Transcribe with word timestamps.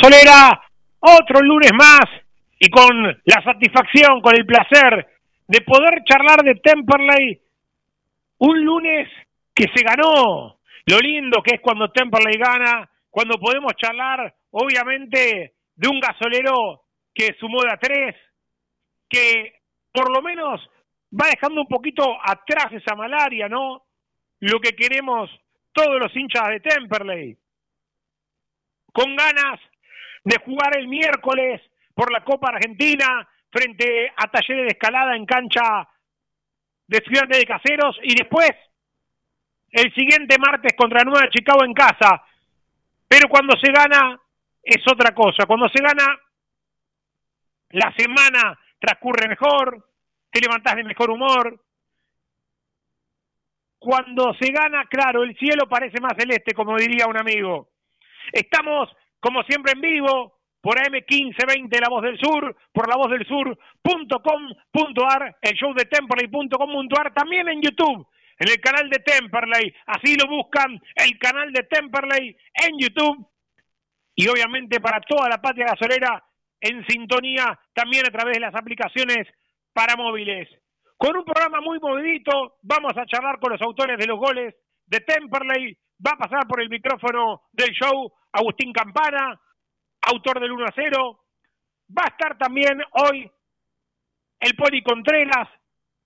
gasolera. 0.00 0.62
Otro 1.02 1.40
lunes 1.40 1.70
más 1.72 2.04
y 2.58 2.68
con 2.68 3.02
la 3.24 3.42
satisfacción, 3.42 4.20
con 4.20 4.34
el 4.36 4.44
placer 4.44 5.08
de 5.48 5.60
poder 5.62 6.02
charlar 6.04 6.42
de 6.44 6.56
Temperley. 6.56 7.40
Un 8.38 8.64
lunes 8.64 9.08
que 9.54 9.64
se 9.74 9.82
ganó. 9.82 10.58
Lo 10.86 10.98
lindo 10.98 11.42
que 11.42 11.54
es 11.56 11.60
cuando 11.62 11.90
Temperley 11.90 12.38
gana, 12.38 12.90
cuando 13.08 13.38
podemos 13.38 13.72
charlar, 13.76 14.34
obviamente, 14.50 15.54
de 15.74 15.88
un 15.88 16.00
gasolero 16.00 16.82
que 17.14 17.34
sumó 17.38 17.62
de 17.62 17.72
a 17.72 17.78
tres, 17.78 18.16
que 19.08 19.54
por 19.92 20.14
lo 20.14 20.22
menos 20.22 20.60
va 21.18 21.28
dejando 21.30 21.62
un 21.62 21.66
poquito 21.66 22.04
atrás 22.22 22.72
esa 22.72 22.94
malaria, 22.94 23.48
¿no? 23.48 23.84
Lo 24.40 24.60
que 24.60 24.76
queremos 24.76 25.30
todos 25.72 25.98
los 25.98 26.14
hinchas 26.14 26.48
de 26.48 26.60
Temperley 26.60 27.36
con 28.92 29.14
ganas 29.16 29.60
de 30.24 30.38
jugar 30.44 30.76
el 30.78 30.88
miércoles 30.88 31.60
por 31.94 32.12
la 32.12 32.22
Copa 32.24 32.48
Argentina 32.48 33.28
frente 33.50 34.12
a 34.16 34.30
Talleres 34.30 34.64
de 34.64 34.72
Escalada 34.72 35.16
en 35.16 35.26
cancha 35.26 35.88
de 36.86 36.98
Ciudad 36.98 37.28
de 37.28 37.44
Caseros 37.44 37.98
y 38.02 38.14
después 38.14 38.50
el 39.70 39.94
siguiente 39.94 40.36
martes 40.38 40.72
contra 40.76 41.04
Nueva 41.04 41.28
Chicago 41.30 41.64
en 41.64 41.74
casa. 41.74 42.24
Pero 43.06 43.28
cuando 43.28 43.56
se 43.56 43.72
gana 43.72 44.20
es 44.62 44.82
otra 44.90 45.14
cosa. 45.14 45.46
Cuando 45.46 45.68
se 45.68 45.82
gana 45.82 46.18
la 47.70 47.94
semana 47.96 48.58
transcurre 48.78 49.28
mejor, 49.28 49.88
te 50.30 50.40
levantás 50.40 50.76
de 50.76 50.84
mejor 50.84 51.10
humor. 51.10 51.62
Cuando 53.78 54.34
se 54.34 54.52
gana, 54.52 54.84
claro, 54.86 55.22
el 55.22 55.36
cielo 55.36 55.68
parece 55.68 56.00
más 56.00 56.14
celeste, 56.18 56.52
como 56.54 56.76
diría 56.76 57.06
un 57.06 57.16
amigo. 57.16 57.70
Estamos, 58.32 58.90
como 59.20 59.42
siempre, 59.44 59.72
en 59.72 59.80
vivo 59.80 60.40
por 60.60 60.78
AM1520 60.78 61.80
La 61.80 61.88
Voz 61.88 62.02
del 62.02 62.18
Sur, 62.18 62.56
por 62.72 62.88
la 62.88 62.96
voz 62.96 63.10
del 63.10 63.26
sur.com.ar, 63.26 63.58
el 65.40 65.54
show 65.54 65.72
de 65.74 65.84
Temperley.com.ar, 65.86 67.14
también 67.14 67.48
en 67.48 67.62
YouTube, 67.62 68.06
en 68.38 68.48
el 68.48 68.60
canal 68.60 68.90
de 68.90 68.98
Temperley. 68.98 69.74
Así 69.86 70.16
lo 70.16 70.28
buscan, 70.28 70.80
el 70.96 71.18
canal 71.18 71.52
de 71.52 71.62
Temperley 71.64 72.36
en 72.54 72.78
YouTube. 72.78 73.26
Y 74.14 74.28
obviamente 74.28 74.80
para 74.80 75.00
toda 75.00 75.28
la 75.28 75.40
patria 75.40 75.66
gasolera 75.66 76.22
en 76.60 76.84
sintonía, 76.86 77.58
también 77.72 78.06
a 78.06 78.10
través 78.10 78.34
de 78.34 78.40
las 78.40 78.54
aplicaciones 78.54 79.26
para 79.72 79.96
móviles. 79.96 80.48
Con 80.96 81.16
un 81.16 81.24
programa 81.24 81.60
muy 81.62 81.78
movidito, 81.78 82.58
vamos 82.62 82.92
a 82.96 83.06
charlar 83.06 83.38
con 83.40 83.52
los 83.52 83.62
autores 83.62 83.96
de 83.96 84.06
los 84.06 84.18
goles 84.18 84.54
de 84.86 85.00
Temperley. 85.00 85.78
Va 86.04 86.12
a 86.12 86.18
pasar 86.18 86.46
por 86.46 86.60
el 86.62 86.68
micrófono 86.68 87.42
del 87.52 87.70
show 87.70 88.12
Agustín 88.32 88.72
Campana, 88.72 89.38
autor 90.02 90.40
del 90.40 90.52
1 90.52 90.64
a 90.64 90.72
0. 90.74 91.20
Va 91.96 92.04
a 92.04 92.08
estar 92.08 92.38
también 92.38 92.80
hoy 92.92 93.30
el 94.40 94.56
Poli 94.56 94.82
Contreras, 94.82 95.48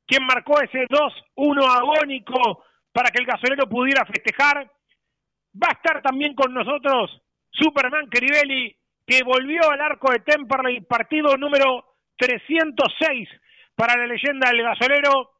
quien 0.07 0.27
marcó 0.27 0.61
ese 0.61 0.87
2-1 0.89 1.65
agónico 1.65 2.65
para 2.93 3.11
que 3.11 3.21
el 3.21 3.27
gasolero 3.27 3.69
pudiera 3.69 4.05
festejar. 4.05 4.71
Va 5.55 5.69
a 5.69 5.73
estar 5.73 6.03
también 6.03 6.35
con 6.35 6.53
nosotros 6.53 7.23
Superman 7.51 8.09
Crivelli, 8.09 8.77
que 9.07 9.23
volvió 9.23 9.71
al 9.71 9.81
arco 9.81 10.11
de 10.11 10.21
Temperley, 10.21 10.81
partido 10.81 11.37
número 11.37 11.97
306 12.17 13.29
para 13.77 13.97
la 13.97 14.07
leyenda 14.07 14.51
del 14.51 14.63
gasolero. 14.63 15.31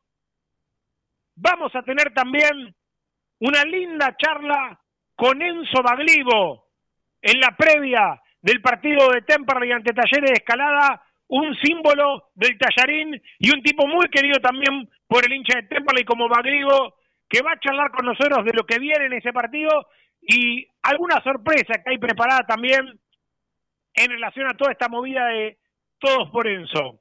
Vamos 1.37 1.75
a 1.75 1.83
tener 1.83 2.13
también 2.15 2.75
una 3.41 3.65
linda 3.65 4.17
charla 4.17 4.79
con 5.15 5.41
Enzo 5.41 5.83
Baglivo 5.83 6.67
en 7.21 7.41
la 7.41 7.57
previa 7.57 8.21
del 8.41 8.61
partido 8.61 9.11
de 9.11 9.23
Temperley 9.23 9.73
ante 9.73 9.95
Talleres 9.95 10.31
de 10.31 10.37
Escalada, 10.37 11.03
un 11.29 11.55
símbolo 11.57 12.31
del 12.35 12.59
tallarín 12.59 13.21
y 13.39 13.51
un 13.51 13.63
tipo 13.63 13.87
muy 13.87 14.09
querido 14.09 14.39
también 14.41 14.89
por 15.07 15.25
el 15.25 15.33
hincha 15.33 15.57
de 15.57 15.69
Temperley 15.69 16.05
como 16.05 16.29
Baglivo, 16.29 16.97
que 17.29 17.41
va 17.43 17.53
a 17.53 17.61
charlar 17.61 17.91
con 17.91 18.05
nosotros 18.05 18.45
de 18.45 18.53
lo 18.53 18.65
que 18.67 18.79
viene 18.79 19.07
en 19.07 19.15
ese 19.15 19.33
partido 19.33 19.87
y 20.21 20.67
alguna 20.83 21.23
sorpresa 21.23 21.83
que 21.83 21.91
hay 21.91 21.99
preparada 21.99 22.43
también 22.47 23.01
en 23.95 24.11
relación 24.11 24.47
a 24.47 24.57
toda 24.57 24.73
esta 24.73 24.89
movida 24.89 25.27
de 25.29 25.59
Todos 25.99 26.31
por 26.31 26.47
Enzo. 26.47 27.01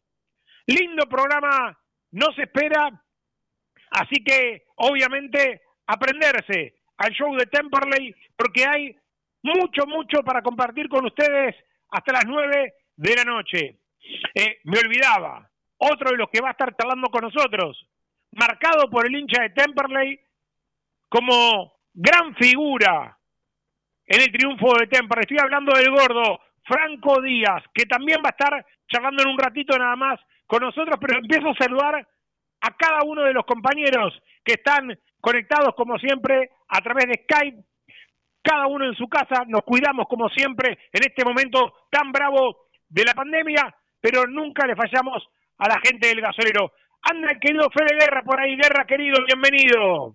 Lindo 0.68 1.08
programa, 1.10 1.78
no 2.12 2.31
se 2.34 2.44
espera, 2.44 2.90
así 3.92 4.24
que 4.24 4.63
obviamente 4.75 5.62
aprenderse 5.88 6.76
al 6.98 7.12
show 7.12 7.36
de 7.36 7.46
Temperley 7.46 8.16
porque 8.36 8.66
hay 8.66 8.96
mucho, 9.42 9.86
mucho 9.88 10.24
para 10.24 10.42
compartir 10.42 10.88
con 10.88 11.06
ustedes 11.06 11.56
hasta 11.90 12.14
las 12.14 12.26
nueve 12.26 12.74
de 12.96 13.16
la 13.16 13.24
noche. 13.24 13.80
Eh, 14.34 14.60
me 14.64 14.80
olvidaba, 14.80 15.50
otro 15.78 16.12
de 16.12 16.18
los 16.18 16.30
que 16.30 16.42
va 16.42 16.50
a 16.50 16.52
estar 16.52 16.76
charlando 16.76 17.10
con 17.10 17.22
nosotros, 17.24 17.88
marcado 18.32 18.90
por 18.90 19.06
el 19.06 19.16
hincha 19.16 19.44
de 19.44 19.50
Temperley 19.52 20.20
como 21.10 21.74
gran 21.94 22.36
figura 22.36 23.18
en 24.06 24.22
el 24.22 24.32
triunfo 24.32 24.78
de 24.78 24.88
Temperley. 24.88 25.24
Estoy 25.24 25.38
hablando 25.40 25.78
del 25.78 25.92
gordo 25.92 26.40
Franco 26.64 27.22
Díaz, 27.22 27.64
que 27.74 27.86
también 27.86 28.20
va 28.20 28.30
a 28.30 28.38
estar 28.38 28.66
charlando 28.88 29.24
en 29.24 29.30
un 29.30 29.38
ratito 29.38 29.78
nada 29.78 29.96
más 29.96 30.20
con 30.48 30.62
nosotros, 30.62 30.98
pero 31.00 31.20
empiezo 31.20 31.50
a 31.50 31.56
saludar 31.56 32.08
a 32.62 32.78
cada 32.78 33.04
uno 33.04 33.24
de 33.24 33.34
los 33.34 33.46
compañeros 33.46 34.14
que 34.44 34.54
están 34.54 34.98
conectados 35.24 35.74
como 35.75 35.98
siempre 35.98 36.52
a 36.68 36.81
través 36.81 37.06
de 37.06 37.24
Skype, 37.24 37.64
cada 38.42 38.68
uno 38.68 38.86
en 38.86 38.94
su 38.94 39.08
casa, 39.08 39.46
nos 39.48 39.64
cuidamos 39.64 40.06
como 40.10 40.28
siempre 40.28 40.78
en 40.92 41.02
este 41.02 41.24
momento 41.24 41.88
tan 41.90 42.12
bravo 42.12 42.68
de 42.90 43.06
la 43.06 43.14
pandemia, 43.14 43.74
pero 44.02 44.28
nunca 44.28 44.68
le 44.68 44.75
fallamos 44.75 45.24
a 45.60 45.70
la 45.70 45.80
gente 45.80 46.10
del 46.10 46.20
gasolero. 46.20 46.74
Anda 47.04 47.31
el 47.31 47.40
querido 47.40 47.70
Fede 47.70 47.98
Guerra 47.98 48.22
por 48.24 48.38
ahí, 48.38 48.58
Guerra 48.58 48.86
querido, 48.86 49.24
bienvenido. 49.25 50.14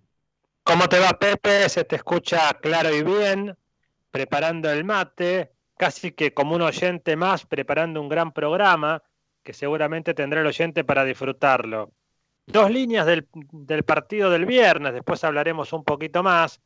¿Cómo 0.63 0.87
te 0.91 0.99
va, 0.99 1.19
Pepe? 1.19 1.71
Se 1.71 1.85
te 1.85 1.97
escucha 1.97 2.53
claro 2.61 2.95
y 2.95 3.03
bien, 3.03 3.57
preparando 4.11 4.71
el 4.71 4.85
mate, 4.85 5.53
casi 5.79 6.13
que 6.13 6.35
como 6.35 6.55
un 6.55 6.63
oyente 6.63 7.17
más, 7.17 7.47
preparando 7.47 8.03
un 8.03 8.11
gran 8.11 8.33
programa 8.33 9.03
que 9.43 9.55
seguramente 9.55 10.13
tendrá 10.13 10.43
el 10.43 10.47
oyente 10.49 10.85
para 10.85 11.07
disfrutarlo. 11.07 11.93
Dos 12.51 12.71
líneas 12.71 13.05
del, 13.07 13.29
del 13.53 13.83
partido 13.85 14.31
del 14.31 14.47
viernes, 14.47 14.95
después 14.95 15.23
hablaremos 15.23 15.73
un 15.73 15.85
poquito 15.85 16.23
más. 16.23 16.61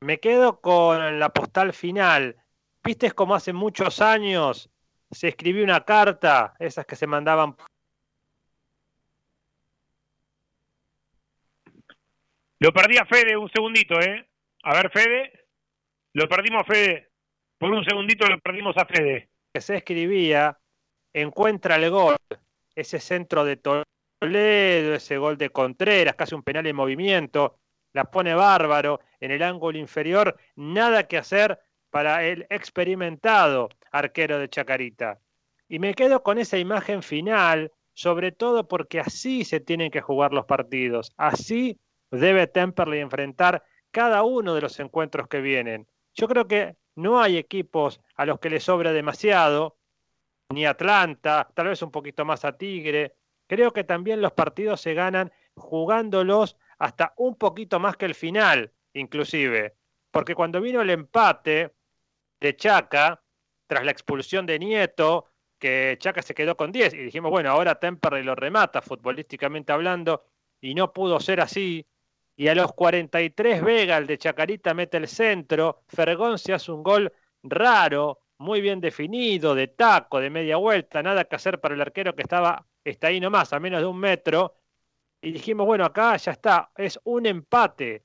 Me 0.00 0.20
quedo 0.20 0.60
con 0.60 1.18
la 1.18 1.30
postal 1.30 1.72
final. 1.72 2.36
¿Viste 2.84 3.10
cómo 3.10 3.34
hace 3.34 3.52
muchos 3.52 4.00
años 4.00 4.70
se 5.10 5.28
escribió 5.28 5.64
una 5.64 5.84
carta, 5.84 6.54
esas 6.58 6.86
que 6.86 6.96
se 6.96 7.06
mandaban 7.06 7.56
Lo 12.58 12.72
perdí 12.72 12.96
a 12.96 13.04
Fede 13.04 13.36
un 13.36 13.50
segundito, 13.50 14.00
¿eh? 14.00 14.26
A 14.62 14.74
ver, 14.74 14.90
Fede. 14.90 15.46
Lo 16.14 16.28
perdimos 16.28 16.62
a 16.62 16.64
Fede. 16.64 17.10
Por 17.58 17.70
un 17.70 17.84
segundito 17.84 18.26
lo 18.26 18.38
perdimos 18.40 18.76
a 18.76 18.86
Fede. 18.86 19.28
Que 19.52 19.60
se 19.60 19.76
escribía, 19.76 20.58
encuentra 21.12 21.76
el 21.76 21.90
gol. 21.90 22.16
Ese 22.74 22.98
centro 23.00 23.44
de 23.44 23.56
Toledo, 23.56 23.84
ese 24.20 25.18
gol 25.18 25.36
de 25.36 25.50
Contreras, 25.50 26.14
casi 26.14 26.34
un 26.34 26.42
penal 26.42 26.66
en 26.66 26.76
movimiento. 26.76 27.58
La 27.92 28.04
pone 28.04 28.34
bárbaro 28.34 29.00
en 29.20 29.30
el 29.30 29.42
ángulo 29.42 29.78
inferior. 29.78 30.36
Nada 30.54 31.06
que 31.06 31.18
hacer 31.18 31.58
para 31.90 32.24
el 32.24 32.46
experimentado 32.50 33.68
arquero 33.90 34.38
de 34.38 34.48
Chacarita. 34.48 35.18
Y 35.68 35.78
me 35.78 35.94
quedo 35.94 36.22
con 36.22 36.38
esa 36.38 36.58
imagen 36.58 37.02
final, 37.02 37.72
sobre 37.94 38.32
todo 38.32 38.68
porque 38.68 39.00
así 39.00 39.44
se 39.44 39.60
tienen 39.60 39.90
que 39.90 40.00
jugar 40.00 40.32
los 40.32 40.44
partidos. 40.44 41.12
Así 41.16 41.78
debe 42.10 42.46
Temperley 42.46 43.00
enfrentar 43.00 43.64
cada 43.90 44.22
uno 44.22 44.54
de 44.54 44.60
los 44.60 44.78
encuentros 44.78 45.28
que 45.28 45.40
vienen. 45.40 45.86
Yo 46.14 46.28
creo 46.28 46.46
que 46.46 46.76
no 46.94 47.20
hay 47.20 47.36
equipos 47.36 48.00
a 48.14 48.26
los 48.26 48.38
que 48.40 48.50
les 48.50 48.64
sobra 48.64 48.92
demasiado, 48.92 49.76
ni 50.50 50.64
Atlanta, 50.64 51.48
tal 51.54 51.68
vez 51.68 51.82
un 51.82 51.90
poquito 51.90 52.24
más 52.24 52.44
a 52.44 52.56
Tigre. 52.56 53.14
Creo 53.46 53.72
que 53.72 53.84
también 53.84 54.20
los 54.20 54.32
partidos 54.32 54.80
se 54.80 54.94
ganan 54.94 55.32
jugándolos 55.54 56.56
hasta 56.78 57.14
un 57.16 57.36
poquito 57.36 57.80
más 57.80 57.96
que 57.96 58.06
el 58.06 58.14
final, 58.14 58.72
inclusive. 58.92 59.76
Porque 60.10 60.34
cuando 60.34 60.60
vino 60.60 60.80
el 60.82 60.90
empate 60.90 61.74
de 62.40 62.56
Chaca, 62.56 63.22
tras 63.66 63.84
la 63.84 63.90
expulsión 63.90 64.46
de 64.46 64.58
Nieto, 64.58 65.26
que 65.58 65.96
Chaca 65.98 66.22
se 66.22 66.34
quedó 66.34 66.56
con 66.56 66.72
10, 66.72 66.94
y 66.94 66.98
dijimos, 66.98 67.30
bueno, 67.30 67.50
ahora 67.50 67.78
Temperley 67.78 68.22
lo 68.22 68.34
remata 68.34 68.82
futbolísticamente 68.82 69.72
hablando, 69.72 70.24
y 70.60 70.74
no 70.74 70.92
pudo 70.92 71.20
ser 71.20 71.40
así, 71.40 71.86
y 72.36 72.48
a 72.48 72.54
los 72.54 72.72
43 72.74 73.62
Vega, 73.62 73.96
el 73.96 74.06
de 74.06 74.18
Chacarita, 74.18 74.74
mete 74.74 74.98
el 74.98 75.08
centro. 75.08 75.82
Fergón 75.88 76.38
se 76.38 76.52
hace 76.52 76.70
un 76.70 76.82
gol 76.82 77.12
raro, 77.42 78.20
muy 78.38 78.60
bien 78.60 78.80
definido, 78.80 79.54
de 79.54 79.68
taco, 79.68 80.20
de 80.20 80.28
media 80.28 80.58
vuelta, 80.58 81.02
nada 81.02 81.24
que 81.24 81.36
hacer 81.36 81.60
para 81.60 81.74
el 81.74 81.80
arquero 81.80 82.14
que 82.14 82.22
estaba, 82.22 82.66
está 82.90 83.08
ahí 83.08 83.20
nomás, 83.20 83.52
a 83.52 83.60
menos 83.60 83.80
de 83.80 83.86
un 83.86 83.98
metro. 83.98 84.54
Y 85.20 85.32
dijimos, 85.32 85.66
bueno, 85.66 85.84
acá 85.84 86.16
ya 86.16 86.32
está, 86.32 86.70
es 86.76 87.00
un 87.04 87.26
empate. 87.26 88.04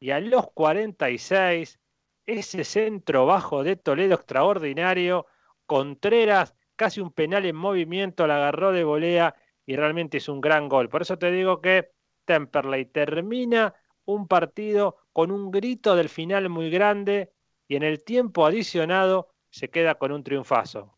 Y 0.00 0.10
a 0.10 0.20
los 0.20 0.50
46, 0.52 1.78
ese 2.26 2.64
centro 2.64 3.26
bajo 3.26 3.62
de 3.62 3.76
Toledo 3.76 4.14
extraordinario, 4.14 5.26
Contreras, 5.66 6.54
casi 6.76 7.00
un 7.00 7.12
penal 7.12 7.44
en 7.44 7.56
movimiento, 7.56 8.26
la 8.26 8.36
agarró 8.36 8.72
de 8.72 8.84
volea 8.84 9.34
y 9.66 9.76
realmente 9.76 10.18
es 10.18 10.28
un 10.28 10.40
gran 10.40 10.68
gol. 10.68 10.88
Por 10.88 11.02
eso 11.02 11.18
te 11.18 11.30
digo 11.30 11.60
que 11.60 11.90
Temperley 12.24 12.86
termina 12.86 13.74
un 14.06 14.26
partido 14.26 14.96
con 15.12 15.30
un 15.30 15.50
grito 15.50 15.96
del 15.96 16.08
final 16.08 16.48
muy 16.48 16.70
grande 16.70 17.32
y 17.66 17.76
en 17.76 17.82
el 17.82 18.02
tiempo 18.04 18.46
adicionado 18.46 19.34
se 19.50 19.68
queda 19.68 19.96
con 19.96 20.12
un 20.12 20.22
triunfazo. 20.22 20.96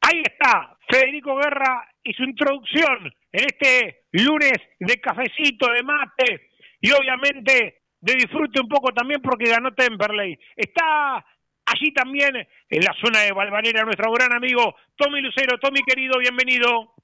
Ahí 0.00 0.22
está 0.24 0.77
Federico 0.88 1.36
Guerra 1.36 1.86
y 2.02 2.12
su 2.14 2.24
introducción 2.24 3.12
en 3.32 3.44
este 3.44 4.04
lunes 4.12 4.54
de 4.80 5.00
cafecito, 5.00 5.70
de 5.70 5.82
mate 5.82 6.50
y 6.80 6.90
obviamente 6.92 7.82
de 8.00 8.14
disfrute 8.14 8.60
un 8.60 8.68
poco 8.68 8.92
también 8.92 9.20
porque 9.20 9.50
ganó 9.50 9.74
Temperley. 9.74 10.38
Está 10.56 11.24
allí 11.66 11.92
también 11.92 12.34
en 12.36 12.84
la 12.84 12.94
zona 13.04 13.20
de 13.20 13.32
Valvanera 13.32 13.84
nuestro 13.84 14.10
gran 14.12 14.34
amigo 14.34 14.74
Tommy 14.96 15.20
Lucero. 15.20 15.58
Tommy 15.58 15.82
querido, 15.82 16.18
bienvenido. 16.18 16.94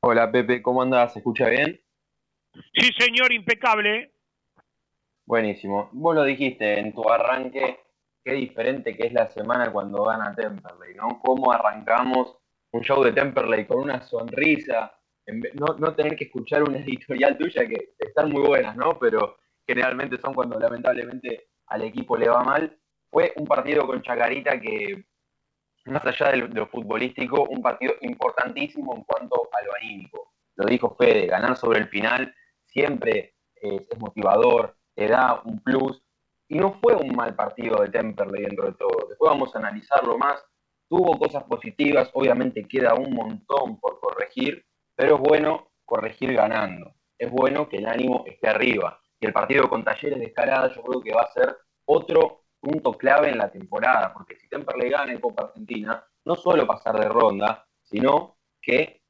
Hola 0.00 0.30
Pepe, 0.30 0.60
¿cómo 0.60 0.82
andas? 0.82 1.14
¿Se 1.14 1.20
escucha 1.20 1.48
bien? 1.48 1.80
Sí, 2.74 2.90
señor, 2.98 3.32
impecable. 3.32 4.12
Buenísimo. 5.24 5.88
Vos 5.92 6.14
lo 6.14 6.24
dijiste 6.24 6.78
en 6.78 6.92
tu 6.92 7.08
arranque, 7.08 7.80
qué 8.22 8.32
diferente 8.32 8.96
que 8.96 9.06
es 9.06 9.12
la 9.12 9.30
semana 9.30 9.72
cuando 9.72 10.04
gana 10.04 10.34
Temperley, 10.34 10.94
¿no? 10.94 11.20
Cómo 11.20 11.52
arrancamos 11.52 12.41
un 12.72 12.82
show 12.82 13.02
de 13.02 13.12
Temperley 13.12 13.66
con 13.66 13.78
una 13.78 14.02
sonrisa, 14.02 14.92
no, 15.54 15.76
no 15.78 15.94
tener 15.94 16.16
que 16.16 16.24
escuchar 16.24 16.62
una 16.62 16.78
editorial 16.78 17.38
tuya 17.38 17.66
que 17.66 17.94
están 17.98 18.30
muy 18.30 18.42
buenas, 18.42 18.76
¿no? 18.76 18.98
Pero 18.98 19.36
generalmente 19.66 20.18
son 20.18 20.34
cuando 20.34 20.58
lamentablemente 20.58 21.48
al 21.66 21.82
equipo 21.82 22.16
le 22.16 22.28
va 22.28 22.42
mal. 22.42 22.78
Fue 23.10 23.32
un 23.36 23.46
partido 23.46 23.86
con 23.86 24.02
Chacarita 24.02 24.60
que 24.60 25.04
más 25.86 26.04
allá 26.04 26.30
de 26.30 26.36
lo, 26.38 26.66
futbolístico, 26.66 27.44
un 27.44 27.60
partido 27.60 27.94
importantísimo 28.02 28.94
en 28.96 29.02
cuanto 29.02 29.48
a 29.52 29.64
lo 29.64 29.74
anímico. 29.80 30.32
Lo 30.56 30.66
dijo 30.66 30.94
Fede, 30.96 31.26
ganar 31.26 31.56
sobre 31.56 31.80
el 31.80 31.88
final 31.88 32.34
siempre 32.66 33.34
es, 33.56 33.88
motivador, 33.98 34.76
te 34.94 35.08
da 35.08 35.40
un 35.44 35.60
plus. 35.60 36.02
Y 36.48 36.56
no 36.56 36.78
fue 36.80 36.94
un 36.94 37.16
mal 37.16 37.34
partido 37.34 37.80
de 37.82 37.88
Temperley 37.88 38.44
dentro 38.44 38.66
de 38.66 38.74
todo. 38.74 39.08
Después 39.08 39.30
vamos 39.30 39.54
a 39.54 39.58
analizarlo 39.58 40.18
más. 40.18 40.44
Tuvo 40.92 41.18
cosas 41.18 41.44
positivas, 41.44 42.10
obviamente 42.12 42.68
queda 42.68 42.92
un 42.92 43.14
montón 43.14 43.80
por 43.80 43.98
corregir, 43.98 44.62
pero 44.94 45.14
es 45.14 45.22
bueno 45.22 45.70
corregir 45.86 46.34
ganando. 46.34 46.92
Es 47.16 47.30
bueno 47.30 47.66
que 47.66 47.78
el 47.78 47.86
ánimo 47.86 48.24
esté 48.26 48.48
arriba. 48.48 49.00
Y 49.18 49.24
el 49.24 49.32
partido 49.32 49.70
con 49.70 49.84
Talleres 49.84 50.18
de 50.18 50.26
Escalada 50.26 50.70
yo 50.74 50.82
creo 50.82 51.00
que 51.00 51.14
va 51.14 51.22
a 51.22 51.32
ser 51.32 51.56
otro 51.86 52.44
punto 52.60 52.92
clave 52.92 53.30
en 53.30 53.38
la 53.38 53.50
temporada, 53.50 54.12
porque 54.12 54.36
si 54.36 54.46
Temperley 54.50 54.90
gana 54.90 55.12
en 55.12 55.20
Copa 55.22 55.44
Argentina, 55.44 56.04
no 56.26 56.36
solo 56.36 56.66
pasar 56.66 57.00
de 57.00 57.08
ronda, 57.08 57.66
sino 57.84 58.36
que... 58.60 59.00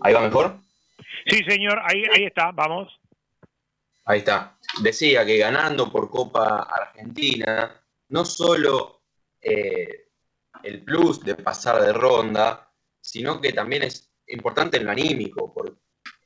¿Ahí 0.00 0.12
va 0.12 0.22
mejor? 0.22 0.56
Sí, 1.26 1.44
señor, 1.44 1.80
ahí, 1.84 2.02
ahí 2.12 2.24
está, 2.24 2.50
vamos. 2.50 3.00
Ahí 4.06 4.18
está. 4.18 4.58
Decía 4.82 5.24
que 5.24 5.38
ganando 5.38 5.88
por 5.88 6.10
Copa 6.10 6.62
Argentina, 6.62 7.78
no 8.12 8.26
solo 8.26 9.02
eh, 9.40 10.08
el 10.62 10.84
plus 10.84 11.24
de 11.24 11.34
pasar 11.34 11.82
de 11.82 11.92
ronda, 11.94 12.70
sino 13.00 13.40
que 13.40 13.52
también 13.52 13.84
es 13.84 14.12
importante 14.26 14.76
en 14.76 14.84
lo 14.84 14.90
anímico, 14.92 15.52
por 15.52 15.78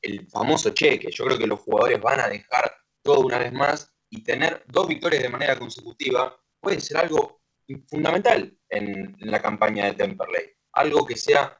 el 0.02 0.28
famoso 0.28 0.70
cheque. 0.70 1.10
Yo 1.12 1.24
creo 1.24 1.38
que 1.38 1.46
los 1.46 1.60
jugadores 1.60 2.00
van 2.00 2.20
a 2.20 2.28
dejar 2.28 2.72
todo 3.02 3.20
una 3.20 3.38
vez 3.38 3.52
más 3.52 3.94
y 4.10 4.22
tener 4.22 4.64
dos 4.66 4.88
victorias 4.88 5.22
de 5.22 5.28
manera 5.28 5.58
consecutiva 5.58 6.36
puede 6.60 6.80
ser 6.80 6.98
algo 6.98 7.40
fundamental 7.88 8.52
en, 8.68 9.16
la 9.20 9.40
campaña 9.40 9.86
de 9.86 9.94
Temperley. 9.94 10.50
Algo 10.72 11.06
que 11.06 11.16
sea 11.16 11.56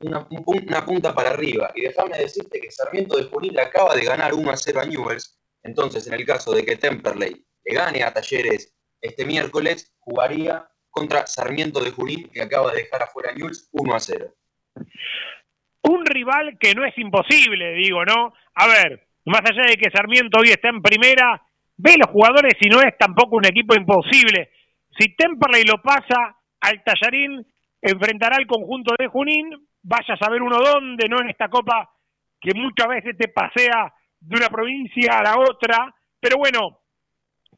una, 0.00 0.28
punta 0.84 1.14
para 1.14 1.30
arriba. 1.30 1.72
Y 1.74 1.82
déjame 1.82 2.18
decirte 2.18 2.60
que 2.60 2.70
Sarmiento 2.70 3.16
de 3.16 3.24
Junín 3.24 3.58
acaba 3.58 3.94
de 3.96 4.04
ganar 4.04 4.34
1 4.34 4.50
a 4.50 4.56
0 4.56 4.80
a 4.80 4.84
Newells. 4.84 5.38
Entonces, 5.62 6.06
en 6.06 6.14
el 6.14 6.26
caso 6.26 6.52
de 6.52 6.66
que 6.66 6.76
Temperley 6.76 7.46
le 7.64 7.74
gane 7.74 8.02
a 8.02 8.12
Talleres 8.12 8.74
este 9.00 9.24
miércoles, 9.24 9.94
jugaría 9.98 10.68
contra 10.90 11.26
Sarmiento 11.26 11.82
de 11.82 11.92
Junín, 11.92 12.28
que 12.32 12.42
acaba 12.42 12.72
de 12.72 12.82
dejar 12.82 13.02
afuera 13.02 13.30
a 13.30 13.34
Newells 13.34 13.68
1 13.72 13.94
a 13.94 14.00
0. 14.00 14.34
Un 15.82 16.04
rival 16.04 16.58
que 16.58 16.74
no 16.74 16.84
es 16.84 16.96
imposible, 16.98 17.72
digo, 17.74 18.04
¿no? 18.04 18.32
A 18.54 18.66
ver, 18.66 19.06
más 19.24 19.42
allá 19.44 19.62
de 19.68 19.76
que 19.76 19.90
Sarmiento 19.90 20.40
hoy 20.40 20.50
está 20.50 20.68
en 20.68 20.82
primera, 20.82 21.40
ve 21.76 21.96
los 21.96 22.10
jugadores 22.10 22.54
y 22.60 22.68
no 22.68 22.80
es 22.80 22.96
tampoco 22.98 23.36
un 23.36 23.46
equipo 23.46 23.74
imposible. 23.74 24.50
Si 24.98 25.14
Temperley 25.14 25.64
lo 25.64 25.80
pasa 25.80 26.36
al 26.60 26.82
Tallarín, 26.84 27.46
enfrentará 27.80 28.36
al 28.36 28.46
conjunto 28.46 28.94
de 28.98 29.06
Junín, 29.06 29.68
vaya 29.82 30.14
a 30.14 30.18
saber 30.18 30.42
uno 30.42 30.58
dónde, 30.58 31.08
no 31.08 31.20
en 31.20 31.30
esta 31.30 31.48
copa 31.48 31.90
que 32.40 32.52
muchas 32.54 32.88
veces 32.88 33.16
te 33.16 33.28
pasea 33.28 33.92
de 34.20 34.36
una 34.36 34.48
provincia 34.48 35.18
a 35.18 35.22
la 35.22 35.38
otra, 35.38 35.94
pero 36.18 36.36
bueno, 36.38 36.79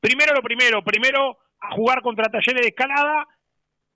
primero 0.02 0.34
lo 0.34 0.42
primero, 0.42 0.82
primero 0.82 1.38
a 1.60 1.74
jugar 1.76 2.02
contra 2.02 2.28
Talleres 2.28 2.60
de 2.60 2.68
Escalada, 2.68 3.26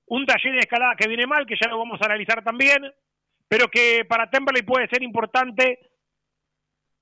un 0.06 0.24
taller 0.24 0.52
de 0.52 0.60
escalada 0.60 0.94
que 0.96 1.08
viene 1.08 1.26
mal, 1.26 1.46
que 1.46 1.56
ya 1.60 1.68
lo 1.68 1.78
vamos 1.78 2.00
a 2.00 2.06
analizar 2.06 2.44
también, 2.44 2.78
pero 3.48 3.68
que 3.68 4.04
para 4.08 4.30
Temperley 4.30 4.62
puede 4.62 4.88
ser 4.88 5.02
importante 5.02 5.80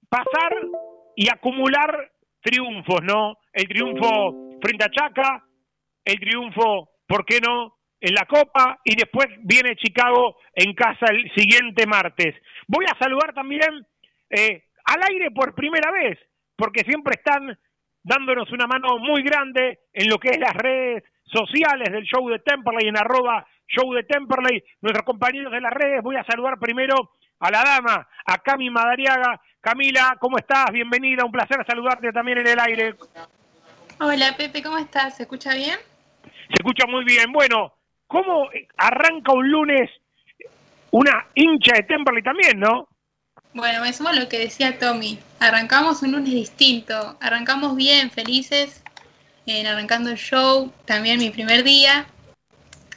pasar 0.09 0.57
y 1.15 1.29
acumular 1.29 2.13
triunfos, 2.41 3.03
¿no? 3.03 3.37
El 3.53 3.69
triunfo 3.69 4.59
frente 4.63 4.85
a 4.85 4.91
Chaca, 4.91 5.45
el 6.03 6.19
triunfo, 6.19 6.91
¿por 7.07 7.27
qué 7.27 7.41
no? 7.41 7.77
En 8.01 8.15
la 8.15 8.25
Copa 8.25 8.81
y 8.85 8.97
después 8.97 9.27
viene 9.41 9.77
Chicago 9.77 10.37
en 10.55 10.75
casa 10.75 11.07
el 11.11 11.31
siguiente 11.35 11.87
martes. 11.87 12.35
Voy 12.67 12.87
a 12.87 12.99
saludar 12.99 13.35
también 13.35 13.87
eh, 14.31 14.65
al 14.85 15.01
aire 15.11 15.31
por 15.31 15.55
primera 15.55 15.91
vez, 15.91 16.19
porque 16.57 16.85
siempre 16.85 17.15
están 17.17 17.59
dándonos 18.05 18.51
una 18.53 18.67
mano 18.67 18.99
muy 18.99 19.23
grande 19.23 19.81
en 19.93 20.09
lo 20.09 20.19
que 20.19 20.29
es 20.29 20.39
las 20.39 20.55
redes 20.55 21.03
sociales 21.25 21.91
del 21.91 22.05
show 22.05 22.29
de 22.29 22.39
Temperley, 22.39 22.89
en 22.89 22.99
arroba 22.99 23.45
show 23.67 23.93
de 23.95 24.05
Temperley, 24.05 24.63
nuestros 24.83 25.05
compañeros 25.05 25.51
de 25.51 25.61
las 25.61 25.73
redes. 25.73 26.03
Voy 26.03 26.17
a 26.17 26.25
saludar 26.25 26.59
primero 26.59 26.95
a 27.41 27.51
la 27.51 27.65
dama, 27.65 28.07
a 28.27 28.39
Cami 28.39 28.71
Madariaga. 28.71 29.41
Camila, 29.61 30.17
¿cómo 30.21 30.37
estás? 30.37 30.67
Bienvenida, 30.71 31.25
un 31.25 31.33
placer 31.33 31.65
saludarte 31.67 32.13
también 32.13 32.39
en 32.39 32.47
el 32.49 32.61
aire. 32.61 32.95
Hola 33.99 34.35
Pepe, 34.37 34.63
¿cómo 34.63 34.77
estás? 34.77 35.17
¿Se 35.17 35.23
escucha 35.23 35.55
bien? 35.55 35.79
Se 36.23 36.55
escucha 36.61 36.87
muy 36.87 37.05
bien. 37.05 37.33
Bueno, 37.33 37.73
¿cómo 38.07 38.49
arranca 38.77 39.33
un 39.33 39.51
lunes 39.51 39.91
una 40.91 41.27
hincha 41.35 41.75
de 41.77 41.83
Temperley 41.85 42.23
también, 42.23 42.61
no? 42.61 42.89
Bueno, 43.55 43.83
me 43.83 43.93
sumo 43.93 44.09
a 44.09 44.13
lo 44.13 44.29
que 44.29 44.41
decía 44.41 44.81
Tommy. 44.81 45.17
Arrancamos 45.39 46.03
un 46.03 46.11
lunes 46.11 46.33
distinto. 46.33 47.17
Arrancamos 47.21 47.77
bien, 47.77 48.11
felices, 48.11 48.83
en 49.47 49.69
arrancando 49.69 50.11
el 50.11 50.17
show. 50.17 50.73
También 50.87 51.21
mi 51.21 51.31
primer 51.31 51.63
día. 51.63 52.05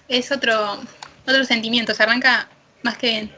Es 0.08 0.32
otro, 0.32 0.80
otro 1.28 1.44
sentimiento. 1.44 1.94
Se 1.94 2.02
arranca 2.02 2.50
más 2.82 2.98
que 2.98 3.08
bien. 3.08 3.36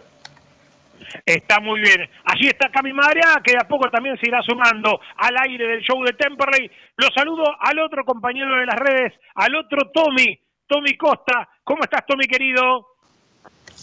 Está 1.25 1.59
muy 1.59 1.81
bien. 1.81 2.09
Allí 2.23 2.47
está 2.47 2.71
Cami 2.71 2.93
Madria, 2.93 3.41
que 3.43 3.51
de 3.51 3.57
a 3.57 3.67
poco 3.67 3.89
también 3.89 4.17
se 4.17 4.29
irá 4.29 4.41
sumando 4.41 5.01
al 5.17 5.35
aire 5.43 5.67
del 5.67 5.81
show 5.81 6.01
de 6.05 6.13
Temperley. 6.13 6.71
Lo 6.95 7.09
saludo 7.13 7.43
al 7.59 7.79
otro 7.79 8.05
compañero 8.05 8.55
de 8.55 8.65
las 8.65 8.77
redes, 8.77 9.13
al 9.35 9.55
otro 9.55 9.91
Tommy, 9.93 10.39
Tommy 10.67 10.95
Costa. 10.95 11.49
¿Cómo 11.65 11.83
estás, 11.83 12.05
Tommy, 12.07 12.27
querido? 12.27 12.95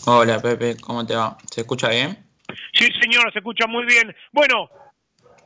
Hola, 0.07 0.41
Pepe, 0.41 0.77
¿cómo 0.81 1.05
te 1.05 1.15
va? 1.17 1.37
¿Se 1.51 1.63
escucha 1.63 1.89
bien? 1.91 2.26
Sí, 2.77 2.89
señor, 3.01 3.33
se 3.33 3.39
escucha 3.39 3.67
muy 3.67 3.87
bien. 3.87 4.15
Bueno, 4.33 4.69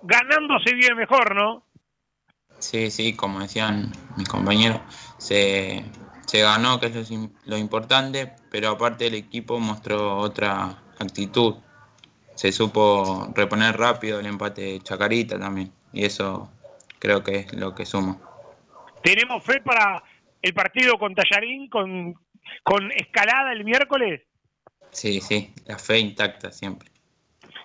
ganándose 0.03 0.75
bien 0.75 0.97
mejor, 0.97 1.35
¿no? 1.37 1.65
Sí, 2.59 2.91
sí, 2.91 3.15
como 3.15 3.39
decían 3.41 3.93
mis 4.17 4.29
compañeros, 4.29 4.81
se, 5.19 5.85
se 6.27 6.41
ganó, 6.43 6.81
que 6.81 6.87
es 6.87 7.11
lo, 7.11 7.31
lo 7.45 7.57
importante, 7.57 8.35
pero 8.51 8.71
aparte 8.71 9.07
el 9.07 9.15
equipo 9.15 9.61
mostró 9.61 10.19
otra 10.19 10.77
actitud. 10.99 11.55
Se 12.35 12.51
supo 12.51 13.31
reponer 13.35 13.79
rápido 13.79 14.19
el 14.19 14.27
empate 14.27 14.63
de 14.63 14.81
Chacarita 14.81 15.39
también, 15.39 15.73
y 15.93 16.05
eso 16.05 16.51
creo 16.99 17.23
que 17.23 17.37
es 17.37 17.53
lo 17.53 17.75
que 17.75 17.87
suma. 17.87 18.19
¿Tenemos 19.05 19.45
fe 19.45 19.61
para 19.61 20.03
el 20.43 20.53
partido 20.53 20.99
con 20.99 21.15
Tallarín, 21.15 21.69
con, 21.69 22.15
con 22.65 22.91
Escalada 22.93 23.53
el 23.53 23.65
miércoles? 23.65 24.23
Sí, 24.91 25.21
sí, 25.21 25.55
la 25.67 25.79
fe 25.79 26.01
intacta 26.01 26.51
siempre. 26.51 26.90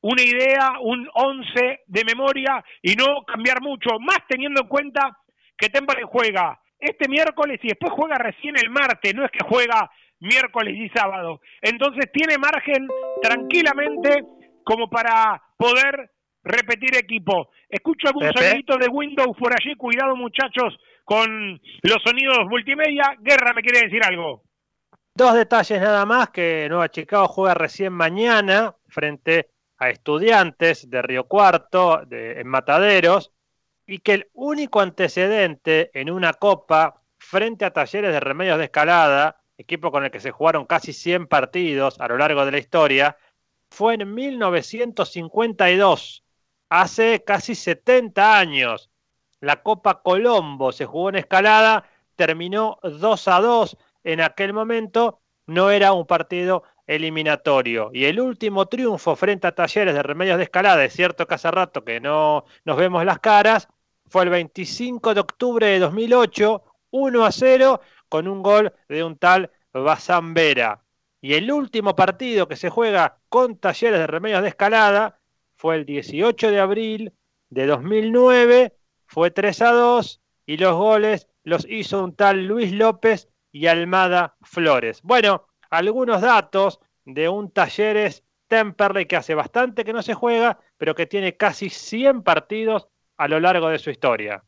una 0.00 0.22
idea, 0.22 0.74
un 0.80 1.08
once 1.14 1.80
de 1.86 2.04
memoria 2.04 2.64
y 2.82 2.94
no 2.94 3.24
cambiar 3.24 3.60
mucho, 3.60 3.98
más 4.00 4.18
teniendo 4.28 4.62
en 4.62 4.68
cuenta 4.68 5.18
que 5.56 5.68
Temple 5.68 6.04
juega 6.04 6.60
este 6.78 7.08
miércoles 7.08 7.58
y 7.62 7.68
después 7.68 7.92
juega 7.92 8.16
recién 8.16 8.56
el 8.56 8.70
martes, 8.70 9.14
no 9.14 9.24
es 9.24 9.30
que 9.32 9.44
juega 9.44 9.90
miércoles 10.20 10.74
y 10.76 10.88
sábado. 10.90 11.40
Entonces 11.62 12.10
tiene 12.12 12.38
margen 12.38 12.86
tranquilamente 13.22 14.24
como 14.64 14.88
para 14.88 15.42
poder 15.56 16.10
repetir 16.42 16.96
equipo. 16.96 17.50
Escucho 17.68 18.08
algún 18.08 18.30
sonidito 18.32 18.76
de 18.76 18.88
Windows 18.88 19.36
por 19.38 19.52
allí, 19.52 19.74
cuidado 19.76 20.16
muchachos 20.16 20.78
con 21.04 21.60
los 21.82 22.02
sonidos 22.04 22.46
multimedia. 22.48 23.16
Guerra 23.20 23.52
me 23.54 23.62
quiere 23.62 23.82
decir 23.82 24.02
algo. 24.04 24.42
Dos 25.14 25.34
detalles 25.34 25.80
nada 25.80 26.06
más, 26.06 26.30
que 26.30 26.68
Nueva 26.68 26.90
Chicago 26.90 27.26
juega 27.26 27.54
recién 27.54 27.92
mañana 27.92 28.76
frente 28.88 29.50
a 29.78 29.90
estudiantes 29.90 30.88
de 30.88 31.02
Río 31.02 31.24
Cuarto, 31.24 32.04
de, 32.06 32.40
en 32.40 32.46
Mataderos, 32.46 33.32
y 33.86 33.98
que 33.98 34.14
el 34.14 34.28
único 34.34 34.80
antecedente 34.80 35.90
en 35.94 36.10
una 36.10 36.34
copa 36.34 37.02
frente 37.18 37.64
a 37.64 37.72
talleres 37.72 38.12
de 38.12 38.20
remedios 38.20 38.58
de 38.58 38.64
escalada, 38.64 39.40
equipo 39.58 39.90
con 39.90 40.04
el 40.04 40.10
que 40.10 40.20
se 40.20 40.30
jugaron 40.30 40.64
casi 40.64 40.94
100 40.94 41.26
partidos 41.26 42.00
a 42.00 42.08
lo 42.08 42.16
largo 42.16 42.46
de 42.46 42.52
la 42.52 42.58
historia, 42.58 43.18
fue 43.70 43.94
en 43.94 44.14
1952, 44.14 46.24
hace 46.70 47.24
casi 47.24 47.54
70 47.54 48.38
años. 48.38 48.90
La 49.40 49.62
Copa 49.62 50.02
Colombo 50.02 50.72
se 50.72 50.86
jugó 50.86 51.10
en 51.10 51.16
escalada, 51.16 51.84
terminó 52.16 52.78
2 52.82 53.28
a 53.28 53.40
2 53.40 53.76
en 54.04 54.20
aquel 54.20 54.52
momento, 54.52 55.20
no 55.46 55.70
era 55.70 55.92
un 55.92 56.06
partido 56.06 56.64
eliminatorio. 56.86 57.90
Y 57.92 58.06
el 58.06 58.20
último 58.20 58.66
triunfo 58.66 59.16
frente 59.16 59.46
a 59.46 59.54
Talleres 59.54 59.94
de 59.94 60.02
Remedios 60.02 60.38
de 60.38 60.44
Escalada, 60.44 60.84
es 60.84 60.94
cierto 60.94 61.26
que 61.26 61.34
hace 61.34 61.50
rato 61.50 61.84
que 61.84 62.00
no 62.00 62.44
nos 62.64 62.76
vemos 62.76 63.04
las 63.04 63.18
caras, 63.18 63.68
fue 64.06 64.24
el 64.24 64.30
25 64.30 65.14
de 65.14 65.20
octubre 65.20 65.66
de 65.66 65.78
2008, 65.78 66.62
1 66.90 67.24
a 67.24 67.32
0, 67.32 67.80
con 68.08 68.28
un 68.28 68.42
gol 68.42 68.72
de 68.88 69.04
un 69.04 69.16
tal 69.16 69.50
Basambera. 69.72 70.82
Y 71.20 71.34
el 71.34 71.50
último 71.50 71.96
partido 71.96 72.48
que 72.48 72.56
se 72.56 72.70
juega 72.70 73.18
con 73.28 73.58
Talleres 73.58 73.98
de 73.98 74.06
Remedios 74.06 74.42
de 74.42 74.48
Escalada 74.48 75.18
fue 75.56 75.76
el 75.76 75.84
18 75.84 76.50
de 76.50 76.60
abril 76.60 77.12
de 77.50 77.66
2009, 77.66 78.74
fue 79.06 79.30
3 79.30 79.62
a 79.62 79.72
2 79.72 80.20
y 80.46 80.56
los 80.58 80.74
goles 80.76 81.28
los 81.42 81.66
hizo 81.68 82.04
un 82.04 82.14
tal 82.14 82.46
Luis 82.46 82.72
López 82.72 83.28
y 83.50 83.66
Almada 83.66 84.36
Flores. 84.42 85.00
Bueno, 85.02 85.46
algunos 85.70 86.20
datos 86.20 86.80
de 87.04 87.28
un 87.28 87.50
Talleres 87.50 88.22
Temperley 88.46 89.06
que 89.06 89.16
hace 89.16 89.34
bastante 89.34 89.84
que 89.84 89.92
no 89.92 90.02
se 90.02 90.14
juega, 90.14 90.58
pero 90.76 90.94
que 90.94 91.06
tiene 91.06 91.36
casi 91.36 91.68
100 91.68 92.22
partidos 92.22 92.88
a 93.16 93.28
lo 93.28 93.40
largo 93.40 93.68
de 93.68 93.78
su 93.78 93.90
historia. 93.90 94.42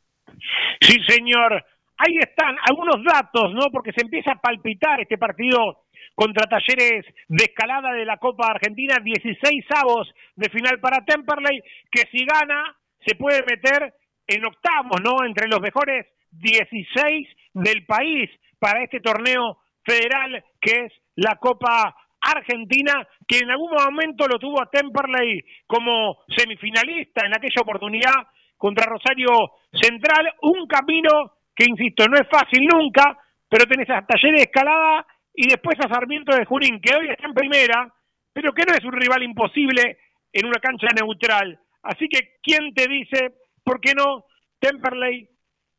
Sí, 0.81 0.97
señor. 1.07 1.65
Ahí 2.03 2.17
están 2.17 2.57
algunos 2.65 3.05
datos, 3.05 3.53
¿no? 3.53 3.71
Porque 3.71 3.93
se 3.93 4.01
empieza 4.01 4.33
a 4.33 4.41
palpitar 4.41 5.01
este 5.01 5.19
partido 5.19 5.85
contra 6.15 6.47
Talleres 6.47 7.05
de 7.29 7.45
escalada 7.45 7.93
de 7.93 8.07
la 8.07 8.17
Copa 8.17 8.47
Argentina, 8.49 8.97
16 9.05 9.67
avos 9.77 10.11
de 10.35 10.49
final 10.49 10.81
para 10.81 11.05
Temperley, 11.05 11.61
que 11.91 12.09
si 12.11 12.25
gana 12.25 12.75
se 13.07 13.17
puede 13.17 13.43
meter 13.43 13.93
en 14.27 14.47
octavos, 14.47 14.99
¿no? 15.05 15.27
Entre 15.27 15.47
los 15.47 15.61
mejores 15.61 16.07
16 16.31 17.29
del 17.53 17.85
país 17.85 18.31
para 18.59 18.83
este 18.83 19.01
torneo 19.01 19.59
federal 19.85 20.43
que 20.59 20.87
es 20.87 20.93
la 21.17 21.37
Copa 21.37 21.95
Argentina, 22.23 23.07
que 23.29 23.41
en 23.41 23.51
algún 23.51 23.73
momento 23.73 24.27
lo 24.27 24.39
tuvo 24.39 24.63
a 24.63 24.71
Temperley 24.71 25.45
como 25.67 26.19
semifinalista 26.35 27.27
en 27.27 27.35
aquella 27.35 27.61
oportunidad 27.61 28.27
contra 28.57 28.87
Rosario 28.87 29.53
Central, 29.73 30.33
un 30.43 30.67
camino 30.67 31.40
que, 31.61 31.69
insisto, 31.69 32.07
no 32.09 32.17
es 32.17 32.27
fácil 32.27 32.67
nunca, 32.67 33.19
pero 33.47 33.67
tenés 33.67 33.91
a 33.91 34.01
Talleres 34.07 34.41
de 34.41 34.43
Escalada 34.45 35.07
y 35.35 35.47
después 35.47 35.77
a 35.79 35.93
Sarmiento 35.93 36.35
de 36.35 36.47
Junín, 36.47 36.81
que 36.81 36.97
hoy 36.97 37.11
está 37.11 37.27
en 37.27 37.35
primera, 37.35 37.93
pero 38.33 38.53
que 38.53 38.65
no 38.67 38.73
es 38.73 38.83
un 38.83 38.93
rival 38.93 39.23
imposible 39.23 39.99
en 40.33 40.47
una 40.47 40.59
cancha 40.59 40.87
neutral. 40.97 41.61
Así 41.83 42.09
que, 42.09 42.39
¿quién 42.43 42.73
te 42.73 42.89
dice, 42.89 43.35
por 43.63 43.79
qué 43.79 43.93
no, 43.95 44.25
Temperley 44.59 45.29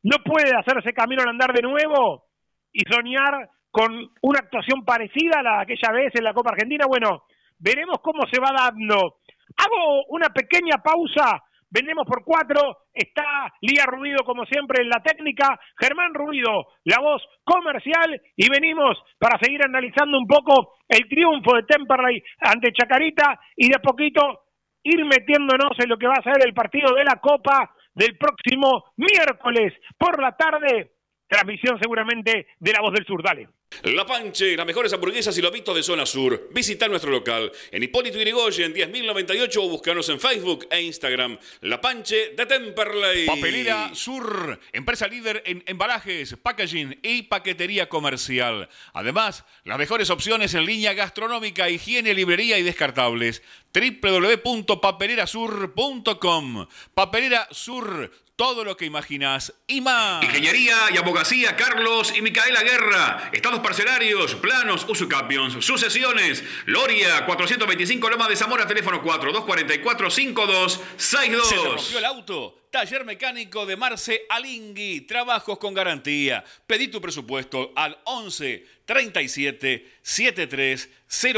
no 0.04 0.18
puede 0.24 0.52
hacerse 0.56 0.94
camino 0.94 1.24
al 1.24 1.30
andar 1.30 1.52
de 1.52 1.64
nuevo 1.64 2.26
y 2.72 2.82
soñar 2.82 3.50
con 3.72 3.92
una 4.22 4.40
actuación 4.40 4.86
parecida 4.86 5.40
a 5.40 5.44
la 5.44 5.56
de 5.58 5.62
aquella 5.64 5.92
vez 5.94 6.14
en 6.14 6.24
la 6.24 6.34
Copa 6.34 6.52
Argentina? 6.52 6.86
Bueno, 6.88 7.24
veremos 7.58 7.98
cómo 8.04 8.28
se 8.32 8.40
va 8.40 8.52
dando. 8.56 9.18
Hago 9.58 10.06
una 10.10 10.30
pequeña 10.30 10.78
pausa 10.84 11.42
vendemos 11.72 12.06
por 12.06 12.24
cuatro, 12.24 12.78
está 12.94 13.52
Lía 13.62 13.86
Ruido 13.86 14.24
como 14.26 14.46
siempre 14.46 14.84
en 14.84 14.90
la 14.90 15.02
técnica, 15.02 15.60
Germán 15.80 16.14
Ruido, 16.14 16.68
la 16.84 17.00
voz 17.02 17.24
comercial, 17.44 18.22
y 18.36 18.50
venimos 18.50 18.98
para 19.18 19.40
seguir 19.40 19.64
analizando 19.64 20.18
un 20.18 20.28
poco 20.28 20.76
el 20.88 21.08
triunfo 21.08 21.56
de 21.56 21.64
Temperley 21.64 22.22
ante 22.40 22.74
Chacarita 22.74 23.40
y 23.56 23.70
de 23.70 23.76
a 23.76 23.80
poquito 23.80 24.44
ir 24.84 25.06
metiéndonos 25.06 25.72
en 25.80 25.90
lo 25.90 25.98
que 25.98 26.08
va 26.08 26.16
a 26.18 26.24
ser 26.24 26.46
el 26.46 26.54
partido 26.54 26.94
de 26.94 27.04
la 27.04 27.16
Copa 27.16 27.74
del 27.94 28.18
próximo 28.18 28.86
miércoles 28.98 29.74
por 29.98 30.22
la 30.22 30.36
tarde. 30.36 30.92
Transmisión 31.32 31.80
seguramente 31.82 32.46
de 32.60 32.74
La 32.74 32.82
Voz 32.82 32.92
del 32.92 33.06
Sur. 33.06 33.24
Dale. 33.24 33.48
La 33.84 34.06
Panche, 34.06 34.58
las 34.58 34.66
mejores 34.66 34.92
hamburguesas 34.92 35.38
y 35.38 35.42
lobitos 35.42 35.74
de 35.74 35.82
zona 35.82 36.06
sur. 36.06 36.50
Visita 36.52 36.90
nuestro 36.90 37.10
local 37.10 37.50
en 37.72 37.82
Hipólito 37.82 38.20
Yrigoyen 38.20 38.74
10.098 38.74 39.58
o 39.60 39.70
búscanos 39.70 40.10
en 40.10 40.20
Facebook 40.20 40.68
e 40.70 40.82
Instagram. 40.82 41.38
La 41.62 41.80
Panche 41.80 42.34
de 42.36 42.46
Temperley. 42.46 43.28
Papelera 43.28 43.96
Sur, 43.96 44.60
empresa 44.74 45.08
líder 45.08 45.42
en 45.46 45.64
embalajes, 45.68 46.36
packaging 46.36 47.00
y 47.02 47.22
paquetería 47.22 47.88
comercial. 47.88 48.68
Además, 48.92 49.46
las 49.64 49.78
mejores 49.78 50.10
opciones 50.10 50.54
en 50.54 50.66
línea 50.66 50.94
gastronómica, 50.94 51.70
higiene, 51.70 52.14
librería 52.14 52.60
y 52.60 52.64
descartables. 52.64 53.42
www.papelerasur.com. 53.74 56.68
Papelera 56.94 57.48
Sur 57.52 58.12
todo 58.42 58.64
lo 58.64 58.76
que 58.76 58.86
imaginas 58.86 59.54
y 59.68 59.82
más. 59.82 60.24
Ingeniería 60.24 60.76
y 60.92 60.98
abogacía 60.98 61.56
Carlos 61.56 62.12
y 62.18 62.24
Micaela 62.24 62.64
Guerra. 62.64 63.30
Estados 63.32 63.60
parcelarios, 63.60 64.34
planos, 64.34 64.84
usucapions, 64.90 65.64
sucesiones. 65.64 66.44
Loria, 66.66 67.24
425 67.28 68.10
Loma 68.10 68.28
de 68.28 68.36
Zamora, 68.36 68.66
teléfono 68.66 69.04
4244-5262. 69.04 70.90
¿Se 70.98 71.56
rompió 71.56 72.00
el 72.00 72.06
auto? 72.06 72.58
Taller 72.72 73.06
mecánico 73.06 73.66
de 73.66 73.76
Marce 73.76 74.22
Alingui. 74.30 75.02
Trabajos 75.02 75.60
con 75.60 75.76
garantía. 75.76 76.44
Pedí 76.66 76.88
tu 76.88 77.00
presupuesto 77.00 77.74
al 77.76 78.00
11 78.06 78.66
37 78.86 80.00
73 80.02 80.90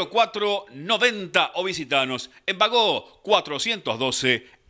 04 0.10 0.66
90 0.72 1.52
o 1.56 1.64
visitanos 1.64 2.30
en 2.46 2.58
Bagó 2.58 3.20
412 3.24 4.48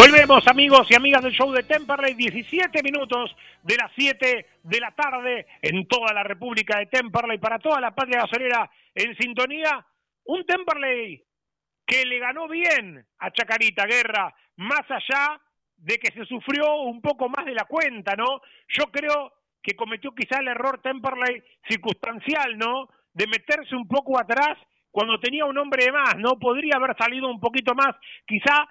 Volvemos 0.00 0.46
amigos 0.46 0.86
y 0.90 0.94
amigas 0.94 1.24
del 1.24 1.32
show 1.32 1.50
de 1.50 1.64
Temperley, 1.64 2.14
17 2.14 2.84
minutos 2.84 3.34
de 3.64 3.74
las 3.74 3.90
7 3.96 4.46
de 4.62 4.80
la 4.80 4.92
tarde 4.92 5.44
en 5.60 5.88
toda 5.88 6.14
la 6.14 6.22
República 6.22 6.78
de 6.78 6.86
Temperley, 6.86 7.38
para 7.38 7.58
toda 7.58 7.80
la 7.80 7.92
patria 7.92 8.20
gasolera 8.20 8.70
en 8.94 9.16
sintonía. 9.16 9.84
Un 10.26 10.46
Temperley 10.46 11.20
que 11.84 12.06
le 12.06 12.20
ganó 12.20 12.46
bien 12.46 13.04
a 13.18 13.32
Chacarita 13.32 13.86
Guerra, 13.86 14.32
más 14.58 14.88
allá 14.88 15.40
de 15.76 15.98
que 15.98 16.12
se 16.12 16.24
sufrió 16.26 16.76
un 16.82 17.02
poco 17.02 17.28
más 17.28 17.44
de 17.44 17.54
la 17.54 17.64
cuenta, 17.64 18.14
¿no? 18.14 18.40
Yo 18.68 18.92
creo 18.92 19.32
que 19.60 19.74
cometió 19.74 20.14
quizá 20.14 20.38
el 20.38 20.46
error 20.46 20.80
Temperley 20.80 21.42
circunstancial, 21.68 22.56
¿no? 22.56 22.88
De 23.14 23.26
meterse 23.26 23.74
un 23.74 23.88
poco 23.88 24.16
atrás 24.16 24.58
cuando 24.92 25.18
tenía 25.20 25.44
un 25.44 25.58
hombre 25.58 25.86
de 25.86 25.92
más, 25.92 26.16
¿no? 26.18 26.38
Podría 26.38 26.76
haber 26.76 26.96
salido 26.96 27.28
un 27.28 27.40
poquito 27.40 27.74
más, 27.74 27.96
quizá 28.26 28.68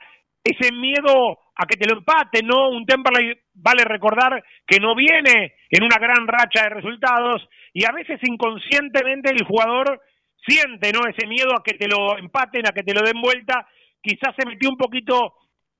ese 0.49 0.71
miedo 0.73 1.39
a 1.55 1.65
que 1.65 1.77
te 1.77 1.87
lo 1.87 1.97
empate, 1.97 2.41
¿no? 2.43 2.69
Un 2.69 2.85
Temperley 2.85 3.33
vale 3.53 3.83
recordar 3.83 4.43
que 4.65 4.79
no 4.79 4.95
viene 4.95 5.55
en 5.69 5.83
una 5.83 5.97
gran 5.97 6.27
racha 6.27 6.63
de 6.63 6.69
resultados 6.69 7.47
y 7.73 7.85
a 7.85 7.91
veces 7.91 8.19
inconscientemente 8.23 9.31
el 9.31 9.45
jugador 9.45 10.01
siente, 10.45 10.91
¿no? 10.91 11.07
Ese 11.07 11.27
miedo 11.27 11.51
a 11.53 11.63
que 11.63 11.73
te 11.73 11.87
lo 11.87 12.17
empaten, 12.17 12.67
a 12.67 12.71
que 12.71 12.83
te 12.83 12.93
lo 12.93 13.01
den 13.01 13.21
vuelta, 13.21 13.67
quizás 14.01 14.35
se 14.37 14.47
metió 14.47 14.69
un 14.69 14.77
poquito 14.77 15.33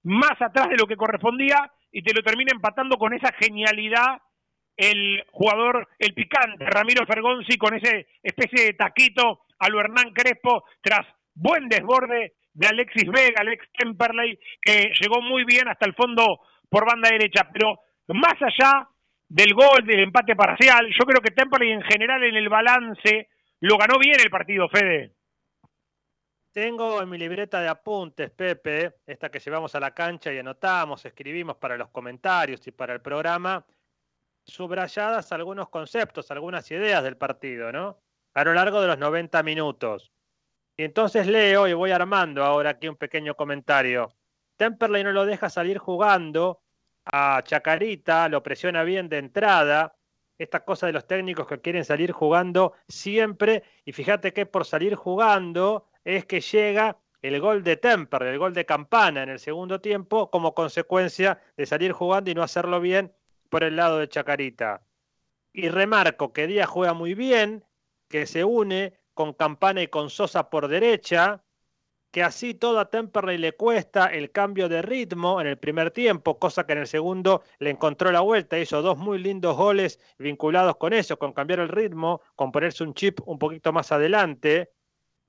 más 0.04 0.42
atrás 0.42 0.70
de 0.70 0.78
lo 0.78 0.88
que 0.88 0.96
correspondía 0.96 1.72
y 1.92 2.02
te 2.02 2.14
lo 2.14 2.22
termina 2.22 2.52
empatando 2.54 2.98
con 2.98 3.14
esa 3.14 3.32
genialidad 3.40 4.22
el 4.76 5.24
jugador, 5.32 5.88
el 5.98 6.14
picante, 6.14 6.66
Ramiro 6.66 7.06
Fergonzi, 7.06 7.58
con 7.58 7.74
ese 7.74 8.08
especie 8.22 8.66
de 8.66 8.74
taquito 8.74 9.42
a 9.58 9.70
lo 9.70 9.80
Hernán 9.80 10.14
Crespo, 10.14 10.66
tras 10.82 11.06
buen 11.34 11.68
desborde 11.68 12.34
de 12.58 12.68
Alexis 12.68 13.08
Vega, 13.08 13.42
Alex 13.42 13.68
Temperley, 13.78 14.38
que 14.60 14.90
llegó 15.00 15.22
muy 15.22 15.44
bien 15.46 15.68
hasta 15.68 15.86
el 15.86 15.94
fondo 15.94 16.40
por 16.68 16.88
banda 16.88 17.10
derecha. 17.10 17.48
Pero 17.54 17.82
más 18.08 18.34
allá 18.42 18.90
del 19.30 19.54
gol, 19.54 19.86
del 19.86 20.00
empate 20.00 20.36
parcial, 20.36 20.88
yo 20.88 21.06
creo 21.06 21.22
que 21.22 21.32
Temperley 21.32 21.72
en 21.72 21.84
general 21.84 22.24
en 22.24 22.36
el 22.36 22.50
balance 22.50 23.30
lo 23.60 23.78
ganó 23.78 24.00
bien 24.00 24.20
el 24.20 24.32
partido, 24.32 24.68
Fede. 24.70 25.14
Tengo 26.52 27.00
en 27.04 27.10
mi 27.10 27.20
libreta 27.20 27.62
de 27.62 27.68
apuntes, 27.68 28.32
Pepe, 28.32 28.96
esta 29.06 29.30
que 29.30 29.40
llevamos 29.40 29.76
a 29.76 29.80
la 29.80 29.94
cancha 29.94 30.34
y 30.34 30.40
anotamos, 30.40 31.06
escribimos 31.06 31.58
para 31.58 31.78
los 31.78 31.90
comentarios 31.90 32.66
y 32.66 32.72
para 32.72 32.94
el 32.94 33.02
programa, 33.02 33.64
subrayadas 34.44 35.32
algunos 35.32 35.70
conceptos, 35.70 36.32
algunas 36.32 36.72
ideas 36.72 37.04
del 37.04 37.18
partido, 37.18 37.72
¿no? 37.72 38.00
A 38.34 38.44
lo 38.44 38.56
largo 38.56 38.82
de 38.82 38.88
los 38.88 38.98
90 38.98 39.44
minutos. 39.44 40.12
Y 40.78 40.84
entonces 40.84 41.26
leo 41.26 41.68
y 41.68 41.74
voy 41.74 41.90
armando 41.92 42.44
ahora 42.44 42.70
aquí 42.70 42.88
un 42.88 42.96
pequeño 42.96 43.36
comentario. 43.36 44.14
Temperley 44.58 45.04
no 45.04 45.12
lo 45.12 45.26
deja 45.26 45.50
salir 45.50 45.80
jugando 45.80 46.62
a 47.06 47.42
Chacarita, 47.44 48.30
lo 48.30 48.44
presiona 48.44 48.84
bien 48.84 49.10
de 49.10 49.18
entrada. 49.18 49.96
Esta 50.38 50.64
cosa 50.64 50.86
de 50.86 50.94
los 50.94 51.08
técnicos 51.08 51.48
que 51.48 51.62
quieren 51.62 51.84
salir 51.84 52.12
jugando 52.12 52.74
siempre. 52.88 53.64
Y 53.86 53.92
fíjate 53.92 54.34
que 54.34 54.46
por 54.46 54.66
salir 54.66 54.94
jugando 54.94 55.88
es 56.04 56.26
que 56.26 56.42
llega 56.42 57.00
el 57.24 57.40
gol 57.42 57.64
de 57.64 57.78
Temperley, 57.78 58.34
el 58.34 58.40
gol 58.40 58.54
de 58.54 58.68
Campana 58.68 59.24
en 59.24 59.30
el 59.30 59.40
segundo 59.40 59.82
tiempo, 59.82 60.30
como 60.30 60.54
consecuencia 60.54 61.42
de 61.58 61.66
salir 61.66 61.92
jugando 61.92 62.30
y 62.30 62.36
no 62.36 62.44
hacerlo 62.44 62.80
bien 62.80 63.12
por 63.50 63.64
el 63.64 63.76
lado 63.76 63.98
de 63.98 64.10
Chacarita. 64.10 64.84
Y 65.54 65.70
remarco 65.70 66.34
que 66.34 66.46
Díaz 66.46 66.70
juega 66.70 66.94
muy 66.94 67.16
bien, 67.16 67.66
que 68.10 68.28
se 68.28 68.44
une 68.44 68.94
con 69.18 69.34
Campana 69.34 69.82
y 69.82 69.88
con 69.88 70.12
Sosa 70.12 70.48
por 70.52 70.68
derecha, 70.68 71.44
que 72.12 72.22
así 72.22 72.54
todo 72.54 72.80
a 72.80 72.90
Temperley 72.90 73.40
le 73.40 73.54
cuesta 73.54 74.06
el 74.06 74.32
cambio 74.32 74.70
de 74.70 74.84
ritmo 74.84 75.42
en 75.42 75.48
el 75.48 75.58
primer 75.58 75.90
tiempo, 75.90 76.38
cosa 76.38 76.68
que 76.68 76.74
en 76.74 76.80
el 76.80 76.88
segundo 76.88 77.42
le 77.58 77.72
encontró 77.72 78.12
la 78.12 78.22
vuelta, 78.22 78.60
hizo 78.60 78.84
dos 78.84 78.96
muy 78.98 79.18
lindos 79.18 79.58
goles 79.58 80.00
vinculados 80.20 80.78
con 80.78 80.94
eso, 80.94 81.18
con 81.18 81.34
cambiar 81.34 81.60
el 81.62 81.70
ritmo, 81.70 82.22
con 82.36 82.52
ponerse 82.52 82.84
un 82.84 82.94
chip 82.94 83.20
un 83.26 83.40
poquito 83.40 83.74
más 83.74 83.92
adelante, 83.92 84.72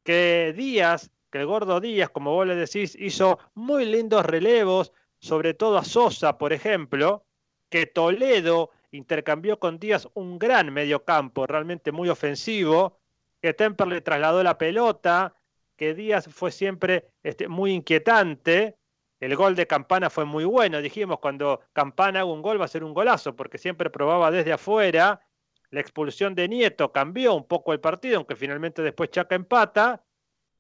que 0.04 0.52
Díaz, 0.54 1.10
que 1.30 1.38
el 1.38 1.46
gordo 1.46 1.80
Díaz, 1.80 2.10
como 2.10 2.32
vos 2.34 2.46
le 2.46 2.56
decís, 2.56 2.94
hizo 2.94 3.38
muy 3.54 3.86
lindos 3.86 4.24
relevos, 4.26 4.92
sobre 5.18 5.54
todo 5.54 5.78
a 5.78 5.84
Sosa, 5.84 6.36
por 6.36 6.52
ejemplo, 6.52 7.24
que 7.70 7.86
Toledo 7.86 8.70
intercambió 8.90 9.58
con 9.58 9.78
Díaz 9.78 10.08
un 10.12 10.38
gran 10.38 10.72
mediocampo, 10.74 11.46
realmente 11.46 11.90
muy 11.90 12.10
ofensivo, 12.10 12.97
que 13.40 13.54
Temperley 13.54 14.00
trasladó 14.00 14.42
la 14.42 14.58
pelota, 14.58 15.34
que 15.76 15.94
Díaz 15.94 16.28
fue 16.28 16.50
siempre 16.50 17.10
este, 17.22 17.48
muy 17.48 17.72
inquietante. 17.72 18.76
El 19.20 19.36
gol 19.36 19.54
de 19.54 19.66
Campana 19.66 20.10
fue 20.10 20.24
muy 20.24 20.44
bueno. 20.44 20.80
Dijimos, 20.80 21.18
cuando 21.20 21.60
Campana 21.72 22.20
haga 22.20 22.30
un 22.30 22.42
gol 22.42 22.60
va 22.60 22.64
a 22.66 22.68
ser 22.68 22.84
un 22.84 22.94
golazo, 22.94 23.34
porque 23.36 23.58
siempre 23.58 23.90
probaba 23.90 24.30
desde 24.30 24.52
afuera. 24.52 25.20
La 25.70 25.80
expulsión 25.80 26.34
de 26.34 26.48
Nieto 26.48 26.92
cambió 26.92 27.34
un 27.34 27.46
poco 27.46 27.72
el 27.72 27.80
partido, 27.80 28.16
aunque 28.16 28.36
finalmente 28.36 28.82
después 28.82 29.10
Chaca 29.10 29.34
empata. 29.34 30.04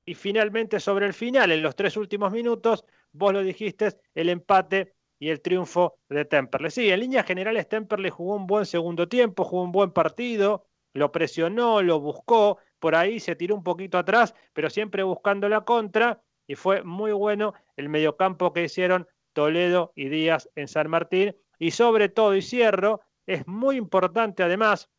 Y 0.04 0.14
finalmente 0.14 0.80
sobre 0.80 1.06
el 1.06 1.12
final, 1.12 1.52
en 1.52 1.62
los 1.62 1.76
tres 1.76 1.96
últimos 1.96 2.32
minutos, 2.32 2.84
vos 3.12 3.32
lo 3.32 3.42
dijiste, 3.42 3.88
el 4.14 4.30
empate 4.30 4.94
y 5.18 5.28
el 5.30 5.40
triunfo 5.40 5.98
de 6.08 6.24
Temperley. 6.24 6.70
Sí, 6.70 6.90
en 6.90 7.00
líneas 7.00 7.26
generales 7.26 7.68
Temperley 7.68 8.10
jugó 8.10 8.36
un 8.36 8.46
buen 8.46 8.66
segundo 8.66 9.08
tiempo, 9.08 9.44
jugó 9.44 9.62
un 9.62 9.72
buen 9.72 9.90
partido, 9.90 10.66
lo 10.94 11.12
presionó, 11.12 11.82
lo 11.82 12.00
buscó, 12.00 12.58
por 12.78 12.94
ahí 12.94 13.20
se 13.20 13.36
tiró 13.36 13.54
un 13.54 13.62
poquito 13.62 13.98
atrás, 13.98 14.34
pero 14.52 14.70
siempre 14.70 15.02
buscando 15.02 15.48
la 15.48 15.62
contra 15.62 16.20
y 16.46 16.54
fue 16.54 16.82
muy 16.82 17.12
bueno 17.12 17.54
el 17.76 17.88
mediocampo 17.88 18.52
que 18.52 18.64
hicieron 18.64 19.06
Toledo 19.32 19.92
y 19.94 20.08
Díaz 20.08 20.48
en 20.56 20.68
San 20.68 20.88
Martín 20.88 21.36
y 21.58 21.72
sobre 21.72 22.08
todo, 22.08 22.34
y 22.34 22.42
cierro, 22.42 23.00
es 23.26 23.46
muy 23.46 23.76
importante 23.76 24.42
además 24.42 24.90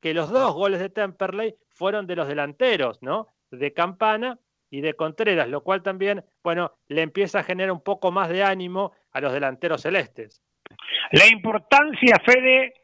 que 0.00 0.14
los 0.14 0.30
dos 0.30 0.54
goles 0.54 0.80
de 0.80 0.90
Temperley 0.90 1.56
fueron 1.68 2.06
de 2.06 2.16
los 2.16 2.28
delanteros, 2.28 3.02
¿no? 3.02 3.28
De 3.50 3.72
Campana 3.72 4.38
y 4.70 4.80
de 4.80 4.94
Contreras, 4.94 5.48
lo 5.48 5.62
cual 5.62 5.82
también, 5.82 6.24
bueno, 6.42 6.72
le 6.88 7.02
empieza 7.02 7.40
a 7.40 7.44
generar 7.44 7.72
un 7.72 7.82
poco 7.82 8.10
más 8.10 8.28
de 8.28 8.42
ánimo 8.42 8.92
a 9.12 9.20
los 9.20 9.32
delanteros 9.32 9.82
celestes. 9.82 10.42
La 11.12 11.26
importancia, 11.26 12.20
Fede, 12.24 12.74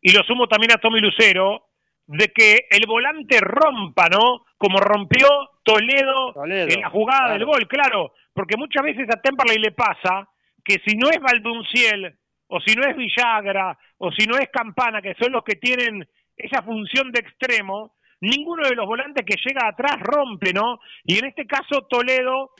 y 0.00 0.12
lo 0.12 0.22
sumo 0.22 0.46
también 0.46 0.72
a 0.72 0.80
Tommy 0.80 1.00
Lucero, 1.00 1.69
de 2.18 2.28
que 2.28 2.66
el 2.70 2.86
volante 2.86 3.38
rompa, 3.40 4.08
¿no? 4.08 4.44
Como 4.58 4.78
rompió 4.78 5.26
Toledo, 5.62 6.32
Toledo, 6.34 6.68
en 6.68 6.80
la 6.80 6.90
jugada 6.90 7.20
claro. 7.20 7.34
del 7.34 7.44
gol, 7.46 7.68
claro, 7.68 8.12
porque 8.32 8.56
muchas 8.56 8.82
veces 8.82 9.08
a 9.10 9.20
Temperley 9.20 9.58
le 9.58 9.72
pasa 9.72 10.28
que 10.28 10.40
que 10.70 10.80
si 10.86 10.96
no 10.96 11.08
es 11.10 11.18
Valdunciel, 11.20 12.16
o 12.48 12.60
si 12.60 12.74
no 12.74 12.86
es 12.86 12.96
Villagra, 12.96 13.76
o 13.98 14.12
si 14.12 14.26
no 14.26 14.36
es 14.38 14.48
Campana, 14.50 15.02
que 15.02 15.14
son 15.18 15.32
los 15.32 15.42
que 15.42 15.56
tienen 15.56 16.06
esa 16.36 16.62
función 16.62 17.10
de 17.12 17.20
extremo, 17.20 17.96
ninguno 18.20 18.68
de 18.68 18.74
los 18.74 18.86
volantes 18.86 19.24
que 19.24 19.36
llega 19.44 19.66
atrás 19.66 19.98
rompe, 20.00 20.52
¿no? 20.52 20.80
Y 21.04 21.18
en 21.18 21.26
este 21.26 21.46
caso 21.46 21.88
Toledo 21.88 22.52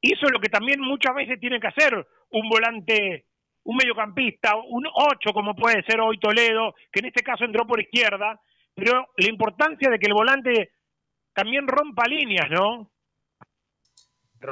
hizo 0.00 0.28
lo 0.28 0.40
que 0.40 0.48
también 0.48 0.80
muchas 0.80 1.14
veces 1.14 1.40
tiene 1.40 1.60
que 1.60 1.68
hacer 1.68 2.06
un 2.30 2.48
volante, 2.48 3.26
un 3.64 3.76
mediocampista, 3.76 4.56
un 4.56 4.86
8 4.92 5.32
como 5.32 5.54
puede 5.54 5.82
ser 5.84 6.00
hoy 6.00 6.18
Toledo, 6.18 6.74
que 6.90 7.00
en 7.00 7.06
este 7.06 7.22
caso 7.22 7.44
entró 7.44 7.66
por 7.66 7.80
izquierda, 7.80 8.40
pero 8.74 9.06
la 9.16 9.28
importancia 9.28 9.90
de 9.90 9.98
que 9.98 10.06
el 10.06 10.14
volante 10.14 10.72
también 11.32 11.66
rompa 11.66 12.06
líneas, 12.06 12.48
¿no? 12.50 12.90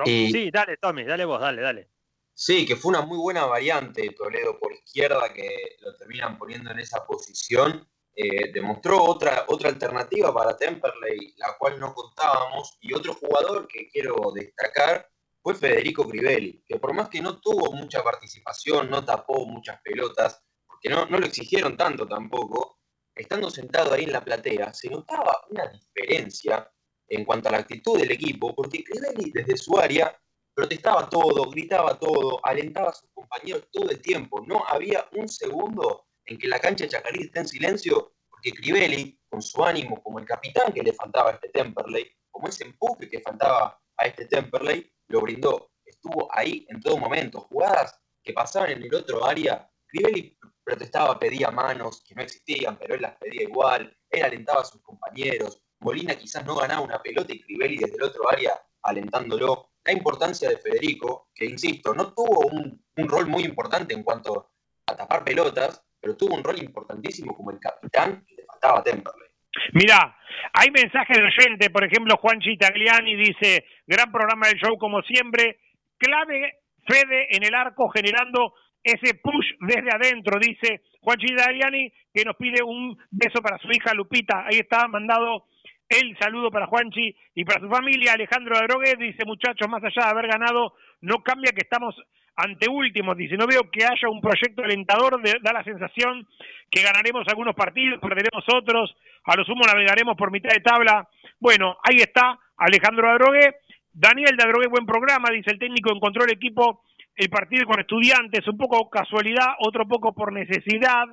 Sí, 0.04 0.50
dale, 0.50 0.78
Tommy, 0.78 1.04
dale 1.04 1.24
vos, 1.24 1.40
dale, 1.40 1.60
dale. 1.60 1.90
Sí, 2.34 2.64
que 2.64 2.76
fue 2.76 2.90
una 2.90 3.02
muy 3.02 3.18
buena 3.18 3.44
variante 3.44 4.08
Toledo 4.16 4.58
por 4.58 4.72
izquierda 4.72 5.32
que 5.32 5.76
lo 5.80 5.94
terminan 5.96 6.38
poniendo 6.38 6.70
en 6.70 6.78
esa 6.78 7.04
posición. 7.04 7.86
Eh, 8.14 8.52
demostró 8.52 9.02
otra, 9.02 9.44
otra 9.48 9.70
alternativa 9.70 10.32
para 10.34 10.56
Temperley, 10.56 11.34
la 11.36 11.56
cual 11.58 11.78
no 11.78 11.94
contábamos. 11.94 12.78
Y 12.80 12.94
otro 12.94 13.14
jugador 13.14 13.66
que 13.68 13.88
quiero 13.88 14.32
destacar 14.34 15.08
fue 15.42 15.54
Federico 15.54 16.08
Crivelli, 16.08 16.62
que 16.66 16.78
por 16.78 16.94
más 16.94 17.08
que 17.08 17.20
no 17.20 17.40
tuvo 17.40 17.72
mucha 17.72 18.02
participación, 18.02 18.88
no 18.88 19.04
tapó 19.04 19.44
muchas 19.44 19.80
pelotas, 19.82 20.42
porque 20.66 20.88
no, 20.88 21.06
no 21.06 21.18
lo 21.18 21.26
exigieron 21.26 21.76
tanto 21.76 22.06
tampoco, 22.06 22.78
estando 23.14 23.50
sentado 23.50 23.92
ahí 23.92 24.04
en 24.04 24.12
la 24.12 24.24
platea, 24.24 24.72
se 24.72 24.88
notaba 24.88 25.44
una 25.50 25.68
diferencia 25.68 26.70
en 27.08 27.24
cuanto 27.24 27.48
a 27.48 27.52
la 27.52 27.58
actitud 27.58 27.98
del 27.98 28.10
equipo, 28.10 28.54
porque 28.54 28.82
Crivelli 28.82 29.30
desde 29.30 29.56
su 29.56 29.78
área 29.78 30.18
protestaba 30.54 31.08
todo, 31.08 31.50
gritaba 31.50 31.98
todo, 31.98 32.40
alentaba 32.44 32.90
a 32.90 32.94
sus 32.94 33.10
compañeros 33.12 33.68
todo 33.70 33.90
el 33.90 34.00
tiempo. 34.00 34.42
No 34.46 34.64
había 34.66 35.06
un 35.12 35.28
segundo 35.28 36.06
en 36.24 36.38
que 36.38 36.48
la 36.48 36.58
cancha 36.58 36.84
de 36.84 36.90
Chacarita 36.90 37.24
esté 37.24 37.40
en 37.40 37.48
silencio, 37.48 38.14
porque 38.30 38.52
Crivelli, 38.52 39.18
con 39.28 39.42
su 39.42 39.64
ánimo 39.64 40.02
como 40.02 40.18
el 40.18 40.26
capitán 40.26 40.72
que 40.72 40.82
le 40.82 40.92
faltaba 40.92 41.30
a 41.30 41.32
este 41.34 41.48
Temperley, 41.48 42.10
como 42.30 42.48
ese 42.48 42.64
empuje 42.64 43.08
que 43.08 43.20
faltaba 43.20 43.80
a 43.96 44.06
este 44.06 44.26
Temperley, 44.26 44.90
lo 45.08 45.20
brindó. 45.20 45.70
Estuvo 45.84 46.28
ahí 46.32 46.66
en 46.68 46.80
todo 46.80 46.96
momento. 46.96 47.40
Jugadas 47.40 47.98
que 48.22 48.32
pasaban 48.32 48.70
en 48.70 48.82
el 48.82 48.94
otro 48.94 49.24
área, 49.24 49.70
Crivelli 49.92 50.34
protestaba, 50.64 51.18
pedía 51.18 51.50
manos 51.50 52.02
que 52.06 52.14
no 52.14 52.22
existían, 52.22 52.76
pero 52.76 52.94
él 52.94 53.02
las 53.02 53.16
pedía 53.16 53.42
igual. 53.42 53.94
Él 54.10 54.22
alentaba 54.22 54.62
a 54.62 54.64
sus 54.64 54.80
compañeros. 54.80 55.62
Molina 55.80 56.14
quizás 56.14 56.46
no 56.46 56.56
ganaba 56.56 56.80
una 56.80 57.02
pelota 57.02 57.32
y 57.32 57.40
Crivelli 57.40 57.76
desde 57.76 57.96
el 57.96 58.02
otro 58.04 58.30
área 58.30 58.54
alentándolo. 58.82 59.72
La 59.84 59.92
importancia 59.92 60.48
de 60.48 60.56
Federico, 60.56 61.28
que 61.34 61.44
insisto, 61.44 61.92
no 61.92 62.14
tuvo 62.14 62.46
un, 62.46 62.80
rol 63.08 63.26
muy 63.26 63.42
importante 63.42 63.92
en 63.92 64.02
cuanto 64.02 64.52
a 64.86 64.96
tapar 64.96 65.24
pelotas, 65.24 65.84
pero 66.00 66.16
tuvo 66.16 66.36
un 66.36 66.44
rol 66.44 66.58
importantísimo 66.62 67.36
como 67.36 67.50
el 67.50 67.58
capitán 67.58 68.24
que 68.26 68.36
le 68.36 68.44
faltaba 68.44 68.78
a 68.78 68.82
Temperley. 68.82 69.28
Mirá, 69.74 70.16
hay 70.54 70.70
mensajes 70.70 71.18
de 71.18 71.24
oyente, 71.24 71.68
por 71.70 71.84
ejemplo, 71.84 72.16
Juan 72.16 72.40
Chitagliani 72.40 73.16
dice, 73.16 73.66
gran 73.86 74.10
programa 74.10 74.48
del 74.48 74.58
show 74.58 74.78
como 74.78 75.02
siempre, 75.02 75.58
clave 75.98 76.62
Fede 76.86 77.36
en 77.36 77.44
el 77.44 77.54
arco 77.54 77.88
generando 77.90 78.54
ese 78.82 79.14
push 79.14 79.46
desde 79.60 79.90
adentro, 79.92 80.38
dice 80.40 80.82
Juan 81.00 81.18
Chitagliani, 81.18 81.92
que 82.12 82.24
nos 82.24 82.36
pide 82.36 82.62
un 82.62 82.96
beso 83.10 83.40
para 83.42 83.58
su 83.58 83.68
hija 83.70 83.94
Lupita, 83.94 84.44
ahí 84.46 84.58
está 84.58 84.86
mandado 84.88 85.46
el 85.88 86.16
saludo 86.18 86.50
para 86.50 86.66
Juanchi 86.66 87.14
y 87.34 87.44
para 87.44 87.60
su 87.60 87.68
familia. 87.68 88.14
Alejandro 88.14 88.56
Adroguez 88.56 88.96
dice, 88.98 89.24
muchachos, 89.26 89.68
más 89.68 89.82
allá 89.84 90.06
de 90.06 90.10
haber 90.10 90.26
ganado, 90.26 90.74
no 91.02 91.22
cambia 91.22 91.52
que 91.52 91.62
estamos 91.62 91.94
ante 92.36 92.68
últimos. 92.70 93.16
Dice, 93.16 93.36
no 93.36 93.46
veo 93.46 93.70
que 93.70 93.84
haya 93.84 94.08
un 94.08 94.20
proyecto 94.20 94.62
alentador, 94.64 95.20
da 95.22 95.52
la 95.52 95.64
sensación 95.64 96.26
que 96.70 96.82
ganaremos 96.82 97.28
algunos 97.28 97.54
partidos, 97.54 98.00
perderemos 98.00 98.44
otros, 98.54 98.96
a 99.24 99.36
lo 99.36 99.44
sumo 99.44 99.66
navegaremos 99.66 100.16
por 100.16 100.30
mitad 100.30 100.50
de 100.50 100.60
tabla. 100.60 101.06
Bueno, 101.38 101.76
ahí 101.84 101.96
está 101.96 102.38
Alejandro 102.56 103.10
Adrogué. 103.10 103.56
Daniel 103.92 104.36
de 104.38 104.44
Adrogué, 104.44 104.68
buen 104.68 104.86
programa, 104.86 105.28
dice 105.30 105.50
el 105.50 105.58
técnico, 105.58 105.94
encontró 105.94 106.24
el 106.24 106.32
equipo 106.32 106.84
el 107.16 107.28
partido 107.28 107.66
con 107.66 107.80
estudiantes, 107.80 108.46
un 108.48 108.56
poco 108.56 108.88
casualidad, 108.88 109.54
otro 109.60 109.86
poco 109.86 110.14
por 110.14 110.32
necesidad. 110.32 111.06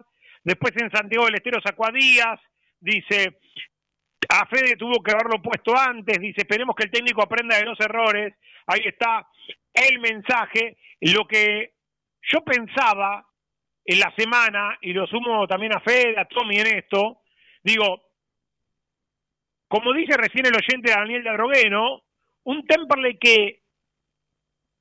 Después 0.43 0.73
en 0.77 0.91
Santiago 0.91 1.25
del 1.25 1.35
Estero 1.35 1.59
sacó 1.61 1.87
a 1.87 1.91
Díaz, 1.91 2.39
dice, 2.79 3.39
a 4.29 4.45
Fede 4.45 4.75
tuvo 4.77 5.03
que 5.03 5.11
haberlo 5.11 5.41
puesto 5.41 5.77
antes, 5.77 6.19
dice, 6.19 6.41
esperemos 6.41 6.75
que 6.75 6.83
el 6.85 6.91
técnico 6.91 7.21
aprenda 7.21 7.57
de 7.57 7.65
los 7.65 7.79
errores. 7.79 8.33
Ahí 8.67 8.81
está 8.85 9.27
el 9.73 9.99
mensaje. 9.99 10.77
Lo 11.01 11.27
que 11.27 11.73
yo 12.21 12.41
pensaba 12.41 13.25
en 13.85 13.99
la 13.99 14.13
semana, 14.15 14.77
y 14.81 14.93
lo 14.93 15.07
sumo 15.07 15.47
también 15.47 15.75
a 15.75 15.79
Fede, 15.79 16.19
a 16.19 16.25
Tommy 16.25 16.59
en 16.59 16.67
esto, 16.67 17.21
digo, 17.63 18.03
como 19.67 19.93
dice 19.93 20.17
recién 20.17 20.45
el 20.45 20.55
oyente 20.55 20.91
Daniel 20.91 21.23
de 21.23 21.29
Adrogueno, 21.29 22.03
un 22.43 22.65
Temperley 22.65 23.17
que 23.17 23.58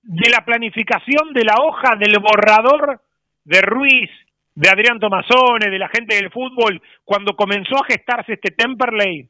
de 0.09 0.31
la 0.31 0.43
planificación 0.43 1.35
de 1.35 1.45
la 1.45 1.57
hoja 1.61 1.95
del 1.97 2.19
borrador 2.19 3.03
de 3.45 3.61
Ruiz, 3.61 4.11
de 4.55 4.71
Adrián 4.71 4.99
Tomazone, 4.99 5.69
de 5.69 5.79
la 5.79 5.91
gente 5.91 6.17
del 6.17 6.33
fútbol, 6.33 6.81
cuando 7.05 7.37
comenzó 7.37 7.77
a 7.77 7.85
gestarse 7.85 8.33
este 8.33 8.53
Temperley, 8.53 9.29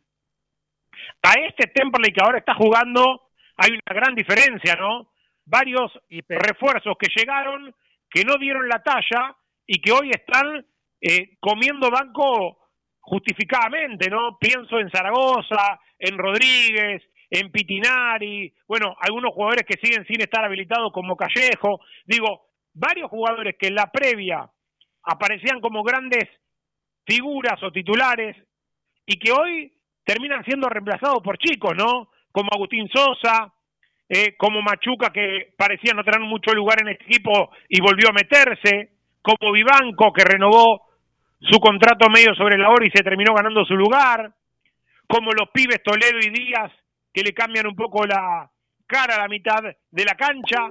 a 1.24 1.32
este 1.48 1.66
Temperley 1.66 2.12
que 2.12 2.22
ahora 2.22 2.38
está 2.38 2.54
jugando, 2.54 3.30
hay 3.56 3.72
una 3.72 4.00
gran 4.00 4.14
diferencia, 4.14 4.76
¿no? 4.76 5.10
Varios 5.46 5.98
refuerzos 6.28 6.96
que 6.96 7.10
llegaron, 7.12 7.74
que 8.08 8.22
no 8.22 8.36
dieron 8.36 8.68
la 8.68 8.80
talla 8.80 9.34
y 9.66 9.80
que 9.80 9.90
hoy 9.90 10.10
están 10.10 10.64
eh, 11.00 11.38
comiendo 11.40 11.90
banco 11.90 12.70
justificadamente, 13.00 14.08
¿no? 14.08 14.38
Pienso 14.38 14.78
en 14.78 14.90
Zaragoza, 14.90 15.80
en 15.98 16.16
Rodríguez, 16.16 17.02
en 17.30 17.50
Pitinari, 17.50 18.52
bueno, 18.66 18.96
algunos 19.00 19.34
jugadores 19.34 19.64
que 19.66 19.78
siguen 19.82 20.06
sin 20.06 20.20
estar 20.20 20.44
habilitados 20.44 20.92
como 20.92 21.16
Callejo, 21.16 21.80
digo, 22.06 22.46
varios 22.74 23.10
jugadores 23.10 23.56
que 23.58 23.68
en 23.68 23.74
la 23.74 23.90
previa 23.90 24.48
aparecían 25.02 25.60
como 25.60 25.82
grandes 25.82 26.28
figuras 27.06 27.62
o 27.62 27.70
titulares 27.70 28.36
y 29.06 29.18
que 29.18 29.32
hoy 29.32 29.72
terminan 30.04 30.44
siendo 30.44 30.68
reemplazados 30.68 31.22
por 31.22 31.38
chicos, 31.38 31.74
¿no? 31.76 32.10
Como 32.32 32.50
Agustín 32.52 32.88
Sosa, 32.88 33.52
eh, 34.08 34.36
como 34.36 34.62
Machuca, 34.62 35.10
que 35.10 35.52
parecía 35.56 35.92
no 35.94 36.04
tener 36.04 36.20
mucho 36.20 36.52
lugar 36.54 36.80
en 36.80 36.88
este 36.88 37.04
equipo 37.04 37.50
y 37.68 37.80
volvió 37.80 38.08
a 38.08 38.12
meterse, 38.12 38.92
como 39.20 39.52
Vivanco, 39.52 40.12
que 40.12 40.24
renovó 40.24 40.88
su 41.40 41.58
contrato 41.60 42.08
medio 42.08 42.34
sobre 42.34 42.58
la 42.58 42.70
hora 42.70 42.86
y 42.86 42.90
se 42.90 43.02
terminó 43.02 43.34
ganando 43.34 43.64
su 43.64 43.74
lugar, 43.76 44.32
como 45.06 45.32
los 45.32 45.50
pibes 45.50 45.82
Toledo 45.82 46.18
y 46.20 46.30
Díaz, 46.30 46.72
que 47.12 47.22
le 47.22 47.32
cambian 47.32 47.66
un 47.66 47.76
poco 47.76 48.06
la 48.06 48.50
cara 48.86 49.16
a 49.16 49.20
la 49.20 49.28
mitad 49.28 49.62
de 49.62 50.04
la 50.04 50.14
cancha, 50.14 50.70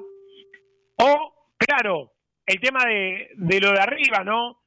o, 1.00 1.52
claro, 1.58 2.14
el 2.46 2.60
tema 2.60 2.86
de, 2.86 3.30
lo 3.62 3.72
de 3.72 3.80
arriba, 3.80 4.24
¿no? 4.24 4.64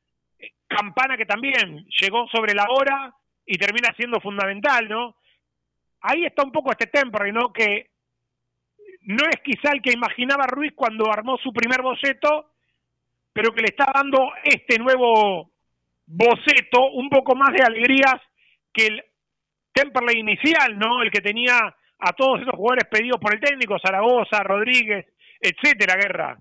Campana 0.68 1.16
que 1.16 1.26
también 1.26 1.87
llegó 2.00 2.28
sobre 2.28 2.54
la 2.54 2.66
hora 2.70 3.12
y 3.44 3.59
termina 3.59 3.92
siendo 3.96 4.20
fundamental, 4.20 4.88
¿no? 4.88 5.16
Ahí 6.02 6.24
está 6.24 6.44
un 6.44 6.52
poco 6.52 6.70
este 6.70 6.87
temporary, 6.87 7.33
¿no? 7.33 7.52
Que 7.52 7.90
no 9.02 9.24
es 9.28 9.40
quizá 9.42 9.72
el 9.72 9.83
que 9.83 9.92
imaginaba 9.92 10.46
Ruiz 10.46 10.72
cuando 10.76 11.11
armó 11.11 11.37
su 11.38 11.52
primer 11.52 11.83
boceto, 11.83 12.52
pero 13.33 13.52
que 13.52 13.62
le 13.62 13.68
está 13.68 13.87
dando 13.92 14.30
este 14.44 14.78
nuevo 14.78 15.50
boceto 16.06 16.90
un 16.92 17.09
poco 17.09 17.35
más 17.35 17.52
de 17.52 17.62
alegrías 17.62 18.20
que 18.72 18.87
el 18.87 19.04
Temperley 19.72 20.18
inicial, 20.18 20.78
¿no? 20.78 21.02
El 21.02 21.11
que 21.11 21.20
tenía 21.20 21.74
a 21.98 22.12
todos 22.12 22.40
esos 22.40 22.54
jugadores 22.54 22.87
pedidos 22.90 23.20
por 23.20 23.35
el 23.35 23.40
técnico, 23.40 23.78
Zaragoza, 23.78 24.42
Rodríguez, 24.42 25.06
etcétera, 25.40 25.96
Guerra. 25.96 26.40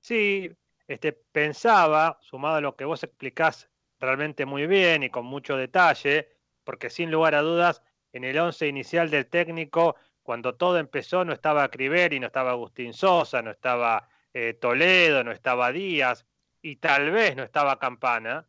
Sí, 0.00 0.50
este, 0.86 1.12
pensaba, 1.12 2.18
sumado 2.22 2.56
a 2.56 2.60
lo 2.60 2.76
que 2.76 2.84
vos 2.84 3.02
explicás 3.04 3.68
realmente 3.98 4.46
muy 4.46 4.66
bien 4.66 5.02
y 5.02 5.10
con 5.10 5.26
mucho 5.26 5.56
detalle, 5.56 6.28
porque 6.64 6.90
sin 6.90 7.10
lugar 7.10 7.34
a 7.34 7.42
dudas, 7.42 7.82
en 8.12 8.24
el 8.24 8.38
once 8.38 8.66
inicial 8.66 9.10
del 9.10 9.26
técnico, 9.26 9.96
cuando 10.22 10.54
todo 10.54 10.78
empezó, 10.78 11.24
no 11.24 11.32
estaba 11.32 11.68
Criberi, 11.68 12.18
no 12.18 12.26
estaba 12.26 12.50
Agustín 12.50 12.92
Sosa, 12.92 13.42
no 13.42 13.50
estaba 13.50 14.08
eh, 14.32 14.54
Toledo, 14.54 15.22
no 15.22 15.32
estaba 15.32 15.72
Díaz, 15.72 16.26
y 16.62 16.76
tal 16.76 17.10
vez 17.10 17.36
no 17.36 17.42
estaba 17.42 17.78
Campana, 17.78 18.46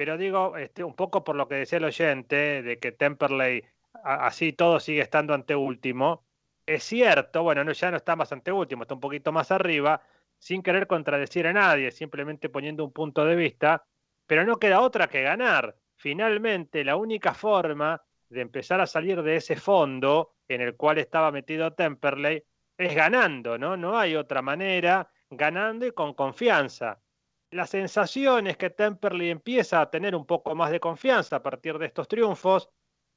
pero 0.00 0.16
digo, 0.16 0.56
este, 0.56 0.82
un 0.82 0.94
poco 0.94 1.22
por 1.22 1.36
lo 1.36 1.46
que 1.46 1.56
decía 1.56 1.76
el 1.76 1.84
oyente, 1.84 2.62
de 2.62 2.78
que 2.78 2.90
Temperley 2.90 3.62
así 4.02 4.54
todo 4.54 4.80
sigue 4.80 5.02
estando 5.02 5.34
ante 5.34 5.54
último, 5.54 6.24
es 6.64 6.84
cierto, 6.84 7.42
bueno, 7.42 7.64
no, 7.64 7.72
ya 7.72 7.90
no 7.90 7.98
está 7.98 8.16
más 8.16 8.32
ante 8.32 8.50
último, 8.50 8.84
está 8.84 8.94
un 8.94 9.00
poquito 9.00 9.30
más 9.30 9.50
arriba, 9.50 10.02
sin 10.38 10.62
querer 10.62 10.86
contradecir 10.86 11.46
a 11.46 11.52
nadie, 11.52 11.90
simplemente 11.90 12.48
poniendo 12.48 12.82
un 12.82 12.92
punto 12.94 13.26
de 13.26 13.36
vista, 13.36 13.84
pero 14.26 14.46
no 14.46 14.56
queda 14.58 14.80
otra 14.80 15.06
que 15.06 15.20
ganar. 15.20 15.76
Finalmente, 15.96 16.82
la 16.82 16.96
única 16.96 17.34
forma 17.34 18.02
de 18.30 18.40
empezar 18.40 18.80
a 18.80 18.86
salir 18.86 19.22
de 19.22 19.36
ese 19.36 19.56
fondo 19.56 20.32
en 20.48 20.62
el 20.62 20.76
cual 20.76 20.96
estaba 20.96 21.30
metido 21.30 21.74
Temperley 21.74 22.42
es 22.78 22.94
ganando, 22.94 23.58
¿no? 23.58 23.76
No 23.76 23.98
hay 23.98 24.16
otra 24.16 24.40
manera. 24.40 25.10
ganando 25.28 25.86
y 25.86 25.92
con 25.92 26.14
confianza. 26.14 27.02
La 27.50 27.66
sensación 27.66 28.46
es 28.46 28.56
que 28.56 28.70
Temperley 28.70 29.30
empieza 29.30 29.80
a 29.80 29.90
tener 29.90 30.14
un 30.14 30.24
poco 30.24 30.54
más 30.54 30.70
de 30.70 30.78
confianza 30.78 31.36
a 31.36 31.42
partir 31.42 31.78
de 31.78 31.86
estos 31.86 32.06
triunfos, 32.06 32.70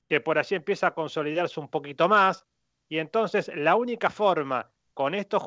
que 0.10 0.22
por 0.22 0.38
allí 0.38 0.56
empieza 0.56 0.88
a 0.88 0.94
consolidarse 0.94 1.60
un 1.60 1.70
poquito 1.70 2.10
más, 2.10 2.46
y 2.90 2.98
entonces 2.98 3.52
la 3.56 3.76
única 3.76 4.10
forma 4.10 4.72
con 4.94 5.14
estos 5.16 5.44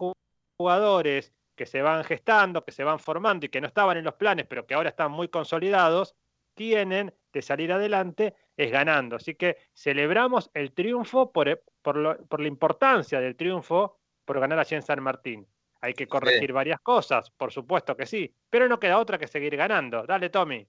jugadores 0.57 1.33
que 1.57 1.67
se 1.67 1.83
van 1.83 2.05
gestando, 2.05 2.65
que 2.65 2.73
se 2.73 2.85
van 2.85 2.99
formando 2.99 3.47
y 3.47 3.49
que 3.49 3.61
no 3.61 3.67
estaban 3.67 3.97
en 3.97 4.05
los 4.05 4.15
planes, 4.15 4.47
pero 4.47 4.67
que 4.67 4.75
ahora 4.75 4.91
están 4.91 5.11
muy 5.11 5.29
consolidados, 5.29 6.15
tienen 6.55 7.15
de 7.33 7.43
salir 7.43 7.73
adelante 7.73 8.35
es 8.57 8.71
ganando. 8.71 9.17
Así 9.17 9.35
que 9.35 9.59
celebramos 9.75 10.51
el 10.55 10.73
triunfo 10.73 11.33
por, 11.33 11.63
por, 11.83 12.41
la 12.41 12.49
importancia 12.49 13.21
del 13.21 13.37
triunfo 13.37 13.99
por 14.25 14.41
ganar 14.41 14.59
allí 14.59 14.75
en 14.75 14.83
San 14.83 15.03
Martín. 15.03 15.47
Hay 15.87 15.95
que 15.95 16.09
corregir 16.09 16.53
varias 16.53 16.81
cosas, 16.81 17.31
por 17.31 17.53
supuesto 17.53 17.97
que 17.97 18.07
sí, 18.07 18.35
pero 18.51 18.69
no 18.69 18.81
queda 18.81 18.99
otra 18.99 19.19
que 19.19 19.29
seguir 19.29 19.57
ganando. 19.57 20.05
Dale, 20.05 20.31
Tommy. 20.31 20.67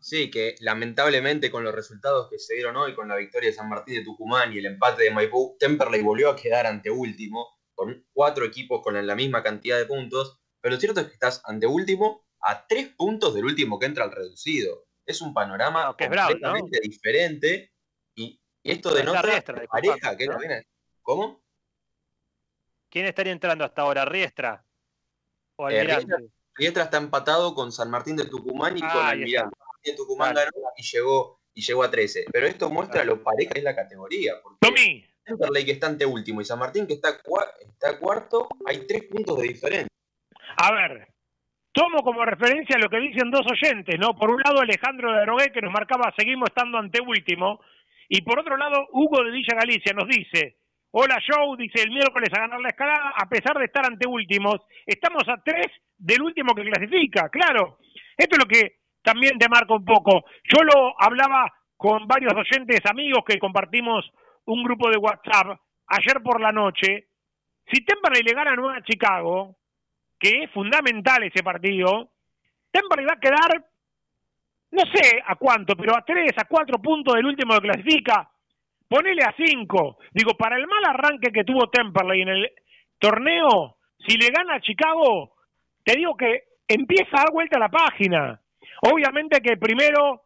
Sí, 0.00 0.30
que 0.30 0.54
lamentablemente 0.60 1.50
con 1.50 1.64
los 1.64 1.74
resultados 1.74 2.30
que 2.30 2.38
se 2.38 2.54
dieron 2.54 2.76
hoy, 2.76 2.94
con 2.94 3.08
la 3.08 3.16
victoria 3.16 3.50
de 3.50 3.56
San 3.56 3.68
Martín 3.68 3.96
de 3.96 4.04
Tucumán 4.04 4.52
y 4.52 4.58
el 4.58 4.66
empate 4.66 5.02
de 5.02 5.10
Maipú, 5.10 5.56
Temperley 5.58 6.02
volvió 6.02 6.30
a 6.30 6.36
quedar 6.36 6.68
ante 6.68 6.88
último, 6.88 7.58
con 7.74 8.06
cuatro 8.12 8.44
equipos 8.44 8.80
con 8.80 9.04
la 9.04 9.14
misma 9.16 9.42
cantidad 9.42 9.76
de 9.76 9.86
puntos, 9.86 10.38
pero 10.60 10.76
lo 10.76 10.80
cierto 10.80 11.00
es 11.00 11.08
que 11.08 11.14
estás 11.14 11.42
ante 11.46 11.66
último 11.66 12.24
a 12.40 12.64
tres 12.68 12.90
puntos 12.96 13.34
del 13.34 13.46
último 13.46 13.76
que 13.80 13.86
entra 13.86 14.04
al 14.04 14.12
reducido. 14.12 14.86
Es 15.04 15.20
un 15.20 15.34
panorama 15.34 15.96
completamente 15.98 16.78
diferente 16.80 17.72
y, 18.14 18.40
esto 18.62 18.94
denota 18.94 19.20
Riestra, 19.22 19.64
pareja 19.66 20.16
que 20.16 20.28
no 20.28 20.38
viene. 20.38 20.64
¿Cómo? 21.02 21.39
¿Quién 22.90 23.06
estaría 23.06 23.32
entrando 23.32 23.64
hasta 23.64 23.82
ahora? 23.82 24.04
¿Riestra? 24.04 24.64
¿O 25.56 25.70
eh, 25.70 25.84
Riestra, 26.56 26.84
está 26.84 26.96
empatado 26.98 27.54
con 27.54 27.70
San 27.70 27.90
Martín 27.90 28.16
de 28.16 28.26
Tucumán 28.26 28.76
y 28.76 28.80
con 28.80 28.90
ah, 28.90 29.10
Almirante. 29.10 29.56
de 29.84 29.94
Tucumán 29.94 30.34
ganó 30.34 30.50
y 30.76 30.82
llegó, 30.82 31.40
y 31.54 31.62
llegó 31.62 31.84
a 31.84 31.90
13. 31.90 32.26
Pero 32.32 32.46
esto 32.46 32.68
muestra 32.68 33.04
lo 33.04 33.22
pareja 33.22 33.52
que 33.52 33.60
es 33.60 33.64
la 33.64 33.76
categoría. 33.76 34.34
Porque 34.42 35.06
Temperley 35.24 35.64
que 35.64 35.72
está 35.72 35.86
ante 35.86 36.04
último 36.04 36.40
y 36.40 36.44
San 36.44 36.58
Martín 36.58 36.86
que 36.86 36.94
está, 36.94 37.10
está 37.60 37.98
cuarto, 37.98 38.48
hay 38.66 38.86
tres 38.86 39.04
puntos 39.04 39.38
de 39.38 39.48
diferencia. 39.48 39.88
A 40.56 40.72
ver, 40.72 41.08
tomo 41.72 42.02
como 42.02 42.24
referencia 42.24 42.76
lo 42.78 42.88
que 42.88 42.98
dicen 42.98 43.30
dos 43.30 43.46
oyentes, 43.46 43.96
¿no? 44.00 44.16
Por 44.16 44.30
un 44.30 44.42
lado 44.42 44.60
Alejandro 44.60 45.12
de 45.12 45.24
Rogué 45.24 45.52
que 45.52 45.62
nos 45.62 45.72
marcaba 45.72 46.12
seguimos 46.16 46.48
estando 46.48 46.78
ante 46.78 47.00
último 47.00 47.60
y 48.08 48.22
por 48.22 48.40
otro 48.40 48.56
lado 48.56 48.88
Hugo 48.92 49.22
de 49.22 49.30
Villa 49.30 49.54
Galicia 49.54 49.92
nos 49.92 50.08
dice, 50.08 50.59
hola 50.92 51.18
Joe, 51.26 51.56
dice 51.56 51.82
el 51.82 51.90
miércoles 51.90 52.28
a 52.32 52.40
ganar 52.40 52.60
la 52.60 52.68
escalada, 52.68 53.12
a 53.16 53.28
pesar 53.28 53.56
de 53.58 53.64
estar 53.64 53.84
ante 53.86 54.08
últimos, 54.08 54.60
estamos 54.86 55.22
a 55.28 55.42
tres 55.42 55.66
del 55.96 56.22
último 56.22 56.54
que 56.54 56.64
clasifica, 56.64 57.28
claro. 57.28 57.78
Esto 58.16 58.36
es 58.36 58.44
lo 58.44 58.48
que 58.48 58.80
también 59.02 59.38
te 59.38 59.48
marca 59.48 59.74
un 59.74 59.84
poco. 59.84 60.24
Yo 60.44 60.62
lo 60.62 60.94
hablaba 60.98 61.52
con 61.76 62.06
varios 62.06 62.34
oyentes 62.34 62.80
amigos 62.84 63.24
que 63.26 63.38
compartimos 63.38 64.10
un 64.46 64.62
grupo 64.62 64.90
de 64.90 64.98
WhatsApp 64.98 65.58
ayer 65.86 66.22
por 66.22 66.40
la 66.40 66.52
noche. 66.52 67.08
Si 67.72 67.84
Temperley 67.84 68.22
le 68.22 68.34
gana 68.34 68.52
a 68.52 68.56
Nueva 68.56 68.82
Chicago, 68.82 69.56
que 70.18 70.44
es 70.44 70.50
fundamental 70.50 71.22
ese 71.22 71.42
partido, 71.42 72.10
Temperley 72.70 73.06
va 73.06 73.14
a 73.14 73.20
quedar, 73.20 73.64
no 74.72 74.82
sé 74.92 75.22
a 75.24 75.36
cuánto, 75.36 75.74
pero 75.76 75.96
a 75.96 76.04
tres, 76.04 76.32
a 76.36 76.44
cuatro 76.44 76.78
puntos 76.78 77.14
del 77.14 77.26
último 77.26 77.54
que 77.54 77.68
clasifica. 77.68 78.30
Ponele 78.90 79.22
a 79.22 79.32
cinco. 79.36 79.98
Digo, 80.10 80.36
para 80.36 80.56
el 80.56 80.66
mal 80.66 80.84
arranque 80.84 81.30
que 81.30 81.44
tuvo 81.44 81.70
Temperley 81.70 82.22
en 82.22 82.28
el 82.28 82.50
torneo, 82.98 83.76
si 84.04 84.18
le 84.18 84.30
gana 84.30 84.56
a 84.56 84.60
Chicago, 84.60 85.36
te 85.84 85.96
digo 85.96 86.16
que 86.16 86.42
empieza 86.66 87.10
a 87.12 87.20
dar 87.22 87.32
vuelta 87.32 87.56
la 87.60 87.68
página. 87.68 88.40
Obviamente 88.82 89.40
que 89.40 89.56
primero 89.56 90.22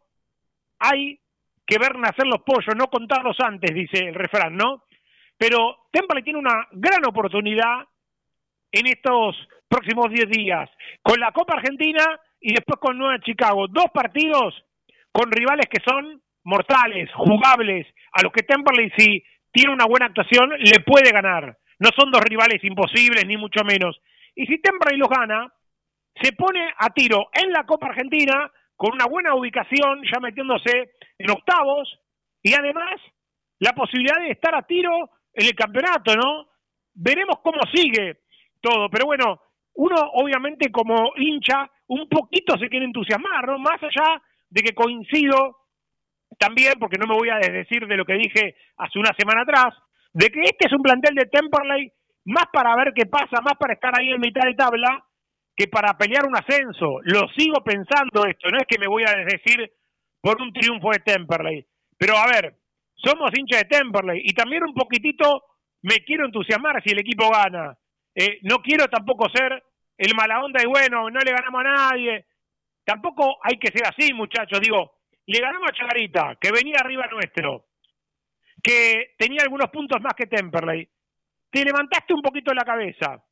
hay 0.79 1.19
que 1.63 1.77
ver 1.77 1.95
nacer 1.99 2.25
los 2.25 2.41
pollos, 2.41 2.75
no 2.75 2.87
contarlos 2.87 3.39
antes, 3.39 3.71
dice 3.71 3.99
el 3.99 4.15
refrán, 4.15 4.57
¿no? 4.57 4.85
Pero 5.37 5.85
Temperley 5.91 6.23
tiene 6.23 6.39
una 6.39 6.67
gran 6.71 7.05
oportunidad 7.05 7.85
en 8.71 8.87
estos 8.87 9.47
próximos 9.67 10.09
10 10.09 10.27
días, 10.27 10.71
con 11.03 11.19
la 11.19 11.31
Copa 11.31 11.53
Argentina 11.53 12.03
y 12.41 12.51
después 12.51 12.79
con 12.79 12.97
Nueva 12.97 13.19
Chicago. 13.19 13.67
Dos 13.67 13.91
partidos 13.93 14.55
con 15.11 15.31
rivales 15.31 15.67
que 15.69 15.83
son 15.87 16.19
mortales, 16.45 17.09
jugables, 17.13 17.85
a 18.13 18.23
los 18.23 18.31
que 18.31 18.43
Temperley 18.43 18.91
si 18.97 19.23
tiene 19.51 19.73
una 19.73 19.85
buena 19.85 20.07
actuación 20.07 20.51
le 20.59 20.79
puede 20.79 21.11
ganar. 21.11 21.57
No 21.79 21.89
son 21.97 22.11
dos 22.11 22.21
rivales 22.21 22.63
imposibles, 22.63 23.25
ni 23.25 23.35
mucho 23.35 23.63
menos. 23.65 23.99
Y 24.35 24.45
si 24.45 24.59
Temperley 24.59 24.97
los 24.97 25.09
gana, 25.09 25.51
se 26.21 26.31
pone 26.33 26.73
a 26.77 26.89
tiro 26.91 27.29
en 27.33 27.51
la 27.51 27.65
Copa 27.65 27.87
Argentina 27.87 28.49
con 28.75 28.93
una 28.93 29.05
buena 29.05 29.35
ubicación, 29.35 30.01
ya 30.03 30.19
metiéndose 30.19 30.91
en 31.17 31.31
octavos, 31.31 31.99
y 32.41 32.53
además 32.53 32.95
la 33.59 33.73
posibilidad 33.73 34.19
de 34.19 34.31
estar 34.31 34.53
a 34.55 34.63
tiro 34.63 35.09
en 35.33 35.47
el 35.47 35.55
campeonato, 35.55 36.15
¿no? 36.15 36.47
Veremos 36.93 37.39
cómo 37.43 37.59
sigue 37.73 38.19
todo, 38.61 38.89
pero 38.89 39.05
bueno, 39.05 39.41
uno 39.75 39.95
obviamente 40.13 40.71
como 40.71 41.11
hincha 41.17 41.69
un 41.87 42.07
poquito 42.09 42.57
se 42.57 42.69
quiere 42.69 42.85
entusiasmar, 42.85 43.47
¿no? 43.47 43.59
Más 43.59 43.81
allá 43.81 44.21
de 44.49 44.61
que 44.61 44.73
coincido 44.73 45.64
también, 46.37 46.73
porque 46.79 46.97
no 46.97 47.07
me 47.07 47.15
voy 47.15 47.29
a 47.29 47.37
desdecir 47.37 47.87
de 47.87 47.97
lo 47.97 48.05
que 48.05 48.13
dije 48.13 48.55
hace 48.77 48.99
una 48.99 49.11
semana 49.17 49.41
atrás, 49.41 49.73
de 50.13 50.29
que 50.29 50.41
este 50.41 50.67
es 50.67 50.73
un 50.73 50.81
plantel 50.81 51.15
de 51.15 51.25
Temperley 51.25 51.91
más 52.25 52.45
para 52.51 52.75
ver 52.75 52.93
qué 52.93 53.05
pasa, 53.05 53.41
más 53.41 53.55
para 53.59 53.73
estar 53.73 53.93
ahí 53.97 54.09
en 54.09 54.19
mitad 54.19 54.45
de 54.45 54.55
tabla, 54.55 55.03
que 55.55 55.67
para 55.67 55.97
pelear 55.97 56.25
un 56.25 56.35
ascenso. 56.35 56.99
Lo 57.03 57.27
sigo 57.29 57.63
pensando 57.63 58.25
esto, 58.25 58.49
no 58.49 58.57
es 58.57 58.65
que 58.67 58.79
me 58.79 58.87
voy 58.87 59.03
a 59.03 59.15
desdecir 59.15 59.71
por 60.21 60.41
un 60.41 60.51
triunfo 60.51 60.91
de 60.91 60.99
Temperley. 60.99 61.65
Pero 61.97 62.17
a 62.17 62.25
ver, 62.27 62.55
somos 62.95 63.31
hinchas 63.37 63.61
de 63.61 63.77
Temperley 63.77 64.21
y 64.23 64.33
también 64.33 64.63
un 64.63 64.73
poquitito 64.73 65.43
me 65.83 66.03
quiero 66.03 66.25
entusiasmar 66.25 66.81
si 66.83 66.91
el 66.91 66.99
equipo 66.99 67.29
gana. 67.29 67.77
Eh, 68.15 68.39
no 68.41 68.57
quiero 68.57 68.87
tampoco 68.87 69.29
ser 69.29 69.63
el 69.97 70.15
mala 70.15 70.43
onda 70.43 70.61
y 70.63 70.65
bueno, 70.65 71.09
no 71.09 71.19
le 71.19 71.31
ganamos 71.31 71.61
a 71.61 71.63
nadie. 71.63 72.25
Tampoco 72.83 73.37
hay 73.43 73.57
que 73.57 73.71
ser 73.71 73.87
así, 73.87 74.13
muchachos. 74.13 74.59
Digo, 74.61 74.94
le 75.27 75.39
ganamos 75.39 75.69
a 75.69 75.73
Chagarita, 75.73 76.37
que 76.39 76.51
venía 76.51 76.77
arriba 76.79 77.07
nuestro, 77.07 77.65
que 78.61 79.15
tenía 79.17 79.41
algunos 79.43 79.69
puntos 79.69 80.01
más 80.01 80.13
que 80.13 80.27
Temperley. 80.27 80.87
Te 81.49 81.63
levantaste 81.63 82.13
un 82.13 82.21
poquito 82.21 82.53
la 82.53 82.63
cabeza. 82.63 83.23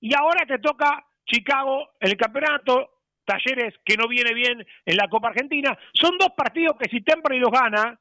Y 0.00 0.14
ahora 0.14 0.46
te 0.46 0.58
toca 0.58 1.04
Chicago 1.24 1.90
el 2.00 2.16
campeonato, 2.16 3.02
Talleres 3.24 3.74
que 3.84 3.96
no 3.96 4.08
viene 4.08 4.32
bien 4.32 4.66
en 4.86 4.96
la 4.96 5.08
Copa 5.08 5.28
Argentina. 5.28 5.76
Son 5.92 6.16
dos 6.18 6.30
partidos 6.36 6.76
que 6.78 6.88
si 6.88 7.02
Temperley 7.02 7.40
los 7.40 7.50
gana, 7.50 8.00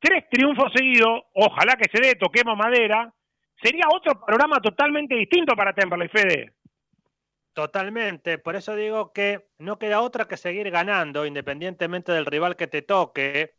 tres 0.00 0.28
triunfos 0.28 0.72
seguidos, 0.74 1.22
ojalá 1.34 1.76
que 1.76 1.88
se 1.90 2.02
dé, 2.04 2.16
toquemos 2.16 2.56
madera, 2.56 3.12
sería 3.62 3.84
otro 3.88 4.18
programa 4.24 4.60
totalmente 4.60 5.14
distinto 5.14 5.54
para 5.54 5.72
Temperley, 5.72 6.08
Fede. 6.08 6.54
Totalmente, 7.60 8.38
por 8.38 8.56
eso 8.56 8.74
digo 8.74 9.12
que 9.12 9.50
no 9.58 9.78
queda 9.78 10.00
otra 10.00 10.26
que 10.26 10.38
seguir 10.38 10.70
ganando, 10.70 11.26
independientemente 11.26 12.10
del 12.10 12.24
rival 12.24 12.56
que 12.56 12.68
te 12.68 12.80
toque. 12.80 13.54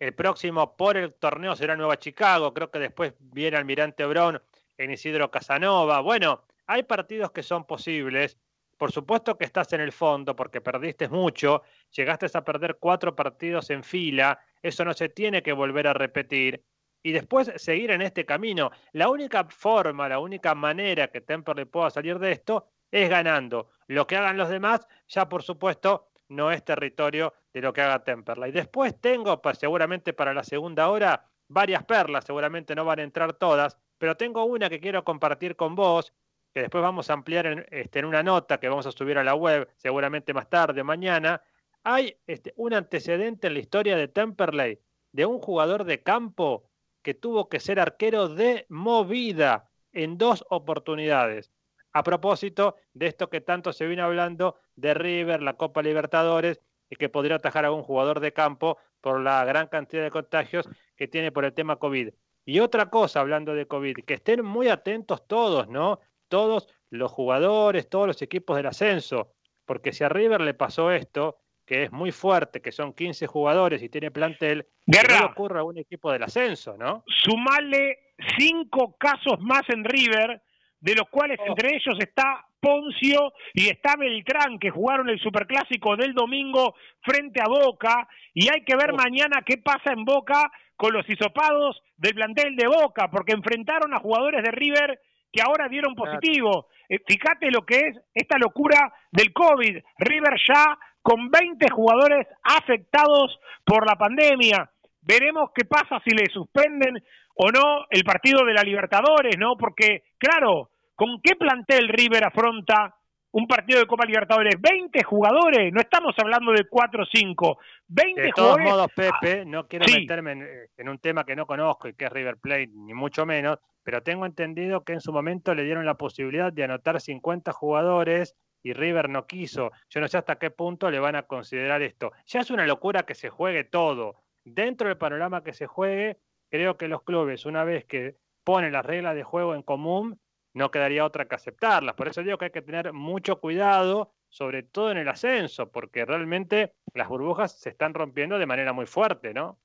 El 0.00 0.12
próximo 0.12 0.76
por 0.76 0.96
el 0.96 1.14
torneo 1.14 1.54
será 1.54 1.76
Nueva 1.76 1.96
Chicago, 2.00 2.52
creo 2.52 2.72
que 2.72 2.80
después 2.80 3.14
viene 3.20 3.56
Almirante 3.56 4.04
Brown 4.06 4.42
en 4.76 4.90
Isidro 4.90 5.30
Casanova. 5.30 6.00
Bueno, 6.00 6.42
hay 6.66 6.82
partidos 6.82 7.30
que 7.30 7.44
son 7.44 7.64
posibles. 7.64 8.38
Por 8.76 8.90
supuesto 8.90 9.38
que 9.38 9.44
estás 9.44 9.72
en 9.72 9.82
el 9.82 9.92
fondo 9.92 10.34
porque 10.34 10.60
perdiste 10.60 11.08
mucho, 11.08 11.62
llegaste 11.92 12.26
a 12.34 12.44
perder 12.44 12.78
cuatro 12.80 13.14
partidos 13.14 13.70
en 13.70 13.84
fila, 13.84 14.36
eso 14.62 14.84
no 14.84 14.94
se 14.94 15.10
tiene 15.10 15.44
que 15.44 15.52
volver 15.52 15.86
a 15.86 15.92
repetir 15.92 16.64
y 17.04 17.12
después 17.12 17.52
seguir 17.54 17.92
en 17.92 18.02
este 18.02 18.26
camino. 18.26 18.72
La 18.90 19.08
única 19.10 19.44
forma, 19.44 20.08
la 20.08 20.18
única 20.18 20.56
manera 20.56 21.06
que 21.06 21.20
Temperley 21.20 21.66
pueda 21.66 21.90
salir 21.90 22.18
de 22.18 22.32
esto 22.32 22.73
es 22.94 23.10
ganando. 23.10 23.70
Lo 23.88 24.06
que 24.06 24.16
hagan 24.16 24.36
los 24.36 24.48
demás, 24.48 24.86
ya 25.08 25.28
por 25.28 25.42
supuesto, 25.42 26.10
no 26.28 26.52
es 26.52 26.64
territorio 26.64 27.34
de 27.52 27.60
lo 27.60 27.72
que 27.72 27.82
haga 27.82 28.04
Temperley. 28.04 28.52
Después 28.52 29.00
tengo, 29.00 29.42
seguramente 29.58 30.12
para 30.12 30.32
la 30.32 30.44
segunda 30.44 30.88
hora, 30.88 31.26
varias 31.48 31.82
perlas, 31.82 32.24
seguramente 32.24 32.76
no 32.76 32.84
van 32.84 33.00
a 33.00 33.02
entrar 33.02 33.32
todas, 33.32 33.76
pero 33.98 34.16
tengo 34.16 34.44
una 34.44 34.70
que 34.70 34.78
quiero 34.78 35.02
compartir 35.02 35.56
con 35.56 35.74
vos, 35.74 36.12
que 36.52 36.60
después 36.60 36.82
vamos 36.82 37.10
a 37.10 37.14
ampliar 37.14 37.46
en, 37.46 37.66
este, 37.72 37.98
en 37.98 38.04
una 38.04 38.22
nota 38.22 38.60
que 38.60 38.68
vamos 38.68 38.86
a 38.86 38.92
subir 38.92 39.18
a 39.18 39.24
la 39.24 39.34
web, 39.34 39.68
seguramente 39.76 40.32
más 40.32 40.48
tarde, 40.48 40.84
mañana. 40.84 41.42
Hay 41.82 42.16
este, 42.28 42.52
un 42.56 42.74
antecedente 42.74 43.48
en 43.48 43.54
la 43.54 43.60
historia 43.60 43.96
de 43.96 44.06
Temperley 44.06 44.78
de 45.10 45.26
un 45.26 45.40
jugador 45.40 45.82
de 45.82 46.00
campo 46.00 46.70
que 47.02 47.12
tuvo 47.12 47.48
que 47.48 47.58
ser 47.58 47.80
arquero 47.80 48.28
de 48.28 48.66
movida 48.68 49.68
en 49.92 50.16
dos 50.16 50.44
oportunidades. 50.48 51.50
A 51.94 52.02
propósito 52.02 52.76
de 52.92 53.06
esto 53.06 53.30
que 53.30 53.40
tanto 53.40 53.72
se 53.72 53.86
viene 53.86 54.02
hablando 54.02 54.56
de 54.74 54.94
River, 54.94 55.40
la 55.42 55.54
Copa 55.54 55.80
Libertadores, 55.80 56.60
y 56.90 56.96
que 56.96 57.08
podría 57.08 57.36
atajar 57.36 57.64
a 57.64 57.72
un 57.72 57.82
jugador 57.82 58.20
de 58.20 58.32
campo 58.32 58.78
por 59.00 59.20
la 59.20 59.44
gran 59.44 59.68
cantidad 59.68 60.02
de 60.02 60.10
contagios 60.10 60.68
que 60.96 61.08
tiene 61.08 61.32
por 61.32 61.44
el 61.44 61.54
tema 61.54 61.76
COVID. 61.76 62.10
Y 62.44 62.60
otra 62.60 62.90
cosa, 62.90 63.20
hablando 63.20 63.54
de 63.54 63.66
COVID, 63.66 63.98
que 64.04 64.14
estén 64.14 64.44
muy 64.44 64.68
atentos 64.68 65.26
todos, 65.26 65.68
¿no? 65.68 66.00
Todos 66.28 66.68
los 66.90 67.10
jugadores, 67.10 67.88
todos 67.88 68.06
los 68.06 68.20
equipos 68.22 68.56
del 68.56 68.66
ascenso, 68.66 69.32
porque 69.64 69.92
si 69.92 70.04
a 70.04 70.08
River 70.08 70.40
le 70.40 70.54
pasó 70.54 70.90
esto, 70.90 71.38
que 71.64 71.84
es 71.84 71.92
muy 71.92 72.12
fuerte, 72.12 72.60
que 72.60 72.72
son 72.72 72.92
15 72.92 73.26
jugadores 73.26 73.82
y 73.82 73.88
tiene 73.88 74.10
plantel, 74.10 74.66
Guerra. 74.84 75.20
no 75.20 75.26
le 75.26 75.32
ocurre 75.32 75.60
a 75.60 75.64
un 75.64 75.78
equipo 75.78 76.12
del 76.12 76.24
ascenso, 76.24 76.76
¿no? 76.76 77.04
Sumale 77.06 77.98
cinco 78.36 78.96
casos 78.98 79.40
más 79.40 79.62
en 79.70 79.84
River, 79.84 80.42
de 80.84 80.94
los 80.94 81.08
cuales 81.08 81.40
entre 81.46 81.76
ellos 81.76 81.96
está 81.98 82.44
Poncio 82.60 83.32
y 83.54 83.68
está 83.68 83.96
Beltrán, 83.96 84.58
que 84.58 84.68
jugaron 84.68 85.08
el 85.08 85.18
superclásico 85.18 85.96
del 85.96 86.12
domingo 86.12 86.74
frente 87.02 87.40
a 87.40 87.48
Boca, 87.48 88.06
y 88.34 88.48
hay 88.52 88.64
que 88.64 88.76
ver 88.76 88.92
mañana 88.92 89.42
qué 89.44 89.56
pasa 89.58 89.92
en 89.92 90.04
Boca 90.04 90.50
con 90.76 90.92
los 90.92 91.08
hisopados 91.08 91.80
del 91.96 92.14
plantel 92.14 92.54
de 92.56 92.66
Boca, 92.66 93.08
porque 93.10 93.32
enfrentaron 93.32 93.94
a 93.94 94.00
jugadores 94.00 94.42
de 94.42 94.50
River 94.50 95.00
que 95.32 95.40
ahora 95.40 95.68
dieron 95.68 95.94
positivo. 95.94 96.68
Eh, 96.88 96.98
fíjate 97.06 97.50
lo 97.50 97.64
que 97.64 97.76
es 97.76 97.96
esta 98.14 98.36
locura 98.38 98.92
del 99.10 99.32
COVID. 99.32 99.78
River 99.98 100.34
ya 100.46 100.78
con 101.00 101.30
20 101.30 101.66
jugadores 101.70 102.26
afectados 102.42 103.38
por 103.64 103.86
la 103.86 103.96
pandemia. 103.96 104.70
Veremos 105.00 105.50
qué 105.54 105.64
pasa 105.64 106.00
si 106.04 106.14
le 106.14 106.26
suspenden 106.30 107.02
o 107.36 107.50
no 107.50 107.86
el 107.90 108.04
partido 108.04 108.44
de 108.44 108.54
la 108.54 108.62
Libertadores, 108.62 109.36
¿no? 109.38 109.56
Porque, 109.56 110.02
claro, 110.18 110.70
¿con 110.94 111.20
qué 111.22 111.36
plantel 111.36 111.88
River 111.88 112.24
afronta 112.24 112.94
un 113.32 113.46
partido 113.46 113.80
de 113.80 113.86
Copa 113.86 114.04
Libertadores? 114.06 114.54
20 114.60 115.02
jugadores, 115.04 115.72
no 115.72 115.80
estamos 115.80 116.14
hablando 116.18 116.52
de 116.52 116.64
4 116.68 117.02
o 117.02 117.06
5. 117.06 117.58
20 117.88 118.20
De 118.20 118.30
todos 118.30 118.58
jugadores. 118.58 118.72
modos, 118.72 118.92
Pepe, 118.94 119.44
no 119.44 119.66
quiero 119.66 119.86
sí. 119.86 120.00
meterme 120.00 120.32
en, 120.32 120.48
en 120.76 120.88
un 120.88 120.98
tema 120.98 121.24
que 121.24 121.36
no 121.36 121.46
conozco 121.46 121.88
y 121.88 121.94
que 121.94 122.06
es 122.06 122.12
River 122.12 122.36
Plate, 122.38 122.70
ni 122.72 122.94
mucho 122.94 123.26
menos, 123.26 123.58
pero 123.82 124.02
tengo 124.02 124.24
entendido 124.26 124.84
que 124.84 124.94
en 124.94 125.00
su 125.00 125.12
momento 125.12 125.54
le 125.54 125.64
dieron 125.64 125.84
la 125.84 125.94
posibilidad 125.94 126.52
de 126.52 126.64
anotar 126.64 127.00
50 127.00 127.52
jugadores 127.52 128.34
y 128.62 128.72
River 128.72 129.10
no 129.10 129.26
quiso. 129.26 129.72
Yo 129.90 130.00
no 130.00 130.08
sé 130.08 130.16
hasta 130.16 130.36
qué 130.36 130.50
punto 130.50 130.90
le 130.90 130.98
van 130.98 131.16
a 131.16 131.24
considerar 131.24 131.82
esto. 131.82 132.12
Ya 132.26 132.40
es 132.40 132.50
una 132.50 132.66
locura 132.66 133.02
que 133.02 133.14
se 133.14 133.28
juegue 133.28 133.64
todo. 133.64 134.22
Dentro 134.42 134.88
del 134.88 134.96
panorama 134.96 135.44
que 135.44 135.52
se 135.52 135.66
juegue, 135.66 136.18
creo 136.50 136.76
que 136.78 136.88
los 136.88 137.02
clubes, 137.02 137.44
una 137.44 137.64
vez 137.64 137.84
que 137.84 138.16
ponen 138.42 138.72
las 138.72 138.86
reglas 138.86 139.14
de 139.14 139.22
juego 139.22 139.54
en 139.54 139.62
común, 139.62 140.18
no 140.54 140.70
quedaría 140.70 141.04
otra 141.04 141.26
que 141.26 141.34
aceptarlas. 141.34 141.94
Por 141.94 142.08
eso 142.08 142.22
digo 142.22 142.38
que 142.38 142.46
hay 142.46 142.50
que 142.50 142.62
tener 142.62 142.92
mucho 142.92 143.40
cuidado, 143.40 144.14
sobre 144.28 144.62
todo 144.62 144.90
en 144.90 144.98
el 144.98 145.08
ascenso, 145.08 145.70
porque 145.70 146.04
realmente 146.04 146.74
las 146.94 147.08
burbujas 147.08 147.58
se 147.58 147.70
están 147.70 147.92
rompiendo 147.92 148.38
de 148.38 148.46
manera 148.46 148.72
muy 148.72 148.86
fuerte, 148.86 149.34
¿no? 149.34 149.58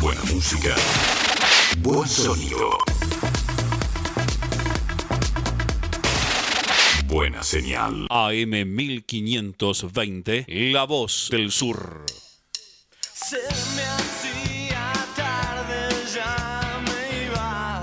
Buena 0.00 0.22
música. 0.24 0.74
Buen 1.78 2.08
sonido. 2.08 2.78
Buena 7.12 7.42
señal. 7.42 8.06
AM 8.08 8.74
1520, 8.74 10.46
La 10.72 10.84
Voz 10.84 11.28
del 11.30 11.50
Sur. 11.50 12.06
Se 13.02 13.36
me 13.36 13.82
hacía 13.82 14.94
tarde, 15.14 15.90
ya 16.14 16.80
me 16.80 17.26
iba. 17.26 17.80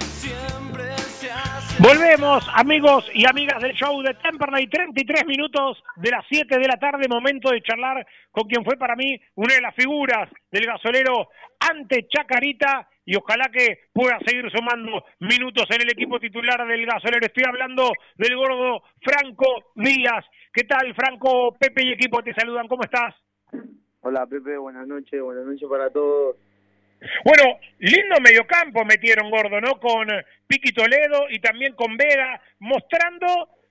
Siempre 0.00 0.98
se 0.98 1.30
hace. 1.30 1.80
Volvemos, 1.80 2.44
amigos 2.54 3.04
y 3.14 3.24
amigas 3.24 3.62
del 3.62 3.74
show 3.74 4.02
de 4.02 4.12
Temperley, 4.14 4.66
33 4.66 5.24
minutos 5.24 5.80
de 5.94 6.10
las 6.10 6.24
7 6.28 6.58
de 6.58 6.66
la 6.66 6.76
tarde, 6.76 7.06
momento 7.08 7.50
de 7.50 7.62
charlar 7.62 8.04
con 8.32 8.48
quien 8.48 8.64
fue 8.64 8.76
para 8.76 8.96
mí 8.96 9.16
una 9.36 9.54
de 9.54 9.60
las 9.60 9.76
figuras 9.76 10.28
del 10.50 10.66
gasolero 10.66 11.28
ante 11.60 12.08
Chacarita 12.08 12.88
y 13.04 13.16
ojalá 13.16 13.50
que 13.52 13.80
pueda 13.92 14.18
seguir 14.24 14.50
sumando 14.50 15.04
minutos 15.20 15.66
en 15.70 15.82
el 15.82 15.90
equipo 15.90 16.20
titular 16.20 16.66
del 16.66 16.86
gasolero. 16.86 17.26
Estoy 17.26 17.44
hablando 17.46 17.92
del 18.16 18.36
gordo 18.36 18.82
Franco 19.00 19.72
Díaz. 19.74 20.24
¿Qué 20.52 20.64
tal, 20.64 20.94
Franco? 20.94 21.56
Pepe 21.58 21.84
y 21.84 21.92
equipo 21.92 22.22
te 22.22 22.34
saludan, 22.34 22.68
¿cómo 22.68 22.84
estás? 22.84 23.14
Hola 24.00 24.26
Pepe, 24.26 24.56
buenas 24.56 24.86
noches, 24.86 25.20
buenas 25.20 25.44
noches 25.44 25.68
para 25.68 25.90
todos. 25.90 26.36
Bueno, 27.24 27.58
lindo 27.78 28.16
mediocampo 28.20 28.84
metieron 28.84 29.30
gordo, 29.30 29.60
¿no? 29.60 29.78
Con 29.80 30.06
Piqui 30.46 30.72
Toledo 30.72 31.26
y 31.30 31.40
también 31.40 31.74
con 31.74 31.96
Vega, 31.96 32.40
mostrando 32.60 33.26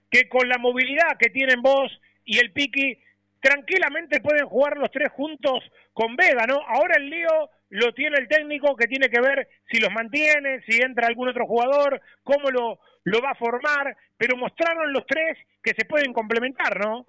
que 0.09 0.27
con 0.27 0.49
la 0.49 0.57
movilidad 0.57 1.17
que 1.17 1.29
tienen 1.29 1.61
vos 1.61 1.91
y 2.25 2.39
el 2.39 2.51
Piqui, 2.51 2.97
tranquilamente 3.39 4.19
pueden 4.19 4.45
jugar 4.45 4.77
los 4.77 4.91
tres 4.91 5.09
juntos 5.11 5.63
con 5.93 6.15
Vega, 6.15 6.45
¿no? 6.45 6.61
Ahora 6.67 6.95
el 6.97 7.09
lío 7.09 7.49
lo 7.71 7.93
tiene 7.93 8.17
el 8.17 8.27
técnico 8.27 8.75
que 8.75 8.87
tiene 8.87 9.09
que 9.09 9.21
ver 9.21 9.47
si 9.69 9.79
los 9.79 9.91
mantiene, 9.91 10.61
si 10.67 10.81
entra 10.81 11.07
algún 11.07 11.29
otro 11.29 11.45
jugador, 11.45 12.01
cómo 12.23 12.51
lo, 12.51 12.79
lo 13.05 13.21
va 13.21 13.31
a 13.31 13.35
formar, 13.35 13.95
pero 14.17 14.35
mostraron 14.35 14.91
los 14.91 15.05
tres 15.05 15.37
que 15.63 15.73
se 15.73 15.85
pueden 15.85 16.11
complementar, 16.11 16.79
¿no? 16.79 17.05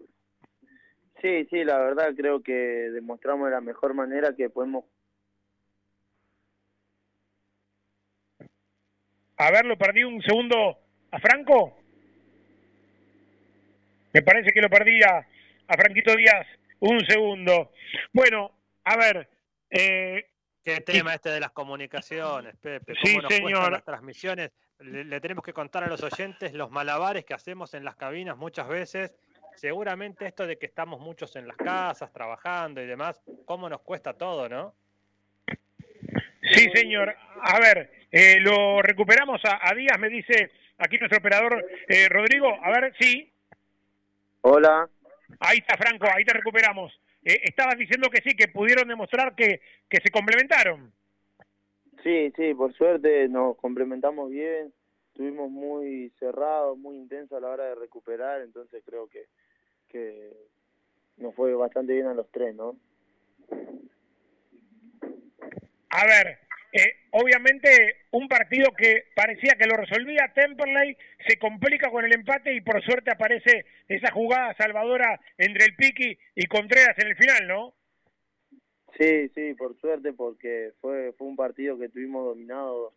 Sí, 1.21 1.47
sí, 1.51 1.65
la 1.65 1.79
verdad 1.79 2.13
creo 2.17 2.43
que 2.43 2.53
demostramos 2.53 3.47
de 3.47 3.55
la 3.55 3.61
mejor 3.61 3.95
manera 3.95 4.35
que 4.37 4.51
podemos 4.51 4.85
A 9.37 9.51
ver, 9.51 9.65
lo 9.65 9.77
perdí 9.77 10.05
un 10.05 10.23
segundo 10.23 10.79
a 11.11 11.19
Franco. 11.19 11.77
Me 14.13 14.23
parece 14.23 14.53
que 14.53 14.61
lo 14.61 14.71
perdí 14.71 15.03
a, 15.03 15.19
a 15.67 15.75
Franquito 15.77 16.15
Díaz 16.15 16.47
un 16.79 17.05
segundo. 17.07 17.73
Bueno, 18.13 18.53
a 18.85 18.97
ver. 18.97 19.29
Eh, 19.71 20.25
Qué 20.65 20.81
tema 20.81 21.15
este 21.15 21.31
de 21.31 21.41
las 21.41 21.51
comunicaciones, 21.51 22.55
Pepe. 22.57 22.95
¿Cómo 22.95 23.05
Sí, 23.07 23.17
nos 23.19 23.35
señor. 23.35 23.73
las 23.73 23.85
transmisiones? 23.85 24.53
Le, 24.79 25.05
le 25.05 25.21
tenemos 25.21 25.45
que 25.45 25.53
contar 25.53 25.83
a 25.85 25.89
los 25.89 26.03
oyentes 26.03 26.53
los 26.55 26.71
malabares 26.71 27.25
que 27.25 27.35
hacemos 27.35 27.75
en 27.75 27.85
las 27.85 27.97
cabinas 27.97 28.37
muchas 28.37 28.69
veces. 28.69 29.15
Seguramente 29.57 30.27
esto 30.27 30.47
de 30.47 30.57
que 30.59 30.67
estamos 30.67 31.01
muchos 31.01 31.37
en 31.37 31.47
las 31.47 31.57
casas, 31.57 32.13
trabajando 32.13 32.81
y 32.81 32.87
demás, 32.87 33.21
cómo 33.45 33.69
nos 33.69 33.81
cuesta 33.83 34.15
todo, 34.15 34.49
¿no? 34.49 34.75
sí, 36.55 36.71
señor. 36.75 37.15
A 37.43 37.59
ver, 37.61 37.91
eh, 38.11 38.39
lo 38.41 38.83
recuperamos 38.83 39.41
a, 39.45 39.69
a 39.69 39.75
Díaz, 39.75 39.99
me 39.99 40.09
dice 40.09 40.51
aquí 40.79 40.99
nuestro 40.99 41.19
operador 41.19 41.65
eh, 41.89 42.09
Rodrigo. 42.09 42.49
A 42.63 42.71
ver, 42.71 42.95
sí. 42.99 43.31
Hola. 44.43 44.89
Ahí 45.41 45.59
está, 45.59 45.77
Franco, 45.77 46.07
ahí 46.13 46.25
te 46.25 46.33
recuperamos. 46.33 46.93
Eh, 47.25 47.41
estabas 47.45 47.79
diciendo 47.79 48.09
que 48.11 48.21
sí, 48.23 48.35
que 48.37 48.49
pudieron 48.49 48.89
demostrar 48.89 49.35
que, 49.35 49.61
que 49.89 49.99
se 50.03 50.11
complementaron. 50.11 50.93
Sí, 52.03 52.33
sí, 52.37 52.55
por 52.55 52.75
suerte 52.75 53.29
nos 53.29 53.57
complementamos 53.57 54.31
bien, 54.31 54.73
estuvimos 55.09 55.51
muy 55.51 56.11
cerrados, 56.19 56.77
muy 56.77 56.97
intensos 56.97 57.39
a 57.39 57.41
la 57.41 57.49
hora 57.49 57.65
de 57.67 57.75
recuperar, 57.77 58.41
entonces 58.41 58.83
creo 58.85 59.07
que, 59.09 59.27
que 59.89 60.33
nos 61.17 61.35
fue 61.35 61.55
bastante 61.55 61.93
bien 61.93 62.07
a 62.07 62.15
los 62.15 62.29
tres, 62.33 62.55
¿no? 62.57 62.77
A 65.91 66.07
ver, 66.07 66.39
eh, 66.73 66.95
obviamente 67.11 67.69
un 68.13 68.29
partido 68.29 68.71
que 68.73 69.05
parecía 69.15 69.57
que 69.59 69.67
lo 69.67 69.77
resolvía 69.77 70.33
Temperley 70.35 70.97
se 71.29 71.37
complica 71.39 71.91
con 71.91 72.05
el 72.05 72.15
empate 72.15 72.55
y 72.55 72.63
por 72.63 72.83
suerte 72.83 73.11
aparece 73.11 73.67
esa 73.89 74.11
jugada 74.11 74.55
salvadora 74.55 75.21
entre 75.37 75.67
el 75.67 75.77
Piqui 75.77 76.19
y 76.35 76.47
Contreras 76.47 76.99
en 76.99 77.09
el 77.09 77.17
final, 77.17 77.47
¿no? 77.47 77.75
Sí, 78.99 79.29
sí, 79.35 79.55
por 79.55 79.79
suerte, 79.81 80.15
porque 80.15 80.73
fue, 80.81 81.13
fue 81.13 81.27
un 81.27 81.37
partido 81.37 81.79
que 81.79 81.91
tuvimos 81.91 82.25
dominado 82.25 82.95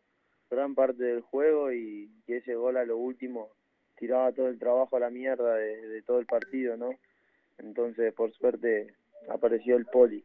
gran 0.50 0.74
parte 0.74 1.04
del 1.04 1.22
juego 1.22 1.74
y, 1.74 2.10
ese 2.28 2.56
gol 2.56 2.78
a 2.78 2.86
lo 2.86 2.98
último 2.98 3.52
tiraba 3.98 4.32
todo 4.32 4.48
el 4.48 4.60
trabajo 4.60 4.98
a 4.98 5.00
la 5.00 5.10
mierda 5.10 5.56
de, 5.56 5.88
de 5.88 6.02
todo 6.02 6.20
el 6.20 6.26
partido, 6.26 6.76
¿no? 6.76 6.92
Entonces, 7.58 8.14
por 8.14 8.34
suerte, 8.34 8.94
apareció 9.30 9.78
el 9.78 9.86
poli. 9.86 10.24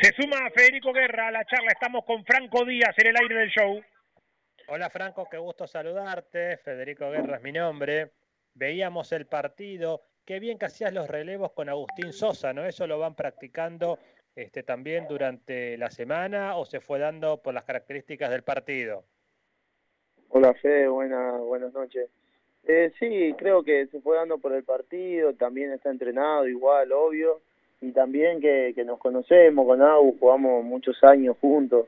Se 0.00 0.12
suma 0.12 0.48
Federico 0.54 0.92
Guerra 0.92 1.26
a 1.26 1.32
la 1.32 1.44
charla. 1.44 1.72
Estamos 1.72 2.04
con 2.04 2.24
Franco 2.24 2.64
Díaz 2.64 2.96
en 2.98 3.08
el 3.08 3.16
aire 3.16 3.34
del 3.34 3.48
show. 3.48 3.82
Hola 4.68 4.90
Franco, 4.90 5.26
qué 5.28 5.38
gusto 5.38 5.66
saludarte. 5.66 6.56
Federico 6.58 7.10
Guerra 7.10 7.38
es 7.38 7.42
mi 7.42 7.50
nombre. 7.50 8.12
Veíamos 8.54 9.10
el 9.10 9.26
partido. 9.26 10.02
Qué 10.24 10.38
bien 10.38 10.56
que 10.56 10.66
hacías 10.66 10.92
los 10.92 11.08
relevos 11.08 11.50
con 11.50 11.68
Agustín 11.68 12.12
Sosa, 12.12 12.52
¿no? 12.52 12.64
Eso 12.64 12.86
lo 12.86 13.00
van 13.00 13.16
practicando 13.16 13.98
este, 14.36 14.62
también 14.62 15.08
durante 15.08 15.76
la 15.78 15.90
semana 15.90 16.56
o 16.56 16.64
se 16.64 16.78
fue 16.78 17.00
dando 17.00 17.42
por 17.42 17.52
las 17.52 17.64
características 17.64 18.30
del 18.30 18.44
partido. 18.44 19.02
Hola 20.28 20.54
Fede, 20.54 20.86
buena, 20.86 21.32
buenas 21.38 21.72
noches. 21.72 22.08
Eh, 22.68 22.92
sí, 23.00 23.34
creo 23.36 23.64
que 23.64 23.88
se 23.88 24.00
fue 24.00 24.16
dando 24.16 24.38
por 24.38 24.52
el 24.52 24.62
partido, 24.62 25.34
también 25.34 25.72
está 25.72 25.90
entrenado 25.90 26.46
igual, 26.46 26.92
obvio, 26.92 27.40
y 27.80 27.92
también 27.92 28.40
que, 28.40 28.72
que 28.74 28.84
nos 28.84 28.98
conocemos 28.98 29.66
con 29.66 29.82
Agus, 29.82 30.16
jugamos 30.18 30.64
muchos 30.64 31.02
años 31.04 31.36
juntos 31.40 31.86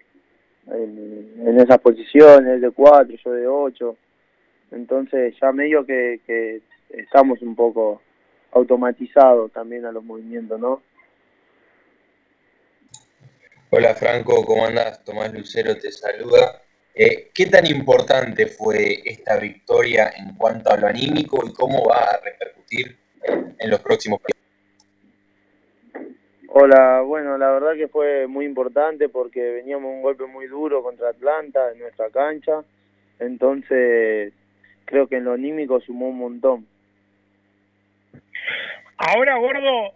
en, 0.67 1.35
en 1.45 1.61
esas 1.61 1.79
posiciones, 1.79 2.55
él 2.55 2.61
de 2.61 2.71
cuatro, 2.71 3.17
yo 3.25 3.33
de 3.33 3.47
ocho, 3.47 3.97
entonces 4.71 5.35
ya 5.41 5.51
medio 5.53 5.85
que, 5.85 6.21
que 6.27 6.61
estamos 6.91 7.43
un 7.43 7.57
poco 7.57 8.01
automatizados 8.53 9.53
también 9.53 9.85
a 9.85 9.93
los 9.93 10.05
movimientos, 10.05 10.61
¿no? 10.61 10.83
Hola 13.71 13.95
Franco, 13.95 14.45
¿cómo 14.45 14.67
andás? 14.67 15.05
Tomás 15.05 15.33
Lucero 15.33 15.77
te 15.77 15.93
saluda. 15.93 16.63
Eh, 16.93 17.31
¿Qué 17.33 17.47
tan 17.47 17.67
importante 17.67 18.47
fue 18.47 19.01
esta 19.05 19.39
victoria 19.39 20.11
en 20.17 20.35
cuanto 20.35 20.71
a 20.71 20.77
lo 20.77 20.89
anímico 20.89 21.41
y 21.47 21.53
cómo 21.53 21.89
va 21.89 21.99
a 21.99 22.21
repercutir 22.21 22.97
en 23.59 23.71
los 23.71 23.79
próximos? 23.81 24.21
Hola, 26.53 27.03
bueno, 27.03 27.39
la 27.39 27.49
verdad 27.53 27.75
que 27.77 27.87
fue 27.87 28.27
muy 28.27 28.45
importante 28.45 29.09
porque 29.09 29.41
veníamos 29.41 29.89
un 29.89 30.03
golpe 30.03 30.27
muy 30.27 30.49
duro 30.49 30.83
contra 30.83 31.11
Atlanta 31.11 31.71
en 31.71 31.79
nuestra 31.79 32.11
cancha, 32.11 32.65
entonces 33.21 34.33
creo 34.85 35.07
que 35.07 35.19
en 35.19 35.27
lo 35.27 35.35
anímico 35.35 35.81
sumó 35.81 36.09
un 36.09 36.19
montón. 36.19 36.67
Ahora, 38.97 39.37
Gordo, 39.37 39.93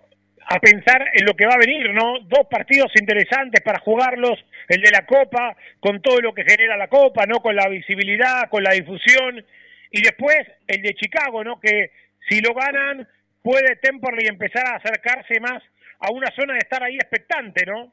a 0.46 0.60
pensar 0.60 1.04
en 1.14 1.26
lo 1.26 1.34
que 1.34 1.44
va 1.44 1.54
a 1.54 1.58
venir, 1.58 1.92
¿no? 1.92 2.20
Dos 2.20 2.46
partidos 2.48 2.92
interesantes 3.00 3.60
para 3.60 3.80
jugarlos, 3.80 4.38
el 4.68 4.80
de 4.80 4.92
la 4.92 5.04
Copa, 5.06 5.56
con 5.80 6.00
todo 6.02 6.20
lo 6.20 6.32
que 6.32 6.44
genera 6.44 6.76
la 6.76 6.86
Copa, 6.86 7.26
¿no? 7.26 7.40
Con 7.40 7.56
la 7.56 7.68
visibilidad, 7.68 8.48
con 8.48 8.62
la 8.62 8.74
difusión, 8.74 9.44
y 9.90 10.02
después 10.02 10.38
el 10.68 10.82
de 10.82 10.94
Chicago, 10.94 11.42
¿no? 11.42 11.58
Que 11.58 11.90
si 12.28 12.40
lo 12.40 12.54
ganan, 12.54 13.08
puede 13.42 13.74
Temperley 13.74 14.28
empezar 14.28 14.64
a 14.68 14.76
acercarse 14.76 15.40
más 15.40 15.60
a 16.04 16.12
una 16.12 16.30
zona 16.36 16.52
de 16.52 16.58
estar 16.58 16.82
ahí 16.82 16.96
expectante, 16.96 17.64
¿no? 17.64 17.90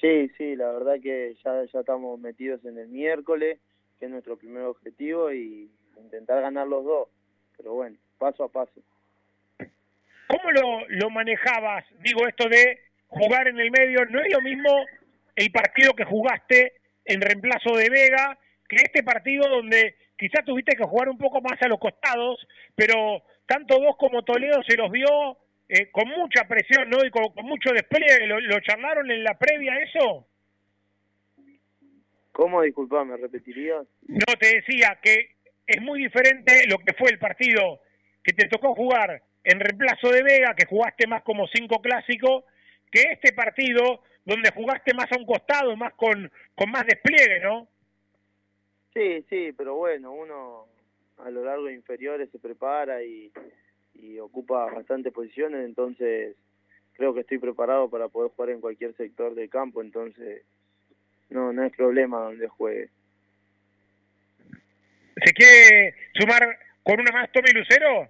Sí, 0.00 0.30
sí, 0.36 0.54
la 0.54 0.70
verdad 0.70 0.96
que 1.02 1.34
ya, 1.42 1.64
ya 1.72 1.80
estamos 1.80 2.20
metidos 2.20 2.62
en 2.66 2.76
el 2.76 2.88
miércoles, 2.88 3.58
que 3.98 4.04
es 4.04 4.10
nuestro 4.10 4.36
primer 4.36 4.64
objetivo, 4.64 5.32
y 5.32 5.70
intentar 5.96 6.42
ganar 6.42 6.66
los 6.66 6.84
dos, 6.84 7.08
pero 7.56 7.72
bueno, 7.72 7.96
paso 8.18 8.44
a 8.44 8.48
paso. 8.48 8.82
¿Cómo 9.58 10.50
lo, 10.50 10.86
lo 10.88 11.08
manejabas? 11.08 11.86
Digo, 12.00 12.26
esto 12.28 12.48
de 12.50 12.80
jugar 13.08 13.48
en 13.48 13.58
el 13.60 13.70
medio, 13.70 14.04
¿no 14.10 14.20
es 14.20 14.30
lo 14.30 14.42
mismo 14.42 14.70
el 15.34 15.50
partido 15.50 15.94
que 15.94 16.04
jugaste 16.04 16.74
en 17.06 17.22
reemplazo 17.22 17.76
de 17.76 17.88
Vega 17.88 18.38
que 18.68 18.76
este 18.76 19.02
partido 19.02 19.48
donde 19.48 19.94
quizás 20.18 20.44
tuviste 20.44 20.76
que 20.76 20.84
jugar 20.84 21.08
un 21.08 21.18
poco 21.18 21.40
más 21.40 21.60
a 21.62 21.68
los 21.68 21.78
costados, 21.78 22.46
pero 22.74 23.22
tanto 23.46 23.78
vos 23.80 23.96
como 23.96 24.22
Toledo 24.22 24.60
se 24.66 24.76
los 24.76 24.90
vio 24.90 25.38
eh, 25.68 25.90
con 25.90 26.08
mucha 26.08 26.46
presión, 26.46 26.88
¿no? 26.88 27.04
Y 27.04 27.10
con, 27.10 27.32
con 27.32 27.44
mucho 27.46 27.70
despliegue. 27.72 28.26
¿Lo, 28.26 28.40
¿Lo 28.40 28.60
charlaron 28.60 29.10
en 29.10 29.24
la 29.24 29.38
previa 29.38 29.78
eso? 29.78 30.26
¿Cómo? 32.32 32.62
Disculpa, 32.62 33.04
¿me 33.04 33.16
repetirías? 33.16 33.86
No, 34.08 34.34
te 34.38 34.56
decía 34.56 34.98
que 35.02 35.36
es 35.66 35.80
muy 35.80 36.02
diferente 36.02 36.66
lo 36.68 36.78
que 36.78 36.92
fue 36.92 37.10
el 37.10 37.18
partido 37.18 37.80
que 38.22 38.32
te 38.32 38.48
tocó 38.48 38.74
jugar 38.74 39.22
en 39.42 39.60
reemplazo 39.60 40.10
de 40.10 40.22
Vega, 40.22 40.54
que 40.54 40.66
jugaste 40.66 41.06
más 41.06 41.22
como 41.22 41.46
cinco 41.46 41.80
clásico, 41.80 42.44
que 42.90 43.02
este 43.12 43.32
partido 43.32 44.02
donde 44.24 44.50
jugaste 44.50 44.92
más 44.92 45.10
a 45.12 45.16
un 45.16 45.24
costado, 45.24 45.76
más 45.76 45.94
con, 45.94 46.30
con 46.54 46.70
más 46.70 46.84
despliegue, 46.84 47.40
¿no? 47.40 47.68
Sí, 48.92 49.24
sí, 49.30 49.52
pero 49.56 49.76
bueno, 49.76 50.12
uno 50.12 50.66
a 51.18 51.30
lo 51.30 51.44
largo 51.44 51.66
de 51.66 51.74
inferiores 51.74 52.30
se 52.30 52.38
prepara 52.38 53.02
y, 53.02 53.32
y 54.00 54.18
ocupa 54.18 54.72
bastantes 54.72 55.12
posiciones, 55.12 55.64
entonces 55.64 56.36
creo 56.94 57.14
que 57.14 57.20
estoy 57.20 57.38
preparado 57.38 57.88
para 57.90 58.08
poder 58.08 58.30
jugar 58.32 58.50
en 58.50 58.60
cualquier 58.60 58.94
sector 58.96 59.34
del 59.34 59.50
campo, 59.50 59.82
entonces 59.82 60.42
no, 61.30 61.52
no 61.52 61.64
es 61.64 61.72
problema 61.76 62.20
donde 62.20 62.48
juegue. 62.48 62.90
¿Se 65.24 65.32
quiere 65.32 65.94
sumar 66.14 66.42
con 66.82 67.00
una 67.00 67.10
más 67.12 67.32
Tommy 67.32 67.50
Lucero? 67.52 68.08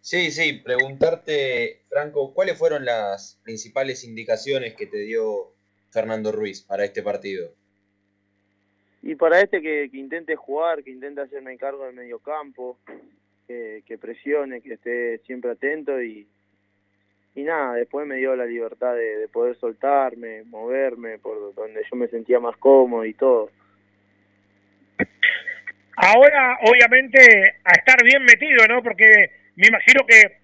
Sí, 0.00 0.30
sí, 0.30 0.54
preguntarte, 0.64 1.82
Franco, 1.88 2.32
¿cuáles 2.32 2.56
fueron 2.58 2.84
las 2.84 3.38
principales 3.42 4.04
indicaciones 4.04 4.74
que 4.74 4.86
te 4.86 4.98
dio 4.98 5.52
Fernando 5.90 6.32
Ruiz 6.32 6.62
para 6.62 6.84
este 6.84 7.02
partido? 7.02 7.52
Y 9.02 9.14
para 9.14 9.40
este 9.40 9.60
que, 9.60 9.88
que 9.90 9.98
intente 9.98 10.36
jugar, 10.36 10.82
que 10.82 10.90
intente 10.90 11.20
hacerme 11.20 11.56
cargo 11.56 11.84
del 11.84 11.94
medio 11.94 12.18
campo, 12.20 12.78
que, 13.48 13.98
presione, 13.98 14.60
que 14.60 14.74
esté 14.74 15.18
siempre 15.26 15.50
atento 15.50 16.02
y, 16.02 16.26
y 17.34 17.42
nada, 17.42 17.74
después 17.74 18.06
me 18.06 18.16
dio 18.16 18.36
la 18.36 18.44
libertad 18.44 18.94
de, 18.94 19.16
de 19.16 19.28
poder 19.28 19.56
soltarme, 19.56 20.42
moverme 20.44 21.18
por 21.18 21.54
donde 21.54 21.82
yo 21.90 21.96
me 21.96 22.08
sentía 22.08 22.38
más 22.40 22.56
cómodo 22.58 23.04
y 23.04 23.14
todo. 23.14 23.50
Ahora, 25.96 26.58
obviamente, 26.62 27.18
a 27.64 27.72
estar 27.72 28.04
bien 28.04 28.22
metido, 28.24 28.66
¿no? 28.68 28.82
Porque 28.82 29.06
me 29.56 29.66
imagino 29.66 30.06
que 30.06 30.38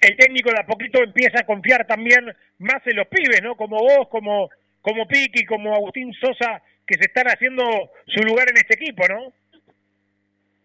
el 0.00 0.16
técnico 0.16 0.50
de 0.50 0.60
a 0.60 0.66
poquito 0.66 1.02
empieza 1.02 1.40
a 1.40 1.46
confiar 1.46 1.86
también 1.86 2.26
más 2.58 2.86
en 2.86 2.96
los 2.96 3.06
pibes, 3.06 3.40
¿no? 3.42 3.56
Como 3.56 3.78
vos, 3.78 4.08
como, 4.08 4.50
como 4.82 5.06
Piqui, 5.06 5.46
como 5.46 5.74
Agustín 5.74 6.12
Sosa, 6.14 6.60
que 6.86 6.96
se 6.96 7.06
están 7.06 7.28
haciendo 7.28 7.64
su 8.06 8.22
lugar 8.24 8.48
en 8.50 8.58
este 8.58 8.74
equipo, 8.74 9.06
¿no? 9.08 9.32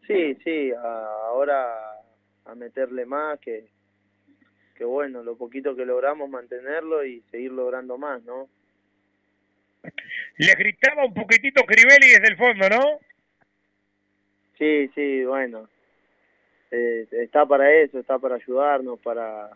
Sí, 0.10 0.36
sí, 0.44 0.72
a- 0.72 1.28
ahora 1.28 1.78
a 2.46 2.56
meterle 2.56 3.06
más, 3.06 3.40
que, 3.40 3.68
que 4.76 4.84
bueno, 4.84 5.22
lo 5.22 5.36
poquito 5.38 5.76
que 5.76 5.86
logramos 5.86 6.28
mantenerlo 6.28 7.06
y 7.06 7.22
seguir 7.30 7.52
logrando 7.52 7.96
más, 8.00 8.24
¿no? 8.24 8.50
Les 10.38 10.56
gritaba 10.58 11.06
un 11.06 11.14
poquitito 11.14 11.62
Crivelli 11.64 12.08
desde 12.10 12.28
el 12.28 12.38
fondo, 12.38 12.68
¿no? 12.70 13.00
Sí, 14.58 14.90
sí, 14.96 15.24
bueno, 15.26 15.70
eh, 16.72 17.08
está 17.12 17.46
para 17.46 17.72
eso, 17.72 18.00
está 18.00 18.18
para 18.18 18.36
ayudarnos, 18.36 19.00
para 19.00 19.52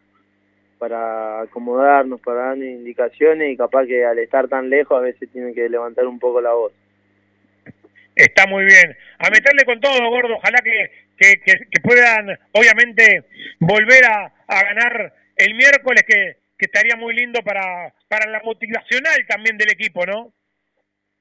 para 0.77 1.41
acomodarnos, 1.41 2.19
para 2.21 2.47
dar 2.47 2.57
indicaciones 2.57 3.51
y 3.53 3.57
capaz 3.57 3.85
que 3.85 4.05
al 4.05 4.19
estar 4.19 4.49
tan 4.49 4.69
lejos 4.69 4.97
a 4.97 5.01
veces 5.01 5.31
tienen 5.31 5.55
que 5.55 5.67
levantar 5.69 6.05
un 6.05 6.19
poco 6.19 6.41
la 6.41 6.53
voz. 6.53 6.73
Está 8.15 8.45
muy 8.47 8.65
bien. 8.65 8.95
A 9.19 9.29
meterle 9.29 9.65
con 9.65 9.79
todo, 9.79 10.09
gordo. 10.09 10.35
Ojalá 10.35 10.59
que, 10.63 10.91
que, 11.17 11.41
que- 11.41 11.67
que 11.69 11.81
puedan, 11.81 12.37
obviamente, 12.51 13.23
volver 13.59 14.05
a, 14.05 14.33
a 14.47 14.63
ganar 14.63 15.13
el 15.35 15.55
miércoles, 15.55 16.03
que, 16.07 16.37
que 16.57 16.65
estaría 16.65 16.95
muy 16.95 17.15
lindo 17.15 17.41
para, 17.43 17.93
para 18.07 18.29
la 18.29 18.41
motivacional 18.43 19.25
también 19.27 19.57
del 19.57 19.71
equipo, 19.71 20.05
¿no? 20.05 20.31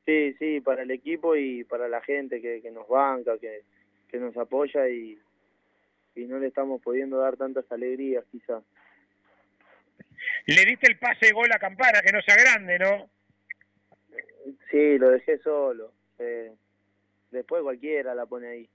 Sí, 0.04 0.34
sí, 0.38 0.60
para 0.60 0.82
el 0.82 0.90
equipo 0.90 1.36
y 1.36 1.64
para 1.64 1.88
la 1.88 2.00
gente 2.02 2.40
que, 2.42 2.60
que 2.60 2.70
nos 2.70 2.88
banca, 2.88 3.38
que, 3.40 3.62
que 4.10 4.18
nos 4.18 4.36
apoya 4.36 4.88
y, 4.88 5.18
y 6.16 6.24
no 6.26 6.38
le 6.38 6.48
estamos 6.48 6.82
pudiendo 6.82 7.18
dar 7.18 7.36
tantas 7.36 7.70
alegrías 7.70 8.24
quizás. 8.30 8.62
Le 10.46 10.64
diste 10.64 10.88
el 10.90 10.98
pase 10.98 11.26
de 11.26 11.32
gol 11.32 11.50
a 11.52 11.58
Campana, 11.58 12.00
que 12.04 12.12
no 12.12 12.20
sea 12.22 12.36
grande, 12.36 12.78
¿no? 12.78 13.08
Sí, 14.70 14.98
lo 14.98 15.10
dejé 15.10 15.38
solo. 15.38 15.92
Eh, 16.18 16.52
después 17.32 17.62
cualquiera 17.62 18.14
la 18.14 18.26
pone 18.26 18.48
ahí. 18.48 18.70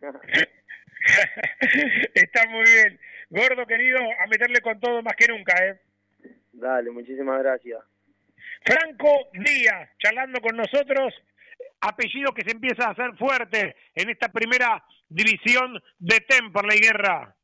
Está 2.14 2.48
muy 2.48 2.64
bien. 2.64 2.98
Gordo 3.30 3.66
querido, 3.66 3.98
a 3.98 4.26
meterle 4.26 4.60
con 4.60 4.80
todo 4.80 5.02
más 5.02 5.14
que 5.16 5.28
nunca, 5.28 5.54
¿eh? 5.64 5.80
Dale, 6.52 6.90
muchísimas 6.90 7.42
gracias. 7.42 7.82
Franco 8.64 9.28
Díaz, 9.32 9.90
charlando 9.98 10.40
con 10.40 10.56
nosotros, 10.56 11.14
apellido 11.80 12.32
que 12.32 12.42
se 12.42 12.52
empieza 12.52 12.86
a 12.86 12.92
hacer 12.92 13.14
fuerte 13.16 13.76
en 13.94 14.08
esta 14.08 14.30
primera 14.30 14.82
división 15.08 15.82
de 15.98 16.20
Temperley 16.20 16.80
Guerra. 16.80 17.36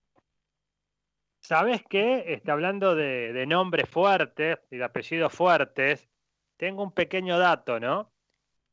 ¿Sabes 1.40 1.82
qué? 1.88 2.24
Está 2.28 2.52
hablando 2.52 2.94
de, 2.94 3.32
de 3.32 3.46
nombres 3.46 3.88
fuertes 3.88 4.58
y 4.70 4.78
de 4.78 4.84
apellidos 4.84 5.34
fuertes. 5.34 6.08
Tengo 6.56 6.82
un 6.82 6.92
pequeño 6.92 7.38
dato, 7.38 7.80
¿no? 7.80 8.10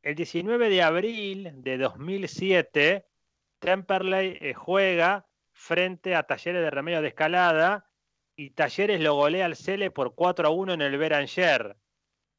El 0.07 0.15
19 0.15 0.69
de 0.69 0.81
abril 0.83 1.51
de 1.55 1.77
2007, 1.77 3.05
Temperley 3.59 4.37
eh, 4.39 4.53
juega 4.53 5.27
frente 5.51 6.15
a 6.15 6.23
Talleres 6.23 6.61
de 6.61 6.69
Remedio 6.69 7.01
de 7.01 7.09
Escalada 7.09 7.91
y 8.37 8.51
Talleres 8.51 9.01
lo 9.01 9.15
golea 9.15 9.43
al 9.43 9.57
Cele 9.57 9.91
por 9.91 10.15
4 10.15 10.47
a 10.47 10.51
1 10.51 10.75
en 10.75 10.81
el 10.81 10.97
Beranger. 10.97 11.75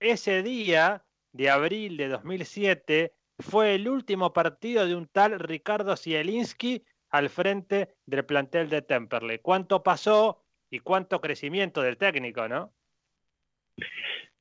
Ese 0.01 0.43
día 0.43 1.05
de 1.33 1.51
abril 1.51 1.99
de 1.99 2.09
2007 2.09 3.13
fue 3.39 3.75
el 3.75 3.87
último 3.87 4.33
partido 4.33 4.87
de 4.87 4.95
un 4.95 5.07
tal 5.07 5.39
Ricardo 5.39 5.95
Zielinski 5.95 6.87
al 7.11 7.29
frente 7.29 7.97
del 8.07 8.25
plantel 8.25 8.71
de 8.71 8.81
Temperley. 8.81 9.41
¿Cuánto 9.41 9.83
pasó 9.83 10.43
y 10.71 10.79
cuánto 10.79 11.21
crecimiento 11.21 11.83
del 11.83 11.99
técnico, 11.99 12.49
no? 12.49 12.73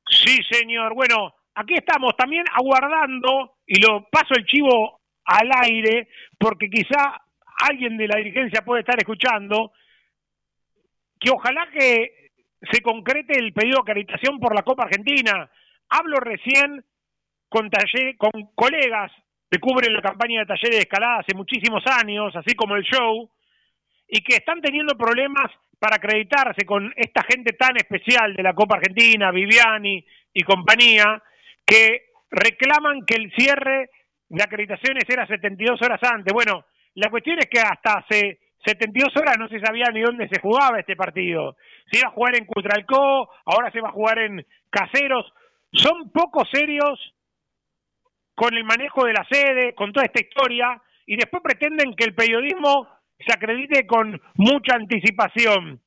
Sí, 0.08 0.42
señor. 0.50 0.94
Bueno, 0.94 1.34
aquí 1.58 1.74
estamos 1.74 2.16
también 2.16 2.44
aguardando, 2.52 3.56
y 3.66 3.80
lo 3.80 4.08
paso 4.08 4.34
el 4.36 4.46
chivo 4.46 5.00
al 5.24 5.50
aire, 5.64 6.08
porque 6.38 6.70
quizá 6.70 7.20
alguien 7.68 7.96
de 7.96 8.06
la 8.06 8.18
dirigencia 8.18 8.64
puede 8.64 8.80
estar 8.80 8.96
escuchando, 8.96 9.72
que 11.18 11.30
ojalá 11.30 11.68
que 11.70 12.30
se 12.70 12.80
concrete 12.80 13.38
el 13.38 13.52
pedido 13.52 13.76
de 13.76 13.90
acreditación 13.90 14.38
por 14.38 14.54
la 14.54 14.62
Copa 14.62 14.84
Argentina. 14.84 15.50
Hablo 15.88 16.18
recién 16.18 16.84
con, 17.48 17.70
taller, 17.70 18.16
con 18.16 18.30
colegas 18.54 19.10
que 19.50 19.58
cubren 19.58 19.92
la 19.92 20.02
campaña 20.02 20.40
de 20.40 20.46
talleres 20.46 20.76
de 20.76 20.82
escalada 20.82 21.20
hace 21.20 21.34
muchísimos 21.34 21.82
años, 21.86 22.34
así 22.36 22.54
como 22.54 22.76
el 22.76 22.84
show, 22.84 23.28
y 24.06 24.20
que 24.22 24.36
están 24.36 24.60
teniendo 24.60 24.96
problemas 24.96 25.50
para 25.78 25.96
acreditarse 25.96 26.64
con 26.66 26.92
esta 26.96 27.22
gente 27.24 27.52
tan 27.54 27.76
especial 27.76 28.34
de 28.34 28.42
la 28.42 28.54
Copa 28.54 28.76
Argentina, 28.76 29.30
Viviani 29.30 30.04
y 30.32 30.42
compañía, 30.42 31.22
que 31.68 32.06
reclaman 32.30 33.04
que 33.06 33.16
el 33.16 33.30
cierre 33.36 33.90
de 34.28 34.42
acreditaciones 34.42 35.04
era 35.06 35.26
72 35.26 35.80
horas 35.82 36.00
antes. 36.02 36.32
Bueno, 36.32 36.64
la 36.94 37.10
cuestión 37.10 37.38
es 37.38 37.46
que 37.46 37.60
hasta 37.60 37.98
hace 37.98 38.40
72 38.64 39.14
horas 39.16 39.36
no 39.38 39.48
se 39.48 39.60
sabía 39.60 39.86
ni 39.92 40.00
dónde 40.00 40.28
se 40.28 40.40
jugaba 40.40 40.80
este 40.80 40.96
partido. 40.96 41.56
Se 41.90 41.98
iba 41.98 42.08
a 42.08 42.12
jugar 42.12 42.36
en 42.36 42.46
Cutralcó, 42.46 43.30
ahora 43.44 43.70
se 43.70 43.80
va 43.80 43.90
a 43.90 43.92
jugar 43.92 44.18
en 44.18 44.44
Caseros. 44.70 45.30
Son 45.72 46.10
poco 46.10 46.44
serios 46.50 47.14
con 48.34 48.54
el 48.54 48.64
manejo 48.64 49.04
de 49.04 49.12
la 49.12 49.26
sede, 49.30 49.74
con 49.74 49.92
toda 49.92 50.06
esta 50.06 50.22
historia, 50.22 50.80
y 51.06 51.16
después 51.16 51.42
pretenden 51.42 51.94
que 51.94 52.04
el 52.04 52.14
periodismo 52.14 52.88
se 53.18 53.32
acredite 53.34 53.86
con 53.86 54.20
mucha 54.36 54.76
anticipación, 54.76 55.82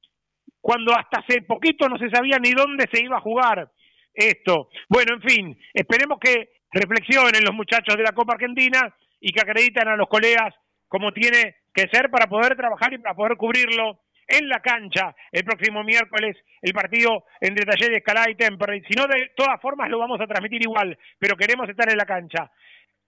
cuando 0.60 0.94
hasta 0.94 1.22
hace 1.22 1.42
poquito 1.42 1.88
no 1.88 1.98
se 1.98 2.10
sabía 2.10 2.38
ni 2.40 2.52
dónde 2.52 2.88
se 2.92 3.02
iba 3.04 3.18
a 3.18 3.22
jugar 3.22 3.72
esto. 4.14 4.70
Bueno, 4.90 5.16
en 5.16 5.22
fin, 5.22 5.60
esperemos 5.74 6.20
que 6.20 6.50
reflexionen 6.72 7.44
los 7.44 7.54
muchachos 7.54 7.96
de 7.98 8.04
la 8.04 8.14
Copa 8.14 8.34
Argentina 8.34 8.94
y 9.20 9.32
que 9.32 9.42
acrediten 9.42 9.88
a 9.88 9.96
los 9.96 10.08
colegas 10.08 10.54
como 10.88 11.12
tiene 11.12 11.56
que 11.74 11.88
ser 11.92 12.10
para 12.10 12.28
poder 12.28 12.56
trabajar 12.56 12.94
y 12.94 12.98
para 12.98 13.16
poder 13.16 13.38
cubrirlo 13.38 14.02
en 14.28 14.48
la 14.48 14.60
cancha 14.62 15.16
el 15.32 15.44
próximo 15.44 15.84
miércoles 15.84 16.38
el 16.62 16.74
partido 16.74 17.26
entre 17.40 17.66
Talleres 17.66 17.98
Escalada 17.98 18.30
y 18.30 18.36
Temperley. 18.36 18.82
Si 18.88 18.94
no, 18.94 19.08
de 19.08 19.32
todas 19.36 19.60
formas 19.62 19.90
lo 19.90 20.00
vamos 20.00 20.20
a 20.22 20.28
transmitir 20.28 20.62
igual, 20.62 20.98
pero 21.20 21.36
queremos 21.36 21.68
estar 21.70 21.90
en 21.90 21.98
la 21.98 22.06
cancha. 22.06 22.52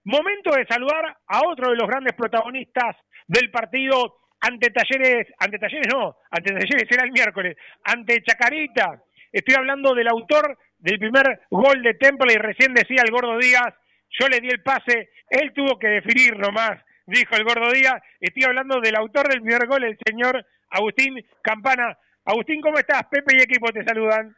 Momento 0.04 0.50
de 0.50 0.66
saludar 0.66 1.16
a 1.26 1.40
otro 1.46 1.70
de 1.70 1.76
los 1.76 1.88
grandes 1.88 2.14
protagonistas 2.14 2.96
del 3.26 3.50
partido 3.50 4.18
ante 4.40 4.70
Talleres, 4.70 5.28
ante 5.38 5.58
Talleres 5.58 5.88
no, 5.90 6.16
ante 6.30 6.52
Talleres 6.52 6.88
será 6.88 7.04
el 7.04 7.12
miércoles, 7.12 7.56
ante 7.84 8.22
Chacarita. 8.22 9.02
Estoy 9.34 9.56
hablando 9.56 9.96
del 9.96 10.06
autor 10.06 10.56
del 10.78 10.96
primer 11.00 11.40
gol 11.50 11.82
de 11.82 11.94
Temple 11.94 12.34
y 12.34 12.36
recién 12.36 12.72
decía 12.72 13.02
el 13.04 13.10
Gordo 13.10 13.36
Díaz, 13.36 13.74
yo 14.10 14.28
le 14.28 14.38
di 14.38 14.48
el 14.48 14.62
pase, 14.62 15.10
él 15.28 15.52
tuvo 15.52 15.76
que 15.76 15.88
definir 15.88 16.38
nomás, 16.38 16.80
dijo 17.04 17.34
el 17.34 17.42
Gordo 17.42 17.72
Díaz. 17.72 18.00
Estoy 18.20 18.44
hablando 18.44 18.80
del 18.80 18.94
autor 18.94 19.26
del 19.28 19.42
primer 19.42 19.66
gol, 19.66 19.82
el 19.82 19.98
señor 20.06 20.46
Agustín 20.70 21.16
Campana. 21.42 21.98
Agustín, 22.24 22.60
¿cómo 22.60 22.78
estás? 22.78 23.06
Pepe 23.10 23.34
y 23.36 23.42
equipo 23.42 23.72
te 23.72 23.82
saludan. 23.82 24.36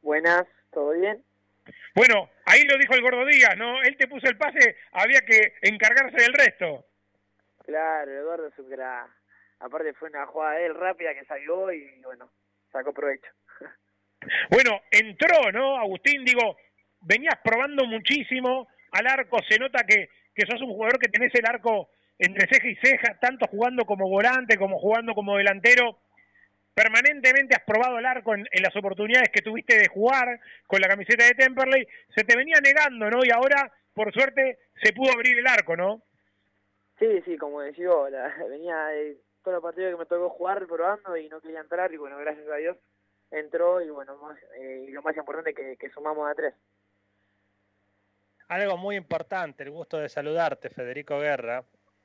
Buenas, 0.00 0.44
¿todo 0.72 0.92
bien? 0.92 1.22
Bueno, 1.94 2.30
ahí 2.46 2.62
lo 2.64 2.78
dijo 2.78 2.94
el 2.94 3.02
Gordo 3.02 3.26
Díaz, 3.26 3.54
¿no? 3.58 3.82
Él 3.82 3.98
te 3.98 4.08
puso 4.08 4.26
el 4.28 4.38
pase, 4.38 4.78
había 4.92 5.20
que 5.20 5.56
encargarse 5.60 6.22
del 6.22 6.32
resto. 6.32 6.86
Claro, 7.66 8.10
Eduardo 8.10 8.46
es 8.46 8.58
un 8.58 8.74
Aparte 9.60 9.92
fue 9.92 10.08
una 10.08 10.24
jugada 10.24 10.54
de 10.54 10.66
él 10.66 10.74
rápida 10.74 11.12
que 11.12 11.26
salió 11.26 11.70
y 11.70 12.00
bueno, 12.02 12.30
sacó 12.72 12.94
provecho. 12.94 13.28
Bueno, 14.50 14.82
entró, 14.90 15.52
¿no? 15.52 15.76
Agustín, 15.76 16.24
digo, 16.24 16.56
venías 17.00 17.38
probando 17.42 17.84
muchísimo 17.86 18.68
al 18.92 19.06
arco, 19.06 19.38
se 19.48 19.58
nota 19.58 19.84
que, 19.84 20.08
que 20.34 20.46
sos 20.46 20.60
un 20.60 20.70
jugador 20.70 20.98
que 20.98 21.08
tenés 21.08 21.34
el 21.34 21.46
arco 21.46 21.90
entre 22.18 22.46
ceja 22.48 22.68
y 22.68 22.76
ceja, 22.76 23.18
tanto 23.20 23.46
jugando 23.46 23.84
como 23.84 24.08
volante 24.08 24.56
como 24.56 24.78
jugando 24.78 25.14
como 25.14 25.36
delantero. 25.36 25.98
Permanentemente 26.74 27.54
has 27.54 27.62
probado 27.64 27.98
el 27.98 28.06
arco 28.06 28.34
en, 28.34 28.46
las 28.60 28.74
oportunidades 28.74 29.30
que 29.32 29.42
tuviste 29.42 29.78
de 29.78 29.88
jugar 29.88 30.40
con 30.66 30.80
la 30.80 30.88
camiseta 30.88 31.24
de 31.24 31.34
Temperley. 31.34 31.86
Se 32.14 32.24
te 32.24 32.36
venía 32.36 32.56
negando, 32.60 33.10
¿no? 33.10 33.24
Y 33.24 33.30
ahora, 33.30 33.70
por 33.94 34.12
suerte, 34.12 34.58
se 34.82 34.92
pudo 34.92 35.12
abrir 35.12 35.38
el 35.38 35.46
arco, 35.46 35.76
¿no? 35.76 36.02
Sí, 36.98 37.22
sí, 37.24 37.36
como 37.36 37.60
decía, 37.60 37.90
venía 38.48 38.86
de 38.86 39.18
todos 39.44 39.62
los 39.62 39.74
que 39.74 39.96
me 39.96 40.06
tocó 40.06 40.30
jugar 40.30 40.66
probando 40.66 41.16
y 41.16 41.28
no 41.28 41.40
quería 41.40 41.60
entrar 41.60 41.92
y 41.92 41.96
bueno, 41.96 42.16
gracias 42.18 42.48
a 42.48 42.56
Dios 42.56 42.76
entró 43.38 43.80
y 43.80 43.90
bueno, 43.90 44.18
eh, 44.56 44.86
y 44.88 44.90
lo 44.90 45.02
más 45.02 45.16
importante 45.16 45.54
que, 45.54 45.76
que 45.76 45.90
sumamos 45.90 46.30
a 46.30 46.34
tres. 46.34 46.54
Algo 48.48 48.76
muy 48.76 48.96
importante, 48.96 49.62
el 49.62 49.70
gusto 49.70 49.98
de 49.98 50.08
saludarte, 50.08 50.70
Federico 50.70 51.18
Guerra, 51.18 51.64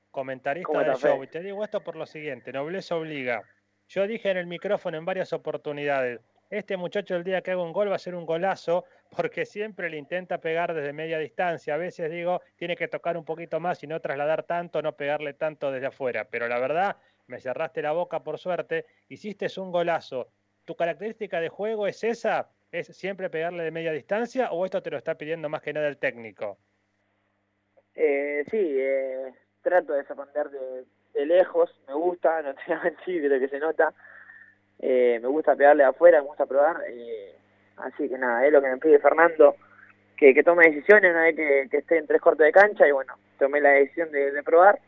comentarista 0.09 0.83
del 0.83 0.95
show. 0.95 1.23
Y 1.23 1.27
te 1.27 1.41
digo 1.41 1.63
esto 1.63 1.83
por 1.83 1.95
lo 1.95 2.05
siguiente, 2.05 2.53
nobleza 2.53 2.95
obliga. 2.95 3.43
Yo 3.87 4.07
dije 4.07 4.29
en 4.29 4.37
el 4.37 4.47
micrófono 4.47 4.97
en 4.97 5.05
varias 5.05 5.33
oportunidades, 5.33 6.21
este 6.49 6.77
muchacho 6.77 7.15
el 7.15 7.23
día 7.23 7.41
que 7.41 7.51
haga 7.51 7.61
un 7.61 7.73
gol 7.73 7.91
va 7.91 7.95
a 7.95 7.99
ser 7.99 8.15
un 8.15 8.25
golazo 8.25 8.85
porque 9.15 9.45
siempre 9.45 9.89
le 9.89 9.97
intenta 9.97 10.39
pegar 10.39 10.73
desde 10.73 10.93
media 10.93 11.19
distancia. 11.19 11.75
A 11.75 11.77
veces 11.77 12.09
digo, 12.09 12.41
tiene 12.55 12.75
que 12.75 12.87
tocar 12.87 13.17
un 13.17 13.25
poquito 13.25 13.59
más 13.59 13.83
y 13.83 13.87
no 13.87 13.99
trasladar 13.99 14.43
tanto, 14.43 14.81
no 14.81 14.93
pegarle 14.95 15.33
tanto 15.33 15.71
desde 15.71 15.87
afuera. 15.87 16.25
Pero 16.25 16.47
la 16.47 16.59
verdad, 16.59 16.97
me 17.27 17.39
cerraste 17.39 17.83
la 17.83 17.91
boca 17.91 18.23
por 18.23 18.39
suerte, 18.39 18.87
hiciste 19.09 19.47
un 19.59 19.71
golazo 19.71 20.31
¿Tu 20.69 20.75
característica 20.75 21.41
de 21.41 21.49
juego 21.49 21.87
es 21.87 22.03
esa? 22.03 22.51
¿Es 22.71 22.95
siempre 22.95 23.31
pegarle 23.31 23.63
de 23.63 23.71
media 23.71 23.91
distancia 23.91 24.51
o 24.51 24.65
esto 24.65 24.83
te 24.83 24.91
lo 24.91 24.97
está 24.97 25.15
pidiendo 25.15 25.49
más 25.49 25.63
que 25.63 25.73
nada 25.73 25.87
el 25.87 25.97
técnico? 25.97 26.59
Eh, 27.95 28.43
sí, 28.51 28.75
eh, 28.77 29.33
trato 29.63 29.93
de 29.93 30.03
responder 30.03 30.47
de, 30.51 31.25
lejos, 31.25 31.75
me 31.87 31.95
gusta, 31.95 32.39
no 32.43 32.53
te 32.53 32.61
voy 32.67 32.75
a 32.75 32.83
mentir, 32.83 33.25
creo 33.25 33.39
que 33.39 33.47
se 33.47 33.57
nota. 33.57 33.91
Eh, 34.77 35.17
me 35.19 35.27
gusta 35.29 35.55
pegarle 35.55 35.81
de 35.81 35.89
afuera, 35.89 36.21
me 36.21 36.27
gusta 36.27 36.45
probar. 36.45 36.83
Eh, 36.87 37.33
así 37.77 38.07
que 38.07 38.19
nada, 38.19 38.45
es 38.45 38.53
lo 38.53 38.61
que 38.61 38.67
me 38.67 38.77
pide 38.77 38.99
Fernando, 38.99 39.55
que, 40.17 40.35
que 40.35 40.43
tome 40.43 40.69
decisiones 40.69 41.09
una 41.09 41.23
vez 41.23 41.35
que, 41.35 41.67
que, 41.71 41.77
esté 41.77 41.97
en 41.97 42.05
tres 42.05 42.21
cortes 42.21 42.45
de 42.45 42.51
cancha 42.51 42.87
y 42.87 42.91
bueno, 42.91 43.15
tomé 43.39 43.59
la 43.59 43.71
decisión 43.71 44.11
de, 44.11 44.33
de 44.33 44.43
probar 44.43 44.79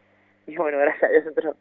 y 0.45 0.55
bueno, 0.57 0.77
gracias 0.77 1.05
a 1.05 1.11
Dios 1.11 1.25
entró 1.25 1.55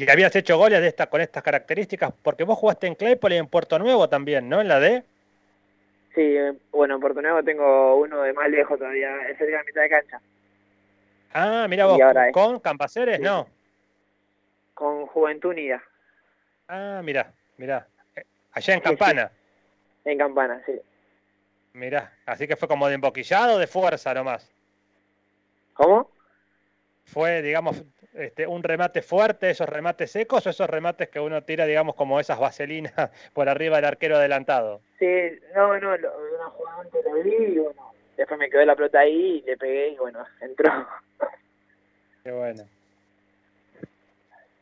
y 0.00 0.10
habías 0.10 0.34
hecho 0.34 0.56
goles 0.56 0.80
de 0.80 0.88
esta, 0.88 1.08
con 1.08 1.20
estas 1.20 1.42
características, 1.42 2.14
porque 2.22 2.44
vos 2.44 2.58
jugaste 2.58 2.86
en 2.86 2.94
Claypole 2.94 3.34
y 3.34 3.38
en 3.38 3.48
Puerto 3.48 3.78
Nuevo 3.78 4.08
también, 4.08 4.48
¿no? 4.48 4.62
En 4.62 4.68
la 4.68 4.80
D. 4.80 5.04
Sí, 6.14 6.36
bueno, 6.72 6.94
en 6.94 7.00
Puerto 7.02 7.20
Nuevo 7.20 7.42
tengo 7.42 7.96
uno 7.96 8.22
de 8.22 8.32
más 8.32 8.48
lejos 8.48 8.78
todavía, 8.78 9.14
es 9.28 9.38
el 9.38 9.48
de 9.48 9.52
la 9.52 9.62
mitad 9.62 9.82
de 9.82 9.88
cancha. 9.90 10.20
Ah, 11.34 11.66
mira 11.68 11.84
vos, 11.84 12.00
¿con 12.32 12.60
Campaceres? 12.60 13.20
No. 13.20 13.46
Con 14.72 15.06
Juventud 15.06 15.50
Unida. 15.50 15.82
Ah, 16.66 17.02
mira, 17.04 17.34
mira. 17.58 17.86
Eh, 18.16 18.24
allá 18.52 18.74
en 18.74 18.80
Campana. 18.80 19.30
En 20.06 20.16
Campana, 20.16 20.62
sí. 20.64 20.80
Mira, 21.74 22.10
así 22.24 22.48
que 22.48 22.56
fue 22.56 22.68
como 22.68 22.88
de 22.88 22.94
emboquillado 22.94 23.56
o 23.56 23.58
de 23.58 23.66
fuerza 23.66 24.14
nomás. 24.14 24.50
¿Cómo? 25.74 26.10
Fue, 27.04 27.42
digamos, 27.42 27.84
este, 28.14 28.46
un 28.46 28.62
remate 28.62 29.02
fuerte, 29.02 29.50
esos 29.50 29.68
remates 29.68 30.10
secos 30.10 30.46
o 30.46 30.50
esos 30.50 30.68
remates 30.68 31.08
que 31.08 31.20
uno 31.20 31.42
tira, 31.42 31.66
digamos, 31.66 31.94
como 31.94 32.18
esas 32.18 32.38
vaselinas 32.38 32.92
por 33.32 33.48
arriba 33.48 33.76
del 33.76 33.84
arquero 33.84 34.16
adelantado? 34.16 34.80
Sí, 34.98 35.06
no, 35.54 35.78
no, 35.78 35.94
una 35.94 36.50
jugada 36.50 36.80
antes 36.80 37.04
la 37.04 37.14
vi 37.22 37.34
y 37.34 37.58
bueno, 37.58 37.92
después 38.16 38.38
me 38.38 38.50
quedó 38.50 38.64
la 38.64 38.76
pelota 38.76 39.00
ahí 39.00 39.42
y 39.42 39.42
le 39.42 39.56
pegué 39.56 39.88
y 39.90 39.96
bueno, 39.96 40.24
entró. 40.40 40.70
Qué 42.24 42.32
bueno. 42.32 42.64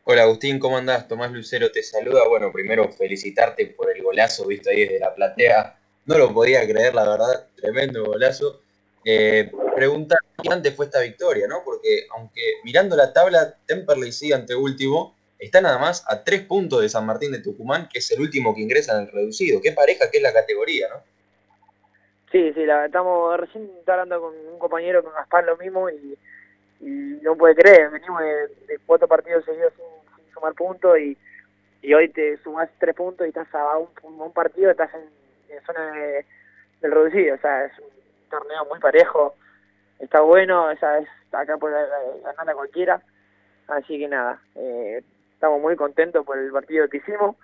Hola 0.05 0.23
Agustín, 0.23 0.59
¿cómo 0.59 0.79
andás? 0.79 1.07
Tomás 1.07 1.31
Lucero 1.33 1.71
te 1.71 1.83
saluda. 1.83 2.27
Bueno, 2.29 2.51
primero 2.51 2.91
felicitarte 2.91 3.67
por 3.67 3.95
el 3.95 4.03
golazo 4.03 4.47
visto 4.47 4.71
ahí 4.71 4.81
desde 4.81 5.01
la 5.01 5.15
platea. 5.15 5.77
No 6.07 6.17
lo 6.17 6.33
podía 6.33 6.67
creer, 6.67 6.95
la 6.95 7.07
verdad, 7.07 7.47
tremendo 7.57 8.07
golazo. 8.07 8.63
Eh, 9.11 9.51
preguntar 9.75 10.19
qué 10.43 10.53
antes 10.53 10.77
fue 10.77 10.85
esta 10.85 11.01
victoria, 11.01 11.47
¿no? 11.49 11.63
Porque 11.65 12.07
aunque 12.15 12.43
mirando 12.63 12.95
la 12.95 13.15
tabla, 13.15 13.57
Temperley 13.65 14.13
sigue 14.13 14.35
ante 14.35 14.55
último, 14.55 15.17
está 15.39 15.63
nada 15.63 15.79
más 15.79 16.05
a 16.09 16.23
tres 16.25 16.43
puntos 16.43 16.83
de 16.83 16.91
San 16.91 17.07
Martín 17.07 17.33
de 17.33 17.41
Tucumán, 17.41 17.89
que 17.91 18.01
es 18.01 18.11
el 18.11 18.21
último 18.21 18.55
que 18.55 18.61
ingresa 18.61 18.95
en 18.95 19.07
el 19.07 19.11
reducido. 19.11 19.63
Qué 19.63 19.73
pareja 19.73 20.11
que 20.11 20.19
es 20.19 20.23
la 20.23 20.35
categoría, 20.35 20.89
¿no? 20.91 20.97
Sí, 22.31 22.53
sí, 22.53 22.67
la, 22.67 22.85
estamos 22.85 23.35
recién 23.41 23.71
hablando 23.87 24.21
con 24.21 24.35
un 24.53 24.59
compañero, 24.59 25.03
con 25.03 25.15
Gaspar, 25.15 25.45
lo 25.45 25.57
mismo, 25.57 25.89
y, 25.89 26.15
no 27.23 27.35
puede 27.35 27.55
creer, 27.55 27.91
venimos 27.91 28.21
de, 28.21 28.79
cuatro 28.85 29.09
partidos 29.09 29.43
seguidos 29.47 29.73
sin, 29.75 30.23
sin 30.23 30.35
sumar 30.35 30.53
puntos 30.53 30.99
y, 30.99 31.17
hoy 31.95 32.11
te 32.11 32.37
sumas 32.43 32.69
tres 32.79 32.95
puntos 32.95 33.27
y 33.27 33.31
estás 33.31 33.49
a 33.55 33.79
un, 33.79 33.89
un 34.03 34.33
partido, 34.35 34.71
estás 34.71 34.91
en, 34.93 35.09
en 35.57 35.65
zona 35.65 35.93
de, 35.93 36.27
del 36.83 36.93
reducido, 36.93 37.37
o 37.37 37.39
sea, 37.39 37.65
es 37.65 37.73
un 37.79 37.98
torneo 38.29 38.65
muy 38.67 38.79
parejo, 38.81 39.35
está 39.99 40.21
bueno, 40.21 40.67
o 40.67 40.77
sea, 40.77 40.99
es, 40.99 41.09
acá 41.33 41.57
puede 41.57 41.77
ganar 42.23 42.51
a 42.51 42.55
cualquiera, 42.55 43.03
así 43.69 43.99
que 43.99 44.09
nada, 44.09 44.41
eh, 44.55 45.03
estamos 45.33 45.61
muy 45.61 45.77
contentos 45.77 46.25
por 46.25 46.39
el 46.39 46.51
partido 46.51 46.89
que 46.89 46.99
hicimos, 46.99 47.37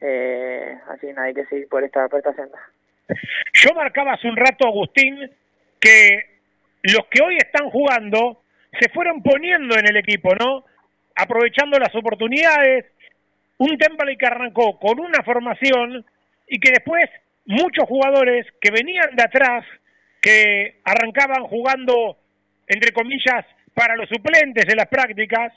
eh, 0.00 0.78
así 0.88 1.06
que 1.06 1.12
nada, 1.12 1.26
hay 1.26 1.34
que 1.34 1.46
seguir 1.46 1.68
por 1.68 1.84
esta, 1.84 2.08
por 2.08 2.18
esta 2.18 2.34
senda. 2.34 2.58
Yo 3.52 3.74
marcaba 3.74 4.14
hace 4.14 4.28
un 4.28 4.36
rato, 4.36 4.66
Agustín, 4.66 5.30
que 5.80 6.40
los 6.82 7.06
que 7.10 7.22
hoy 7.22 7.36
están 7.36 7.70
jugando 7.70 8.42
se 8.80 8.88
fueron 8.90 9.22
poniendo 9.22 9.76
en 9.78 9.86
el 9.88 9.96
equipo, 9.96 10.34
¿no? 10.34 10.64
Aprovechando 11.14 11.78
las 11.78 11.94
oportunidades. 11.94 12.86
Un 13.58 13.78
Temple 13.78 14.16
que 14.18 14.26
arrancó 14.26 14.78
con 14.78 15.00
una 15.00 15.22
formación 15.24 16.04
y 16.46 16.60
que 16.60 16.72
después 16.72 17.06
muchos 17.46 17.86
jugadores 17.88 18.46
que 18.60 18.70
venían 18.70 19.16
de 19.16 19.22
atrás, 19.22 19.64
que 20.26 20.80
arrancaban 20.82 21.44
jugando, 21.44 22.18
entre 22.66 22.90
comillas, 22.90 23.46
para 23.72 23.94
los 23.94 24.08
suplentes 24.08 24.64
en 24.68 24.76
las 24.76 24.88
prácticas, 24.88 25.52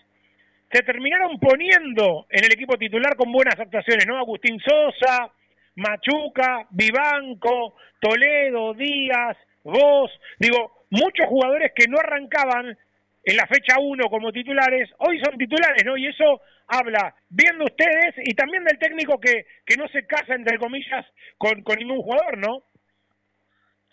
se 0.72 0.84
terminaron 0.84 1.40
poniendo 1.40 2.28
en 2.30 2.46
el 2.46 2.54
equipo 2.54 2.78
titular 2.78 3.16
con 3.16 3.32
buenas 3.32 3.60
actuaciones, 3.60 4.06
¿no? 4.06 4.20
Agustín 4.20 4.60
Sosa, 4.60 5.34
Machuca, 5.74 6.68
Vivanco, 6.70 7.78
Toledo, 8.00 8.76
Díaz, 8.76 9.38
Vos, 9.64 10.12
digo, 10.38 10.86
muchos 10.92 11.26
jugadores 11.28 11.72
que 11.76 11.88
no 11.88 11.98
arrancaban 11.98 12.78
en 13.24 13.36
la 13.36 13.48
fecha 13.48 13.80
1 13.80 14.08
como 14.08 14.32
titulares, 14.32 14.88
hoy 15.00 15.20
son 15.20 15.36
titulares, 15.36 15.84
¿no? 15.84 15.98
Y 15.98 16.06
eso 16.06 16.42
habla 16.68 17.16
bien 17.30 17.58
de 17.58 17.66
ustedes 17.66 18.16
y 18.24 18.36
también 18.36 18.64
del 18.66 18.78
técnico 18.78 19.20
que, 19.20 19.48
que 19.66 19.78
no 19.78 19.88
se 19.88 20.06
casa, 20.06 20.36
entre 20.36 20.60
comillas, 20.60 21.08
con, 21.40 21.64
con 21.64 21.80
ningún 21.80 22.04
jugador, 22.04 22.38
¿no? 22.38 22.69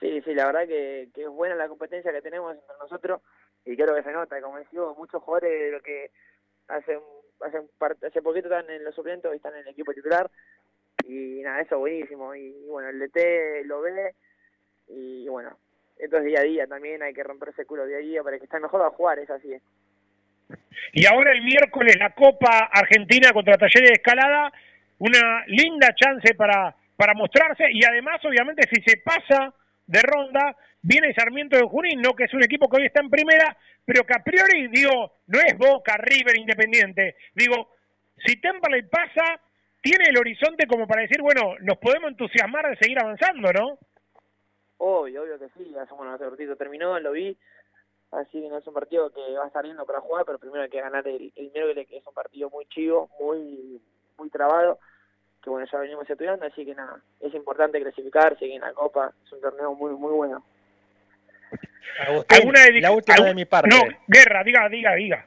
Sí, 0.00 0.20
sí, 0.22 0.34
la 0.34 0.46
verdad 0.46 0.66
que, 0.66 1.08
que 1.14 1.22
es 1.22 1.28
buena 1.28 1.54
la 1.54 1.68
competencia 1.68 2.12
que 2.12 2.22
tenemos 2.22 2.54
entre 2.54 2.76
nosotros 2.78 3.22
y 3.64 3.76
creo 3.76 3.94
que 3.94 4.02
se 4.02 4.12
nota, 4.12 4.40
como 4.40 4.58
decía, 4.58 4.80
muchos 4.96 5.22
jugadores 5.22 5.50
de 5.50 5.70
lo 5.72 5.82
que 5.82 6.10
hace, 6.68 6.98
hace, 7.40 7.62
hace 8.06 8.22
poquito 8.22 8.48
están 8.48 8.68
en 8.70 8.84
los 8.84 8.94
suplentes 8.94 9.32
y 9.32 9.36
están 9.36 9.54
en 9.54 9.60
el 9.60 9.68
equipo 9.68 9.92
titular 9.92 10.30
y 11.04 11.40
nada, 11.42 11.60
eso 11.60 11.78
buenísimo 11.78 12.34
y, 12.34 12.46
y 12.46 12.68
bueno, 12.68 12.90
el 12.90 12.98
DT 12.98 13.64
lo 13.64 13.80
ve 13.80 14.14
y 14.88 15.28
bueno, 15.28 15.56
esto 15.98 16.18
es 16.18 16.24
día 16.24 16.40
a 16.40 16.44
día 16.44 16.66
también, 16.66 17.02
hay 17.02 17.14
que 17.14 17.22
romperse 17.22 17.62
el 17.62 17.66
culo 17.66 17.86
día 17.86 17.96
a 17.96 18.00
día 18.00 18.22
para 18.22 18.38
que 18.38 18.44
esté 18.44 18.60
mejor 18.60 18.82
a 18.82 18.90
jugar, 18.90 19.18
es 19.18 19.30
así. 19.30 19.56
Y 20.92 21.06
ahora 21.06 21.32
el 21.32 21.42
miércoles 21.42 21.96
la 21.98 22.14
Copa 22.14 22.70
Argentina 22.72 23.32
contra 23.32 23.56
Talleres 23.56 23.90
de 23.90 23.94
Escalada, 23.94 24.52
una 24.98 25.44
linda 25.46 25.88
chance 25.94 26.34
para, 26.34 26.74
para 26.96 27.14
mostrarse 27.14 27.64
y 27.72 27.84
además 27.84 28.24
obviamente 28.24 28.68
si 28.70 28.80
se 28.82 28.98
pasa 28.98 29.52
de 29.86 30.02
ronda, 30.02 30.56
viene 30.82 31.14
Sarmiento 31.14 31.56
de 31.56 31.64
Junín, 31.64 32.00
¿no? 32.00 32.14
que 32.14 32.24
es 32.24 32.34
un 32.34 32.42
equipo 32.42 32.68
que 32.68 32.78
hoy 32.78 32.86
está 32.86 33.00
en 33.00 33.10
primera, 33.10 33.56
pero 33.84 34.04
que 34.04 34.14
a 34.14 34.22
priori, 34.22 34.68
digo, 34.68 35.12
no 35.26 35.38
es 35.40 35.56
Boca, 35.56 35.96
River, 35.96 36.38
Independiente. 36.38 37.16
Digo, 37.34 37.74
si 38.24 38.40
Temperley 38.40 38.82
pasa, 38.82 39.40
tiene 39.82 40.06
el 40.08 40.18
horizonte 40.18 40.66
como 40.66 40.86
para 40.86 41.02
decir, 41.02 41.22
bueno, 41.22 41.54
nos 41.60 41.78
podemos 41.78 42.10
entusiasmar 42.10 42.68
de 42.68 42.76
seguir 42.76 42.98
avanzando, 42.98 43.52
¿no? 43.52 43.78
Obvio, 44.78 45.22
obvio 45.22 45.38
que 45.38 45.48
sí, 45.56 45.74
hace 45.76 45.94
bueno, 45.94 46.12
hace 46.12 46.28
ratito 46.28 46.56
terminó, 46.56 46.98
lo 47.00 47.12
vi, 47.12 47.36
así 48.10 48.42
que 48.42 48.48
no 48.48 48.58
es 48.58 48.66
un 48.66 48.74
partido 48.74 49.10
que 49.10 49.20
va 49.38 49.44
a 49.44 49.46
estar 49.46 49.64
lindo 49.64 49.86
para 49.86 50.00
jugar, 50.00 50.24
pero 50.26 50.38
primero 50.38 50.64
hay 50.64 50.70
que 50.70 50.80
ganar 50.80 51.06
el, 51.08 51.32
el 51.34 51.86
que 51.86 51.96
es 51.96 52.06
un 52.06 52.12
partido 52.12 52.50
muy 52.50 52.66
chivo, 52.66 53.08
muy 53.18 53.80
muy 54.18 54.30
trabado, 54.30 54.78
que 55.46 55.50
bueno, 55.50 55.68
ya 55.70 55.78
venimos 55.78 56.10
estudiando, 56.10 56.44
así 56.44 56.66
que 56.66 56.74
nada, 56.74 57.00
es 57.20 57.32
importante 57.32 57.80
clasificar, 57.80 58.36
seguir 58.36 58.56
en 58.56 58.62
la 58.62 58.72
Copa, 58.72 59.12
es 59.24 59.32
un 59.32 59.40
torneo 59.40 59.74
muy 59.76 59.92
muy 59.92 60.12
bueno. 60.12 60.44
Agustín, 62.00 62.38
¿Alguna 62.40 62.60
la 62.80 62.90
última 62.90 63.26
de 63.26 63.34
mi 63.34 63.44
parte. 63.44 63.68
No, 63.68 63.80
Guerra, 64.08 64.42
diga, 64.42 64.68
diga, 64.68 64.94
diga. 64.96 65.26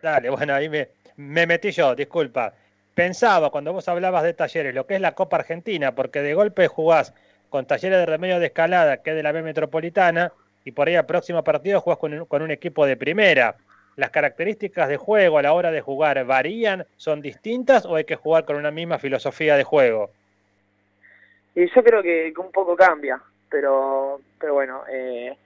Dale, 0.00 0.30
bueno, 0.30 0.54
ahí 0.54 0.68
me, 0.68 0.90
me 1.16 1.44
metí 1.44 1.72
yo, 1.72 1.96
disculpa. 1.96 2.54
Pensaba 2.94 3.50
cuando 3.50 3.72
vos 3.72 3.88
hablabas 3.88 4.22
de 4.22 4.32
talleres, 4.32 4.72
lo 4.72 4.86
que 4.86 4.94
es 4.94 5.00
la 5.00 5.16
Copa 5.16 5.38
Argentina, 5.38 5.92
porque 5.96 6.22
de 6.22 6.34
golpe 6.34 6.68
jugás 6.68 7.12
con 7.50 7.66
talleres 7.66 7.98
de 7.98 8.06
remedio 8.06 8.38
de 8.38 8.46
escalada, 8.46 9.02
que 9.02 9.10
es 9.10 9.16
de 9.16 9.24
la 9.24 9.32
B 9.32 9.42
Metropolitana, 9.42 10.32
y 10.64 10.70
por 10.70 10.86
ahí 10.86 10.94
al 10.94 11.06
próximo 11.06 11.42
partido 11.42 11.80
jugás 11.80 11.98
con 11.98 12.14
un, 12.14 12.26
con 12.26 12.42
un 12.42 12.52
equipo 12.52 12.86
de 12.86 12.96
primera. 12.96 13.56
¿Las 13.96 14.10
características 14.10 14.88
de 14.88 14.96
juego 14.96 15.38
a 15.38 15.42
la 15.42 15.52
hora 15.52 15.70
de 15.70 15.80
jugar 15.80 16.24
varían, 16.24 16.84
son 16.96 17.20
distintas 17.20 17.86
o 17.86 17.94
hay 17.94 18.04
que 18.04 18.16
jugar 18.16 18.44
con 18.44 18.56
una 18.56 18.70
misma 18.70 18.98
filosofía 18.98 19.56
de 19.56 19.64
juego? 19.64 20.10
Y 21.54 21.72
yo 21.72 21.84
creo 21.84 22.02
que, 22.02 22.32
un 22.36 22.50
poco 22.50 22.74
cambia, 22.74 23.20
pero 23.48 24.20
pero 24.38 24.54
bueno, 24.54 24.82
eh, 24.90 25.36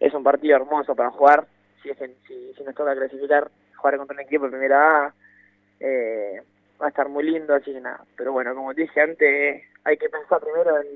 es 0.00 0.14
un 0.14 0.22
partido 0.22 0.56
hermoso 0.56 0.94
para 0.94 1.10
jugar, 1.10 1.46
si 1.82 1.90
es 1.90 1.98
que, 1.98 2.10
si, 2.26 2.64
nos 2.64 2.74
toca 2.74 2.94
clasificar, 2.94 3.50
jugar 3.76 3.98
contra 3.98 4.14
un 4.14 4.22
equipo 4.22 4.46
de 4.46 4.50
primera 4.52 5.06
A, 5.06 5.14
eh, 5.80 6.42
va 6.80 6.86
a 6.86 6.88
estar 6.88 7.08
muy 7.08 7.24
lindo, 7.24 7.54
así 7.54 7.72
que 7.72 7.80
nada. 7.80 8.02
Pero 8.16 8.32
bueno, 8.32 8.54
como 8.54 8.72
dije 8.72 9.00
antes, 9.00 9.62
hay 9.84 9.96
que 9.98 10.08
pensar 10.08 10.40
primero 10.40 10.80
en, 10.80 10.86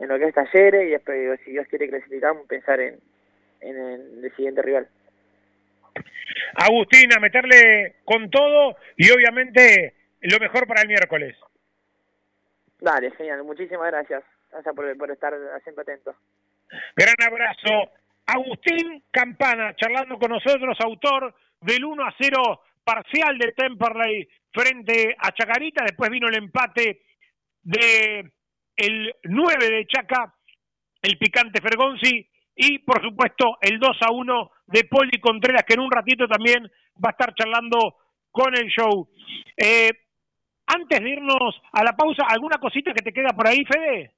en 0.00 0.08
lo 0.08 0.18
que 0.18 0.26
es 0.26 0.34
talleres 0.34 0.88
y 0.88 0.90
después, 0.90 1.40
si 1.44 1.52
Dios 1.52 1.66
quiere 1.68 1.88
clasificar, 1.88 2.34
pensar 2.48 2.80
en, 2.80 2.98
en 3.60 3.76
el 3.76 4.32
siguiente 4.34 4.62
rival. 4.62 4.88
Agustín, 6.54 7.12
a 7.12 7.20
meterle 7.20 7.96
con 8.04 8.30
todo 8.30 8.76
y 8.96 9.10
obviamente 9.10 9.94
lo 10.20 10.38
mejor 10.38 10.66
para 10.66 10.82
el 10.82 10.88
miércoles. 10.88 11.36
Dale, 12.80 13.10
genial, 13.12 13.42
muchísimas 13.44 13.90
gracias. 13.90 14.22
Gracias 14.50 14.74
por, 14.74 14.96
por 14.96 15.10
estar 15.10 15.34
siempre 15.62 15.82
atento. 15.82 16.14
Gran 16.96 17.16
abrazo. 17.26 17.90
Agustín 18.26 19.02
Campana, 19.10 19.74
charlando 19.76 20.18
con 20.18 20.30
nosotros, 20.30 20.78
autor 20.80 21.34
del 21.60 21.84
1 21.84 22.04
a 22.04 22.14
0 22.18 22.60
parcial 22.84 23.38
de 23.38 23.52
Temperley 23.52 24.28
frente 24.52 25.16
a 25.18 25.32
Chacarita. 25.32 25.84
Después 25.84 26.10
vino 26.10 26.28
el 26.28 26.36
empate 26.36 27.02
de 27.62 28.30
el 28.76 29.14
9 29.24 29.70
de 29.70 29.86
Chaca, 29.86 30.34
el 31.02 31.18
picante 31.18 31.60
Fergonzi. 31.60 32.28
Y 32.56 32.78
por 32.78 33.02
supuesto 33.02 33.58
el 33.60 33.78
2 33.78 33.96
a 34.02 34.12
1 34.12 34.50
de 34.66 34.84
Poli 34.84 35.20
Contreras, 35.20 35.64
que 35.64 35.74
en 35.74 35.80
un 35.80 35.90
ratito 35.90 36.26
también 36.28 36.70
va 37.02 37.08
a 37.08 37.10
estar 37.10 37.34
charlando 37.34 37.96
con 38.30 38.56
el 38.56 38.66
show. 38.68 39.08
Eh, 39.56 39.90
antes 40.66 41.00
de 41.00 41.10
irnos 41.10 41.60
a 41.72 41.84
la 41.84 41.96
pausa, 41.96 42.24
¿alguna 42.28 42.58
cosita 42.58 42.92
que 42.92 43.02
te 43.02 43.12
queda 43.12 43.32
por 43.32 43.46
ahí, 43.46 43.64
Fede? 43.64 44.14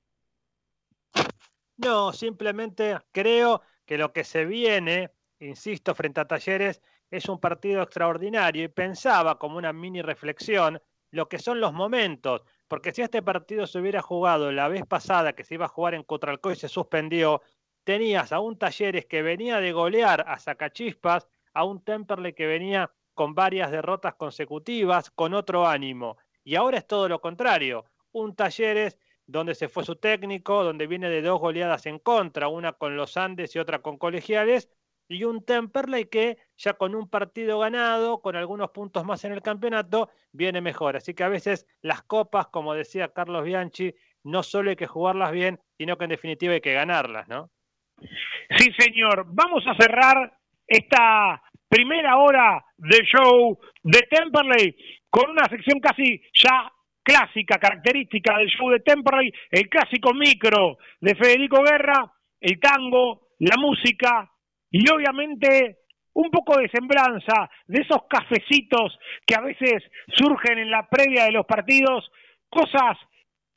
No, 1.79 2.13
simplemente 2.13 2.97
creo 3.13 3.63
que 3.85 3.99
lo 3.99 4.13
que 4.13 4.25
se 4.25 4.45
viene, 4.45 5.11
insisto, 5.41 5.95
frente 5.95 6.21
a 6.21 6.27
Talleres, 6.27 6.83
es 7.11 7.29
un 7.29 7.41
partido 7.41 7.83
extraordinario 7.83 8.65
y 8.65 8.69
pensaba 8.69 9.39
como 9.39 9.59
una 9.59 9.73
mini 9.73 10.03
reflexión 10.03 10.81
lo 11.11 11.29
que 11.29 11.39
son 11.39 11.61
los 11.61 11.73
momentos, 11.73 12.43
porque 12.69 12.93
si 12.93 13.03
este 13.03 13.23
partido 13.23 13.67
se 13.67 13.79
hubiera 13.79 14.03
jugado 14.03 14.51
la 14.53 14.69
vez 14.69 14.85
pasada 14.87 15.35
que 15.35 15.45
se 15.45 15.55
iba 15.55 15.67
a 15.67 15.69
jugar 15.69 15.95
en 15.95 16.03
Cotralcó 16.03 16.51
y 16.51 16.57
se 16.57 16.69
suspendió, 16.69 17.43
tenías 17.87 18.33
a 18.33 18.41
un 18.41 18.59
Talleres 18.59 19.07
que 19.07 19.23
venía 19.23 19.61
de 19.61 19.71
golear 19.71 20.25
a 20.27 20.41
Sacachispas, 20.41 21.29
a 21.55 21.63
un 21.63 21.85
Temperley 21.85 22.33
que 22.33 22.49
venía 22.49 22.91
con 23.15 23.37
varias 23.37 23.71
derrotas 23.71 24.17
consecutivas, 24.17 25.13
con 25.13 25.35
otro 25.35 25.69
ánimo. 25.69 26.19
Y 26.43 26.57
ahora 26.57 26.79
es 26.79 26.87
todo 26.89 27.09
lo 27.09 27.21
contrario, 27.21 27.85
un 28.11 28.35
Talleres 28.35 28.99
donde 29.25 29.55
se 29.55 29.69
fue 29.69 29.85
su 29.85 29.95
técnico, 29.95 30.65
donde 30.65 30.89
viene 30.89 31.09
de 31.09 31.23
dos 31.23 31.39
goleadas 31.39 31.87
en 31.87 32.01
contra, 32.01 32.49
una 32.49 32.73
con 32.73 32.97
los 32.97 33.17
Andes 33.17 33.55
y 33.55 33.61
otra 33.61 33.79
con 33.83 33.99
Colegiales, 33.99 34.69
y 35.07 35.23
un 35.23 35.45
Temperley 35.45 36.07
que 36.07 36.39
ya 36.57 36.75
con 36.75 36.97
un 36.97 37.09
partido 37.09 37.61
ganado, 37.61 38.21
con 38.21 38.35
algunos 38.35 38.71
puntos 38.71 39.05
más 39.05 39.25
en 39.25 39.31
el 39.33 39.43
campeonato, 39.43 40.11
viene 40.33 40.61
mejor. 40.61 40.97
Así 40.97 41.15
que 41.15 41.23
a 41.23 41.29
veces 41.29 41.69
las 41.83 42.03
copas, 42.03 42.49
como 42.49 42.75
decía 42.75 43.13
Carlos 43.13 43.45
Bianchi, 43.45 43.95
no 44.25 44.43
solo 44.43 44.71
hay 44.71 44.77
que 44.77 44.89
jugarlas 44.89 45.31
bien, 45.31 45.61
sino 45.79 45.97
que 45.97 46.05
en 46.05 46.11
definitiva 46.11 46.55
hay 46.55 46.61
que 46.61 46.75
ganarlas, 46.75 47.29
¿no? 47.29 47.53
Sí, 47.99 48.73
señor. 48.79 49.27
Vamos 49.29 49.65
a 49.67 49.75
cerrar 49.77 50.33
esta 50.67 51.43
primera 51.69 52.17
hora 52.19 52.65
de 52.77 52.99
show 53.05 53.59
de 53.83 54.03
Temperley 54.03 54.77
con 55.11 55.31
una 55.31 55.45
sección 55.45 55.81
casi 55.81 56.21
ya 56.35 56.71
clásica, 57.03 57.59
característica 57.59 58.37
del 58.39 58.49
show 58.49 58.71
de 58.71 58.81
Temperley, 58.81 59.33
el 59.51 59.69
clásico 59.69 60.13
micro 60.13 60.79
de 61.01 61.15
Federico 61.15 61.63
Guerra, 61.63 62.13
el 62.41 62.59
tango, 62.59 63.29
la 63.39 63.57
música 63.57 64.31
y 64.71 64.89
obviamente 64.91 65.79
un 66.15 66.31
poco 66.31 66.59
de 66.59 66.69
semblanza 66.69 67.49
de 67.67 67.83
esos 67.83 68.03
cafecitos 68.09 68.99
que 69.27 69.35
a 69.35 69.43
veces 69.43 69.85
surgen 70.09 70.59
en 70.59 70.71
la 70.71 70.89
previa 70.89 71.25
de 71.25 71.33
los 71.33 71.47
partidos, 71.47 72.11
cosas 72.49 72.97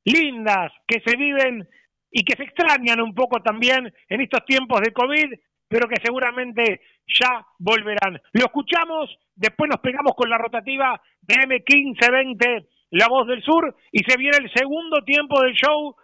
lindas 0.04 0.72
que 0.88 1.02
se 1.06 1.16
viven 1.16 1.68
y 2.12 2.24
que 2.24 2.36
se 2.36 2.44
extrañan 2.44 3.02
un 3.02 3.14
poco 3.14 3.42
también 3.42 3.94
en 4.08 4.22
estos 4.22 4.46
tiempos 4.46 4.82
de 4.82 4.94
COVID, 4.94 5.34
pero 5.68 5.88
que 5.88 6.02
seguramente 6.04 6.82
ya 7.08 7.46
volverán. 7.60 8.20
Lo 8.34 8.46
escuchamos, 8.46 9.16
después 9.36 9.70
nos 9.70 9.80
pegamos 9.80 10.14
con 10.16 10.30
la 10.30 10.38
rotativa 10.38 11.00
de 11.22 11.36
M1520, 11.36 12.68
La 12.92 13.08
Voz 13.08 13.28
del 13.28 13.44
Sur, 13.44 13.76
y 13.92 14.00
se 14.04 14.18
viene 14.18 14.38
el 14.38 14.52
segundo 14.54 15.04
tiempo 15.04 15.42
del 15.42 15.54
show 15.54 15.96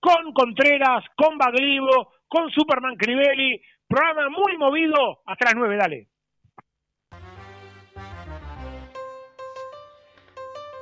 con 0.00 0.32
Contreras, 0.32 1.04
con 1.14 1.36
Baglivo, 1.38 2.14
con 2.26 2.50
Superman 2.50 2.96
Crivelli, 2.96 3.60
programa 3.86 4.30
muy 4.30 4.56
movido 4.56 5.20
hasta 5.26 5.46
las 5.46 5.54
nueve, 5.54 5.76
dale. 5.76 6.08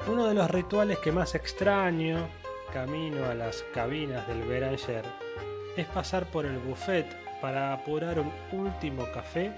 Uno 0.07 0.27
de 0.27 0.35
los 0.35 0.51
rituales 0.51 0.99
que 0.99 1.13
más 1.13 1.35
extraño, 1.35 2.29
camino 2.73 3.27
a 3.27 3.35
las 3.35 3.65
cabinas 3.75 4.27
del 4.29 4.43
Beranger, 4.43 5.05
es 5.77 5.87
pasar 5.87 6.27
por 6.27 6.47
el 6.47 6.59
buffet 6.59 7.07
para 7.41 7.73
apurar 7.73 8.19
un 8.21 8.31
último 8.53 9.05
café 9.13 9.53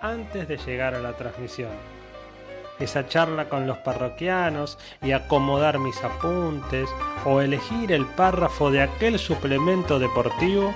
antes 0.00 0.48
de 0.48 0.56
llegar 0.56 0.94
a 0.94 1.00
la 1.00 1.12
transmisión. 1.12 1.72
Esa 2.78 3.06
charla 3.06 3.48
con 3.48 3.66
los 3.66 3.78
parroquianos 3.78 4.78
y 5.02 5.12
acomodar 5.12 5.78
mis 5.78 6.02
apuntes 6.02 6.88
o 7.26 7.40
elegir 7.40 7.92
el 7.92 8.06
párrafo 8.06 8.70
de 8.70 8.82
aquel 8.82 9.18
suplemento 9.18 9.98
deportivo 9.98 10.72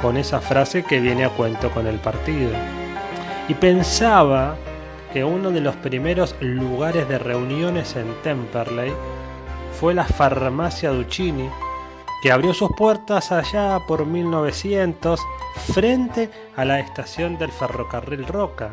con 0.00 0.16
esa 0.16 0.40
frase 0.40 0.84
que 0.84 1.00
viene 1.00 1.24
a 1.24 1.30
cuento 1.30 1.70
con 1.70 1.86
el 1.86 1.98
partido. 1.98 2.52
Y 3.48 3.54
pensaba 3.54 4.54
que 5.12 5.24
uno 5.24 5.50
de 5.50 5.60
los 5.60 5.74
primeros 5.76 6.36
lugares 6.40 7.08
de 7.08 7.18
reuniones 7.18 7.96
en 7.96 8.14
Temperley 8.22 8.92
fue 9.78 9.94
la 9.94 10.04
farmacia 10.04 10.90
Duccini, 10.90 11.48
que 12.22 12.32
abrió 12.32 12.54
sus 12.54 12.70
puertas 12.76 13.32
allá 13.32 13.78
por 13.86 14.06
1900 14.06 15.20
frente 15.72 16.30
a 16.56 16.64
la 16.64 16.80
estación 16.80 17.38
del 17.38 17.52
ferrocarril 17.52 18.26
Roca, 18.26 18.72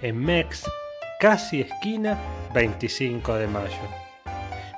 en 0.00 0.18
Mex, 0.18 0.64
casi 1.20 1.60
esquina 1.60 2.18
25 2.54 3.34
de 3.34 3.46
mayo. 3.46 4.04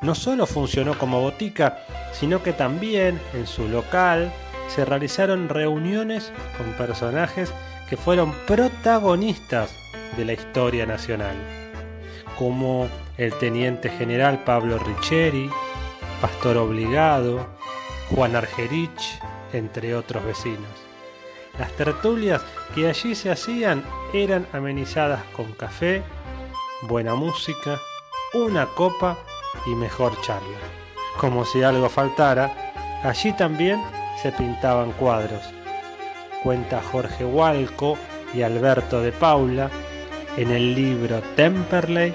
No 0.03 0.15
solo 0.15 0.47
funcionó 0.47 0.99
como 0.99 1.21
botica, 1.21 1.79
sino 2.13 2.43
que 2.43 2.53
también 2.53 3.21
en 3.35 3.47
su 3.47 3.69
local 3.69 4.33
se 4.69 4.85
realizaron 4.85 5.49
reuniones 5.49 6.33
con 6.57 6.73
personajes 6.73 7.53
que 7.89 7.97
fueron 7.97 8.33
protagonistas 8.47 9.71
de 10.17 10.25
la 10.25 10.33
historia 10.33 10.87
nacional, 10.87 11.37
como 12.39 12.89
el 13.19 13.33
teniente 13.35 13.89
general 13.89 14.45
Pablo 14.45 14.79
Richeri, 14.79 15.51
Pastor 16.21 16.57
Obligado, 16.59 17.47
Juan 18.11 18.37
Argerich, 18.37 19.21
entre 19.53 19.95
otros 19.95 20.25
vecinos. 20.25 20.71
Las 21.59 21.73
tertulias 21.73 22.43
que 22.75 22.89
allí 22.89 23.15
se 23.15 23.31
hacían 23.31 23.83
eran 24.13 24.47
amenizadas 24.53 25.23
con 25.35 25.53
café, 25.53 26.03
buena 26.83 27.15
música, 27.15 27.81
una 28.35 28.67
copa 28.67 29.17
y 29.67 29.71
mejor 29.75 30.21
charla. 30.21 30.59
Como 31.19 31.45
si 31.47 31.63
algo 31.63 31.89
faltara, 31.89 32.53
allí 33.03 33.33
también 33.33 33.83
se 34.23 34.33
pintaban 34.33 34.93
cuadros. 34.93 35.43
Cuenta 36.43 36.83
Jorge 36.93 37.25
Hualco 37.25 37.97
y 38.35 38.43
Alberto 38.43 39.01
de 39.01 39.13
Paula 39.13 39.71
en 40.37 40.51
el 40.51 40.75
libro 40.75 41.23
Temperley, 41.35 42.15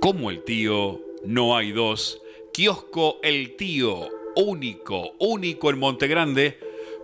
Como 0.00 0.30
el 0.30 0.42
tío, 0.44 0.98
no 1.24 1.54
hay 1.54 1.72
dos. 1.72 2.22
Kiosco 2.54 3.18
El 3.22 3.54
Tío, 3.56 4.08
único, 4.34 5.12
único 5.18 5.68
en 5.68 5.78
Montegrande. 5.78 6.58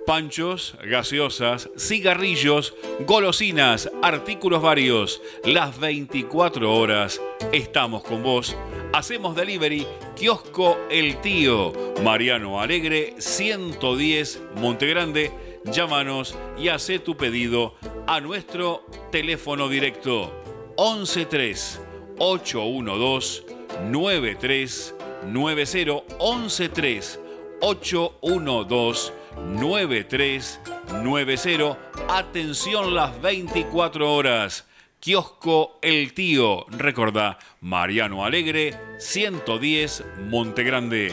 Panchos, 0.07 0.77
gaseosas, 0.83 1.69
cigarrillos, 1.77 2.75
golosinas, 3.07 3.91
artículos 4.03 4.63
varios. 4.63 5.21
Las 5.45 5.79
24 5.79 6.75
horas 6.75 7.21
estamos 7.53 8.03
con 8.03 8.23
vos. 8.23 8.57
Hacemos 8.95 9.37
delivery. 9.37 9.87
Kiosco 10.17 10.79
El 10.91 11.21
Tío. 11.21 11.75
Mariano 12.03 12.63
Alegre, 12.63 13.15
110 13.19 14.41
Montegrande. 14.57 15.33
Llámanos 15.67 16.35
y 16.57 16.69
hace 16.69 16.99
tu 16.99 17.15
pedido 17.15 17.75
a 18.07 18.23
nuestro 18.23 18.87
teléfono 19.13 19.69
directo 19.69 20.33
113 20.79 21.86
812 22.19 23.45
9390 23.91 26.03
113 26.19 27.21
812 27.61 29.13
9390. 29.37 31.79
Atención 32.09 32.95
las 32.95 33.21
24 33.21 34.15
horas. 34.15 34.67
Kiosco 35.01 35.79
El 35.83 36.15
Tío. 36.15 36.65
Recordá, 36.71 37.39
Mariano 37.61 38.25
Alegre, 38.25 38.75
110 38.99 40.05
Montegrande. 40.29 41.13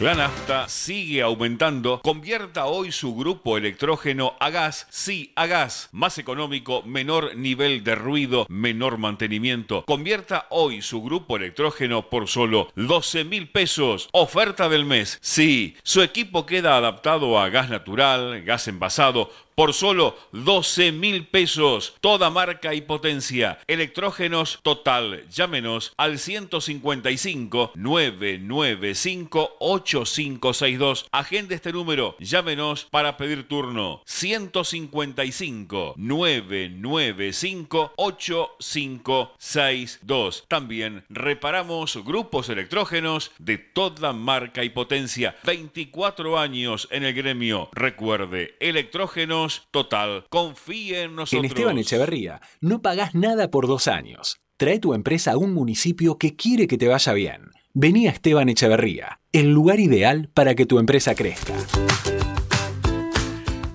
La 0.00 0.14
nafta 0.14 0.68
sigue 0.68 1.22
aumentando. 1.22 2.00
Convierta 2.02 2.66
hoy 2.66 2.92
su 2.92 3.16
grupo 3.16 3.56
electrógeno 3.56 4.36
a 4.38 4.48
gas. 4.48 4.86
Sí, 4.90 5.32
a 5.34 5.46
gas. 5.46 5.88
Más 5.90 6.18
económico, 6.18 6.84
menor 6.84 7.34
nivel 7.34 7.82
de 7.82 7.96
ruido, 7.96 8.46
menor 8.48 8.98
mantenimiento. 8.98 9.84
Convierta 9.84 10.46
hoy 10.50 10.82
su 10.82 11.02
grupo 11.02 11.36
electrógeno 11.36 12.08
por 12.10 12.28
solo 12.28 12.70
12 12.76 13.24
mil 13.24 13.48
pesos. 13.48 14.08
Oferta 14.12 14.68
del 14.68 14.84
mes. 14.84 15.18
Sí, 15.20 15.76
su 15.82 16.00
equipo 16.02 16.46
queda 16.46 16.76
adaptado 16.76 17.40
a 17.40 17.48
gas 17.48 17.68
natural, 17.68 18.42
gas 18.44 18.68
envasado 18.68 19.32
por 19.58 19.74
solo 19.74 20.16
12 20.30 20.92
mil 20.92 21.26
pesos. 21.26 21.96
Toda 22.00 22.30
marca 22.30 22.74
y 22.74 22.82
potencia. 22.82 23.58
Electrógenos 23.66 24.60
total. 24.62 25.28
Llámenos 25.30 25.94
al 25.96 26.20
155 26.20 27.72
995 27.74 29.56
8562. 29.58 31.08
Agende 31.10 31.56
este 31.56 31.72
número. 31.72 32.14
Llámenos 32.20 32.84
para 32.84 33.16
pedir 33.16 33.48
turno. 33.48 34.00
155 34.06 35.94
995 35.96 37.94
8562. 37.96 40.44
También 40.46 41.04
reparamos 41.08 41.96
grupos 42.04 42.48
electrógenos 42.48 43.32
de 43.40 43.58
toda 43.58 44.12
marca 44.12 44.62
y 44.62 44.68
potencia. 44.68 45.34
24 45.42 46.38
años 46.38 46.86
en 46.92 47.02
el 47.02 47.12
gremio. 47.12 47.70
Recuerde, 47.72 48.54
electrógenos 48.60 49.47
total. 49.70 50.26
Confíe 50.28 51.02
en 51.02 51.16
nosotros. 51.16 51.44
En 51.44 51.44
Esteban 51.44 51.78
Echeverría 51.78 52.40
no 52.60 52.82
pagás 52.82 53.14
nada 53.14 53.50
por 53.50 53.66
dos 53.66 53.88
años. 53.88 54.40
Trae 54.56 54.78
tu 54.80 54.94
empresa 54.94 55.32
a 55.32 55.36
un 55.36 55.54
municipio 55.54 56.18
que 56.18 56.34
quiere 56.34 56.66
que 56.66 56.78
te 56.78 56.88
vaya 56.88 57.12
bien. 57.12 57.50
Vení 57.74 58.08
a 58.08 58.10
Esteban 58.10 58.48
Echeverría, 58.48 59.20
el 59.32 59.52
lugar 59.52 59.78
ideal 59.78 60.30
para 60.34 60.54
que 60.54 60.66
tu 60.66 60.78
empresa 60.78 61.14
crezca. 61.14 61.54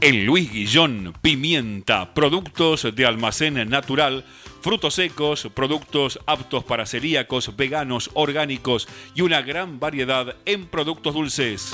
En 0.01 0.25
Luis 0.25 0.51
Guillón, 0.51 1.13
pimienta, 1.21 2.13
productos 2.13 2.93
de 2.93 3.05
almacén 3.05 3.69
natural, 3.69 4.25
frutos 4.59 4.95
secos, 4.95 5.47
productos 5.53 6.19
aptos 6.27 6.65
para 6.65 6.85
celíacos, 6.85 7.55
veganos, 7.55 8.09
orgánicos 8.13 8.89
y 9.15 9.21
una 9.21 9.41
gran 9.41 9.79
variedad 9.79 10.35
en 10.43 10.65
productos 10.67 11.13
dulces. 11.13 11.73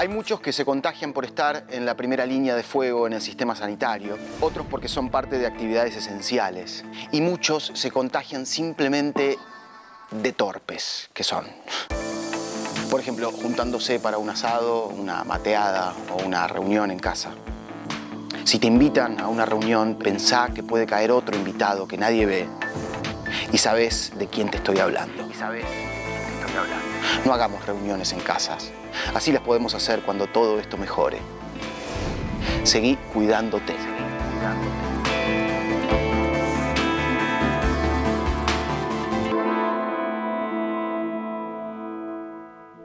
Hay 0.00 0.06
muchos 0.06 0.40
que 0.40 0.52
se 0.52 0.64
contagian 0.64 1.12
por 1.12 1.24
estar 1.24 1.66
en 1.70 1.84
la 1.84 1.96
primera 1.96 2.24
línea 2.24 2.54
de 2.54 2.62
fuego 2.62 3.08
en 3.08 3.14
el 3.14 3.20
sistema 3.20 3.56
sanitario, 3.56 4.16
otros 4.40 4.64
porque 4.70 4.86
son 4.86 5.10
parte 5.10 5.38
de 5.38 5.46
actividades 5.48 5.96
esenciales 5.96 6.84
y 7.10 7.20
muchos 7.20 7.72
se 7.74 7.90
contagian 7.90 8.46
simplemente 8.46 9.36
de 10.12 10.32
torpes 10.32 11.10
que 11.12 11.24
son. 11.24 11.46
Por 12.88 13.00
ejemplo, 13.00 13.32
juntándose 13.32 13.98
para 13.98 14.18
un 14.18 14.30
asado, 14.30 14.86
una 14.86 15.24
mateada 15.24 15.92
o 16.12 16.24
una 16.24 16.46
reunión 16.46 16.92
en 16.92 17.00
casa. 17.00 17.30
Si 18.44 18.60
te 18.60 18.68
invitan 18.68 19.18
a 19.20 19.26
una 19.26 19.46
reunión, 19.46 19.98
pensá 19.98 20.50
que 20.54 20.62
puede 20.62 20.86
caer 20.86 21.10
otro 21.10 21.36
invitado 21.36 21.88
que 21.88 21.98
nadie 21.98 22.24
ve 22.24 22.46
y 23.52 23.58
sabes 23.58 24.12
de 24.16 24.28
quién 24.28 24.48
te 24.48 24.58
estoy 24.58 24.78
hablando. 24.78 25.28
Y 25.28 25.34
No 27.24 27.32
hagamos 27.32 27.64
reuniones 27.66 28.12
en 28.12 28.20
casas. 28.20 28.70
Así 29.14 29.32
las 29.32 29.42
podemos 29.42 29.74
hacer 29.74 30.00
cuando 30.00 30.26
todo 30.26 30.58
esto 30.58 30.76
mejore. 30.76 31.18
Seguí 32.64 32.96
cuidándote. 33.12 33.74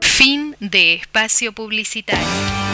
Fin 0.00 0.56
de 0.60 0.94
espacio 0.94 1.52
publicitario. 1.52 2.73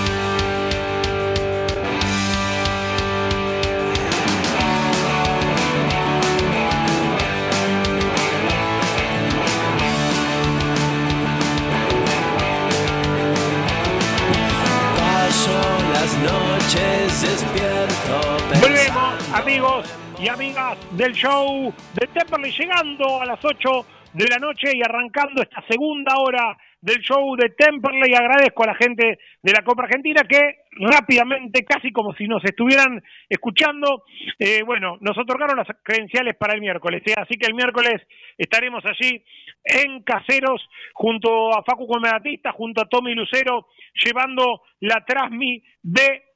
Y 20.22 20.28
amigas 20.28 20.76
del 20.96 21.12
show 21.12 21.72
de 21.94 22.06
Temperley, 22.08 22.52
llegando 22.52 23.22
a 23.22 23.24
las 23.24 23.42
8 23.42 23.86
de 24.12 24.26
la 24.28 24.36
noche 24.36 24.70
y 24.74 24.82
arrancando 24.82 25.40
esta 25.40 25.64
segunda 25.66 26.14
hora 26.18 26.56
del 26.82 26.98
show 27.00 27.36
de 27.36 27.48
Temperley. 27.50 28.12
Agradezco 28.14 28.64
a 28.64 28.66
la 28.66 28.74
gente 28.74 29.18
de 29.42 29.52
la 29.52 29.62
Copa 29.62 29.84
Argentina 29.84 30.22
que 30.28 30.64
rápidamente, 30.78 31.64
casi 31.64 31.90
como 31.90 32.12
si 32.14 32.26
nos 32.26 32.44
estuvieran 32.44 33.02
escuchando, 33.30 34.04
eh, 34.38 34.62
bueno, 34.62 34.98
nos 35.00 35.16
otorgaron 35.16 35.56
las 35.56 35.68
credenciales 35.82 36.36
para 36.36 36.54
el 36.54 36.60
miércoles. 36.60 37.02
¿eh? 37.06 37.14
Así 37.16 37.38
que 37.38 37.46
el 37.46 37.54
miércoles 37.54 38.02
estaremos 38.36 38.84
allí 38.84 39.24
en 39.64 40.02
Caseros 40.02 40.60
junto 40.92 41.56
a 41.56 41.62
Facu 41.64 41.86
Comedatista, 41.86 42.52
junto 42.52 42.82
a 42.82 42.88
Tommy 42.88 43.14
Lucero, 43.14 43.68
llevando 44.04 44.62
la 44.80 45.02
Trasmi 45.06 45.62
de 45.82 46.29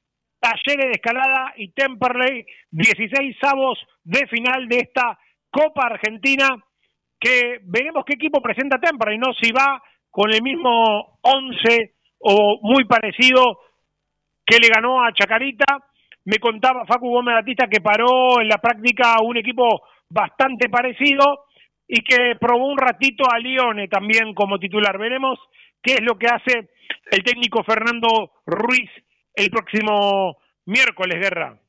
Talleres 0.45 0.85
de 0.85 0.93
Escalada 0.93 1.55
y 1.57 1.73
Temperley, 1.73 2.45
16 2.71 3.35
avos 3.45 3.79
de 4.03 4.27
final 4.27 4.69
de 4.69 4.77
esta 4.77 5.19
Copa 5.51 5.87
Argentina, 5.87 6.51
que 7.19 7.61
veremos 7.63 8.05
qué 8.05 8.13
equipo 8.13 8.43
presenta 8.43 8.79
Temperley, 8.79 9.17
¿no? 9.17 9.33
Si 9.33 9.51
va 9.53 9.83
con 10.11 10.31
el 10.35 10.43
mismo 10.43 11.19
11 11.23 11.95
o 12.19 12.59
muy 12.61 12.85
parecido 12.85 13.59
que 14.45 14.59
le 14.59 14.69
ganó 14.69 15.03
a 15.03 15.15
Chacarita. 15.15 15.65
Me 16.27 16.37
contaba 16.39 16.85
Facu 16.85 17.09
Gómez 17.09 17.37
Batista 17.37 17.67
que 17.67 17.81
paró 17.81 18.39
en 18.43 18.49
la 18.49 18.59
práctica 18.59 19.23
un 19.23 19.39
equipo 19.39 19.65
bastante 20.11 20.69
parecido 20.69 21.47
y 21.89 22.03
que 22.03 22.37
probó 22.39 22.67
un 22.67 22.77
ratito 22.77 23.25
a 23.33 23.39
Lione 23.39 23.89
también 23.89 24.35
como 24.35 24.59
titular. 24.59 24.99
Veremos 24.99 25.39
qué 25.83 25.95
es 25.95 26.03
lo 26.03 26.19
que 26.19 26.27
hace 26.27 26.69
el 27.11 27.25
técnico 27.25 27.65
Fernando 27.65 28.33
Ruiz 28.45 28.91
el 29.35 29.51
próximo 29.51 30.39
miércoles, 30.67 31.19
Guerra. 31.21 31.61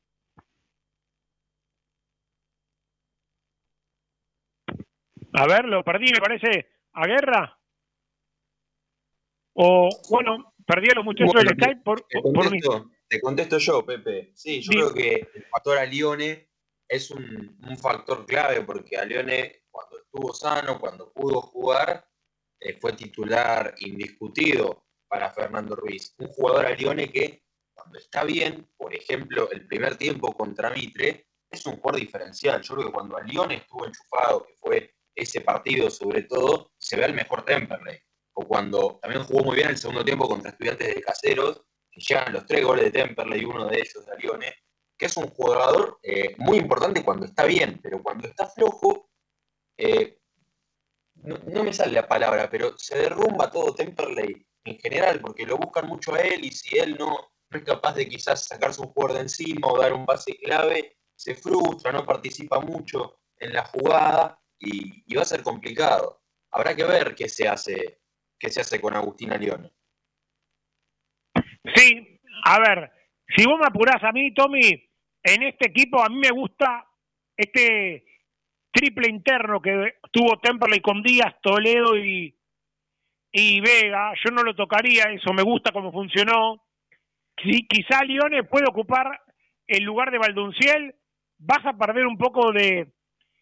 A 5.32 5.46
ver, 5.46 5.66
lo 5.66 5.84
perdí, 5.84 6.12
me 6.12 6.20
parece, 6.20 6.70
a 6.92 7.06
Guerra. 7.06 7.60
O, 9.52 9.88
bueno, 10.10 10.54
perdí 10.66 10.88
a 10.90 10.94
los 10.94 11.04
muchachos 11.04 11.32
Bueno, 11.32 11.48
del 11.48 11.58
Skype 11.58 11.82
por, 11.82 12.00
te, 12.02 12.20
por 12.20 12.34
contesto, 12.34 12.90
te 13.08 13.20
contesto 13.20 13.58
yo, 13.58 13.84
Pepe. 13.84 14.32
Sí, 14.34 14.62
yo 14.62 14.70
creo 14.70 14.94
que 14.94 15.28
el 15.34 15.44
factor 15.44 15.78
a 15.78 15.84
Lione 15.84 16.50
es 16.88 17.10
un, 17.10 17.58
un 17.68 17.78
factor 17.78 18.24
clave 18.26 18.62
porque 18.62 18.96
a 18.96 19.04
Lione, 19.04 19.64
cuando 19.70 19.98
estuvo 19.98 20.32
sano, 20.32 20.78
cuando 20.78 21.12
pudo 21.12 21.40
jugar, 21.40 22.06
eh, 22.60 22.78
fue 22.80 22.92
titular 22.94 23.74
indiscutido 23.80 24.86
para 25.08 25.30
Fernando 25.30 25.76
Ruiz. 25.76 26.14
Un 26.18 26.28
jugador 26.28 26.66
a 26.66 26.74
Lione 26.74 27.10
que, 27.10 27.45
cuando 27.86 28.00
está 28.00 28.24
bien, 28.24 28.68
por 28.76 28.92
ejemplo, 28.92 29.48
el 29.52 29.64
primer 29.64 29.96
tiempo 29.96 30.32
contra 30.32 30.70
Mitre, 30.70 31.28
es 31.48 31.64
un 31.66 31.76
jugador 31.76 32.00
diferencial. 32.00 32.60
Yo 32.60 32.74
creo 32.74 32.86
que 32.88 32.92
cuando 32.92 33.16
a 33.16 33.22
Lione 33.22 33.58
estuvo 33.58 33.86
enchufado, 33.86 34.44
que 34.44 34.54
fue 34.56 34.94
ese 35.14 35.40
partido 35.40 35.88
sobre 35.88 36.22
todo, 36.22 36.72
se 36.78 36.96
ve 36.96 37.04
el 37.04 37.14
mejor 37.14 37.44
Temperley. 37.44 37.96
O 38.32 38.44
cuando 38.44 38.98
también 39.00 39.22
jugó 39.22 39.44
muy 39.44 39.54
bien 39.54 39.68
el 39.68 39.78
segundo 39.78 40.04
tiempo 40.04 40.28
contra 40.28 40.50
estudiantes 40.50 40.96
de 40.96 41.00
caseros, 41.00 41.62
que 41.88 42.00
llegan 42.00 42.32
los 42.32 42.44
tres 42.44 42.64
goles 42.64 42.86
de 42.86 42.90
Temperley 42.90 43.42
y 43.42 43.44
uno 43.44 43.66
de 43.68 43.76
ellos 43.76 44.04
de 44.04 44.18
Lione, 44.18 44.54
que 44.98 45.06
es 45.06 45.16
un 45.16 45.28
jugador 45.28 46.00
eh, 46.02 46.34
muy 46.38 46.58
importante 46.58 47.04
cuando 47.04 47.24
está 47.24 47.44
bien, 47.44 47.78
pero 47.80 48.02
cuando 48.02 48.26
está 48.26 48.48
flojo, 48.48 49.10
eh, 49.78 50.18
no 51.22 51.62
me 51.62 51.72
sale 51.72 51.92
la 51.92 52.08
palabra, 52.08 52.50
pero 52.50 52.76
se 52.76 52.98
derrumba 52.98 53.48
todo 53.48 53.76
Temperley 53.76 54.44
en 54.64 54.78
general, 54.80 55.20
porque 55.20 55.46
lo 55.46 55.56
buscan 55.56 55.86
mucho 55.86 56.14
a 56.14 56.20
él 56.20 56.44
y 56.44 56.50
si 56.50 56.78
él 56.78 56.96
no, 56.98 57.30
no 57.50 57.58
es 57.58 57.64
capaz 57.64 57.94
de 57.94 58.08
quizás 58.08 58.46
sacarse 58.46 58.80
un 58.80 58.88
jugador 58.88 59.16
de 59.16 59.22
encima 59.22 59.68
o 59.68 59.78
dar 59.78 59.92
un 59.92 60.04
pase 60.04 60.36
clave, 60.36 60.96
se 61.14 61.34
frustra, 61.34 61.92
no 61.92 62.04
participa 62.04 62.60
mucho 62.60 63.20
en 63.38 63.52
la 63.52 63.64
jugada 63.64 64.38
y, 64.58 65.14
va 65.14 65.22
a 65.22 65.26
ser 65.26 65.42
complicado. 65.42 66.22
Habrá 66.50 66.74
que 66.74 66.84
ver 66.84 67.14
qué 67.14 67.28
se 67.28 67.48
hace, 67.48 68.00
qué 68.38 68.50
se 68.50 68.60
hace 68.60 68.80
con 68.80 68.94
Agustín 68.94 69.32
Alione. 69.32 69.70
Sí, 71.74 72.20
a 72.44 72.60
ver, 72.60 72.92
si 73.36 73.44
vos 73.46 73.58
me 73.58 73.66
apurás 73.66 74.02
a 74.02 74.12
mí, 74.12 74.32
Tommy, 74.34 74.90
en 75.22 75.42
este 75.42 75.68
equipo 75.68 76.02
a 76.02 76.08
mí 76.08 76.16
me 76.16 76.30
gusta 76.30 76.86
este 77.36 78.04
triple 78.70 79.08
interno 79.08 79.60
que 79.60 79.94
tuvo 80.10 80.38
Temperley 80.38 80.80
con 80.80 81.02
Díaz, 81.02 81.34
Toledo 81.42 81.96
y, 81.96 82.38
y 83.32 83.60
Vega. 83.60 84.12
Yo 84.24 84.30
no 84.30 84.42
lo 84.42 84.54
tocaría, 84.54 85.04
eso 85.04 85.32
me 85.32 85.42
gusta 85.42 85.72
cómo 85.72 85.90
funcionó. 85.92 86.65
Si, 87.42 87.66
quizá 87.66 88.04
Lione 88.04 88.44
puede 88.44 88.66
ocupar 88.68 89.20
el 89.66 89.84
lugar 89.84 90.10
de 90.10 90.18
Valdunciel, 90.18 90.94
vas 91.38 91.64
a 91.64 91.76
perder 91.76 92.06
un 92.06 92.16
poco 92.16 92.52
de, 92.52 92.88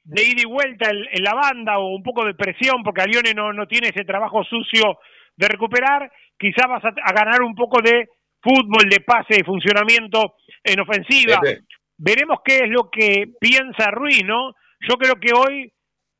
de 0.05 0.23
ida 0.23 0.43
y 0.43 0.47
vuelta 0.47 0.91
en, 0.91 1.05
en, 1.11 1.23
la 1.23 1.35
banda 1.35 1.79
o 1.79 1.95
un 1.95 2.03
poco 2.03 2.25
de 2.25 2.35
presión 2.35 2.83
porque 2.83 3.03
a 3.03 3.07
Lione 3.07 3.35
no, 3.35 3.53
no 3.53 3.67
tiene 3.67 3.89
ese 3.89 4.05
trabajo 4.05 4.43
sucio 4.45 4.99
de 5.37 5.49
recuperar, 5.49 6.11
quizá 6.39 6.67
vas 6.67 6.85
a, 6.85 6.89
a 6.89 7.13
ganar 7.13 7.43
un 7.43 7.55
poco 7.55 7.81
de 7.83 8.09
fútbol, 8.41 8.89
de 8.89 9.01
pase, 9.01 9.37
de 9.37 9.45
funcionamiento 9.45 10.37
en 10.63 10.81
ofensiva. 10.81 11.41
Pepe. 11.41 11.63
Veremos 11.97 12.39
qué 12.45 12.59
es 12.65 12.69
lo 12.69 12.91
que 12.91 13.33
piensa 13.41 13.91
Ruiz, 13.91 14.25
¿no? 14.25 14.53
Yo 14.81 14.97
creo 14.97 15.15
que 15.17 15.33
hoy 15.33 15.73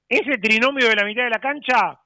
ese 0.09 0.39
trinomio 0.39 0.89
de 0.89 0.97
la 0.97 1.05
mitad 1.05 1.25
de 1.25 1.31
la 1.31 1.41
cancha, 1.41 1.99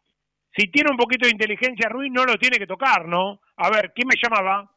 si 0.57 0.71
tiene 0.71 0.91
un 0.91 0.97
poquito 0.97 1.27
de 1.27 1.33
inteligencia 1.33 1.89
Ruiz, 1.89 2.11
no 2.11 2.25
lo 2.25 2.37
tiene 2.37 2.59
que 2.59 2.66
tocar, 2.66 3.07
¿no? 3.07 3.41
A 3.57 3.71
ver, 3.71 3.93
¿quién 3.95 4.09
me 4.09 4.21
llamaba? 4.21 4.71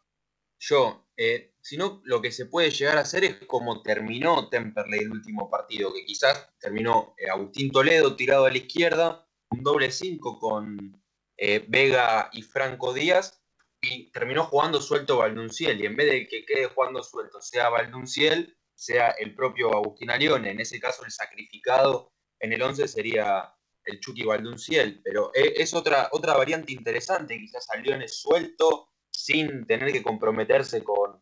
Yo, 0.64 1.08
eh, 1.18 1.56
sino 1.60 2.02
lo 2.06 2.22
que 2.22 2.32
se 2.32 2.46
puede 2.46 2.70
llegar 2.70 3.00
a 3.00 3.02
hacer 3.02 3.24
es 3.24 3.36
como 3.48 3.82
terminó 3.82 4.48
Temperley 4.48 5.00
el 5.00 5.12
último 5.12 5.50
partido, 5.50 5.92
que 5.92 6.06
quizás 6.06 6.52
terminó 6.60 7.16
eh, 7.18 7.32
Agustín 7.32 7.72
Toledo 7.72 8.16
tirado 8.16 8.46
a 8.46 8.52
la 8.52 8.58
izquierda, 8.60 9.28
un 9.50 9.64
doble 9.64 9.92
5 9.92 10.38
con 10.38 11.02
eh, 11.38 11.66
Vega 11.68 12.30
y 12.32 12.44
Franco 12.44 12.94
Díaz, 12.94 13.42
y 13.82 14.12
terminó 14.12 14.44
jugando 14.44 14.80
suelto 14.80 15.18
Valdunciel, 15.18 15.82
y 15.82 15.88
en 15.88 15.96
vez 15.96 16.12
de 16.12 16.28
que 16.28 16.46
quede 16.46 16.68
jugando 16.68 17.02
suelto 17.02 17.42
sea 17.42 17.70
Valdunciel, 17.70 18.56
sea 18.76 19.10
el 19.18 19.34
propio 19.34 19.74
Agustín 19.76 20.12
Alione, 20.12 20.52
en 20.52 20.60
ese 20.60 20.80
caso 20.80 21.04
el 21.04 21.12
sacrificado 21.12 22.14
en 22.40 22.54
el 22.54 22.62
11 22.62 22.88
sería 22.88 23.52
el 23.86 24.00
Chucky 24.00 24.26
Valdunciel, 24.26 25.02
pero 25.04 25.32
es 25.34 25.74
otra, 25.74 26.10
otra 26.12 26.38
variante 26.38 26.72
interesante, 26.72 27.36
quizás 27.40 27.68
Alione 27.72 28.08
suelto, 28.08 28.91
sin 29.12 29.66
tener 29.68 29.92
que 29.92 30.02
comprometerse 30.02 30.84
con, 30.84 31.22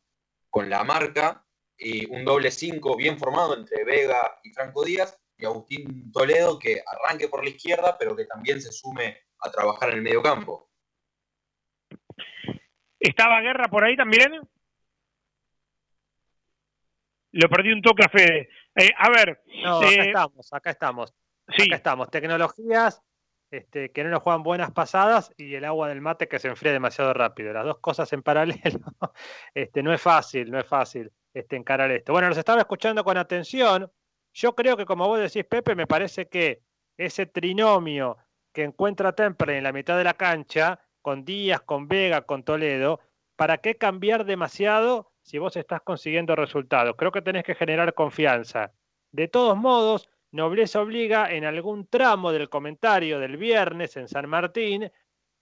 con 0.49 0.69
la 0.69 0.83
marca, 0.83 1.45
y 1.77 2.05
un 2.13 2.25
doble 2.25 2.51
5 2.51 2.95
bien 2.97 3.17
formado 3.17 3.57
entre 3.57 3.83
Vega 3.83 4.39
y 4.43 4.51
Franco 4.51 4.83
Díaz, 4.83 5.19
y 5.37 5.45
Agustín 5.45 6.11
Toledo 6.11 6.59
que 6.59 6.83
arranque 6.85 7.29
por 7.29 7.43
la 7.43 7.49
izquierda, 7.49 7.97
pero 7.97 8.15
que 8.15 8.25
también 8.25 8.61
se 8.61 8.71
sume 8.71 9.17
a 9.39 9.49
trabajar 9.49 9.89
en 9.89 9.95
el 9.95 10.01
medio 10.01 10.21
campo. 10.21 10.69
¿Estaba 12.99 13.39
Guerra 13.39 13.69
por 13.69 13.85
ahí 13.85 13.95
también? 13.95 14.41
Lo 17.31 17.49
perdí 17.49 17.71
un 17.71 17.81
toque 17.81 18.03
a 18.03 18.09
Fede. 18.09 18.49
Eh, 18.75 18.91
a 18.97 19.09
ver. 19.09 19.41
No, 19.63 19.77
acá 19.77 19.89
eh, 19.89 20.07
estamos, 20.07 20.53
acá 20.53 20.69
estamos. 20.71 21.15
Sí. 21.55 21.63
Acá 21.63 21.75
estamos. 21.77 22.09
Tecnologías 22.09 23.01
este, 23.51 23.91
que 23.91 24.03
no 24.03 24.09
nos 24.09 24.21
juegan 24.21 24.43
buenas 24.43 24.71
pasadas 24.71 25.33
y 25.37 25.55
el 25.55 25.65
agua 25.65 25.89
del 25.89 26.01
mate 26.01 26.27
que 26.27 26.39
se 26.39 26.47
enfría 26.47 26.71
demasiado 26.71 27.13
rápido. 27.13 27.51
Las 27.53 27.65
dos 27.65 27.79
cosas 27.79 28.11
en 28.13 28.21
paralelo. 28.23 28.79
Este, 29.53 29.81
no 29.83 29.93
es 29.93 30.01
fácil, 30.01 30.51
no 30.51 30.59
es 30.59 30.67
fácil 30.67 31.11
este, 31.33 31.55
encarar 31.55 31.91
esto. 31.91 32.13
Bueno, 32.13 32.29
nos 32.29 32.37
estaba 32.37 32.61
escuchando 32.61 33.03
con 33.03 33.17
atención. 33.17 33.91
Yo 34.33 34.55
creo 34.55 34.77
que, 34.77 34.85
como 34.85 35.07
vos 35.07 35.19
decís, 35.19 35.45
Pepe, 35.45 35.75
me 35.75 35.87
parece 35.87 36.27
que 36.27 36.61
ese 36.97 37.25
trinomio 37.25 38.17
que 38.53 38.63
encuentra 38.63 39.13
Temperley 39.13 39.57
en 39.57 39.63
la 39.63 39.71
mitad 39.71 39.97
de 39.97 40.03
la 40.03 40.13
cancha, 40.13 40.79
con 41.01 41.25
Díaz, 41.25 41.61
con 41.61 41.87
Vega, 41.87 42.21
con 42.21 42.43
Toledo, 42.43 42.99
¿para 43.35 43.57
qué 43.59 43.75
cambiar 43.75 44.25
demasiado 44.25 45.11
si 45.21 45.37
vos 45.37 45.55
estás 45.55 45.81
consiguiendo 45.81 46.35
resultados? 46.35 46.95
Creo 46.97 47.11
que 47.11 47.21
tenés 47.21 47.43
que 47.43 47.55
generar 47.55 47.93
confianza. 47.93 48.73
De 49.11 49.27
todos 49.27 49.57
modos, 49.57 50.09
Nobleza 50.31 50.81
obliga 50.81 51.31
en 51.31 51.43
algún 51.43 51.87
tramo 51.87 52.31
del 52.31 52.49
comentario 52.49 53.19
del 53.19 53.37
viernes 53.37 53.97
en 53.97 54.07
San 54.07 54.29
Martín, 54.29 54.91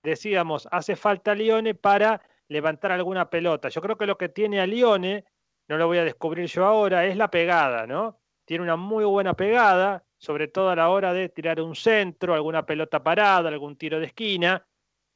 decíamos, 0.02 0.68
hace 0.72 0.96
falta 0.96 1.36
Lione 1.36 1.76
para 1.76 2.22
levantar 2.48 2.94
alguna 2.94 3.30
pelota. 3.30 3.68
Yo 3.68 3.82
creo 3.82 3.98
que 3.98 4.06
lo 4.06 4.18
que 4.18 4.30
tiene 4.30 4.62
a 4.62 4.66
Lione, 4.66 5.26
no 5.68 5.78
lo 5.78 5.88
voy 5.88 5.98
a 5.98 6.06
descubrir 6.06 6.48
yo 6.48 6.66
ahora, 6.66 7.06
es 7.06 7.18
la 7.18 7.30
pegada, 7.30 7.86
¿no? 7.86 8.22
Tiene 8.46 8.64
una 8.64 8.78
muy 8.78 9.04
buena 9.04 9.34
pegada, 9.34 10.06
sobre 10.18 10.48
todo 10.48 10.70
a 10.70 10.76
la 10.76 10.90
hora 10.90 11.12
de 11.12 11.28
tirar 11.28 11.60
un 11.60 11.76
centro, 11.76 12.34
alguna 12.34 12.66
pelota 12.66 13.04
parada, 13.04 13.50
algún 13.50 13.78
tiro 13.78 14.00
de 14.00 14.06
esquina, 14.06 14.66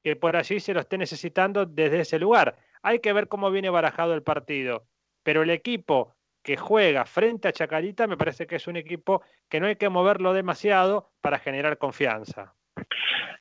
que 0.03 0.17
por 0.17 0.35
allí 0.35 0.59
se 0.59 0.73
lo 0.73 0.81
esté 0.81 0.97
necesitando 0.97 1.65
desde 1.65 2.01
ese 2.01 2.19
lugar. 2.19 2.57
Hay 2.81 2.99
que 2.99 3.13
ver 3.13 3.29
cómo 3.29 3.49
viene 3.51 3.69
barajado 3.69 4.13
el 4.13 4.23
partido, 4.23 4.85
pero 5.23 5.43
el 5.43 5.49
equipo 5.49 6.13
que 6.43 6.57
juega 6.57 7.05
frente 7.05 7.47
a 7.47 7.51
Chacarita 7.51 8.07
me 8.07 8.17
parece 8.17 8.47
que 8.47 8.55
es 8.55 8.67
un 8.67 8.77
equipo 8.77 9.23
que 9.49 9.59
no 9.59 9.67
hay 9.67 9.75
que 9.75 9.89
moverlo 9.89 10.33
demasiado 10.33 11.11
para 11.21 11.39
generar 11.39 11.77
confianza. 11.77 12.55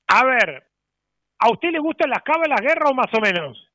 A 0.07 0.25
ver, 0.25 0.69
¿a 1.39 1.51
usted 1.51 1.71
le 1.71 1.79
gustan 1.79 2.11
las 2.11 2.23
cábalas 2.23 2.61
guerra 2.61 2.91
o 2.91 2.95
más 2.95 3.13
o 3.15 3.21
menos? 3.21 3.71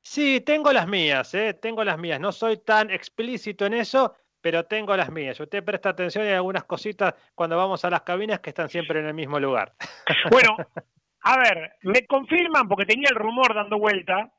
Sí, 0.00 0.40
tengo 0.42 0.72
las 0.72 0.86
mías, 0.86 1.34
¿eh? 1.34 1.54
tengo 1.54 1.82
las 1.82 1.98
mías. 1.98 2.20
No 2.20 2.30
soy 2.30 2.58
tan 2.58 2.90
explícito 2.90 3.64
en 3.64 3.74
eso, 3.74 4.14
pero 4.40 4.66
tengo 4.66 4.94
las 4.96 5.10
mías. 5.10 5.40
Usted 5.40 5.64
presta 5.64 5.88
atención 5.88 6.26
hay 6.26 6.34
algunas 6.34 6.64
cositas 6.64 7.14
cuando 7.34 7.56
vamos 7.56 7.84
a 7.84 7.90
las 7.90 8.02
cabinas 8.02 8.40
que 8.40 8.50
están 8.50 8.68
siempre 8.68 9.00
en 9.00 9.06
el 9.06 9.14
mismo 9.14 9.40
lugar. 9.40 9.74
Bueno, 10.30 10.56
a 11.22 11.38
ver, 11.38 11.76
me 11.82 12.06
confirman, 12.06 12.68
porque 12.68 12.84
tenía 12.84 13.08
el 13.08 13.16
rumor 13.16 13.54
dando 13.54 13.78
vuelta, 13.78 14.30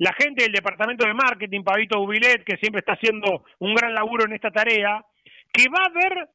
la 0.00 0.14
gente 0.14 0.44
del 0.44 0.52
departamento 0.52 1.06
de 1.06 1.12
marketing, 1.12 1.62
Pavito 1.62 2.00
Bubilet, 2.00 2.42
que 2.42 2.56
siempre 2.56 2.78
está 2.78 2.94
haciendo 2.94 3.44
un 3.58 3.74
gran 3.74 3.92
laburo 3.92 4.24
en 4.24 4.32
esta 4.32 4.50
tarea, 4.50 5.04
que 5.52 5.68
va 5.68 5.82
a 5.82 5.90
haber 5.90 6.28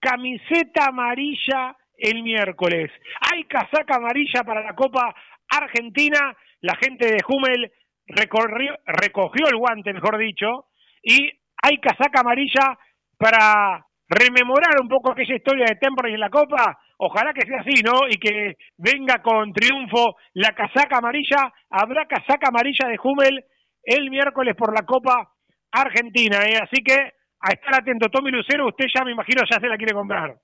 camiseta 0.00 0.86
amarilla 0.86 1.76
el 1.98 2.22
miércoles. 2.22 2.90
Hay 3.30 3.44
casaca 3.44 3.96
amarilla 3.96 4.42
para 4.42 4.62
la 4.62 4.74
Copa 4.74 5.14
Argentina. 5.50 6.34
La 6.62 6.76
gente 6.76 7.08
de 7.08 7.18
Hummel 7.28 7.70
recorrió, 8.06 8.74
recogió 8.86 9.48
el 9.48 9.56
guante, 9.56 9.92
mejor 9.92 10.16
dicho, 10.16 10.68
y 11.02 11.30
hay 11.62 11.76
casaca 11.76 12.20
amarilla 12.20 12.78
para 13.18 13.86
rememorar 14.08 14.80
un 14.80 14.88
poco 14.88 15.12
aquella 15.12 15.36
historia 15.36 15.66
de 15.68 15.76
Temperley 15.76 16.14
en 16.14 16.20
la 16.20 16.30
Copa. 16.30 16.78
Ojalá 17.02 17.32
que 17.32 17.46
sea 17.46 17.60
así, 17.60 17.82
¿no? 17.82 18.06
Y 18.10 18.18
que 18.18 18.58
venga 18.76 19.22
con 19.22 19.54
triunfo 19.54 20.16
la 20.34 20.54
casaca 20.54 20.98
amarilla. 20.98 21.50
Habrá 21.70 22.06
casaca 22.06 22.48
amarilla 22.48 22.88
de 22.88 22.98
Hummel 23.02 23.42
el 23.82 24.10
miércoles 24.10 24.54
por 24.54 24.74
la 24.74 24.84
Copa 24.84 25.34
Argentina, 25.72 26.44
¿eh? 26.44 26.58
Así 26.58 26.82
que 26.82 26.94
a 27.40 27.52
estar 27.52 27.76
atento. 27.76 28.10
Tommy 28.10 28.30
Lucero, 28.30 28.68
usted 28.68 28.84
ya 28.94 29.02
me 29.02 29.12
imagino 29.12 29.42
ya 29.50 29.58
se 29.58 29.66
la 29.66 29.78
quiere 29.78 29.94
comprar. 29.94 30.38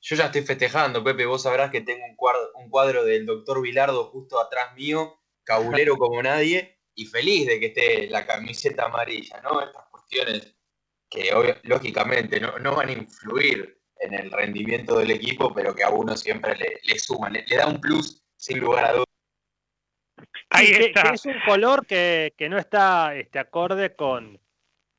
Yo 0.00 0.16
ya 0.16 0.24
estoy 0.24 0.40
festejando, 0.40 1.04
Pepe. 1.04 1.26
Vos 1.26 1.42
sabrás 1.42 1.70
que 1.70 1.82
tengo 1.82 2.06
un 2.06 2.16
cuadro, 2.16 2.50
un 2.54 2.70
cuadro 2.70 3.04
del 3.04 3.26
doctor 3.26 3.60
Vilardo 3.60 4.04
justo 4.04 4.40
atrás 4.40 4.74
mío, 4.74 5.20
cabulero 5.44 5.98
como 5.98 6.22
nadie, 6.22 6.78
y 6.94 7.04
feliz 7.04 7.46
de 7.46 7.60
que 7.60 7.66
esté 7.66 8.08
la 8.08 8.24
camiseta 8.24 8.86
amarilla, 8.86 9.38
¿no? 9.42 9.60
Estas 9.60 9.84
cuestiones 9.90 10.56
que 11.10 11.30
lógicamente 11.64 12.40
no, 12.40 12.58
no, 12.58 12.74
van 12.74 12.88
a 12.88 12.92
influir 12.92 13.81
en 14.02 14.14
el 14.14 14.30
rendimiento 14.30 14.98
del 14.98 15.12
equipo, 15.12 15.52
pero 15.54 15.74
que 15.74 15.84
a 15.84 15.90
uno 15.90 16.16
siempre 16.16 16.56
le, 16.56 16.80
le 16.82 16.98
suman, 16.98 17.32
le, 17.32 17.44
le, 17.46 17.56
da 17.56 17.66
un 17.66 17.80
plus 17.80 18.22
sin 18.36 18.58
lugar 18.58 18.84
a 18.84 18.92
dudas. 18.92 19.06
Ahí 20.50 20.66
está. 20.66 21.02
Que, 21.02 21.08
que 21.08 21.14
es 21.14 21.26
un 21.26 21.40
color 21.46 21.86
que, 21.86 22.34
que 22.36 22.48
no 22.48 22.58
está 22.58 23.14
este, 23.14 23.38
acorde 23.38 23.94
con, 23.94 24.38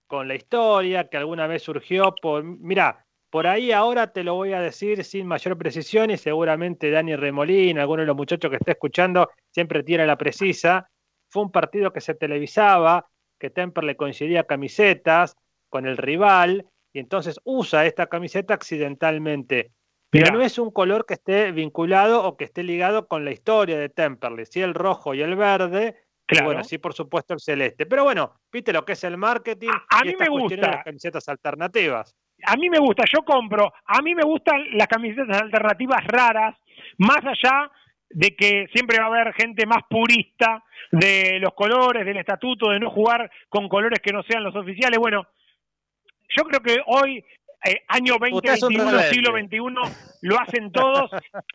con 0.08 0.28
la 0.28 0.36
historia, 0.36 1.10
que 1.10 1.18
alguna 1.18 1.47
vez 1.47 1.64
surgió 1.64 2.16
por... 2.22 2.43
Mira, 2.43 3.06
por 3.30 3.47
ahí 3.47 3.72
ahora 3.72 4.14
te 4.14 4.24
lo 4.24 4.36
voy 4.36 4.54
a 4.54 4.62
decir 4.62 5.04
sin 5.04 5.26
mayor 5.26 5.58
precisión 5.58 6.12
y 6.12 6.18
seguramente 6.18 6.91
Dani 6.91 7.16
Remolín, 7.16 7.80
alguno 7.80 8.01
de 8.01 8.08
los 8.08 8.16
muchachos 8.16 8.49
que 8.49 8.58
está 8.58 8.74
escuchando, 8.74 9.30
siempre 9.49 9.84
tiene 9.84 10.06
la 10.06 10.18
precisa. 10.18 10.89
Fue 11.30 11.41
un 11.41 11.51
partido 11.51 11.91
que 11.91 11.99
se 11.99 12.14
televisaba, 12.14 13.10
que 13.39 13.49
Temper 13.49 13.84
le 13.84 13.97
coincidía 13.97 14.43
camisetas 14.43 15.36
con 15.68 15.88
el 15.88 15.97
rival 15.97 16.68
y 16.94 17.00
entonces 17.00 17.39
usa 17.44 17.86
esta 17.86 18.08
camiseta 18.08 18.54
accidentalmente. 18.54 19.72
Pero 20.10 20.26
Mirá. 20.28 20.38
no 20.38 20.41
es 20.44 20.60
un 20.60 20.70
color 20.70 21.08
que 21.08 21.16
esté 21.16 21.52
vinculado 21.52 22.24
o 22.24 22.38
que 22.38 22.44
esté 22.46 22.62
ligado 22.62 23.08
con 23.08 23.26
la 23.26 23.32
historia 23.32 23.80
de 23.80 23.89
Temperley. 23.89 24.46
Sí, 24.46 24.62
el 24.62 24.76
rojo 24.76 25.16
y 25.16 25.22
el 25.22 25.36
verde. 25.36 25.98
Claro. 26.28 26.44
Y 26.44 26.46
bueno, 26.46 26.64
sí, 26.64 26.78
por 26.78 26.94
supuesto, 26.94 27.34
el 27.34 27.39
celeste. 27.39 27.88
Pero 27.88 28.04
bueno, 28.04 28.39
viste 28.52 28.72
lo 28.72 28.86
que 28.86 28.94
es 28.94 29.04
el 29.04 29.18
marketing 29.18 29.70
a, 29.70 30.00
a 30.00 30.06
y 30.06 30.10
mí 30.10 30.16
me 30.20 30.30
gusta. 30.30 30.56
las 30.56 30.84
camisetas 30.84 31.28
alternativas. 31.28 32.16
A 32.46 32.56
mí 32.58 32.70
me 32.70 32.78
gusta, 32.78 33.04
yo 33.12 33.24
compro. 33.24 33.74
A 33.86 34.02
mí 34.02 34.14
me 34.14 34.24
gustan 34.24 34.62
las 34.74 34.88
camisetas 34.88 35.41
alternativas 35.41 36.06
raras, 36.06 36.56
más 36.98 37.26
allá 37.26 37.72
de 38.10 38.36
que 38.36 38.68
siempre 38.72 39.00
va 39.00 39.06
a 39.06 39.08
haber 39.08 39.34
gente 39.34 39.66
más 39.66 39.82
purista 39.89 40.64
de 40.91 41.39
los 41.39 41.54
colores, 41.56 42.06
del 42.06 42.18
estatuto, 42.18 42.70
de 42.70 42.80
no 42.80 42.91
jugar 42.91 43.32
con 43.50 43.68
colores 43.68 44.00
que 44.00 44.14
no 44.14 44.22
sean 44.24 44.44
los 44.44 44.56
oficiales. 44.56 45.00
Bueno, 45.00 45.26
yo 46.30 46.44
creo 46.44 46.62
que 46.62 46.82
hoy, 46.88 47.24
eh, 47.66 47.84
año 47.88 48.16
Usted 48.32 48.54
es 48.54 48.64
un 48.64 48.74
2021, 48.74 48.92
rebelde. 48.92 49.10
siglo 49.10 49.32
XXI, 49.38 50.18
lo 50.22 50.40
hacen 50.40 50.72
todos 50.72 51.12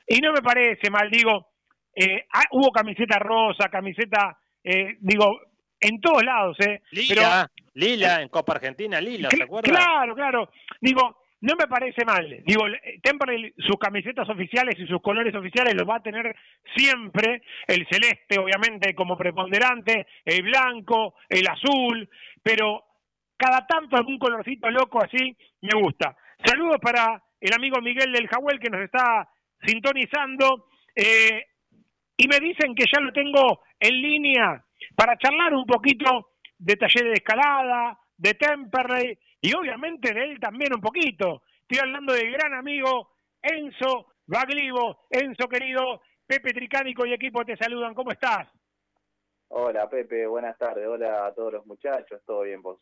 y 0.07 0.21
no 0.21 0.33
me 0.33 0.43
parece 0.43 0.91
mal, 0.91 1.11
digo, 1.11 1.49
eh, 1.95 2.27
ah, 2.33 2.45
hubo 2.53 2.71
camiseta 2.71 3.19
rosa, 3.19 3.69
camiseta, 3.69 4.39
eh, 4.63 4.97
digo, 5.01 5.41
en 5.81 6.01
todos 6.01 6.23
lados, 6.25 6.57
¿eh? 6.61 6.83
Lila, 6.93 7.51
Lila, 7.75 8.23
en 8.23 8.29
Copa 8.29 8.55
Argentina, 8.55 9.01
Lila. 9.01 9.29
Claro, 9.63 10.15
claro. 10.15 10.51
Digo, 10.81 11.23
no 11.41 11.55
me 11.57 11.67
parece 11.69 12.05
mal. 12.05 12.43
Digo, 12.45 12.67
eh, 12.67 12.99
Temperley, 13.03 13.53
sus 13.59 13.79
camisetas 13.79 14.29
oficiales 14.29 14.75
y 14.79 14.87
sus 14.87 15.01
colores 15.01 15.35
oficiales 15.35 15.75
los 15.75 15.89
va 15.89 15.97
a 15.97 16.03
tener 16.03 16.35
siempre. 16.77 17.43
El 17.67 17.87
celeste, 17.91 18.39
obviamente, 18.39 18.95
como 18.95 19.17
preponderante, 19.17 20.07
el 20.25 20.43
blanco, 20.43 21.15
el 21.29 21.47
azul, 21.47 22.09
pero 22.43 22.85
cada 23.39 23.67
tanto 23.67 23.97
algún 23.97 24.19
colorcito 24.19 24.69
loco 24.71 25.03
así 25.03 25.37
me 25.63 25.81
gusta. 25.81 26.17
Saludos 26.45 26.79
para 26.83 27.23
el 27.41 27.55
amigo 27.55 27.81
Miguel 27.81 28.13
del 28.13 28.29
Jahuel 28.29 28.59
que 28.59 28.69
nos 28.69 28.83
está 28.83 29.29
sintonizando. 29.65 30.67
eh, 30.95 31.45
y 32.21 32.27
me 32.27 32.41
dicen 32.41 32.75
que 32.75 32.85
ya 32.93 33.01
lo 33.01 33.13
tengo 33.13 33.63
en 33.79 34.03
línea 34.03 34.65
para 34.97 35.17
charlar 35.17 35.55
un 35.55 35.65
poquito 35.65 36.31
de 36.59 36.75
talleres 36.75 37.11
de 37.11 37.13
escalada, 37.13 37.97
de 38.17 38.35
Temperley 38.35 39.17
y 39.41 39.55
obviamente 39.55 40.13
de 40.13 40.25
él 40.25 40.41
también 40.41 40.75
un 40.75 40.81
poquito. 40.81 41.43
Estoy 41.63 41.79
hablando 41.79 42.13
del 42.13 42.33
gran 42.33 42.55
amigo 42.55 43.13
Enzo 43.41 44.15
Baglivo. 44.27 45.07
Enzo 45.11 45.49
querido, 45.49 46.03
Pepe 46.27 46.53
Tricánico 46.53 47.07
y 47.07 47.13
equipo 47.13 47.45
te 47.45 47.57
saludan. 47.57 47.95
¿Cómo 47.95 48.11
estás? 48.11 48.49
Hola 49.51 49.89
Pepe, 49.89 50.27
buenas 50.27 50.59
tardes. 50.59 50.87
Hola 50.87 51.27
a 51.27 51.35
todos 51.35 51.53
los 51.53 51.67
muchachos. 51.67 52.21
Todo 52.27 52.43
bien, 52.43 52.61
por. 52.61 52.79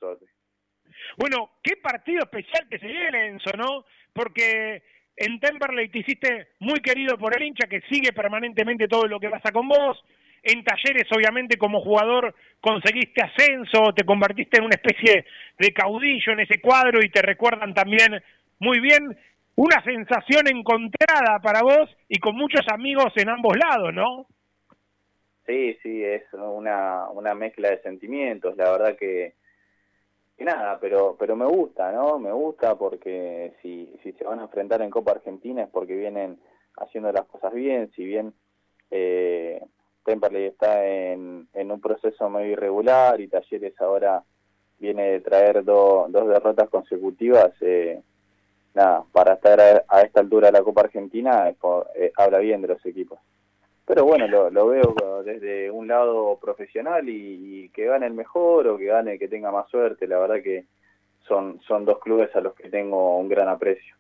Bueno, 1.17 1.53
qué 1.63 1.77
partido 1.77 2.25
especial 2.25 2.67
que 2.69 2.79
se 2.79 2.87
viene, 2.87 3.29
Enzo, 3.29 3.51
¿no? 3.57 3.85
Porque 4.13 4.83
en 5.17 5.41
Temperley 5.41 5.89
te 5.89 6.01
hiciste 6.01 6.49
muy 6.61 6.81
querido 6.81 7.17
por 7.17 7.37
el 7.37 7.47
hincha 7.47 7.67
que 7.67 7.81
sigue 7.91 8.13
permanentemente 8.13 8.89
todo 8.89 9.07
lo 9.07 9.19
que 9.19 9.31
pasa 9.31 9.51
con 9.51 9.69
vos. 9.69 10.03
En 10.43 10.63
talleres, 10.63 11.11
obviamente, 11.11 11.57
como 11.57 11.81
jugador 11.81 12.35
conseguiste 12.61 13.25
ascenso, 13.25 13.93
te 13.95 14.05
convertiste 14.05 14.59
en 14.59 14.65
una 14.65 14.77
especie 14.77 15.25
de 15.59 15.73
caudillo 15.73 16.33
en 16.33 16.41
ese 16.41 16.61
cuadro 16.61 17.01
y 17.03 17.11
te 17.11 17.23
recuerdan 17.23 17.75
también 17.75 18.23
muy 18.59 18.81
bien 18.81 19.17
una 19.57 19.83
sensación 19.83 20.47
encontrada 20.49 21.41
para 21.43 21.63
vos 21.63 21.91
y 22.09 22.19
con 22.19 22.37
muchos 22.37 22.67
amigos 22.69 23.13
en 23.17 23.31
ambos 23.31 23.57
lados, 23.57 23.93
¿no? 23.93 24.27
Sí, 25.47 25.79
sí, 25.83 26.05
es 26.05 26.25
una, 26.33 27.09
una 27.11 27.35
mezcla 27.35 27.71
de 27.71 27.81
sentimientos. 27.81 28.57
La 28.57 28.71
verdad 28.71 28.97
que, 28.99 29.35
que 30.37 30.45
nada, 30.45 30.79
pero 30.81 31.17
pero 31.19 31.35
me 31.37 31.47
gusta, 31.47 31.93
¿no? 31.93 32.19
Me 32.19 32.33
gusta 32.33 32.75
porque 32.77 33.55
si, 33.63 33.93
si 34.03 34.13
se 34.13 34.25
van 34.25 34.41
a 34.41 34.45
enfrentar 34.45 34.83
en 34.83 34.91
Copa 34.91 35.13
Argentina 35.13 35.63
es 35.63 35.69
porque 35.71 35.95
vienen 35.97 36.39
haciendo 36.77 37.11
las 37.13 37.27
cosas 37.27 37.53
bien. 37.55 37.91
Si 37.97 38.05
bien 38.05 38.35
eh, 38.91 39.61
Temperley 40.05 40.47
está 40.47 40.85
en, 40.87 41.49
en 41.53 41.73
un 41.73 41.81
proceso 41.81 42.29
medio 42.29 42.53
irregular 42.53 43.21
y 43.21 43.29
Talleres 43.29 43.81
ahora 43.81 44.23
viene 44.79 45.11
de 45.13 45.21
traer 45.21 45.65
do- 45.65 46.07
dos 46.11 46.29
derrotas 46.29 46.69
consecutivas, 46.69 47.51
eh, 47.63 48.03
nada, 48.75 49.05
para 49.13 49.35
estar 49.35 49.59
a, 49.89 50.03
esta 50.03 50.21
altura 50.21 50.49
de 50.49 50.53
la 50.59 50.63
Copa 50.63 50.83
Argentina 50.83 51.49
es 51.49 51.57
eh, 51.95 52.13
habla 52.17 52.39
bien 52.39 52.61
de 52.63 52.69
los 52.69 52.85
equipos. 52.85 53.19
Pero 53.87 54.05
bueno, 54.05 54.27
lo, 54.27 54.51
lo 54.51 54.67
veo 54.67 55.23
desde 55.25 55.71
un 55.71 55.87
lado 55.87 56.39
profesional 56.41 57.09
y, 57.09 57.71
que 57.73 57.85
gane 57.85 58.07
el 58.07 58.15
mejor 58.15 58.67
o 58.67 58.79
que 58.79 58.87
gane 58.87 59.13
el 59.13 59.19
que 59.19 59.29
tenga 59.29 59.53
más 59.53 59.69
suerte. 59.71 60.09
La 60.09 60.19
verdad 60.19 60.43
que 60.43 60.65
son, 61.29 61.61
son 61.67 61.85
dos 61.85 62.01
clubes 62.01 62.35
a 62.35 62.41
los 62.41 62.55
que 62.55 62.69
tengo 62.69 63.19
un 63.19 63.29
gran 63.29 63.49
aprecio. 63.49 63.95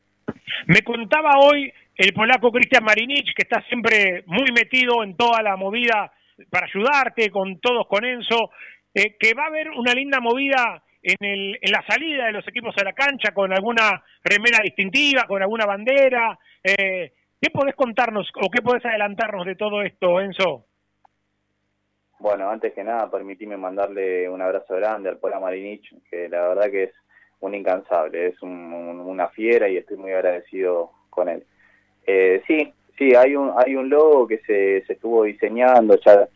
Me 0.66 0.82
contaba 0.82 1.38
hoy 1.40 1.72
el 1.94 2.12
polaco 2.12 2.50
Cristian 2.50 2.82
Marinich, 2.82 3.32
que 3.34 3.42
está 3.42 3.62
siempre 3.62 4.24
muy 4.26 4.50
metido 4.52 5.04
en 5.04 5.16
toda 5.16 5.40
la 5.42 5.56
movida 5.56 6.12
para 6.50 6.66
ayudarte, 6.66 7.30
con 7.30 7.60
todos 7.60 7.86
con 7.86 8.04
Enzo, 8.04 8.50
eh, 8.92 9.16
que 9.18 9.34
va 9.34 9.44
a 9.44 9.48
haber 9.48 9.70
una 9.70 9.92
linda 9.92 10.20
movida 10.20 10.82
en, 11.00 11.16
el, 11.20 11.58
en 11.60 11.72
la 11.72 11.84
salida 11.86 12.26
de 12.26 12.32
los 12.32 12.48
equipos 12.48 12.74
a 12.78 12.84
la 12.84 12.92
cancha, 12.92 13.32
con 13.32 13.52
alguna 13.52 14.02
remera 14.24 14.58
distintiva, 14.62 15.26
con 15.28 15.40
alguna 15.40 15.64
bandera. 15.64 16.36
Eh, 16.62 17.12
¿Qué 17.40 17.50
podés 17.50 17.74
contarnos 17.74 18.30
o 18.42 18.50
qué 18.50 18.62
podés 18.62 18.84
adelantarnos 18.84 19.46
de 19.46 19.56
todo 19.56 19.82
esto, 19.82 20.20
Enzo? 20.20 20.64
Bueno, 22.18 22.48
antes 22.48 22.72
que 22.72 22.82
nada, 22.82 23.10
permitime 23.10 23.56
mandarle 23.56 24.28
un 24.28 24.40
abrazo 24.40 24.74
grande 24.76 25.10
al 25.10 25.18
Pola 25.18 25.38
Marinich, 25.38 25.94
que 26.10 26.28
la 26.28 26.48
verdad 26.48 26.70
que 26.70 26.84
es 26.84 26.92
un 27.40 27.54
incansable, 27.54 28.28
es 28.28 28.42
un- 28.42 28.72
un- 28.72 29.00
una 29.00 29.28
fiera 29.28 29.68
y 29.68 29.76
estoy 29.76 29.98
muy 29.98 30.12
agradecido 30.12 30.92
con 31.10 31.28
él. 31.28 31.44
Eh, 32.06 32.42
sí, 32.46 32.72
sí, 32.96 33.14
hay 33.14 33.36
un, 33.36 33.52
hay 33.54 33.76
un 33.76 33.90
logo 33.90 34.26
que 34.26 34.38
se, 34.38 34.82
se 34.86 34.94
estuvo 34.94 35.24
diseñando, 35.24 35.98
ya 36.00 36.26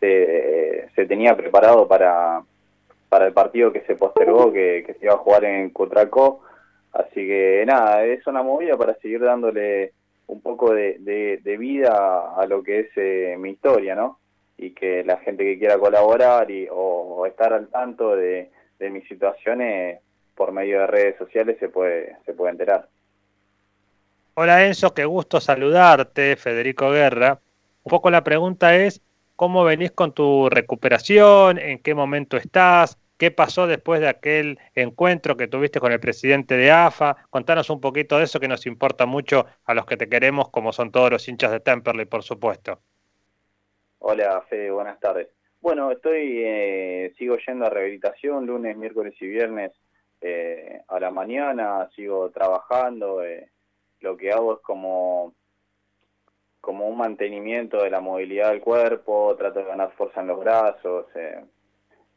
se, 0.00 0.88
se 0.94 1.06
tenía 1.06 1.36
preparado 1.36 1.86
para, 1.86 2.42
para 3.08 3.26
el 3.28 3.32
partido 3.32 3.72
que 3.72 3.82
se 3.82 3.94
postergó, 3.94 4.52
que, 4.52 4.84
se 4.98 5.04
iba 5.04 5.14
a 5.14 5.18
jugar 5.18 5.44
en 5.44 5.70
Cutracó, 5.70 6.42
así 6.92 7.26
que 7.26 7.62
nada, 7.64 8.04
es 8.04 8.26
una 8.26 8.42
movida 8.42 8.76
para 8.76 8.94
seguir 8.94 9.20
dándole 9.20 9.92
un 10.28 10.40
poco 10.40 10.72
de, 10.72 10.96
de- 11.00 11.38
de 11.42 11.56
vida 11.58 12.34
a 12.36 12.46
lo 12.46 12.62
que 12.62 12.80
es 12.80 12.88
eh, 12.96 13.36
mi 13.38 13.50
historia, 13.50 13.94
¿no? 13.94 14.18
y 14.60 14.70
que 14.72 15.04
la 15.04 15.18
gente 15.18 15.44
que 15.44 15.58
quiera 15.58 15.78
colaborar 15.78 16.50
y, 16.50 16.66
o, 16.68 16.74
o 16.74 17.26
estar 17.26 17.52
al 17.52 17.68
tanto 17.68 18.16
de, 18.16 18.50
de 18.80 18.90
mis 18.90 19.06
situaciones 19.06 20.00
por 20.34 20.50
medio 20.52 20.80
de 20.80 20.86
redes 20.88 21.16
sociales 21.18 21.56
se 21.60 21.68
puede, 21.68 22.16
se 22.26 22.32
puede 22.34 22.52
enterar. 22.52 22.88
Hola 24.34 24.66
Enzo, 24.66 24.94
qué 24.94 25.04
gusto 25.04 25.40
saludarte, 25.40 26.36
Federico 26.36 26.90
Guerra. 26.90 27.40
Un 27.84 27.90
poco 27.90 28.10
la 28.10 28.22
pregunta 28.24 28.76
es, 28.76 29.00
¿cómo 29.36 29.64
venís 29.64 29.90
con 29.92 30.12
tu 30.12 30.48
recuperación? 30.48 31.58
¿En 31.58 31.78
qué 31.80 31.94
momento 31.94 32.36
estás? 32.36 32.98
¿Qué 33.18 33.32
pasó 33.32 33.66
después 33.66 34.00
de 34.00 34.08
aquel 34.08 34.60
encuentro 34.76 35.36
que 35.36 35.48
tuviste 35.48 35.80
con 35.80 35.90
el 35.90 35.98
presidente 35.98 36.56
de 36.56 36.70
AFA? 36.70 37.16
Contanos 37.30 37.68
un 37.68 37.80
poquito 37.80 38.16
de 38.16 38.24
eso 38.24 38.38
que 38.38 38.46
nos 38.46 38.64
importa 38.64 39.06
mucho 39.06 39.44
a 39.64 39.74
los 39.74 39.86
que 39.86 39.96
te 39.96 40.08
queremos, 40.08 40.50
como 40.50 40.72
son 40.72 40.92
todos 40.92 41.10
los 41.10 41.28
hinchas 41.28 41.50
de 41.50 41.58
Temperley, 41.58 42.06
por 42.06 42.22
supuesto. 42.22 42.80
Hola 43.98 44.40
Fede, 44.48 44.70
buenas 44.70 45.00
tardes. 45.00 45.28
Bueno, 45.60 45.90
estoy, 45.90 46.42
eh, 46.44 47.12
sigo 47.18 47.36
yendo 47.44 47.66
a 47.66 47.70
rehabilitación 47.70 48.46
lunes, 48.46 48.76
miércoles 48.76 49.14
y 49.20 49.26
viernes 49.26 49.72
eh, 50.20 50.82
a 50.86 51.00
la 51.00 51.10
mañana, 51.10 51.88
sigo 51.96 52.30
trabajando, 52.30 53.24
eh, 53.24 53.50
lo 54.00 54.16
que 54.16 54.30
hago 54.30 54.54
es 54.54 54.60
como, 54.60 55.34
como 56.60 56.86
un 56.86 56.96
mantenimiento 56.96 57.82
de 57.82 57.90
la 57.90 58.00
movilidad 58.00 58.50
del 58.50 58.60
cuerpo, 58.60 59.34
trato 59.36 59.58
de 59.58 59.64
ganar 59.64 59.90
fuerza 59.92 60.20
en 60.20 60.28
los 60.28 60.38
brazos, 60.38 61.06
eh, 61.16 61.44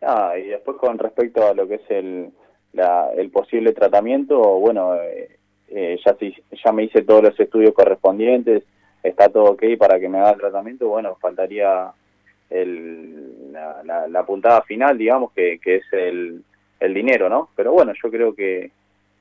nada, 0.01 0.37
y 0.37 0.47
después 0.47 0.77
con 0.77 0.97
respecto 0.97 1.47
a 1.47 1.53
lo 1.53 1.67
que 1.67 1.75
es 1.75 1.89
el, 1.89 2.29
la- 2.73 3.09
el 3.15 3.29
posible 3.29 3.73
tratamiento, 3.73 4.39
bueno, 4.59 4.95
eh, 4.95 5.37
eh, 5.69 5.99
ya, 6.05 6.15
se- 6.15 6.33
ya 6.63 6.71
me 6.71 6.83
hice 6.83 7.01
todos 7.03 7.23
los 7.23 7.39
estudios 7.39 7.73
correspondientes, 7.73 8.63
está 9.03 9.29
todo 9.29 9.51
ok 9.51 9.63
para 9.77 9.99
que 9.99 10.09
me 10.09 10.19
haga 10.19 10.31
el 10.31 10.39
tratamiento, 10.39 10.87
bueno, 10.87 11.15
faltaría 11.21 11.91
el, 12.49 13.51
la, 13.53 13.81
la- 13.83 14.07
la 14.07 14.25
puntada 14.25 14.61
final, 14.63 14.97
digamos, 14.97 15.31
que, 15.33 15.59
que 15.59 15.77
es 15.77 15.83
el, 15.93 16.43
el 16.79 16.93
dinero, 16.93 17.29
¿no? 17.29 17.49
Pero 17.55 17.71
bueno, 17.71 17.93
yo 18.01 18.09
creo 18.11 18.33
que, 18.35 18.71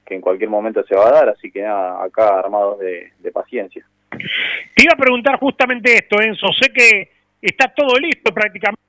que 0.04 0.14
en 0.14 0.20
cualquier 0.20 0.50
momento 0.50 0.82
se 0.84 0.94
va 0.96 1.08
a 1.08 1.12
dar, 1.12 1.28
así 1.28 1.50
que 1.50 1.62
nada, 1.62 2.02
acá 2.02 2.38
armados 2.38 2.78
de, 2.80 3.12
de 3.18 3.30
paciencia. 3.32 3.84
Te 4.10 4.82
iba 4.82 4.92
a 4.94 4.98
preguntar 4.98 5.38
justamente 5.38 5.94
esto, 5.94 6.20
Enzo. 6.20 6.48
Sé 6.60 6.72
que 6.72 7.08
está 7.40 7.72
todo 7.74 7.96
listo 7.98 8.32
prácticamente 8.34 8.80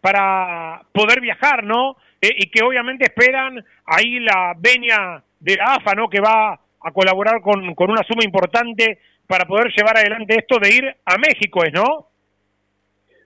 para 0.00 0.82
poder 0.92 1.20
viajar, 1.20 1.64
¿no? 1.64 1.96
Eh, 2.20 2.30
y 2.38 2.50
que 2.50 2.64
obviamente 2.64 3.04
esperan 3.04 3.64
ahí 3.84 4.18
la 4.20 4.54
venia 4.56 5.22
de 5.40 5.56
la 5.56 5.74
AFA, 5.74 5.94
¿no? 5.94 6.08
Que 6.08 6.20
va 6.20 6.58
a 6.80 6.90
colaborar 6.92 7.40
con, 7.40 7.74
con 7.74 7.90
una 7.90 8.02
suma 8.02 8.24
importante 8.24 8.98
para 9.26 9.44
poder 9.46 9.72
llevar 9.76 9.98
adelante 9.98 10.36
esto 10.38 10.58
de 10.58 10.74
ir 10.74 10.96
a 11.04 11.18
México, 11.18 11.64
¿es, 11.64 11.72
no? 11.72 12.08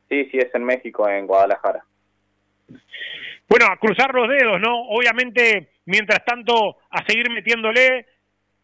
Sí, 0.09 0.25
sí, 0.31 0.39
es 0.39 0.55
en 0.55 0.65
México, 0.65 1.09
en 1.09 1.27
Guadalajara. 1.27 1.85
Bueno, 3.49 3.67
a 3.67 3.77
cruzar 3.77 4.13
los 4.15 4.29
dedos, 4.29 4.61
¿no? 4.61 4.89
Obviamente, 4.89 5.69
mientras 5.87 6.25
tanto, 6.25 6.79
a 6.91 7.05
seguir 7.07 7.31
metiéndole 7.31 8.07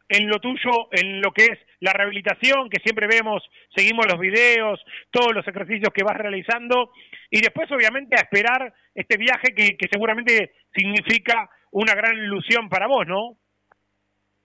en 0.08 0.28
lo 0.28 0.38
tuyo, 0.38 0.88
en 0.92 1.20
lo 1.20 1.32
que 1.32 1.44
es 1.46 1.58
la 1.80 1.92
rehabilitación, 1.92 2.68
que 2.68 2.80
siempre 2.82 3.06
vemos, 3.06 3.42
seguimos 3.74 4.06
los 4.06 4.20
videos, 4.20 4.84
todos 5.10 5.34
los 5.34 5.46
ejercicios 5.48 5.92
que 5.94 6.04
vas 6.04 6.16
realizando, 6.16 6.90
y 7.30 7.40
después, 7.40 7.70
obviamente, 7.72 8.16
a 8.16 8.22
esperar 8.22 8.72
este 8.94 9.16
viaje 9.16 9.54
que, 9.54 9.76
seguramente 9.90 10.52
significa 10.74 11.48
una 11.72 11.94
gran 11.94 12.16
ilusión 12.16 12.68
para 12.68 12.86
vos, 12.86 13.06
¿no? 13.06 13.36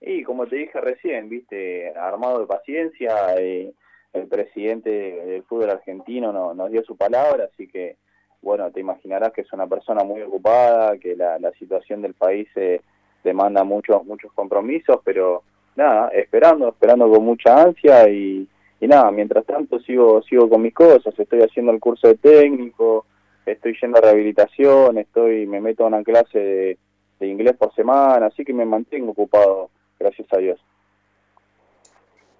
Y 0.00 0.22
como 0.22 0.46
te 0.46 0.56
dije 0.56 0.80
recién, 0.80 1.28
viste, 1.28 1.92
armado 1.94 2.40
de 2.40 2.46
paciencia, 2.46 3.14
eh, 3.38 3.72
el 4.12 4.26
presidente 4.28 4.90
del 4.90 5.42
fútbol 5.44 5.70
argentino 5.70 6.32
no- 6.32 6.54
nos 6.54 6.70
dio 6.70 6.82
su 6.84 6.96
palabra, 6.96 7.44
así 7.52 7.68
que, 7.68 7.96
bueno, 8.40 8.70
te 8.72 8.80
imaginarás 8.80 9.32
que 9.32 9.42
es 9.42 9.52
una 9.52 9.66
persona 9.66 10.02
muy 10.02 10.22
ocupada, 10.22 10.96
que 10.98 11.14
la, 11.14 11.38
la 11.38 11.52
situación 11.52 12.00
del 12.00 12.14
país 12.14 12.48
eh, 12.56 12.80
demanda 13.22 13.62
muchos, 13.62 14.02
muchos 14.06 14.32
compromisos, 14.32 15.00
pero 15.04 15.42
nada, 15.80 16.08
esperando, 16.08 16.68
esperando 16.68 17.10
con 17.10 17.24
mucha 17.24 17.62
ansia 17.62 18.08
y, 18.08 18.46
y 18.80 18.86
nada, 18.86 19.10
mientras 19.10 19.44
tanto 19.46 19.80
sigo, 19.80 20.22
sigo 20.22 20.48
con 20.48 20.62
mis 20.62 20.74
cosas, 20.74 21.18
estoy 21.18 21.40
haciendo 21.40 21.72
el 21.72 21.80
curso 21.80 22.06
de 22.08 22.16
técnico, 22.16 23.06
estoy 23.46 23.76
yendo 23.80 23.98
a 23.98 24.02
rehabilitación, 24.02 24.98
estoy, 24.98 25.46
me 25.46 25.60
meto 25.60 25.84
a 25.84 25.88
una 25.88 26.04
clase 26.04 26.38
de, 26.38 26.78
de 27.18 27.26
inglés 27.26 27.56
por 27.56 27.74
semana, 27.74 28.26
así 28.26 28.44
que 28.44 28.52
me 28.52 28.66
mantengo 28.66 29.12
ocupado, 29.12 29.70
gracias 29.98 30.28
a 30.32 30.36
Dios. 30.36 30.60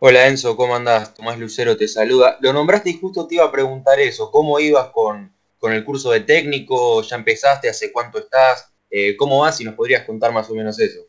Hola 0.01 0.27
Enzo, 0.29 0.57
¿cómo 0.57 0.77
andás? 0.77 1.15
Tomás 1.15 1.39
Lucero 1.39 1.77
te 1.77 1.87
saluda. 1.87 2.39
Lo 2.41 2.55
nombraste 2.55 2.89
y 2.89 2.99
justo 2.99 3.27
te 3.27 3.35
iba 3.35 3.45
a 3.45 3.53
preguntar 3.53 4.01
eso, 4.01 4.31
¿cómo 4.31 4.59
ibas 4.59 4.89
con, 4.91 5.33
con 5.59 5.73
el 5.73 5.85
curso 5.85 6.11
de 6.11 6.21
técnico? 6.21 7.03
¿Ya 7.03 7.17
empezaste? 7.17 7.69
¿Hace 7.69 7.93
cuánto 7.93 8.19
estás? 8.19 8.73
Eh, 8.91 9.17
¿Cómo 9.17 9.41
vas? 9.41 9.59
Si 9.59 9.65
nos 9.65 9.75
podrías 9.75 10.05
contar 10.05 10.33
más 10.33 10.49
o 10.51 10.55
menos 10.55 10.79
eso. 10.81 11.01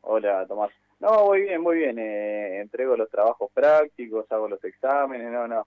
Hola 0.00 0.46
Tomás. 0.46 0.70
No, 1.00 1.26
muy 1.26 1.42
bien, 1.42 1.62
muy 1.62 1.78
bien. 1.78 1.98
Eh, 1.98 2.60
entrego 2.60 2.96
los 2.96 3.10
trabajos 3.10 3.50
prácticos, 3.52 4.30
hago 4.30 4.48
los 4.48 4.62
exámenes, 4.64 5.30
no, 5.32 5.48
no. 5.48 5.66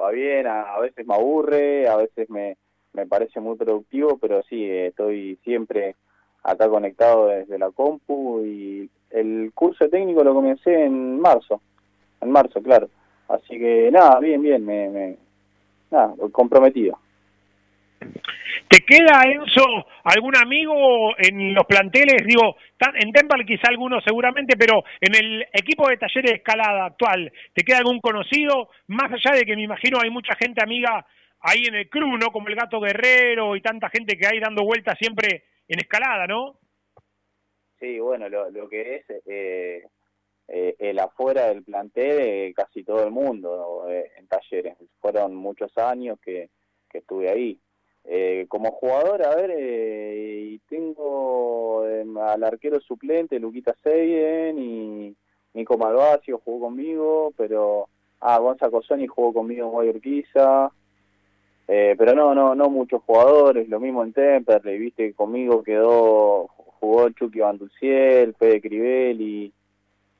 Va 0.00 0.10
bien, 0.10 0.46
a, 0.46 0.62
a 0.74 0.80
veces 0.80 1.06
me 1.06 1.14
aburre, 1.14 1.86
a 1.86 1.96
veces 1.96 2.30
me, 2.30 2.56
me 2.94 3.06
parece 3.06 3.40
muy 3.40 3.56
productivo, 3.56 4.16
pero 4.18 4.42
sí, 4.44 4.68
estoy 4.68 5.38
siempre 5.44 5.96
acá 6.42 6.68
conectado 6.68 7.28
desde 7.28 7.58
la 7.58 7.70
compu 7.70 8.40
y 8.42 8.88
el 9.10 9.52
curso 9.54 9.88
técnico 9.90 10.24
lo 10.24 10.32
comencé 10.32 10.84
en 10.84 11.20
marzo, 11.20 11.60
en 12.20 12.30
marzo, 12.30 12.62
claro. 12.62 12.88
Así 13.28 13.58
que 13.58 13.90
nada, 13.92 14.18
bien, 14.18 14.40
bien, 14.40 14.64
me, 14.64 14.88
me 14.88 15.16
nada, 15.90 16.14
comprometido. 16.32 16.98
¿Te 18.70 18.84
queda, 18.84 19.24
Enzo, 19.24 19.66
algún 20.04 20.36
amigo 20.36 21.12
en 21.18 21.52
los 21.54 21.66
planteles? 21.66 22.24
Digo, 22.24 22.54
en 22.94 23.10
Temple 23.10 23.44
quizá 23.44 23.66
alguno 23.68 24.00
seguramente, 24.00 24.56
pero 24.56 24.84
en 25.00 25.12
el 25.16 25.42
equipo 25.52 25.88
de 25.88 25.96
talleres 25.96 26.30
de 26.30 26.36
escalada 26.36 26.84
actual, 26.84 27.32
¿te 27.52 27.64
queda 27.64 27.78
algún 27.78 28.00
conocido? 28.00 28.70
Más 28.86 29.10
allá 29.10 29.36
de 29.36 29.44
que 29.44 29.56
me 29.56 29.64
imagino 29.64 29.98
hay 30.00 30.10
mucha 30.10 30.36
gente 30.36 30.62
amiga 30.62 31.04
ahí 31.40 31.64
en 31.66 31.74
el 31.74 31.88
club, 31.88 32.16
¿no? 32.16 32.30
Como 32.30 32.46
el 32.46 32.54
Gato 32.54 32.78
Guerrero 32.78 33.56
y 33.56 33.60
tanta 33.60 33.88
gente 33.88 34.16
que 34.16 34.28
hay 34.28 34.38
dando 34.38 34.62
vueltas 34.62 34.96
siempre 35.00 35.46
en 35.66 35.80
escalada, 35.80 36.28
¿no? 36.28 36.60
Sí, 37.80 37.98
bueno, 37.98 38.28
lo, 38.28 38.52
lo 38.52 38.68
que 38.68 38.94
es 38.94 39.04
eh, 39.26 39.82
eh, 40.46 40.76
el 40.78 40.96
afuera 41.00 41.48
del 41.48 41.64
plantel, 41.64 42.20
eh, 42.20 42.52
casi 42.54 42.84
todo 42.84 43.02
el 43.02 43.10
mundo 43.10 43.88
eh, 43.90 44.12
en 44.16 44.28
talleres. 44.28 44.76
Fueron 45.00 45.34
muchos 45.34 45.76
años 45.76 46.20
que 46.20 46.50
estuve 46.92 47.28
ahí. 47.28 47.60
Eh, 48.04 48.46
como 48.48 48.72
jugador, 48.72 49.24
a 49.24 49.34
ver, 49.36 49.50
eh, 49.56 50.48
y 50.52 50.58
tengo 50.68 51.86
em, 51.86 52.16
al 52.18 52.42
arquero 52.42 52.80
suplente, 52.80 53.38
Luquita 53.38 53.74
Seyen, 53.82 54.58
y 54.58 55.16
Nico 55.54 55.78
Malvasio 55.78 56.40
jugó 56.44 56.66
conmigo, 56.66 57.32
pero... 57.36 57.88
Ah, 58.20 58.38
Gonza 58.38 58.70
Cosoni 58.70 59.06
jugó 59.06 59.32
conmigo 59.32 59.64
en 59.64 59.72
Guayurquiza, 59.72 60.70
eh, 61.66 61.94
pero 61.96 62.14
no, 62.14 62.34
no, 62.34 62.54
no 62.54 62.68
muchos 62.68 63.02
jugadores, 63.02 63.66
lo 63.68 63.80
mismo 63.80 64.04
en 64.04 64.12
Temperley, 64.12 64.78
viste, 64.78 65.14
conmigo 65.14 65.62
quedó, 65.62 66.48
jugó 66.48 67.08
Chucky 67.10 67.40
Banduciel, 67.40 68.34
Fede 68.34 68.60
Crivelli, 68.60 69.50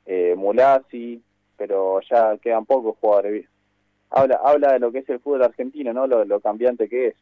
eh, 0.07 0.35
Mulasi, 0.35 1.23
pero 1.59 2.01
ya 2.09 2.39
quedan 2.39 2.65
pocos 2.65 2.97
jugadores. 2.99 3.47
Habla, 4.09 4.41
habla 4.43 4.73
de 4.73 4.79
lo 4.79 4.91
que 4.91 5.01
es 5.01 5.09
el 5.11 5.21
fútbol 5.21 5.45
argentino, 5.45 5.93
¿no? 5.93 6.07
Lo 6.07 6.41
cambiante 6.41 6.89
que 6.89 7.09
es. 7.09 7.15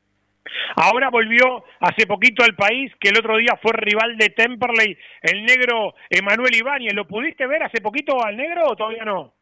Ahora 0.77 1.11
volvió 1.11 1.65
hace 1.81 2.07
poquito 2.07 2.43
al 2.43 2.55
país, 2.55 2.93
que 3.01 3.11
el 3.11 3.19
otro 3.19 3.37
día 3.37 3.59
fue 3.61 3.73
rival 3.75 4.17
de 4.17 4.31
Temperley, 4.31 4.97
el 5.23 5.45
negro 5.45 5.95
Emanuel 6.11 6.55
Ibáñez. 6.55 6.95
¿Lo 6.95 7.07
pudiste 7.07 7.47
ver 7.47 7.63
hace 7.63 7.81
poquito 7.81 8.23
al 8.23 8.37
negro 8.37 8.69
o 8.69 8.77
todavía 8.77 9.05
no? 9.05 9.33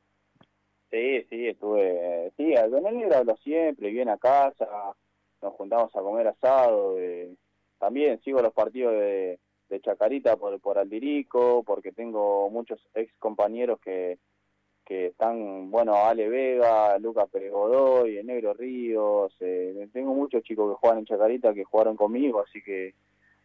Sí, 0.91 1.27
sí, 1.29 1.49
estuve, 1.49 2.33
sí, 2.37 2.55
con 2.71 2.87
el 2.87 2.99
negro 2.99 3.17
hablo 3.17 3.37
siempre, 3.39 3.91
viene 3.91 4.13
a 4.13 4.19
casa, 4.19 4.67
nos 5.43 5.55
juntamos 5.55 5.95
a 5.95 6.01
comer 6.01 6.29
asado, 6.29 6.97
eh, 6.99 7.35
también 7.79 8.21
sigo 8.23 8.41
los 8.41 8.55
partidos 8.55 8.93
de, 8.93 9.39
de 9.69 9.81
Chacarita 9.81 10.37
por, 10.37 10.59
por 10.61 10.79
Aldirico, 10.79 11.65
porque 11.65 11.91
tengo 11.91 12.49
muchos 12.51 12.81
ex 12.95 13.13
compañeros 13.19 13.81
que, 13.81 14.19
que 14.87 15.07
están, 15.07 15.71
bueno, 15.71 15.97
Ale 15.97 16.29
Vega, 16.29 16.97
Lucas 16.99 17.29
Pérez 17.31 17.51
Godoy, 17.51 18.19
el 18.19 18.27
Negro 18.27 18.55
Ríos, 18.55 19.35
eh, 19.41 19.89
tengo 19.93 20.15
muchos 20.15 20.45
chicos 20.45 20.71
que 20.73 20.79
juegan 20.81 21.01
en 21.01 21.07
Chacarita 21.07 21.53
que 21.53 21.65
jugaron 21.65 21.97
conmigo, 21.97 22.41
así 22.41 22.63
que 22.63 22.95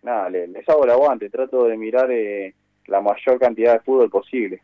nada, 0.03 0.29
les, 0.29 0.47
les 0.49 0.69
hago 0.69 0.85
el 0.85 0.91
aguante, 0.91 1.31
trato 1.31 1.65
de 1.65 1.77
mirar 1.77 2.11
eh, 2.11 2.53
la 2.85 3.01
mayor 3.01 3.39
cantidad 3.39 3.73
de 3.73 3.79
fútbol 3.79 4.09
posible. 4.09 4.61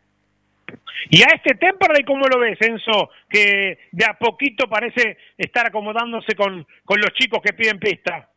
Y 1.10 1.22
a 1.22 1.34
este 1.34 1.54
Temperley, 1.54 2.04
¿cómo 2.04 2.26
lo 2.28 2.38
ves, 2.38 2.58
Enzo? 2.60 3.10
Que 3.28 3.78
de 3.90 4.04
a 4.04 4.16
poquito 4.18 4.68
parece 4.68 5.16
estar 5.36 5.66
acomodándose 5.66 6.36
con, 6.36 6.64
con 6.84 7.00
los 7.00 7.10
chicos 7.14 7.40
que 7.42 7.54
piden 7.54 7.78
pista. 7.78 8.30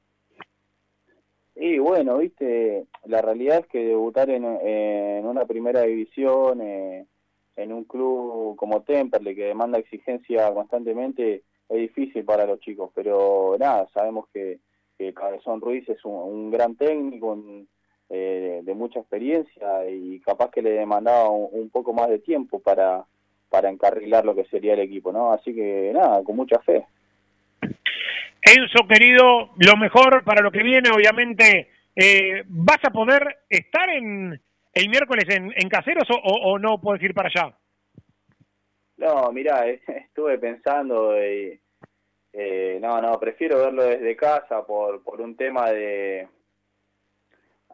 Y 1.55 1.77
bueno, 1.77 2.17
viste, 2.17 2.85
la 3.05 3.21
realidad 3.21 3.59
es 3.59 3.67
que 3.67 3.85
debutar 3.85 4.29
en, 4.29 4.45
en 4.45 5.25
una 5.25 5.45
primera 5.45 5.81
división, 5.81 6.61
eh, 6.61 7.05
en 7.55 7.73
un 7.73 7.83
club 7.85 8.55
como 8.55 8.81
Temperley, 8.81 9.35
que 9.35 9.45
demanda 9.45 9.79
exigencia 9.79 10.51
constantemente, 10.53 11.43
es 11.69 11.77
difícil 11.77 12.23
para 12.25 12.45
los 12.45 12.59
chicos. 12.59 12.91
Pero 12.93 13.55
nada, 13.59 13.87
sabemos 13.93 14.27
que, 14.33 14.59
que 14.97 15.13
Cabezón 15.13 15.61
Ruiz 15.61 15.87
es 15.89 16.03
un, 16.05 16.51
gran 16.51 16.75
técnico, 16.75 17.33
un, 17.33 17.67
eh, 18.09 18.61
de 18.63 18.75
mucha 18.75 18.99
experiencia 18.99 19.89
y 19.89 20.19
capaz 20.19 20.51
que 20.51 20.61
le 20.61 20.71
demandaba 20.71 21.29
un, 21.29 21.49
un, 21.51 21.69
poco 21.69 21.93
más 21.93 22.09
de 22.09 22.19
tiempo 22.19 22.59
para, 22.59 23.05
para 23.49 23.69
encarrilar 23.69 24.25
lo 24.25 24.35
que 24.35 24.45
sería 24.45 24.73
el 24.73 24.79
equipo, 24.79 25.11
¿no? 25.11 25.31
Así 25.31 25.53
que 25.53 25.91
nada, 25.93 26.23
con 26.23 26.35
mucha 26.35 26.59
fe. 26.59 26.85
Enzo, 28.41 28.87
querido, 28.87 29.51
lo 29.57 29.77
mejor 29.77 30.23
para 30.23 30.41
lo 30.41 30.51
que 30.51 30.63
viene, 30.63 30.89
obviamente, 30.89 31.69
eh, 31.95 32.43
¿vas 32.47 32.79
a 32.83 32.89
poder 32.89 33.37
estar 33.49 33.89
en 33.89 34.41
el 34.73 34.89
miércoles 34.89 35.25
en, 35.29 35.51
en 35.55 35.69
Caseros 35.69 36.09
o, 36.09 36.15
o, 36.15 36.59
no 36.59 36.79
puedes 36.79 37.03
ir 37.03 37.13
para 37.13 37.29
allá? 37.29 37.55
No, 38.97 39.31
mira, 39.31 39.67
estuve 39.87 40.37
pensando 40.37 41.17
y, 41.17 41.59
eh, 42.33 42.79
no, 42.81 43.01
no, 43.01 43.19
prefiero 43.19 43.59
verlo 43.59 43.83
desde 43.83 44.15
casa 44.15 44.65
por, 44.65 45.03
por 45.03 45.21
un 45.21 45.35
tema 45.35 45.71
de, 45.71 46.27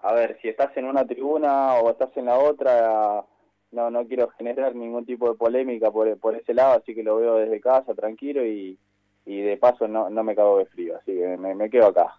a 0.01 0.13
ver, 0.13 0.37
si 0.41 0.49
estás 0.49 0.75
en 0.77 0.85
una 0.85 1.05
tribuna 1.05 1.75
o 1.75 1.91
estás 1.91 2.15
en 2.17 2.25
la 2.25 2.37
otra, 2.37 3.23
no, 3.71 3.91
no 3.91 4.07
quiero 4.07 4.29
generar 4.29 4.75
ningún 4.75 5.05
tipo 5.05 5.29
de 5.29 5.37
polémica 5.37 5.91
por, 5.91 6.17
por 6.19 6.35
ese 6.35 6.53
lado, 6.53 6.79
así 6.79 6.95
que 6.95 7.03
lo 7.03 7.17
veo 7.17 7.35
desde 7.35 7.61
casa, 7.61 7.93
tranquilo 7.93 8.45
y, 8.45 8.79
y 9.25 9.41
de 9.41 9.57
paso 9.57 9.87
no, 9.87 10.09
no 10.09 10.23
me 10.23 10.35
cago 10.35 10.59
de 10.59 10.65
frío, 10.65 10.97
así 10.97 11.13
que 11.13 11.37
me, 11.37 11.53
me 11.53 11.69
quedo 11.69 11.87
acá. 11.87 12.17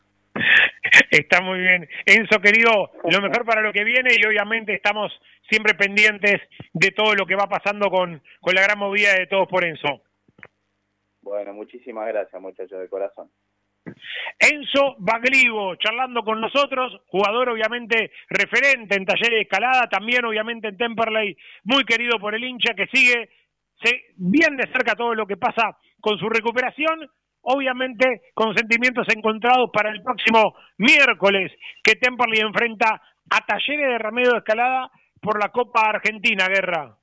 Está 1.10 1.40
muy 1.40 1.58
bien. 1.60 1.88
Enzo, 2.06 2.40
querido, 2.40 2.90
lo 3.04 3.20
mejor 3.20 3.44
para 3.44 3.62
lo 3.62 3.72
que 3.72 3.84
viene 3.84 4.10
y 4.16 4.26
obviamente 4.26 4.74
estamos 4.74 5.12
siempre 5.48 5.74
pendientes 5.74 6.40
de 6.72 6.90
todo 6.90 7.14
lo 7.14 7.26
que 7.26 7.36
va 7.36 7.46
pasando 7.46 7.90
con, 7.90 8.22
con 8.40 8.54
la 8.54 8.62
gran 8.62 8.78
movida 8.78 9.14
de 9.14 9.26
Todos 9.26 9.48
por 9.48 9.64
Enzo. 9.64 10.02
Bueno, 11.22 11.52
muchísimas 11.52 12.06
gracias, 12.08 12.40
muchachos, 12.40 12.80
de 12.80 12.88
corazón. 12.88 13.30
Enzo 14.38 14.96
Baglivo, 14.98 15.76
charlando 15.76 16.22
con 16.22 16.40
nosotros, 16.40 17.00
jugador 17.06 17.50
obviamente 17.50 18.12
referente 18.28 18.96
en 18.96 19.04
talleres 19.04 19.30
de 19.30 19.40
escalada, 19.42 19.88
también 19.88 20.24
obviamente 20.24 20.68
en 20.68 20.76
Temperley, 20.76 21.36
muy 21.64 21.84
querido 21.84 22.18
por 22.18 22.34
el 22.34 22.44
hincha 22.44 22.74
que 22.74 22.86
sigue 22.86 23.30
bien 24.16 24.56
de 24.56 24.66
cerca 24.72 24.94
todo 24.94 25.14
lo 25.14 25.26
que 25.26 25.36
pasa 25.36 25.76
con 26.00 26.18
su 26.18 26.28
recuperación, 26.28 27.10
obviamente 27.42 28.22
con 28.34 28.56
sentimientos 28.56 29.06
encontrados 29.14 29.70
para 29.72 29.90
el 29.90 30.02
próximo 30.02 30.54
miércoles 30.78 31.52
que 31.82 31.96
Temperley 31.96 32.40
enfrenta 32.40 33.02
a 33.30 33.46
Talleres 33.46 33.88
de 33.88 33.98
Remedio 33.98 34.32
de 34.32 34.38
Escalada 34.38 34.90
por 35.20 35.40
la 35.40 35.50
Copa 35.50 35.88
Argentina, 35.88 36.48
Guerra. 36.48 36.96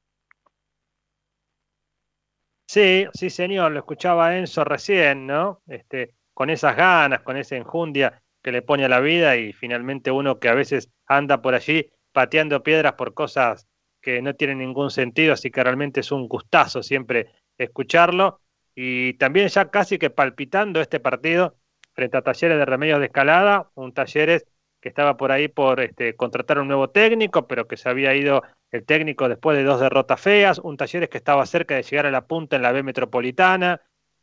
Sí, 2.68 3.06
sí 3.14 3.30
señor, 3.30 3.72
lo 3.72 3.80
escuchaba 3.80 4.38
Enzo 4.38 4.64
recién, 4.64 5.28
¿no? 5.28 5.62
Este, 5.68 6.16
con 6.34 6.50
esas 6.50 6.76
ganas, 6.76 7.22
con 7.22 7.38
esa 7.38 7.56
enjundia 7.56 8.22
que 8.42 8.52
le 8.52 8.62
pone 8.62 8.86
a 8.86 8.90
la 8.90 9.00
vida 9.00 9.38
y 9.38 9.54
finalmente 9.54 10.12
uno 10.12 10.40
que 10.40 10.50
a 10.50 10.54
veces 10.56 10.92
anda 11.08 11.42
por 11.42 11.56
allí 11.56 11.90
pateando 12.12 12.64
piedras 12.64 12.94
por 12.94 13.14
cosas 13.14 13.68
que 14.02 14.22
no 14.22 14.36
tienen 14.36 14.60
ningún 14.60 14.92
sentido, 14.92 15.34
así 15.34 15.50
que 15.50 15.64
realmente 15.64 16.02
es 16.02 16.12
un 16.12 16.28
gustazo 16.28 16.84
siempre 16.84 17.32
escucharlo 17.58 18.42
y 18.76 19.14
también 19.16 19.48
ya 19.48 19.70
casi 19.72 19.98
que 19.98 20.10
palpitando 20.10 20.82
este 20.82 21.00
partido 21.00 21.58
frente 21.94 22.18
a 22.18 22.22
Talleres 22.22 22.58
de 22.58 22.66
Remedios 22.66 23.00
de 23.00 23.06
Escalada, 23.08 23.72
un 23.76 23.94
Talleres 23.94 24.46
que 24.82 24.90
estaba 24.90 25.18
por 25.18 25.32
ahí 25.32 25.48
por 25.48 25.80
este, 25.82 26.16
contratar 26.16 26.60
un 26.60 26.68
nuevo 26.68 26.90
técnico, 26.92 27.48
pero 27.48 27.68
que 27.68 27.78
se 27.78 27.90
había 27.90 28.14
ido 28.16 28.44
el 28.72 28.86
técnico 28.86 29.30
después 29.30 29.58
de 29.58 29.64
dos 29.64 29.80
derrotas 29.80 30.22
feas, 30.22 30.60
un 30.60 30.78
Talleres 30.78 31.10
que 31.10 31.18
estaba 31.18 31.46
cerca 31.46 31.76
de 31.76 31.84
llegar 31.84 32.06
a 32.06 32.12
la 32.12 32.28
punta 32.28 32.56
en 32.58 32.62
la 32.62 32.72
B 32.72 32.84
Metropolitana, 32.84 33.82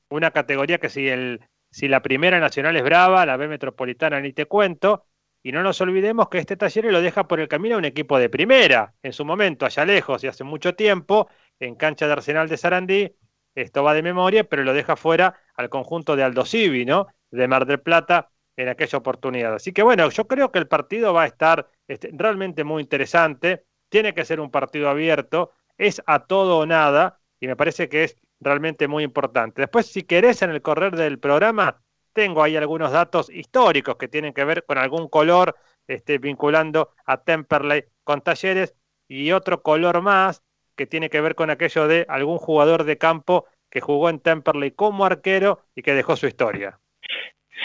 una 0.08 0.30
categoría 0.30 0.78
que 0.78 0.88
si 0.90 1.08
el 1.08 1.40
si 1.70 1.88
la 1.88 2.02
primera 2.02 2.38
nacional 2.38 2.76
es 2.76 2.82
brava, 2.84 3.24
la 3.26 3.36
B 3.36 3.48
metropolitana 3.48 4.20
ni 4.20 4.32
te 4.32 4.46
cuento, 4.46 5.06
Y 5.42 5.52
no 5.52 5.62
nos 5.62 5.80
olvidemos 5.80 6.28
que 6.28 6.38
este 6.38 6.56
taller 6.56 6.84
lo 6.84 7.00
deja 7.00 7.26
por 7.26 7.40
el 7.40 7.48
camino 7.48 7.74
a 7.76 7.78
un 7.78 7.84
equipo 7.84 8.18
de 8.18 8.28
primera, 8.28 8.94
en 9.02 9.12
su 9.12 9.24
momento, 9.24 9.66
allá 9.66 9.84
lejos 9.84 10.22
y 10.22 10.28
hace 10.28 10.44
mucho 10.44 10.74
tiempo, 10.74 11.28
en 11.58 11.74
cancha 11.74 12.06
de 12.06 12.12
Arsenal 12.12 12.48
de 12.48 12.56
Sarandí, 12.58 13.16
esto 13.54 13.82
va 13.82 13.94
de 13.94 14.02
memoria, 14.02 14.44
pero 14.44 14.64
lo 14.64 14.72
deja 14.72 14.96
fuera 14.96 15.38
al 15.54 15.68
conjunto 15.68 16.16
de 16.16 16.22
Aldo 16.22 16.44
Civi, 16.44 16.84
¿no? 16.84 17.06
De 17.30 17.48
Mar 17.48 17.66
del 17.66 17.80
Plata 17.80 18.30
en 18.56 18.68
aquella 18.68 18.98
oportunidad. 18.98 19.54
Así 19.54 19.72
que 19.72 19.82
bueno, 19.82 20.08
yo 20.10 20.26
creo 20.26 20.52
que 20.52 20.58
el 20.58 20.68
partido 20.68 21.12
va 21.12 21.22
a 21.22 21.26
estar 21.26 21.68
este, 21.88 22.10
realmente 22.12 22.64
muy 22.64 22.82
interesante, 22.82 23.64
tiene 23.88 24.14
que 24.14 24.24
ser 24.24 24.40
un 24.40 24.50
partido 24.50 24.88
abierto, 24.88 25.52
es 25.78 26.02
a 26.06 26.26
todo 26.26 26.58
o 26.58 26.66
nada, 26.66 27.20
y 27.40 27.46
me 27.46 27.56
parece 27.56 27.88
que 27.88 28.04
es 28.04 28.16
realmente 28.40 28.88
muy 28.88 29.04
importante. 29.04 29.62
Después, 29.62 29.86
si 29.86 30.02
querés, 30.02 30.42
en 30.42 30.50
el 30.50 30.62
correr 30.62 30.96
del 30.96 31.18
programa, 31.18 31.82
tengo 32.12 32.42
ahí 32.42 32.56
algunos 32.56 32.92
datos 32.92 33.30
históricos 33.30 33.96
que 33.96 34.08
tienen 34.08 34.32
que 34.32 34.44
ver 34.44 34.64
con 34.64 34.78
algún 34.78 35.08
color 35.08 35.56
este, 35.86 36.18
vinculando 36.18 36.90
a 37.04 37.22
Temperley 37.22 37.84
con 38.04 38.20
talleres 38.20 38.74
y 39.08 39.32
otro 39.32 39.62
color 39.62 40.02
más 40.02 40.42
que 40.76 40.86
tiene 40.86 41.10
que 41.10 41.20
ver 41.20 41.34
con 41.34 41.50
aquello 41.50 41.88
de 41.88 42.06
algún 42.08 42.38
jugador 42.38 42.84
de 42.84 42.98
campo 42.98 43.46
que 43.70 43.80
jugó 43.80 44.10
en 44.10 44.20
Temperley 44.20 44.72
como 44.72 45.04
arquero 45.04 45.64
y 45.74 45.82
que 45.82 45.94
dejó 45.94 46.16
su 46.16 46.26
historia. 46.26 46.78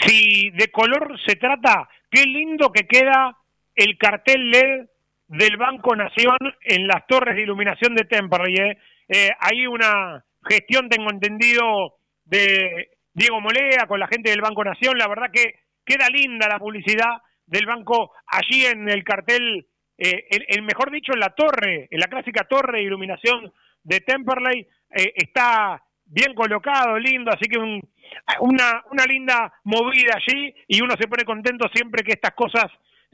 Si 0.02 0.50
de 0.50 0.70
color 0.70 1.18
se 1.26 1.36
trata, 1.36 1.88
qué 2.10 2.24
lindo 2.24 2.72
que 2.72 2.86
queda 2.86 3.36
el 3.74 3.98
cartel 3.98 4.50
LED 4.50 4.86
del 5.26 5.56
Banco 5.56 5.94
Nación 5.94 6.38
en 6.62 6.86
las 6.86 7.06
torres 7.06 7.36
de 7.36 7.42
iluminación 7.42 7.94
de 7.94 8.04
Temperley. 8.04 8.54
¿eh? 8.54 8.78
Eh, 9.08 9.30
hay 9.40 9.66
una 9.66 10.24
gestión, 10.48 10.88
tengo 10.88 11.10
entendido, 11.10 11.98
de 12.28 12.90
Diego 13.12 13.40
Molea 13.40 13.86
con 13.86 14.00
la 14.00 14.06
gente 14.06 14.30
del 14.30 14.40
Banco 14.40 14.64
Nación. 14.64 14.96
La 14.98 15.08
verdad 15.08 15.30
que 15.32 15.60
queda 15.84 16.08
linda 16.08 16.48
la 16.48 16.58
publicidad 16.58 17.22
del 17.46 17.66
banco 17.66 18.12
allí 18.26 18.66
en 18.66 18.88
el 18.88 19.02
cartel, 19.04 19.66
eh, 19.98 20.26
el, 20.48 20.62
mejor 20.62 20.90
dicho, 20.90 21.12
en 21.12 21.20
la 21.20 21.30
torre, 21.30 21.88
en 21.90 22.00
la 22.00 22.06
clásica 22.06 22.44
torre 22.44 22.78
de 22.78 22.84
iluminación 22.84 23.52
de 23.82 24.00
Temperley. 24.00 24.66
Eh, 24.94 25.12
está 25.16 25.82
bien 26.06 26.34
colocado, 26.34 26.98
lindo, 26.98 27.30
así 27.30 27.48
que 27.48 27.58
una, 27.58 28.84
una 28.90 29.04
linda 29.04 29.52
movida 29.64 30.14
allí 30.16 30.54
y 30.68 30.80
uno 30.80 30.94
se 30.98 31.08
pone 31.08 31.24
contento 31.24 31.68
siempre 31.74 32.02
que 32.02 32.12
estas 32.12 32.32
cosas 32.32 32.66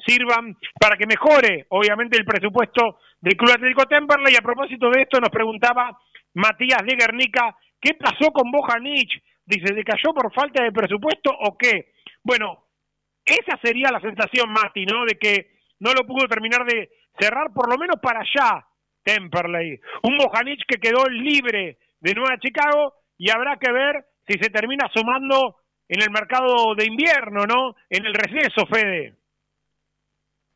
sirvan 0.07 0.57
para 0.79 0.97
que 0.97 1.07
mejore, 1.07 1.67
obviamente, 1.71 2.19
el 2.19 2.25
presupuesto 2.25 2.99
del 3.21 3.37
Club 3.37 3.53
Atlético 3.53 3.87
Temperley. 3.87 4.35
Y 4.35 4.37
a 4.37 4.43
propósito 4.43 4.91
de 4.91 5.03
esto, 5.03 5.19
nos 5.21 5.31
preguntaba 5.31 5.99
Matías 6.35 6.85
de 6.85 6.97
Guernica, 6.97 7.57
¿qué 7.81 7.95
pasó 7.95 8.31
con 8.33 8.51
Bojanich? 8.51 9.23
Dice, 9.47 9.75
¿se 9.75 9.85
cayó 9.85 10.13
por 10.15 10.33
falta 10.33 10.63
de 10.63 10.73
presupuesto 10.73 11.31
o 11.31 11.57
qué? 11.57 11.93
Bueno, 12.23 12.65
esa 13.25 13.59
sería 13.63 13.91
la 13.91 14.01
sensación, 14.01 14.51
Mati, 14.53 14.85
¿no? 14.85 15.05
De 15.05 15.17
que 15.19 15.54
no 15.85 15.93
lo 15.93 16.07
pudo 16.07 16.27
terminar 16.27 16.65
de 16.65 16.91
cerrar, 17.19 17.53
por 17.53 17.71
lo 17.71 17.77
menos 17.77 18.01
para 18.01 18.21
allá, 18.21 18.67
Temperley. 19.03 19.79
Un 20.03 20.17
Bojanich 20.17 20.65
que 20.67 20.81
quedó 20.81 21.07
libre 21.09 21.79
de 22.01 22.15
Nueva 22.15 22.39
Chicago 22.39 22.95
y 23.19 23.31
habrá 23.31 23.59
que 23.59 23.71
ver 23.71 24.07
si 24.27 24.39
se 24.39 24.49
termina 24.49 24.91
sumando 24.93 25.57
en 25.87 26.03
el 26.03 26.11
mercado 26.11 26.75
de 26.75 26.87
invierno, 26.87 27.45
¿no? 27.45 27.77
En 27.91 28.07
el 28.07 28.15
receso, 28.15 28.67
Fede. 28.67 29.15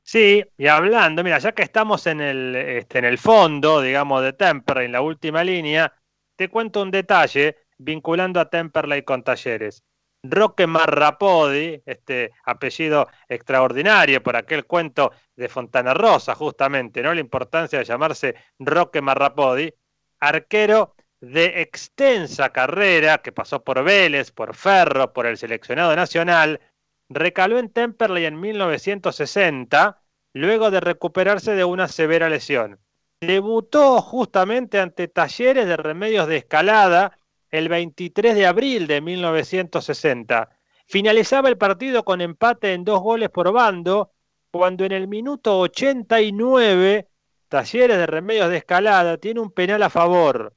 Sí, 0.02 0.42
y 0.56 0.66
hablando, 0.66 1.22
mira, 1.22 1.38
ya 1.38 1.52
que 1.52 1.62
estamos 1.62 2.06
en 2.06 2.22
el, 2.22 2.56
este, 2.56 2.98
en 2.98 3.04
el 3.04 3.18
fondo, 3.18 3.82
digamos, 3.82 4.22
de 4.22 4.32
Temperley, 4.32 4.86
en 4.86 4.92
la 4.92 5.02
última 5.02 5.44
línea, 5.44 5.92
te 6.36 6.48
cuento 6.48 6.80
un 6.80 6.90
detalle 6.90 7.58
vinculando 7.76 8.40
a 8.40 8.48
Temperley 8.48 9.02
con 9.02 9.22
Talleres. 9.22 9.84
Roque 10.22 10.66
Marrapodi, 10.66 11.80
este 11.86 12.32
apellido 12.44 13.08
extraordinario 13.28 14.22
por 14.22 14.36
aquel 14.36 14.66
cuento 14.66 15.12
de 15.36 15.48
Fontana 15.48 15.94
Rosa, 15.94 16.34
justamente, 16.34 17.02
¿no? 17.02 17.14
La 17.14 17.20
importancia 17.20 17.78
de 17.78 17.84
llamarse 17.84 18.34
Roque 18.58 19.00
Marrapodi, 19.00 19.72
arquero 20.20 20.94
de 21.20 21.62
extensa 21.62 22.50
carrera 22.50 23.18
que 23.18 23.32
pasó 23.32 23.62
por 23.62 23.82
Vélez, 23.82 24.30
por 24.32 24.54
Ferro, 24.54 25.12
por 25.12 25.26
el 25.26 25.36
seleccionado 25.36 25.94
nacional, 25.94 26.60
recaló 27.08 27.58
en 27.58 27.70
Temperley 27.70 28.26
en 28.26 28.40
1960, 28.40 30.00
luego 30.34 30.70
de 30.70 30.80
recuperarse 30.80 31.54
de 31.54 31.64
una 31.64 31.88
severa 31.88 32.28
lesión. 32.28 32.80
Debutó 33.20 34.00
justamente 34.00 34.78
ante 34.78 35.08
Talleres 35.08 35.66
de 35.66 35.76
Remedios 35.76 36.28
de 36.28 36.36
Escalada 36.36 37.18
el 37.50 37.68
23 37.68 38.34
de 38.34 38.46
abril 38.46 38.86
de 38.86 39.00
1960. 39.00 40.50
Finalizaba 40.86 41.48
el 41.48 41.58
partido 41.58 42.04
con 42.04 42.20
empate 42.20 42.72
en 42.72 42.84
dos 42.84 43.00
goles 43.00 43.30
por 43.30 43.52
bando, 43.52 44.12
cuando 44.50 44.84
en 44.84 44.92
el 44.92 45.08
minuto 45.08 45.58
89 45.60 47.08
Talleres 47.48 47.96
de 47.96 48.06
Remedios 48.06 48.50
de 48.50 48.58
Escalada 48.58 49.16
tiene 49.18 49.40
un 49.40 49.50
penal 49.50 49.82
a 49.82 49.90
favor. 49.90 50.54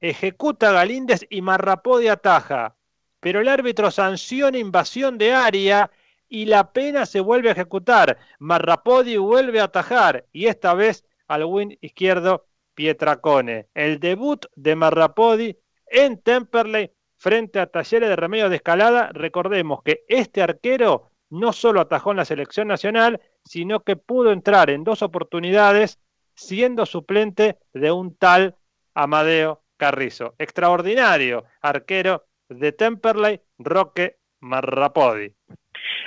Ejecuta 0.00 0.72
Galíndez 0.72 1.26
y 1.28 1.42
Marrapó 1.42 1.98
de 1.98 2.10
ataja 2.10 2.78
pero 3.20 3.40
el 3.40 3.48
árbitro 3.48 3.90
sanciona 3.90 4.58
invasión 4.58 5.18
de 5.18 5.32
área 5.32 5.90
y 6.28 6.44
la 6.44 6.72
pena 6.72 7.06
se 7.06 7.20
vuelve 7.20 7.48
a 7.48 7.52
ejecutar. 7.52 8.18
Marrapodi 8.38 9.16
vuelve 9.16 9.60
a 9.60 9.64
atajar 9.64 10.26
y 10.32 10.46
esta 10.46 10.74
vez 10.74 11.04
al 11.26 11.44
win 11.44 11.76
izquierdo 11.80 12.46
Pietracone. 12.74 13.68
El 13.74 13.98
debut 13.98 14.46
de 14.54 14.76
Marrapodi 14.76 15.56
en 15.90 16.20
Temperley 16.22 16.90
frente 17.16 17.58
a 17.60 17.66
Talleres 17.66 18.08
de 18.08 18.16
Remedio 18.16 18.48
de 18.48 18.56
Escalada. 18.56 19.10
Recordemos 19.12 19.82
que 19.82 20.04
este 20.08 20.42
arquero 20.42 21.10
no 21.30 21.52
solo 21.52 21.80
atajó 21.80 22.12
en 22.12 22.18
la 22.18 22.24
selección 22.24 22.68
nacional, 22.68 23.20
sino 23.44 23.80
que 23.80 23.96
pudo 23.96 24.32
entrar 24.32 24.70
en 24.70 24.84
dos 24.84 25.02
oportunidades 25.02 25.98
siendo 26.34 26.86
suplente 26.86 27.58
de 27.72 27.90
un 27.90 28.16
tal 28.16 28.56
Amadeo 28.94 29.62
Carrizo. 29.76 30.34
Extraordinario 30.38 31.44
arquero 31.60 32.24
de 32.48 32.72
Temperley, 32.72 33.40
Roque 33.58 34.16
Marrapodi. 34.40 35.32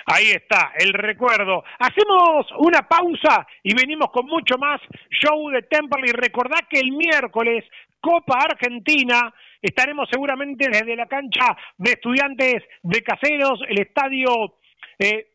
Ahí 0.05 0.31
está, 0.31 0.73
el 0.77 0.93
recuerdo. 0.93 1.63
Hacemos 1.79 2.47
una 2.57 2.87
pausa 2.87 3.45
y 3.63 3.75
venimos 3.75 4.09
con 4.11 4.25
mucho 4.25 4.57
más 4.57 4.81
show 5.09 5.49
de 5.49 5.61
Temperley. 5.63 6.11
Recordá 6.11 6.67
que 6.69 6.79
el 6.79 6.91
miércoles, 6.91 7.65
Copa 7.99 8.39
Argentina, 8.39 9.33
estaremos 9.61 10.09
seguramente 10.11 10.67
desde 10.69 10.95
la 10.95 11.05
cancha 11.05 11.55
de 11.77 11.91
estudiantes 11.91 12.63
de 12.83 13.01
Caseros, 13.03 13.59
el 13.67 13.81
estadio 13.81 14.57
eh, 14.99 15.27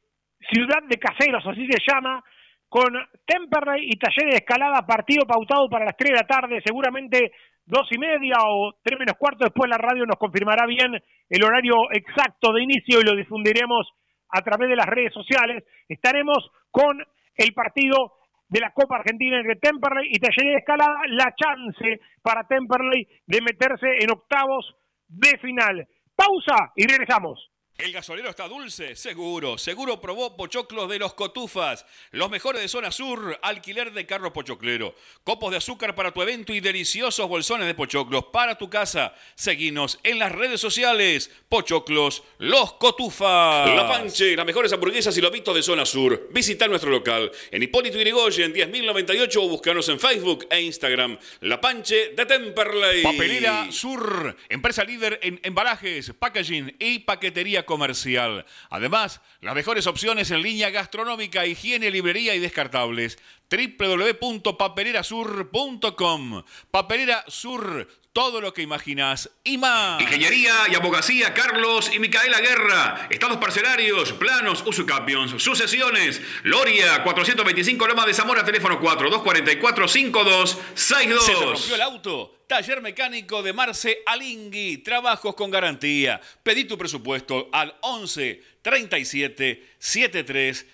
Ciudad 0.53 0.83
de 0.89 0.99
Caseros, 0.99 1.45
así 1.47 1.67
se 1.67 1.79
llama, 1.87 2.23
con 2.69 2.93
Temperley 3.25 3.89
y 3.89 3.99
Taller 3.99 4.31
de 4.31 4.37
Escalada, 4.39 4.87
partido 4.87 5.25
pautado 5.27 5.69
para 5.69 5.87
las 5.87 5.97
3 5.97 6.11
de 6.11 6.17
la 6.17 6.27
tarde, 6.27 6.63
seguramente 6.65 7.33
dos 7.65 7.89
y 7.91 7.99
media 7.99 8.37
o 8.47 8.75
tres 8.83 8.99
menos 8.99 9.17
cuarto. 9.19 9.45
Después 9.45 9.69
la 9.69 9.79
radio 9.79 10.07
nos 10.07 10.17
confirmará 10.17 10.67
bien 10.67 10.95
el 11.29 11.45
horario 11.45 11.75
exacto 11.93 12.53
de 12.53 12.63
inicio 12.63 13.01
y 13.01 13.05
lo 13.05 13.17
difundiremos 13.17 13.89
a 14.31 14.41
través 14.43 14.69
de 14.69 14.77
las 14.77 14.87
redes 14.87 15.13
sociales. 15.13 15.65
Estaremos 15.89 16.51
con 16.71 17.05
el 17.37 17.53
partido 17.53 18.13
de 18.49 18.61
la 18.61 18.73
Copa 18.73 18.97
Argentina 18.97 19.39
entre 19.39 19.57
Temperley 19.57 20.09
y 20.11 20.19
Talleres 20.19 20.53
de 20.53 20.59
Escalada, 20.59 21.01
la 21.09 21.35
chance 21.35 22.01
para 22.23 22.47
Temperley 22.47 23.07
de 23.27 23.41
meterse 23.43 23.99
en 24.01 24.11
octavos 24.11 24.75
de 25.09 25.39
final. 25.39 25.87
Pausa 26.15 26.73
y 26.77 26.87
regresamos. 26.87 27.51
El 27.79 27.93
gasolero 27.93 28.31
está 28.31 28.49
dulce, 28.49 28.97
seguro. 28.97 29.59
Seguro 29.59 30.01
probó 30.01 30.35
pochoclos 30.35 30.89
de 30.89 30.99
los 30.99 31.13
cotufas. 31.13 31.85
Los 32.11 32.31
mejores 32.31 32.63
de 32.63 32.69
zona 32.69 32.91
sur, 32.91 33.39
alquiler 33.43 33.93
de 33.93 34.07
carro 34.07 34.33
pochoclero. 34.33 34.95
Copos 35.25 35.51
de 35.51 35.59
azúcar 35.59 35.95
para 35.95 36.11
tu 36.11 36.23
evento 36.23 36.55
y 36.55 36.61
deliciosos 36.61 37.29
bolsones 37.29 37.67
de 37.67 37.75
pochoclos 37.75 38.25
para 38.33 38.57
tu 38.57 38.71
casa. 38.71 39.15
Seguinos 39.35 40.01
en 40.05 40.19
las 40.19 40.33
redes 40.33 40.59
sociales. 40.59 41.31
Pochoclos, 41.51 42.23
los 42.39 42.73
cotufas. 42.73 43.69
La 43.69 43.87
Panche, 43.87 44.35
las 44.35 44.47
mejores 44.47 44.73
hamburguesas 44.73 45.15
y 45.19 45.21
lobitos 45.21 45.55
de 45.55 45.63
zona 45.63 45.85
sur. 45.85 46.29
Visita 46.31 46.67
nuestro 46.69 46.91
local 46.91 47.31
en 47.51 47.63
Hipólito 47.63 47.99
Yrigoyen 47.99 48.55
10.098 48.55 49.37
o 49.37 49.49
búscanos 49.49 49.87
en 49.91 50.01
Facebook 50.01 50.47
e 50.49 50.63
Instagram. 50.63 51.19
La 51.41 51.61
Panche 51.61 52.15
de 52.17 52.25
Temperley. 52.25 53.03
Papelera 53.03 53.71
Sur, 53.71 54.35
empresa 54.49 54.83
líder 54.83 55.21
en 55.23 55.39
embalajes, 55.43 56.15
packaging 56.19 56.75
y 56.79 57.01
paquetería 57.01 57.66
comercial. 57.67 58.47
Además, 58.71 59.21
las 59.41 59.55
mejores 59.55 59.87
opciones 59.87 60.31
en 60.31 60.41
línea 60.43 60.71
gastronómica, 60.71 61.45
higiene, 61.45 61.91
librería 61.91 62.35
y 62.35 62.39
descartables. 62.39 63.19
www.papelerasur.com 63.51 66.43
Papelera 66.71 67.25
Sur 67.29 67.87
todo 68.17 68.41
lo 68.41 68.55
que 68.55 68.63
imaginas 68.63 69.29
y 69.45 69.59
más. 69.59 70.01
Ingeniería 70.01 70.55
y 70.71 70.75
abogacía 70.75 71.35
Carlos 71.35 71.91
y 71.93 71.99
Micaela 71.99 72.41
Guerra. 72.41 73.09
Estados 73.11 73.37
parcelarios, 73.37 74.15
planos, 74.15 74.63
usucapions, 74.65 75.43
sucesiones. 75.43 76.23
Loria, 76.43 77.03
425 77.03 77.87
Loma 77.87 78.07
de 78.07 78.15
Zamora, 78.15 78.43
teléfono 78.43 78.81
4244-5262. 78.81 80.57
¿Se 80.75 81.35
te 81.35 81.45
rompió 81.45 81.75
el 81.75 81.83
auto? 81.83 82.36
Taller 82.47 82.81
mecánico 82.81 83.43
de 83.43 83.53
Marce 83.53 83.99
Alingui. 84.07 84.79
Trabajos 84.79 85.35
con 85.35 85.51
garantía. 85.51 86.21
Pedí 86.45 86.65
tu 86.65 86.79
presupuesto 86.79 87.49
al 87.51 87.75
11 87.81 88.41
37 88.63 89.75
73 89.79 90.67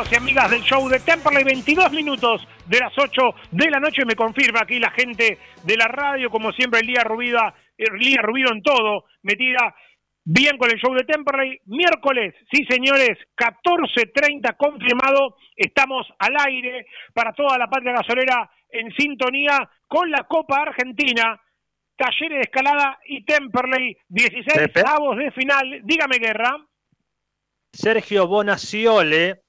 Amigos 0.00 0.12
y 0.12 0.16
amigas 0.16 0.50
del 0.50 0.62
show 0.62 0.88
de 0.88 0.98
Temperley, 1.00 1.44
22 1.44 1.92
minutos 1.92 2.46
de 2.66 2.78
las 2.78 2.92
8 2.96 3.22
de 3.50 3.70
la 3.70 3.80
noche. 3.80 4.04
Me 4.06 4.14
confirma 4.14 4.60
aquí 4.62 4.78
la 4.78 4.90
gente 4.92 5.36
de 5.62 5.76
la 5.76 5.88
radio, 5.88 6.30
como 6.30 6.52
siempre, 6.52 6.80
Elía 6.80 7.02
Rubida, 7.04 7.54
Elía 7.76 8.22
Rubido 8.22 8.50
en 8.50 8.62
todo, 8.62 9.04
metida 9.22 9.74
bien 10.24 10.56
con 10.56 10.70
el 10.70 10.78
show 10.78 10.94
de 10.94 11.04
Temperley. 11.04 11.60
Miércoles, 11.66 12.34
sí 12.50 12.64
señores, 12.64 13.18
14.30 13.36 14.56
confirmado. 14.56 15.36
Estamos 15.54 16.06
al 16.18 16.34
aire 16.46 16.86
para 17.12 17.34
toda 17.34 17.58
la 17.58 17.68
patria 17.68 17.92
gasolera 17.92 18.50
en 18.70 18.90
sintonía 18.92 19.68
con 19.86 20.10
la 20.10 20.24
Copa 20.24 20.62
Argentina. 20.62 21.38
Talleres 21.96 22.38
de 22.38 22.40
Escalada 22.40 22.98
y 23.04 23.22
Temperley, 23.24 23.98
16 24.08 24.70
avos 24.86 25.18
de 25.18 25.30
final. 25.32 25.82
Dígame, 25.84 26.16
Guerra. 26.18 26.56
Sergio 27.72 28.26
Bonaciole, 28.26 29.42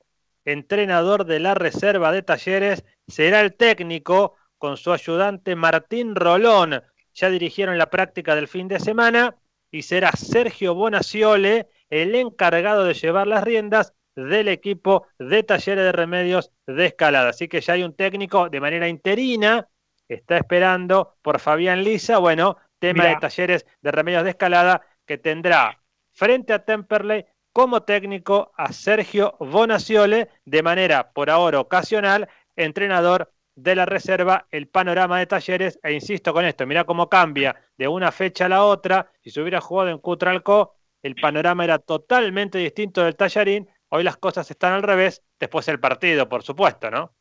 entrenador 0.45 1.25
de 1.25 1.39
la 1.39 1.53
reserva 1.53 2.11
de 2.11 2.23
talleres, 2.23 2.83
será 3.07 3.41
el 3.41 3.55
técnico 3.55 4.35
con 4.57 4.77
su 4.77 4.91
ayudante 4.91 5.55
Martín 5.55 6.15
Rolón. 6.15 6.83
Ya 7.13 7.29
dirigieron 7.29 7.77
la 7.77 7.89
práctica 7.89 8.35
del 8.35 8.47
fin 8.47 8.67
de 8.67 8.79
semana 8.79 9.35
y 9.71 9.81
será 9.83 10.11
Sergio 10.11 10.75
Bonaciole 10.75 11.67
el 11.89 12.15
encargado 12.15 12.85
de 12.85 12.93
llevar 12.93 13.27
las 13.27 13.43
riendas 13.43 13.93
del 14.15 14.47
equipo 14.47 15.07
de 15.17 15.43
talleres 15.43 15.85
de 15.85 15.91
remedios 15.91 16.51
de 16.67 16.85
escalada. 16.85 17.29
Así 17.29 17.47
que 17.47 17.61
ya 17.61 17.73
hay 17.73 17.83
un 17.83 17.95
técnico 17.95 18.49
de 18.49 18.59
manera 18.59 18.87
interina, 18.87 19.67
está 20.07 20.37
esperando 20.37 21.15
por 21.21 21.39
Fabián 21.39 21.83
Lisa, 21.83 22.17
bueno, 22.17 22.57
tema 22.79 23.05
de 23.05 23.17
talleres 23.17 23.65
de 23.81 23.91
remedios 23.91 24.23
de 24.23 24.31
escalada 24.31 24.81
que 25.05 25.17
tendrá 25.17 25.81
frente 26.11 26.53
a 26.53 26.63
Temperley 26.65 27.25
como 27.53 27.83
técnico 27.83 28.51
a 28.57 28.71
Sergio 28.71 29.35
Bonaciole, 29.39 30.29
de 30.45 30.63
manera 30.63 31.11
por 31.11 31.29
ahora 31.29 31.59
ocasional, 31.59 32.29
entrenador 32.55 33.31
de 33.55 33.75
la 33.75 33.85
reserva, 33.85 34.47
el 34.51 34.67
panorama 34.67 35.19
de 35.19 35.27
talleres, 35.27 35.79
e 35.83 35.93
insisto 35.93 36.33
con 36.33 36.45
esto, 36.45 36.65
mira 36.65 36.85
cómo 36.85 37.09
cambia 37.09 37.55
de 37.77 37.87
una 37.87 38.11
fecha 38.11 38.45
a 38.45 38.49
la 38.49 38.63
otra, 38.63 39.11
si 39.21 39.29
se 39.29 39.41
hubiera 39.41 39.59
jugado 39.59 39.89
en 39.89 39.97
Cutralco, 39.97 40.75
el 41.03 41.15
panorama 41.15 41.63
era 41.63 41.79
totalmente 41.79 42.57
distinto 42.59 43.03
del 43.03 43.15
tallarín, 43.15 43.67
hoy 43.89 44.03
las 44.03 44.17
cosas 44.17 44.49
están 44.49 44.73
al 44.73 44.83
revés, 44.83 45.21
después 45.39 45.67
el 45.67 45.79
partido, 45.79 46.29
por 46.29 46.43
supuesto, 46.43 46.89
¿no? 46.89 47.11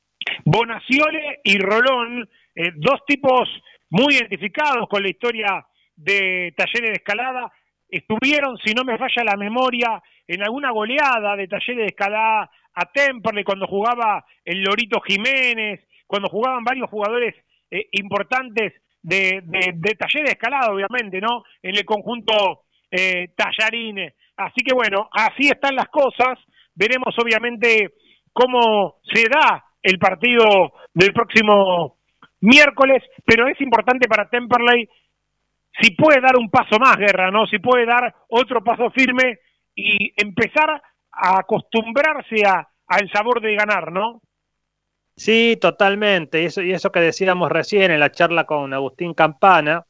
Bonaciole 0.44 1.40
y 1.42 1.58
Rolón, 1.58 2.28
eh, 2.54 2.72
dos 2.76 3.00
tipos 3.06 3.48
muy 3.88 4.14
identificados 4.14 4.88
con 4.88 5.02
la 5.02 5.10
historia 5.10 5.66
de 5.96 6.54
talleres 6.56 6.90
de 6.90 6.96
escalada, 6.96 7.50
estuvieron, 7.88 8.56
si 8.58 8.72
no 8.72 8.84
me 8.84 8.98
falla 8.98 9.24
la 9.24 9.36
memoria, 9.36 10.00
en 10.30 10.44
alguna 10.44 10.70
goleada 10.70 11.34
de 11.34 11.48
talleres 11.48 11.78
de 11.78 11.86
escalada 11.86 12.48
a 12.74 12.86
Temperley 12.86 13.42
cuando 13.42 13.66
jugaba 13.66 14.24
el 14.44 14.62
Lorito 14.62 15.00
Jiménez, 15.00 15.80
cuando 16.06 16.28
jugaban 16.28 16.62
varios 16.62 16.88
jugadores 16.88 17.34
eh, 17.68 17.88
importantes 17.90 18.74
de, 19.02 19.42
de, 19.42 19.94
talleres 19.96 20.26
de 20.26 20.32
escalada, 20.32 20.72
obviamente, 20.72 21.20
¿no? 21.20 21.42
En 21.60 21.76
el 21.76 21.84
conjunto 21.84 22.62
eh, 22.92 23.32
tallarine. 23.34 24.14
Así 24.36 24.62
que 24.64 24.72
bueno, 24.72 25.08
así 25.10 25.48
están 25.48 25.74
las 25.74 25.88
cosas. 25.88 26.38
Veremos 26.76 27.12
obviamente 27.18 27.94
cómo 28.32 29.00
se 29.12 29.24
da 29.28 29.64
el 29.82 29.98
partido 29.98 30.44
del 30.94 31.12
próximo 31.12 31.96
miércoles, 32.40 33.02
pero 33.24 33.48
es 33.48 33.60
importante 33.60 34.06
para 34.06 34.28
Temperley 34.28 34.88
si 35.80 35.90
puede 35.96 36.20
dar 36.20 36.36
un 36.36 36.50
paso 36.50 36.78
más, 36.78 36.96
Guerra, 36.96 37.32
¿no? 37.32 37.46
Si 37.46 37.58
puede 37.58 37.84
dar 37.84 38.14
otro 38.28 38.62
paso 38.62 38.90
firme 38.90 39.40
y 39.74 40.12
empezar 40.16 40.82
a 41.12 41.38
acostumbrarse 41.38 42.44
a, 42.46 42.68
al 42.86 43.10
sabor 43.10 43.40
de 43.40 43.54
ganar, 43.54 43.92
¿no? 43.92 44.20
Sí, 45.16 45.58
totalmente. 45.60 46.42
Y 46.42 46.46
eso, 46.46 46.62
y 46.62 46.72
eso 46.72 46.90
que 46.92 47.00
decíamos 47.00 47.50
recién 47.50 47.90
en 47.90 48.00
la 48.00 48.10
charla 48.10 48.46
con 48.46 48.72
Agustín 48.72 49.14
Campana, 49.14 49.86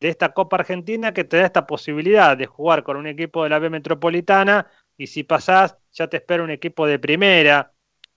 de 0.00 0.08
esta 0.10 0.34
Copa 0.34 0.56
Argentina 0.56 1.14
que 1.14 1.24
te 1.24 1.38
da 1.38 1.46
esta 1.46 1.66
posibilidad 1.66 2.36
de 2.36 2.46
jugar 2.46 2.82
con 2.82 2.98
un 2.98 3.06
equipo 3.06 3.42
de 3.42 3.48
la 3.48 3.58
B 3.58 3.70
Metropolitana 3.70 4.66
y 4.98 5.06
si 5.06 5.22
pasás 5.24 5.78
ya 5.92 6.08
te 6.08 6.18
espera 6.18 6.42
un 6.42 6.50
equipo 6.50 6.86
de 6.86 6.98
primera. 6.98 7.72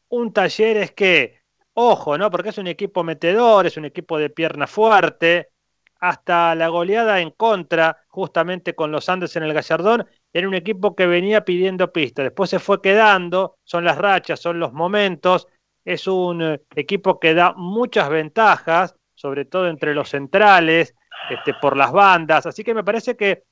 Un 0.10 0.34
taller 0.34 0.78
es 0.78 0.92
que, 0.92 1.42
ojo, 1.74 2.18
¿no? 2.18 2.30
Porque 2.30 2.50
es 2.50 2.58
un 2.58 2.68
equipo 2.68 3.04
metedor, 3.04 3.66
es 3.66 3.78
un 3.78 3.86
equipo 3.86 4.18
de 4.18 4.30
pierna 4.30 4.68
fuerte, 4.68 5.52
hasta 6.00 6.56
la 6.56 6.68
goleada 6.68 7.20
en 7.22 7.32
contra, 7.32 7.98
justamente 8.08 8.76
con 8.76 8.92
los 8.92 9.10
Andes 9.10 9.36
en 9.36 9.44
el 9.44 9.54
Gallardón, 9.54 10.06
era 10.34 10.48
un 10.48 10.54
equipo 10.54 10.96
que 10.96 11.08
venía 11.08 11.46
pidiendo 11.46 11.92
pistas, 11.92 12.26
después 12.26 12.50
se 12.50 12.60
fue 12.60 12.82
quedando, 12.82 13.58
son 13.64 13.84
las 13.84 13.98
rachas, 13.98 14.40
son 14.40 14.60
los 14.60 14.74
momentos, 14.74 15.48
es 15.86 16.08
un 16.08 16.42
eh, 16.42 16.62
equipo 16.76 17.20
que 17.20 17.34
da 17.34 17.54
muchas 17.56 18.10
ventajas, 18.10 18.96
sobre 19.16 19.46
todo 19.46 19.68
entre 19.68 19.96
los 19.96 20.10
centrales, 20.10 20.94
este, 21.30 21.54
por 21.54 21.76
las 21.76 21.92
bandas, 21.92 22.46
así 22.46 22.64
que 22.64 22.74
me 22.74 22.84
parece 22.84 23.16
que 23.16 23.44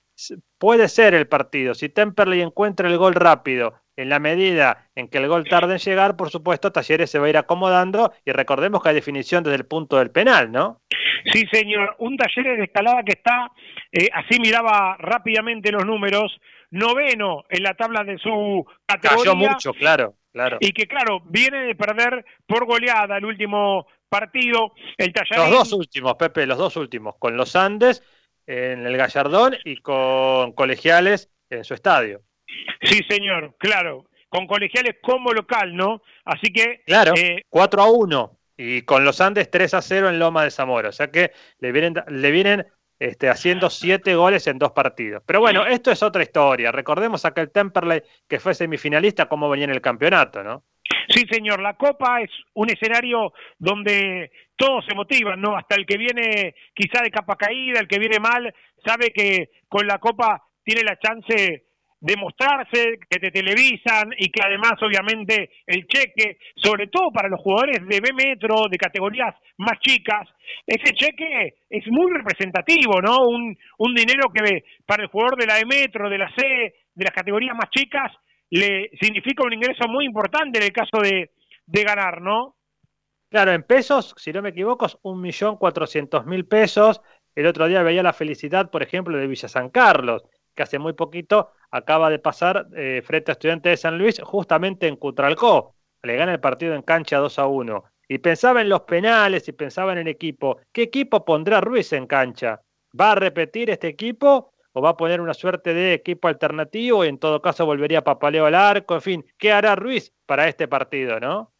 puede 0.58 0.88
ser 0.88 1.14
el 1.14 1.28
partido. 1.28 1.74
Si 1.74 1.90
Temperley 1.90 2.42
encuentra 2.42 2.88
el 2.88 2.98
gol 2.98 3.16
rápido, 3.16 3.74
en 3.98 4.10
la 4.10 4.20
medida 4.20 4.90
en 4.96 5.08
que 5.08 5.18
el 5.18 5.28
gol 5.28 5.48
tarde 5.48 5.74
en 5.74 5.80
llegar, 5.80 6.16
por 6.16 6.30
supuesto, 6.30 6.72
Talleres 6.72 7.10
se 7.10 7.20
va 7.20 7.28
a 7.28 7.30
ir 7.30 7.38
acomodando 7.38 8.14
y 8.26 8.32
recordemos 8.32 8.82
que 8.82 8.90
hay 8.90 8.96
definición 8.96 9.44
desde 9.44 9.58
el 9.58 9.66
punto 9.66 9.98
del 9.98 10.12
penal, 10.12 10.52
¿no? 10.52 10.82
Sí, 11.32 11.46
señor. 11.52 11.96
Un 12.00 12.18
Talleres 12.18 12.58
de 12.58 12.66
escalada 12.66 13.04
que 13.04 13.14
está, 13.14 13.52
eh, 13.92 14.10
así 14.14 14.40
miraba 14.40 14.98
rápidamente 15.00 15.72
los 15.72 15.86
números, 15.86 16.40
noveno 16.72 17.46
en 17.50 17.64
la 17.64 17.74
tabla 17.74 18.04
de 18.04 18.18
su 18.18 18.66
categoría. 18.86 19.34
Cayó 19.34 19.36
mucho, 19.36 19.74
claro, 19.74 20.16
claro. 20.32 20.58
Y 20.60 20.72
que, 20.72 20.88
claro, 20.88 21.22
viene 21.26 21.60
de 21.66 21.76
perder 21.76 22.26
por 22.46 22.66
goleada 22.66 23.18
el 23.18 23.26
último 23.26 23.88
partido. 24.10 24.74
El 24.98 25.14
Talleres. 25.14 25.50
Los 25.50 25.52
dos 25.52 25.74
últimos, 25.74 26.16
Pepe, 26.16 26.46
los 26.46 26.58
dos 26.58 26.76
últimos, 26.76 27.16
con 27.18 27.38
los 27.38 27.56
Andes 27.56 28.04
en 28.48 28.86
el 28.86 28.96
Gallardón 28.98 29.56
y 29.64 29.78
con 29.78 30.52
Colegiales 30.52 31.32
en 31.50 31.64
su 31.64 31.74
estadio. 31.74 32.22
Sí, 32.82 33.02
señor, 33.10 33.56
claro. 33.58 34.06
Con 34.30 34.48
Colegiales 34.48 34.96
como 35.02 35.32
local, 35.32 35.76
¿no? 35.76 36.02
Así 36.26 36.52
que. 36.52 36.82
Claro, 36.86 37.14
eh, 37.16 37.44
4 37.50 37.82
a 37.82 37.92
1. 37.92 38.38
Y 38.58 38.82
con 38.84 39.04
los 39.04 39.22
Andes 39.22 39.50
3 39.52 39.74
a 39.74 39.82
0 39.82 40.10
en 40.10 40.20
Loma 40.20 40.44
de 40.44 40.52
Zamora. 40.52 40.90
O 40.90 40.94
sea 40.94 41.12
que 41.12 41.32
le 41.60 41.72
vienen, 41.72 41.96
le 42.08 42.32
vienen 42.32 42.66
este, 43.00 43.30
haciendo 43.30 43.70
7 43.70 44.16
goles 44.16 44.48
en 44.48 44.58
dos 44.58 44.72
partidos. 44.72 45.22
Pero 45.26 45.42
bueno, 45.42 45.66
esto 45.66 45.92
es 45.92 46.02
otra 46.02 46.24
historia. 46.24 46.72
Recordemos 46.72 47.26
aquel 47.26 47.52
Temperley 47.52 48.02
que 48.28 48.40
fue 48.40 48.54
semifinalista, 48.54 49.28
cómo 49.28 49.50
venía 49.50 49.66
en 49.66 49.72
el 49.72 49.82
campeonato, 49.82 50.44
¿no? 50.44 50.64
Sí, 51.10 51.26
señor, 51.30 51.62
la 51.62 51.76
Copa 51.76 52.22
es 52.22 52.30
un 52.54 52.70
escenario 52.70 53.34
donde 53.58 54.32
todos 54.56 54.86
se 54.86 54.96
motivan, 54.96 55.42
¿no? 55.42 55.58
Hasta 55.58 55.76
el 55.76 55.86
que 55.86 55.98
viene 55.98 56.56
quizá 56.74 57.02
de 57.02 57.12
capa 57.12 57.36
caída, 57.36 57.80
el 57.80 57.88
que 57.88 58.00
viene 58.00 58.20
mal, 58.20 58.54
sabe 58.86 59.12
que 59.12 59.50
con 59.68 59.86
la 59.86 60.00
Copa 60.00 60.44
tiene 60.64 60.84
la 60.84 60.98
chance 60.98 61.65
de 62.06 62.16
mostrarse, 62.18 63.00
que 63.10 63.20
te 63.20 63.32
televisan 63.32 64.14
y 64.20 64.30
que 64.30 64.44
además 64.44 64.74
obviamente 64.80 65.50
el 65.66 65.88
cheque, 65.88 66.38
sobre 66.56 66.86
todo 66.88 67.12
para 67.12 67.30
los 67.30 67.42
jugadores 67.42 67.80
de 67.88 68.00
B 68.00 68.14
metro, 68.14 68.68
de 68.70 68.78
categorías 68.78 69.34
más 69.58 69.80
chicas, 69.80 70.30
ese 70.68 70.94
cheque 70.94 71.56
es 71.68 71.84
muy 71.88 72.12
representativo, 72.12 73.02
¿no? 73.02 73.28
Un, 73.28 73.58
un 73.80 73.96
dinero 73.96 74.30
que 74.32 74.64
para 74.86 75.02
el 75.02 75.10
jugador 75.10 75.36
de 75.40 75.48
la 75.48 75.60
E 75.60 75.66
metro, 75.66 76.08
de 76.08 76.20
la 76.20 76.30
C, 76.36 76.76
de 76.94 77.04
las 77.04 77.14
categorías 77.14 77.56
más 77.56 77.72
chicas, 77.72 78.12
le 78.52 78.92
significa 79.02 79.44
un 79.44 79.54
ingreso 79.54 79.88
muy 79.88 80.06
importante 80.06 80.60
en 80.60 80.66
el 80.66 80.72
caso 80.72 81.02
de, 81.02 81.32
de 81.66 81.84
ganar, 81.84 82.22
¿no? 82.22 82.56
Claro, 83.30 83.52
en 83.52 83.64
pesos, 83.64 84.14
si 84.18 84.32
no 84.32 84.44
me 84.44 84.50
equivoco, 84.50 84.86
es 84.86 84.96
un 85.02 85.20
millón 85.22 85.58
cuatrocientos 85.58 86.28
mil 86.28 86.46
pesos. 86.46 87.02
El 87.34 87.48
otro 87.48 87.68
día 87.68 87.82
veía 87.82 88.04
la 88.04 88.14
felicidad, 88.14 88.70
por 88.70 88.84
ejemplo, 88.84 89.18
de 89.18 89.26
Villa 89.26 89.50
San 89.50 89.70
Carlos, 89.72 90.24
que 90.56 90.64
hace 90.64 90.80
muy 90.80 90.94
poquito 90.94 91.52
acaba 91.76 92.10
de 92.10 92.20
pasar 92.20 92.68
eh, 92.76 93.02
frente 93.06 93.32
a 93.32 93.34
Estudiantes 93.34 93.72
de 93.72 93.78
San 93.78 93.98
Luis, 93.98 94.22
justamente 94.24 94.88
en 94.88 94.96
Cutralcó. 94.96 95.76
Le 96.04 96.16
gana 96.16 96.32
el 96.32 96.40
partido 96.40 96.74
en 96.74 96.84
cancha 96.84 97.18
2 97.18 97.40
a 97.40 97.48
1. 97.48 97.84
Y 98.08 98.20
pensaba 98.20 98.62
en 98.62 98.70
los 98.70 98.82
penales 98.82 99.48
y 99.50 99.52
pensaba 99.52 99.92
en 99.92 100.00
el 100.00 100.08
equipo. 100.08 100.60
¿Qué 100.72 100.84
equipo 100.84 101.26
pondrá 101.26 101.60
Ruiz 101.60 101.92
en 101.92 102.08
cancha? 102.08 102.62
¿Va 103.00 103.12
a 103.12 103.16
repetir 103.16 103.70
este 103.70 103.90
equipo 103.90 104.54
o 104.72 104.82
va 104.82 104.92
a 104.92 104.98
poner 104.98 105.20
una 105.20 105.34
suerte 105.34 105.74
de 105.74 105.94
equipo 105.94 106.28
alternativo 106.28 107.04
y 107.04 107.10
en 107.10 107.18
todo 107.18 107.42
caso 107.42 107.66
volvería 107.66 108.04
Papaleo 108.04 108.46
al 108.46 108.56
arco? 108.56 108.96
En 108.96 109.02
fin, 109.02 109.26
¿qué 109.38 109.52
hará 109.52 109.76
Ruiz 109.76 110.14
para 110.26 110.48
este 110.48 110.70
partido, 110.70 111.20
no? 111.20 111.52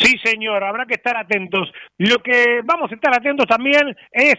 Sí, 0.00 0.16
señor, 0.24 0.62
habrá 0.62 0.86
que 0.86 0.94
estar 0.94 1.16
atentos. 1.16 1.70
Lo 1.98 2.18
que 2.22 2.60
vamos 2.64 2.90
a 2.90 2.94
estar 2.94 3.14
atentos 3.14 3.46
también 3.46 3.96
es 4.12 4.36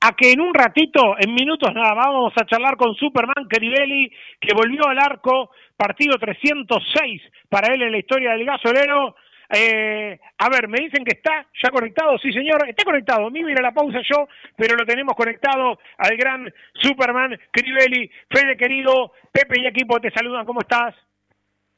a 0.00 0.12
que 0.14 0.32
en 0.32 0.40
un 0.40 0.52
ratito, 0.52 1.16
en 1.18 1.34
minutos 1.34 1.72
nada 1.74 1.94
más, 1.94 2.06
vamos 2.06 2.32
a 2.36 2.46
charlar 2.46 2.76
con 2.76 2.94
Superman 2.94 3.46
Crivelli, 3.48 4.10
que 4.40 4.54
volvió 4.54 4.86
al 4.86 4.98
arco, 4.98 5.50
partido 5.76 6.18
306 6.18 7.22
para 7.48 7.72
él 7.74 7.82
en 7.82 7.92
la 7.92 7.98
historia 7.98 8.32
del 8.32 8.44
gasolero. 8.44 9.16
Eh, 9.48 10.18
a 10.38 10.48
ver, 10.48 10.68
me 10.68 10.80
dicen 10.80 11.04
que 11.04 11.16
está 11.16 11.46
ya 11.62 11.70
conectado, 11.70 12.18
sí 12.18 12.32
señor, 12.32 12.68
está 12.68 12.84
conectado, 12.84 13.30
me 13.30 13.40
ir 13.40 13.58
a 13.58 13.62
la 13.62 13.72
pausa 13.72 14.00
yo, 14.02 14.26
pero 14.56 14.74
lo 14.74 14.84
tenemos 14.84 15.14
conectado 15.14 15.78
al 15.98 16.16
gran 16.16 16.52
Superman 16.74 17.38
Crivelli. 17.52 18.10
Fede 18.28 18.56
querido, 18.56 19.12
Pepe 19.32 19.60
y 19.60 19.66
equipo 19.66 20.00
te 20.00 20.10
saludan, 20.10 20.44
¿cómo 20.44 20.60
estás? 20.60 20.94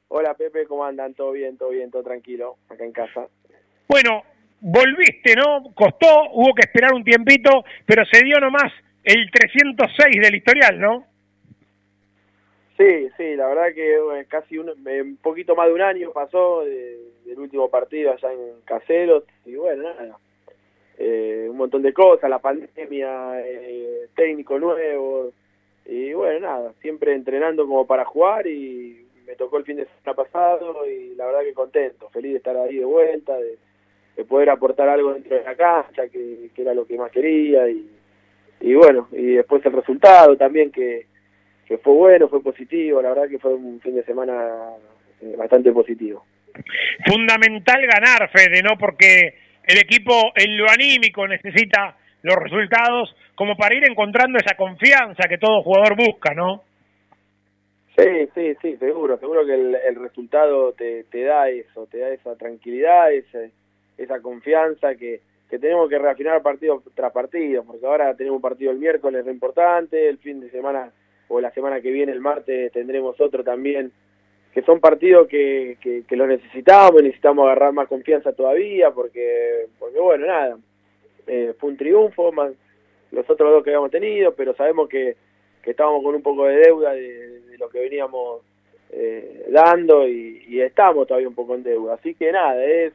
Hola 0.09 0.33
Pepe, 0.35 0.67
¿cómo 0.67 0.85
andan? 0.85 1.13
¿Todo 1.15 1.33
bien? 1.33 1.59
¿Todo 1.59 1.71
bien? 1.71 1.91
¿Todo 1.91 2.03
tranquilo? 2.03 2.57
Acá 2.71 2.85
en 2.85 2.93
casa. 2.93 3.29
Bueno, 3.87 4.23
volviste, 4.61 5.35
¿no? 5.37 5.73
Costó, 5.75 6.31
hubo 6.33 6.55
que 6.55 6.63
esperar 6.63 6.93
un 6.93 7.05
tiempito, 7.05 7.65
pero 7.87 8.05
se 8.05 8.25
dio 8.25 8.39
nomás 8.41 8.73
el 9.05 9.31
306 9.31 10.23
del 10.23 10.35
historial, 10.35 10.79
¿no? 10.79 11.07
Sí, 12.77 13.09
sí, 13.17 13.35
la 13.35 13.49
verdad 13.49 13.75
que 13.75 14.25
casi 14.29 14.57
un, 14.57 14.71
un, 14.71 15.17
poquito 15.17 15.57
más 15.57 15.67
de 15.67 15.75
un 15.75 15.83
año 15.83 16.13
pasó 16.13 16.65
de, 16.65 16.97
del 17.25 17.39
último 17.39 17.69
partido 17.69 18.13
allá 18.13 18.33
en 18.33 18.61
Caseros 18.65 19.25
y 19.45 19.57
bueno, 19.57 19.83
nada, 19.83 20.17
eh, 20.97 21.49
un 21.51 21.57
montón 21.57 21.83
de 21.83 21.93
cosas, 21.93 22.31
la 22.31 22.39
pandemia, 22.39 23.41
eh, 23.41 24.07
técnico 24.15 24.61
nuevo 24.61 25.33
y 25.87 26.13
bueno, 26.13 26.41
nada, 26.41 26.73
siempre 26.81 27.15
entrenando 27.15 27.67
como 27.67 27.85
para 27.85 28.05
jugar 28.05 28.47
y 28.47 29.07
me 29.27 29.35
tocó 29.35 29.59
el 29.59 29.65
fin 29.65 29.79
de 29.79 29.87
semana 29.87 30.15
pasado 30.15 30.87
y 30.87 31.17
la 31.17 31.27
verdad 31.27 31.41
que 31.41 31.55
contento, 31.55 32.09
feliz 32.11 32.33
de 32.33 32.39
estar 32.39 32.57
ahí 32.57 32.77
de 32.77 32.85
vuelta, 32.85 33.37
de, 33.39 33.59
de 34.19 34.25
poder 34.25 34.51
aportar 34.51 34.89
algo 34.89 35.15
dentro 35.15 35.37
de 35.37 35.45
la 35.45 35.55
cancha, 35.55 36.09
que, 36.09 36.51
que 36.53 36.63
era 36.63 36.75
lo 36.75 36.85
que 36.85 36.99
más 36.99 37.13
quería 37.13 37.69
y, 37.71 37.89
y 38.61 38.75
bueno, 38.75 39.07
y 39.13 39.35
después 39.35 39.65
el 39.65 39.73
resultado 39.73 40.37
también 40.37 40.73
que, 40.73 41.07
que 41.65 41.79
fue 41.79 41.95
bueno, 41.95 42.29
fue 42.29 42.43
positivo, 42.43 43.01
la 43.01 43.11
verdad 43.11 43.29
que 43.29 43.39
fue 43.39 43.55
un 43.55 43.81
fin 43.81 43.95
de 43.95 44.03
semana 44.03 44.73
eh, 45.23 45.37
bastante 45.39 45.71
positivo. 45.71 46.27
Fundamental 47.07 47.81
ganar, 47.87 48.29
Fede, 48.33 48.61
¿no? 48.61 48.77
Porque 48.77 49.37
el 49.63 49.79
equipo 49.79 50.33
en 50.35 50.59
lo 50.59 50.69
anímico 50.69 51.25
necesita 51.29 51.97
los 52.23 52.35
resultados 52.35 53.15
como 53.37 53.57
para 53.57 53.77
ir 53.77 53.89
encontrando 53.89 54.39
esa 54.39 54.57
confianza 54.57 55.29
que 55.29 55.39
todo 55.39 55.63
jugador 55.63 55.95
busca, 55.95 56.35
¿no? 56.35 56.65
Sí, 57.97 58.29
sí, 58.35 58.57
sí, 58.61 58.77
seguro, 58.79 59.17
seguro 59.19 59.47
que 59.47 59.55
el, 59.55 59.77
el 59.77 59.95
resultado 59.95 60.73
te, 60.73 61.05
te 61.05 61.23
da 61.23 61.49
eso, 61.49 61.87
te 61.87 61.99
da 61.99 62.09
esa 62.09 62.35
tranquilidad, 62.35 63.13
ese, 63.13 63.53
esa 63.99 64.23
confianza 64.23 64.95
que, 64.95 65.21
que 65.51 65.59
tenemos 65.59 65.89
que 65.89 65.99
reafinar 65.99 66.41
partido 66.43 66.83
tras 66.95 67.13
partido, 67.13 67.65
porque 67.65 67.85
ahora 67.85 68.15
tenemos 68.15 68.37
un 68.37 68.43
partido 68.43 68.71
el 68.71 68.79
miércoles 68.79 69.25
re 69.25 69.33
importante, 69.33 70.09
el 70.09 70.19
fin 70.19 70.41
de 70.41 70.51
semana 70.51 70.93
o 71.29 71.41
la 71.41 71.51
semana 71.51 71.81
que 71.81 71.91
viene, 71.91 72.13
el 72.13 72.21
martes, 72.21 72.73
tendremos 72.73 73.21
otro 73.21 73.43
también, 73.45 73.93
que 74.55 74.63
son 74.63 74.81
partidos 74.81 75.29
que, 75.29 75.77
que, 75.81 76.05
que 76.07 76.17
lo 76.17 76.27
necesitamos, 76.27 77.03
necesitamos 77.03 77.45
agarrar 77.45 77.73
más 77.73 77.89
confianza 77.89 78.33
todavía, 78.33 78.91
porque, 78.93 79.67
porque 79.79 79.99
bueno, 79.99 80.27
nada, 80.27 80.59
eh, 81.27 81.55
fue 81.59 81.71
un 81.71 81.77
triunfo, 81.77 82.33
más 82.33 82.53
los 83.11 83.29
otros 83.29 83.51
dos 83.53 83.65
que 83.65 83.71
habíamos 83.71 83.91
tenido, 83.91 84.35
pero 84.35 84.55
sabemos 84.55 84.89
que, 84.89 85.17
que 85.63 85.71
estábamos 85.71 86.03
con 86.03 86.15
un 86.15 86.23
poco 86.23 86.45
de 86.45 86.57
deuda 86.57 86.93
de, 86.93 87.57
lo 87.59 87.69
que 87.69 87.81
veníamos 87.81 88.43
eh, 88.91 89.47
dando 89.51 90.07
y 90.07 90.61
estamos 90.61 91.09
todavía 91.09 91.29
un 91.29 91.35
poco 91.35 91.57
en 91.57 91.65
deuda. 91.65 91.95
Así 91.95 92.15
que 92.15 92.31
nada, 92.31 92.65
es 92.65 92.93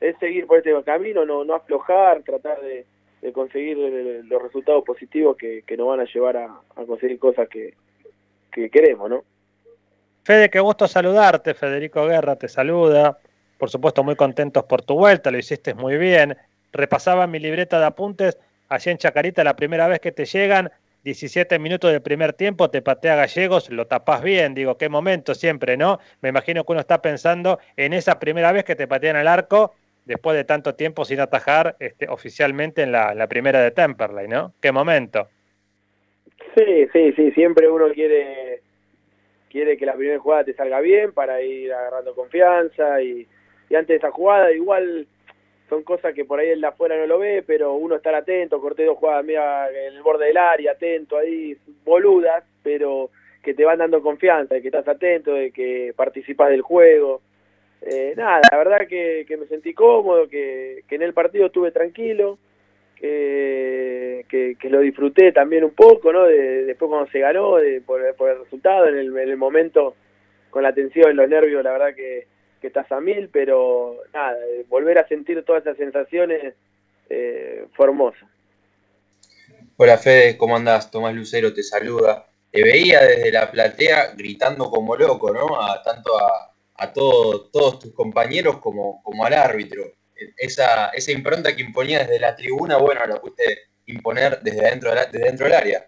es 0.00 0.16
seguir 0.18 0.46
por 0.46 0.58
este 0.58 0.74
camino, 0.82 1.24
no, 1.26 1.44
no 1.44 1.54
aflojar, 1.54 2.22
tratar 2.22 2.60
de, 2.62 2.86
de 3.20 3.32
conseguir 3.32 3.76
los 3.76 4.42
resultados 4.42 4.82
positivos 4.84 5.36
que, 5.36 5.62
que 5.66 5.76
nos 5.76 5.88
van 5.88 6.00
a 6.00 6.04
llevar 6.04 6.36
a, 6.38 6.60
a 6.76 6.84
conseguir 6.86 7.18
cosas 7.18 7.48
que, 7.48 7.74
que, 8.50 8.70
queremos, 8.70 9.10
¿no? 9.10 9.24
Fede, 10.24 10.50
qué 10.50 10.60
gusto 10.60 10.88
saludarte, 10.88 11.54
Federico 11.54 12.06
Guerra 12.06 12.36
te 12.36 12.48
saluda, 12.48 13.18
por 13.58 13.70
supuesto 13.70 14.02
muy 14.02 14.16
contentos 14.16 14.64
por 14.64 14.82
tu 14.82 14.94
vuelta, 14.94 15.30
lo 15.30 15.38
hiciste 15.38 15.74
muy 15.74 15.96
bien, 15.96 16.36
repasaba 16.72 17.26
mi 17.26 17.38
libreta 17.38 17.78
de 17.78 17.86
apuntes, 17.86 18.38
allí 18.68 18.90
en 18.90 18.98
Chacarita 18.98 19.44
la 19.44 19.56
primera 19.56 19.86
vez 19.88 20.00
que 20.00 20.12
te 20.12 20.24
llegan, 20.24 20.70
17 21.04 21.58
minutos 21.58 21.90
del 21.90 22.02
primer 22.02 22.34
tiempo, 22.34 22.70
te 22.70 22.82
patea 22.82 23.16
Gallegos, 23.16 23.70
lo 23.70 23.86
tapás 23.86 24.22
bien, 24.22 24.54
digo, 24.54 24.76
qué 24.76 24.88
momento 24.88 25.34
siempre, 25.34 25.76
¿no? 25.78 25.98
Me 26.20 26.28
imagino 26.28 26.64
que 26.64 26.72
uno 26.72 26.80
está 26.80 27.00
pensando 27.00 27.58
en 27.76 27.94
esa 27.94 28.18
primera 28.18 28.52
vez 28.52 28.64
que 28.64 28.76
te 28.76 28.86
patean 28.86 29.16
al 29.16 29.28
arco 29.28 29.74
después 30.10 30.36
de 30.36 30.42
tanto 30.42 30.74
tiempo 30.74 31.04
sin 31.04 31.20
atajar 31.20 31.76
este, 31.78 32.08
oficialmente 32.08 32.82
en 32.82 32.90
la, 32.90 33.14
la, 33.14 33.28
primera 33.28 33.62
de 33.62 33.70
Temperley, 33.70 34.26
¿no? 34.26 34.52
¿Qué 34.60 34.72
momento? 34.72 35.28
Sí, 36.56 36.88
sí, 36.92 37.12
sí, 37.12 37.30
siempre 37.30 37.68
uno 37.70 37.92
quiere 37.92 38.60
quiere 39.48 39.76
que 39.76 39.86
la 39.86 39.94
primera 39.94 40.18
jugada 40.18 40.44
te 40.44 40.54
salga 40.54 40.80
bien 40.80 41.12
para 41.12 41.40
ir 41.42 41.72
agarrando 41.72 42.14
confianza 42.16 43.00
y, 43.00 43.24
y 43.68 43.74
antes 43.76 43.88
de 43.88 43.96
esa 43.96 44.10
jugada 44.10 44.50
igual 44.50 45.06
son 45.68 45.84
cosas 45.84 46.12
que 46.12 46.24
por 46.24 46.40
ahí 46.40 46.50
en 46.50 46.60
la 46.60 46.68
afuera 46.70 46.96
no 46.96 47.06
lo 47.06 47.20
ve, 47.20 47.44
pero 47.46 47.74
uno 47.74 47.94
estar 47.94 48.14
atento, 48.16 48.60
corté 48.60 48.84
dos 48.84 48.98
jugadas 48.98 49.24
mira, 49.24 49.68
en 49.70 49.94
el 49.94 50.02
borde 50.02 50.26
del 50.26 50.38
área, 50.38 50.72
atento 50.72 51.18
ahí, 51.18 51.56
boludas, 51.84 52.42
pero 52.64 53.10
que 53.44 53.54
te 53.54 53.64
van 53.64 53.78
dando 53.78 54.02
confianza, 54.02 54.56
de 54.56 54.62
que 54.62 54.68
estás 54.68 54.88
atento, 54.88 55.34
de 55.34 55.52
que 55.52 55.94
participas 55.96 56.50
del 56.50 56.62
juego 56.62 57.22
eh, 57.82 58.14
nada, 58.16 58.40
la 58.50 58.58
verdad 58.58 58.86
que, 58.88 59.24
me 59.38 59.46
sentí 59.46 59.72
cómodo, 59.72 60.28
que, 60.28 60.84
en 60.88 61.02
el 61.02 61.14
partido 61.14 61.46
estuve 61.46 61.70
tranquilo, 61.70 62.38
que, 62.96 64.26
que, 64.28 64.68
lo 64.68 64.80
disfruté 64.80 65.32
también 65.32 65.64
un 65.64 65.70
poco, 65.70 66.12
¿no? 66.12 66.24
De- 66.24 66.64
después 66.66 66.88
cuando 66.90 67.10
se 67.10 67.20
ganó, 67.20 67.56
de, 67.56 67.80
por, 67.80 68.02
el 68.02 68.38
resultado, 68.38 68.88
en 68.88 68.98
el, 68.98 69.16
en 69.16 69.28
el 69.30 69.36
momento 69.36 69.94
con 70.50 70.62
la 70.62 70.74
tensión, 70.74 71.16
los 71.16 71.28
nervios, 71.28 71.64
la 71.64 71.72
verdad 71.72 71.94
que, 71.94 72.26
que 72.60 72.66
estás 72.66 72.90
a 72.92 73.00
mil, 73.00 73.30
pero 73.32 73.96
nada, 74.12 74.36
eh, 74.46 74.64
volver 74.68 74.98
a 74.98 75.08
sentir 75.08 75.42
todas 75.44 75.62
esas 75.62 75.76
sensaciones 75.78 76.54
eh, 77.08 77.66
fue 77.72 77.86
hermoso. 77.86 78.26
Hola 79.76 79.96
Fede, 79.96 80.36
¿cómo 80.36 80.56
andás? 80.56 80.90
Tomás 80.90 81.14
Lucero 81.14 81.54
te 81.54 81.62
saluda. 81.62 82.26
Te 82.50 82.62
veía 82.62 83.00
desde 83.00 83.32
la 83.32 83.50
platea 83.50 84.12
gritando 84.14 84.68
como 84.70 84.94
loco, 84.96 85.32
¿no? 85.32 85.60
A, 85.60 85.82
tanto 85.82 86.18
a, 86.18 86.49
a 86.80 86.92
todo- 86.92 87.50
todos 87.50 87.78
tus 87.78 87.92
compañeros 87.94 88.58
como, 88.58 89.02
como 89.02 89.24
al 89.24 89.34
árbitro. 89.34 89.82
Esa, 90.36 90.88
esa 90.88 91.12
impronta 91.12 91.54
que 91.54 91.62
imponía 91.62 92.00
desde 92.00 92.18
la 92.18 92.34
tribuna, 92.34 92.78
bueno, 92.78 93.06
la 93.06 93.20
pudiste 93.20 93.58
imponer 93.86 94.40
desde 94.40 94.62
dentro, 94.70 94.90
desde 94.94 95.18
dentro 95.18 95.46
del 95.46 95.54
área. 95.54 95.86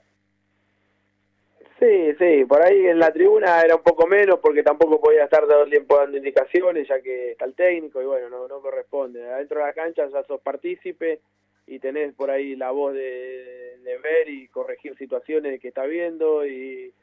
Sí, 1.78 2.12
sí, 2.18 2.44
por 2.44 2.62
ahí 2.62 2.86
en 2.86 2.98
la 2.98 3.12
tribuna 3.12 3.60
era 3.60 3.74
un 3.74 3.82
poco 3.82 4.06
menos 4.06 4.38
porque 4.40 4.62
tampoco 4.62 5.00
podía 5.00 5.24
estar 5.24 5.46
todo 5.48 5.64
el 5.64 5.70
tiempo 5.70 5.96
dando 5.96 6.16
indicaciones 6.16 6.86
ya 6.86 7.00
que 7.00 7.32
está 7.32 7.44
el 7.44 7.54
técnico 7.54 8.00
y 8.00 8.04
bueno, 8.04 8.28
no, 8.28 8.46
no 8.46 8.60
corresponde. 8.60 9.28
Adentro 9.28 9.58
de 9.60 9.66
la 9.66 9.72
cancha 9.72 10.06
ya 10.08 10.22
sos 10.24 10.40
partícipe 10.40 11.20
y 11.66 11.78
tenés 11.78 12.14
por 12.14 12.30
ahí 12.30 12.54
la 12.54 12.70
voz 12.70 12.94
de, 12.94 13.78
de 13.82 13.98
ver 13.98 14.28
y 14.28 14.46
corregir 14.48 14.96
situaciones 14.96 15.58
que 15.60 15.68
está 15.68 15.84
viendo 15.84 16.46
y, 16.46 16.94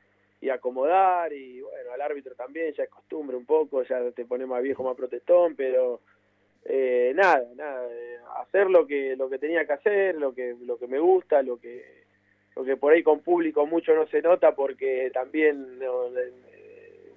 y 0.41 0.49
acomodar 0.49 1.33
y 1.33 1.61
bueno, 1.61 1.91
al 1.93 2.01
árbitro 2.01 2.33
también 2.35 2.73
ya 2.73 2.83
es 2.83 2.89
costumbre 2.89 3.35
un 3.35 3.45
poco, 3.45 3.83
ya 3.83 3.99
te 4.11 4.25
pone 4.25 4.45
más 4.45 4.63
viejo, 4.63 4.83
más 4.83 4.95
protestón, 4.95 5.55
pero 5.55 5.99
eh, 6.65 7.11
nada, 7.15 7.43
nada, 7.55 7.85
eh, 7.91 8.17
hacer 8.37 8.69
lo 8.69 8.85
que 8.87 9.15
lo 9.17 9.29
que 9.29 9.37
tenía 9.39 9.65
que 9.65 9.73
hacer, 9.73 10.15
lo 10.15 10.33
que 10.33 10.55
lo 10.65 10.77
que 10.77 10.87
me 10.87 10.99
gusta, 10.99 11.41
lo 11.41 11.59
que 11.59 11.83
lo 12.55 12.63
que 12.63 12.77
por 12.77 12.93
ahí 12.93 13.03
con 13.03 13.19
público 13.21 13.65
mucho 13.65 13.93
no 13.95 14.07
se 14.07 14.21
nota 14.21 14.53
porque 14.55 15.09
también 15.13 15.79
no, 15.79 16.09
de- 16.11 16.33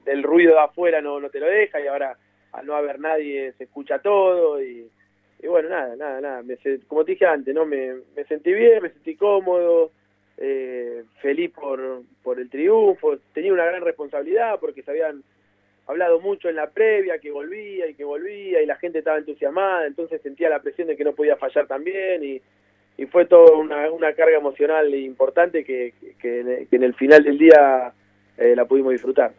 del 0.04 0.22
ruido 0.22 0.54
de 0.54 0.60
afuera 0.60 1.00
no, 1.00 1.20
no 1.20 1.30
te 1.30 1.38
lo 1.40 1.46
deja 1.46 1.80
y 1.80 1.86
ahora 1.86 2.16
al 2.52 2.66
no 2.66 2.74
haber 2.74 2.98
nadie 2.98 3.52
se 3.56 3.64
escucha 3.64 4.00
todo 4.00 4.60
y, 4.62 4.90
y 5.40 5.46
bueno, 5.46 5.68
nada, 5.68 5.94
nada, 5.96 6.20
nada, 6.20 6.42
me, 6.42 6.56
como 6.88 7.04
te 7.04 7.12
dije 7.12 7.24
antes, 7.26 7.54
¿no? 7.54 7.64
me, 7.64 7.94
me 8.16 8.24
sentí 8.24 8.52
bien, 8.52 8.82
me 8.82 8.90
sentí 8.90 9.16
cómodo, 9.16 9.92
eh, 10.44 11.04
feliz 11.20 11.52
por, 11.52 12.38
el 12.38 12.50
triunfo, 12.50 13.16
tenía 13.32 13.52
una 13.52 13.64
gran 13.64 13.82
responsabilidad 13.82 14.58
porque 14.58 14.82
se 14.82 14.90
habían 14.90 15.22
hablado 15.86 16.20
mucho 16.20 16.48
en 16.48 16.56
la 16.56 16.68
previa, 16.70 17.20
que 17.20 17.30
volvía 17.30 17.86
y 17.86 17.94
que 17.94 18.02
volvía 18.02 18.60
y 18.60 18.66
la 18.66 18.74
gente 18.76 18.98
estaba 18.98 19.18
entusiasmada, 19.18 19.86
entonces 19.86 20.20
sentía 20.20 20.48
la 20.48 20.60
presión 20.60 20.88
de 20.88 20.96
que 20.96 21.04
no 21.04 21.12
podía 21.14 21.36
fallar 21.36 21.68
también 21.68 22.24
y, 22.24 22.42
fue 23.10 23.26
toda 23.26 23.56
una, 23.56 24.14
carga 24.14 24.36
emocional 24.36 24.94
importante 24.94 25.64
que 25.64 25.92
en 26.22 26.82
el 26.82 26.94
final 26.94 27.24
del 27.24 27.36
día 27.36 27.92
eh, 28.36 28.54
la 28.54 28.64
pudimos 28.64 28.92
disfrutar. 28.92 29.32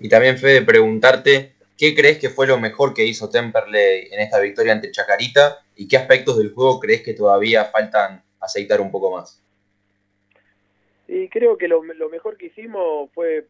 Y 0.00 0.08
también, 0.08 0.38
Fede, 0.38 0.62
preguntarte, 0.62 1.54
¿qué 1.76 1.94
crees 1.94 2.18
que 2.18 2.28
fue 2.28 2.46
lo 2.46 2.58
mejor 2.58 2.94
que 2.94 3.04
hizo 3.04 3.30
Temperley 3.30 4.08
en 4.10 4.20
esta 4.20 4.40
victoria 4.40 4.72
ante 4.72 4.90
Chacarita? 4.90 5.58
¿Y 5.74 5.88
qué 5.88 5.96
aspectos 5.96 6.38
del 6.38 6.52
juego 6.52 6.80
crees 6.80 7.02
que 7.02 7.14
todavía 7.14 7.64
faltan 7.66 8.22
aceitar 8.40 8.80
un 8.80 8.90
poco 8.90 9.10
más? 9.10 9.45
Y 11.08 11.28
creo 11.28 11.56
que 11.56 11.68
lo, 11.68 11.82
lo 11.84 12.08
mejor 12.08 12.36
que 12.36 12.46
hicimos 12.46 13.10
fue 13.12 13.46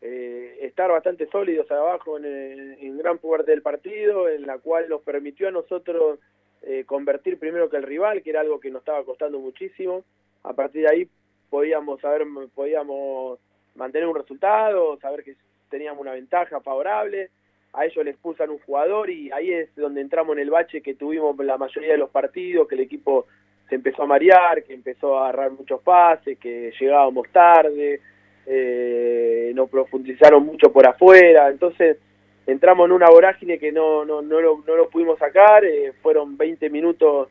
eh, 0.00 0.58
estar 0.62 0.90
bastante 0.90 1.26
sólidos 1.28 1.70
abajo 1.70 2.16
en, 2.18 2.24
el- 2.24 2.98
gran 2.98 3.18
parte 3.18 3.50
del 3.50 3.62
partido, 3.62 4.28
en 4.28 4.46
la 4.46 4.58
cual 4.58 4.88
nos 4.88 5.02
permitió 5.02 5.48
a 5.48 5.52
nosotros 5.52 6.18
eh, 6.62 6.84
convertir 6.86 7.38
primero 7.38 7.68
que 7.68 7.76
el 7.76 7.82
rival, 7.82 8.22
que 8.22 8.30
era 8.30 8.40
algo 8.40 8.58
que 8.60 8.70
nos 8.70 8.80
estaba 8.80 9.04
costando 9.04 9.38
muchísimo. 9.38 10.04
A 10.42 10.52
partir 10.54 10.82
de 10.82 10.88
ahí 10.90 11.08
podíamos 11.50 12.00
saber, 12.00 12.26
podíamos 12.54 13.38
mantener 13.74 14.08
un 14.08 14.16
resultado, 14.16 14.98
saber 14.98 15.22
que 15.22 15.36
teníamos 15.70 16.00
una 16.00 16.12
ventaja 16.12 16.60
favorable. 16.60 17.30
A 17.72 17.84
ellos 17.84 18.04
les 18.04 18.16
pulsan 18.16 18.48
un 18.50 18.58
jugador 18.60 19.10
y 19.10 19.30
ahí 19.32 19.52
es 19.52 19.74
donde 19.76 20.00
entramos 20.00 20.34
en 20.34 20.42
el 20.42 20.50
bache 20.50 20.80
que 20.80 20.94
tuvimos 20.94 21.36
la 21.38 21.58
mayoría 21.58 21.92
de 21.92 21.98
los 21.98 22.10
partidos, 22.10 22.66
que 22.66 22.74
el 22.74 22.80
equipo 22.80 23.26
se 23.68 23.74
empezó 23.74 24.02
a 24.02 24.06
marear, 24.06 24.62
que 24.62 24.74
empezó 24.74 25.18
a 25.18 25.28
agarrar 25.28 25.50
muchos 25.52 25.80
pases, 25.82 26.38
que 26.38 26.72
llegábamos 26.78 27.28
tarde, 27.30 28.00
eh, 28.46 29.52
no 29.54 29.66
profundizaron 29.66 30.44
mucho 30.46 30.72
por 30.72 30.86
afuera, 30.86 31.48
entonces 31.48 31.98
entramos 32.46 32.86
en 32.86 32.92
una 32.92 33.10
vorágine 33.10 33.58
que 33.58 33.72
no, 33.72 34.04
no, 34.04 34.22
no, 34.22 34.40
lo, 34.40 34.62
no 34.66 34.76
lo 34.76 34.88
pudimos 34.88 35.18
sacar, 35.18 35.64
eh, 35.64 35.92
fueron 36.00 36.36
20 36.36 36.70
minutos 36.70 37.28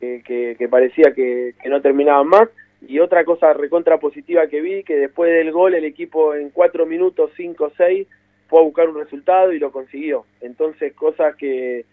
que, 0.00 0.22
que, 0.58 0.68
parecía 0.68 1.12
que, 1.14 1.54
que 1.60 1.68
no 1.68 1.82
terminaban 1.82 2.28
más, 2.28 2.48
y 2.86 2.98
otra 3.00 3.24
cosa 3.24 3.52
recontra 3.52 3.98
positiva 3.98 4.46
que 4.46 4.60
vi, 4.60 4.82
que 4.82 4.96
después 4.96 5.30
del 5.30 5.52
gol 5.52 5.74
el 5.74 5.84
equipo 5.84 6.34
en 6.34 6.50
4 6.50 6.86
minutos, 6.86 7.30
5 7.36 7.72
6, 7.76 8.06
fue 8.48 8.60
a 8.60 8.62
buscar 8.62 8.88
un 8.88 8.98
resultado 8.98 9.52
y 9.52 9.58
lo 9.58 9.72
consiguió, 9.72 10.24
entonces 10.40 10.94
cosas 10.94 11.34
que 11.36 11.84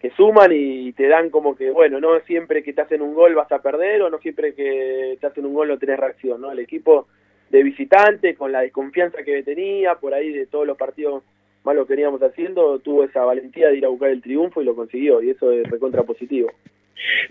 que 0.00 0.10
suman 0.10 0.50
y 0.52 0.92
te 0.92 1.08
dan 1.08 1.30
como 1.30 1.56
que, 1.56 1.70
bueno, 1.70 2.00
no 2.00 2.20
siempre 2.20 2.62
que 2.62 2.72
te 2.72 2.82
hacen 2.82 3.02
un 3.02 3.14
gol 3.14 3.34
vas 3.34 3.50
a 3.50 3.62
perder 3.62 4.02
o 4.02 4.10
no 4.10 4.18
siempre 4.18 4.54
que 4.54 5.16
te 5.20 5.26
hacen 5.26 5.46
un 5.46 5.54
gol 5.54 5.68
no 5.68 5.78
tenés 5.78 5.98
reacción, 5.98 6.40
¿no? 6.40 6.52
El 6.52 6.58
equipo 6.58 7.06
de 7.50 7.62
visitante, 7.62 8.34
con 8.34 8.52
la 8.52 8.60
desconfianza 8.60 9.22
que 9.22 9.42
tenía, 9.42 9.94
por 9.94 10.14
ahí 10.14 10.32
de 10.32 10.46
todos 10.46 10.66
los 10.66 10.76
partidos 10.76 11.22
malos 11.64 11.86
que 11.86 11.94
veníamos 11.94 12.22
haciendo, 12.22 12.78
tuvo 12.78 13.04
esa 13.04 13.24
valentía 13.24 13.68
de 13.68 13.78
ir 13.78 13.86
a 13.86 13.88
buscar 13.88 14.10
el 14.10 14.22
triunfo 14.22 14.62
y 14.62 14.64
lo 14.64 14.76
consiguió, 14.76 15.22
y 15.22 15.30
eso 15.30 15.50
es 15.50 15.68
recontra 15.68 16.02
positivo. 16.04 16.50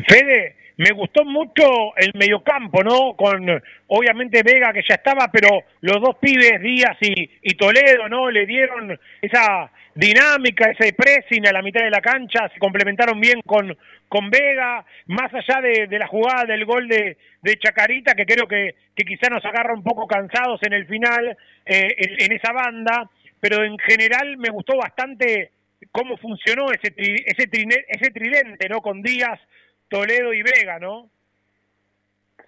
Fede, 0.08 0.56
me 0.78 0.92
gustó 0.92 1.24
mucho 1.24 1.96
el 1.98 2.12
mediocampo, 2.16 2.84
¿no? 2.84 3.16
Con 3.16 3.62
obviamente 3.88 4.44
Vega 4.44 4.74
que 4.74 4.84
ya 4.88 4.96
estaba, 4.96 5.30
pero 5.32 5.64
los 5.82 6.02
dos 6.02 6.18
pibes, 6.20 6.62
Díaz 6.62 6.98
y, 7.02 7.30
y 7.42 7.54
Toledo, 7.56 8.10
¿no? 8.10 8.30
Le 8.30 8.46
dieron 8.46 9.00
esa 9.22 9.72
dinámica, 9.94 10.72
ese 10.72 10.94
pressing 10.94 11.48
a 11.48 11.54
la 11.54 11.62
mitad 11.62 11.82
de 11.82 11.90
la 11.90 12.02
cancha, 12.02 12.50
se 12.54 12.60
complementaron 12.60 13.20
bien 13.20 13.40
con, 13.46 13.76
con 14.10 14.30
Vega, 14.30 14.86
más 15.08 15.34
allá 15.34 15.62
de, 15.62 15.88
de 15.88 16.00
la 16.00 16.08
jugada 16.08 16.44
del 16.44 16.66
gol 16.66 16.88
de, 16.90 17.18
de 17.42 17.58
Chacarita, 17.58 18.14
que 18.14 18.26
creo 18.26 18.46
que, 18.48 18.76
que 18.94 19.06
quizá 19.06 19.30
nos 19.30 19.46
agarra 19.46 19.74
un 19.74 19.84
poco 19.84 20.06
cansados 20.06 20.62
en 20.64 20.74
el 20.74 20.86
final, 20.88 21.38
eh, 21.66 21.96
en, 21.98 22.26
en 22.26 22.32
esa 22.34 22.52
banda, 22.52 23.10
pero 23.40 23.64
en 23.64 23.78
general 23.78 24.36
me 24.38 24.50
gustó 24.50 24.76
bastante 24.76 25.52
cómo 25.92 26.18
funcionó 26.18 26.72
ese, 26.72 26.96
tri- 26.96 27.24
ese, 27.26 27.48
trine- 27.48 27.86
ese 27.88 28.12
tridente, 28.12 28.70
¿no? 28.70 28.82
Con 28.82 29.02
Díaz, 29.02 29.40
Toledo 29.90 30.34
y 30.34 30.42
Vega, 30.42 30.80
¿no? 30.80 31.10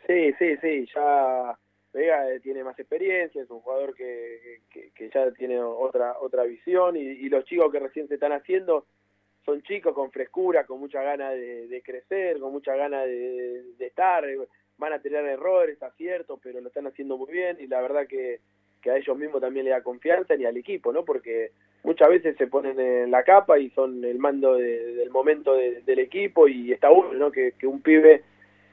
Sí, 0.08 0.34
sí, 0.40 0.58
sí, 0.62 0.88
ya 0.96 1.58
Vega 1.94 2.32
eh, 2.32 2.40
tiene 2.40 2.64
más 2.64 2.78
experiencia, 2.80 3.42
es 3.42 3.50
un 3.50 3.62
jugador 3.62 3.96
que, 3.96 4.62
que, 4.70 5.10
ya 5.10 5.32
tiene 5.32 5.60
otra 5.60 6.18
otra 6.20 6.44
visión 6.44 6.96
y, 6.96 7.28
los 7.30 7.46
chicos 7.46 7.72
que 7.72 7.80
recién 7.80 8.08
se 8.08 8.16
están 8.16 8.32
haciendo 8.32 8.86
son 9.46 9.62
chicos 9.64 9.94
con 9.94 10.12
frescura, 10.12 10.66
con 10.66 10.80
mucha 10.80 11.02
ganas 11.02 11.34
de, 11.34 11.82
crecer, 11.84 12.40
con 12.40 12.52
mucha 12.52 12.76
ganas 12.76 13.06
de, 13.06 13.64
de 13.78 13.86
estar, 13.86 14.26
van 14.78 14.94
a 14.94 15.00
tener 15.00 15.26
errores, 15.26 15.74
está 15.74 15.92
cierto, 15.92 16.38
pero 16.42 16.60
lo 16.62 16.68
están 16.68 16.88
haciendo 16.88 17.18
muy 17.18 17.32
bien 17.32 17.58
y 17.60 17.68
la 17.68 17.82
verdad 17.82 18.08
que, 18.08 18.40
que 18.82 18.92
a 18.92 18.98
ellos 18.98 19.18
mismos 19.18 19.42
también 19.42 19.66
le 19.66 19.72
da 19.72 19.82
confianza 19.82 20.36
y 20.36 20.46
al 20.46 20.58
equipo, 20.58 20.92
¿no? 20.92 21.04
Porque 21.04 21.52
muchas 21.84 22.10
veces 22.10 22.36
se 22.38 22.48
ponen 22.48 22.80
en 22.80 23.12
la 23.12 23.24
capa 23.24 23.58
y 23.60 23.70
son 23.72 24.04
el 24.04 24.20
mando 24.20 24.56
de- 24.56 24.96
del 24.96 25.10
momento 25.10 25.56
de- 25.56 25.82
del 25.82 26.00
equipo 26.00 26.48
y 26.48 26.72
está 26.72 26.90
bueno, 26.90 27.14
¿no? 27.14 27.32
Que, 27.32 27.54
un 27.64 27.82
pibe 27.82 28.24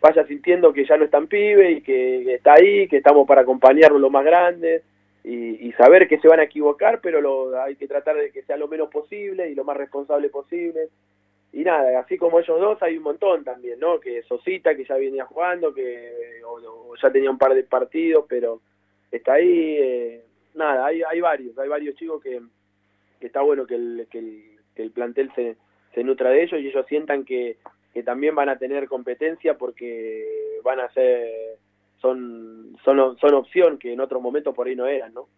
vaya 0.01 0.27
sintiendo 0.27 0.73
que 0.73 0.85
ya 0.85 0.97
no 0.97 1.05
es 1.05 1.11
tan 1.11 1.29
pibe 1.29 1.71
y 1.73 1.81
que, 1.81 2.35
está 2.35 2.55
ahí, 2.55 2.89
que 2.89 2.99
estamos 2.99 3.27
para 3.27 3.43
acompañarlo 3.43 3.99
lo 3.99 4.11
más 4.11 4.25
grande 4.25 4.83
y, 5.25 5.73
saber 5.73 6.07
que 6.07 6.19
se 6.19 6.29
van 6.29 6.41
a 6.41 6.45
equivocar, 6.45 7.01
pero 7.03 7.21
lo, 7.21 7.61
hay 7.61 7.77
que 7.77 7.89
tratar 7.89 8.17
de 8.17 8.31
que 8.31 8.43
sea 8.43 8.57
lo 8.57 8.69
menos 8.69 8.91
posible 8.91 9.49
y 9.51 9.55
lo 9.55 9.65
más 9.65 9.77
responsable 9.77 10.29
posible. 10.29 10.89
Y 11.53 11.63
nada, 11.65 11.99
así 11.99 12.19
como 12.19 12.39
ellos 12.39 12.61
dos, 12.61 12.83
hay 12.83 12.97
un 12.99 13.05
montón 13.05 13.43
también, 13.43 13.81
¿no? 13.81 13.99
Que 13.99 14.23
Sosita, 14.25 14.77
que 14.77 14.85
ya 14.85 14.97
venía 14.97 15.25
jugando, 15.25 15.73
que 15.73 16.43
o 16.45 16.95
ya 17.01 17.11
tenía 17.11 17.31
un 17.31 17.39
par 17.39 17.55
de 17.55 17.65
partidos, 17.65 18.27
pero 18.29 18.61
está 19.17 19.35
ahí. 19.35 19.77
eh, 19.79 20.25
nada, 20.55 20.87
hay, 20.87 21.03
hay 21.03 21.21
varios, 21.21 21.59
hay 21.59 21.69
varios 21.69 21.97
chicos 21.97 22.23
que, 22.23 22.41
está 23.21 23.41
bueno 23.41 23.67
que 23.67 23.75
el, 23.75 24.07
que 24.11 24.19
el, 24.77 24.91
plantel 24.91 25.33
se, 25.35 25.57
se 25.95 26.05
nutra 26.05 26.31
de 26.31 26.43
ellos 26.43 26.61
y 26.61 26.69
ellos 26.69 26.85
sientan 26.89 27.25
que, 27.25 27.57
que 27.93 28.03
también 28.03 28.35
van 28.35 28.49
a 28.49 28.59
tener 28.59 28.89
competencia 28.89 29.57
porque 29.57 30.61
van 30.63 30.81
a 30.81 30.91
ser 30.93 31.59
son 32.01 32.77
son 32.85 33.17
son 33.19 33.35
opción 33.35 33.79
que 33.79 33.93
en 33.93 34.01
otros 34.01 34.21
momentos 34.21 34.55
por 34.55 34.67
ahí 34.67 34.77
no 34.77 34.87
eran, 34.87 35.15
¿no? 35.15 35.29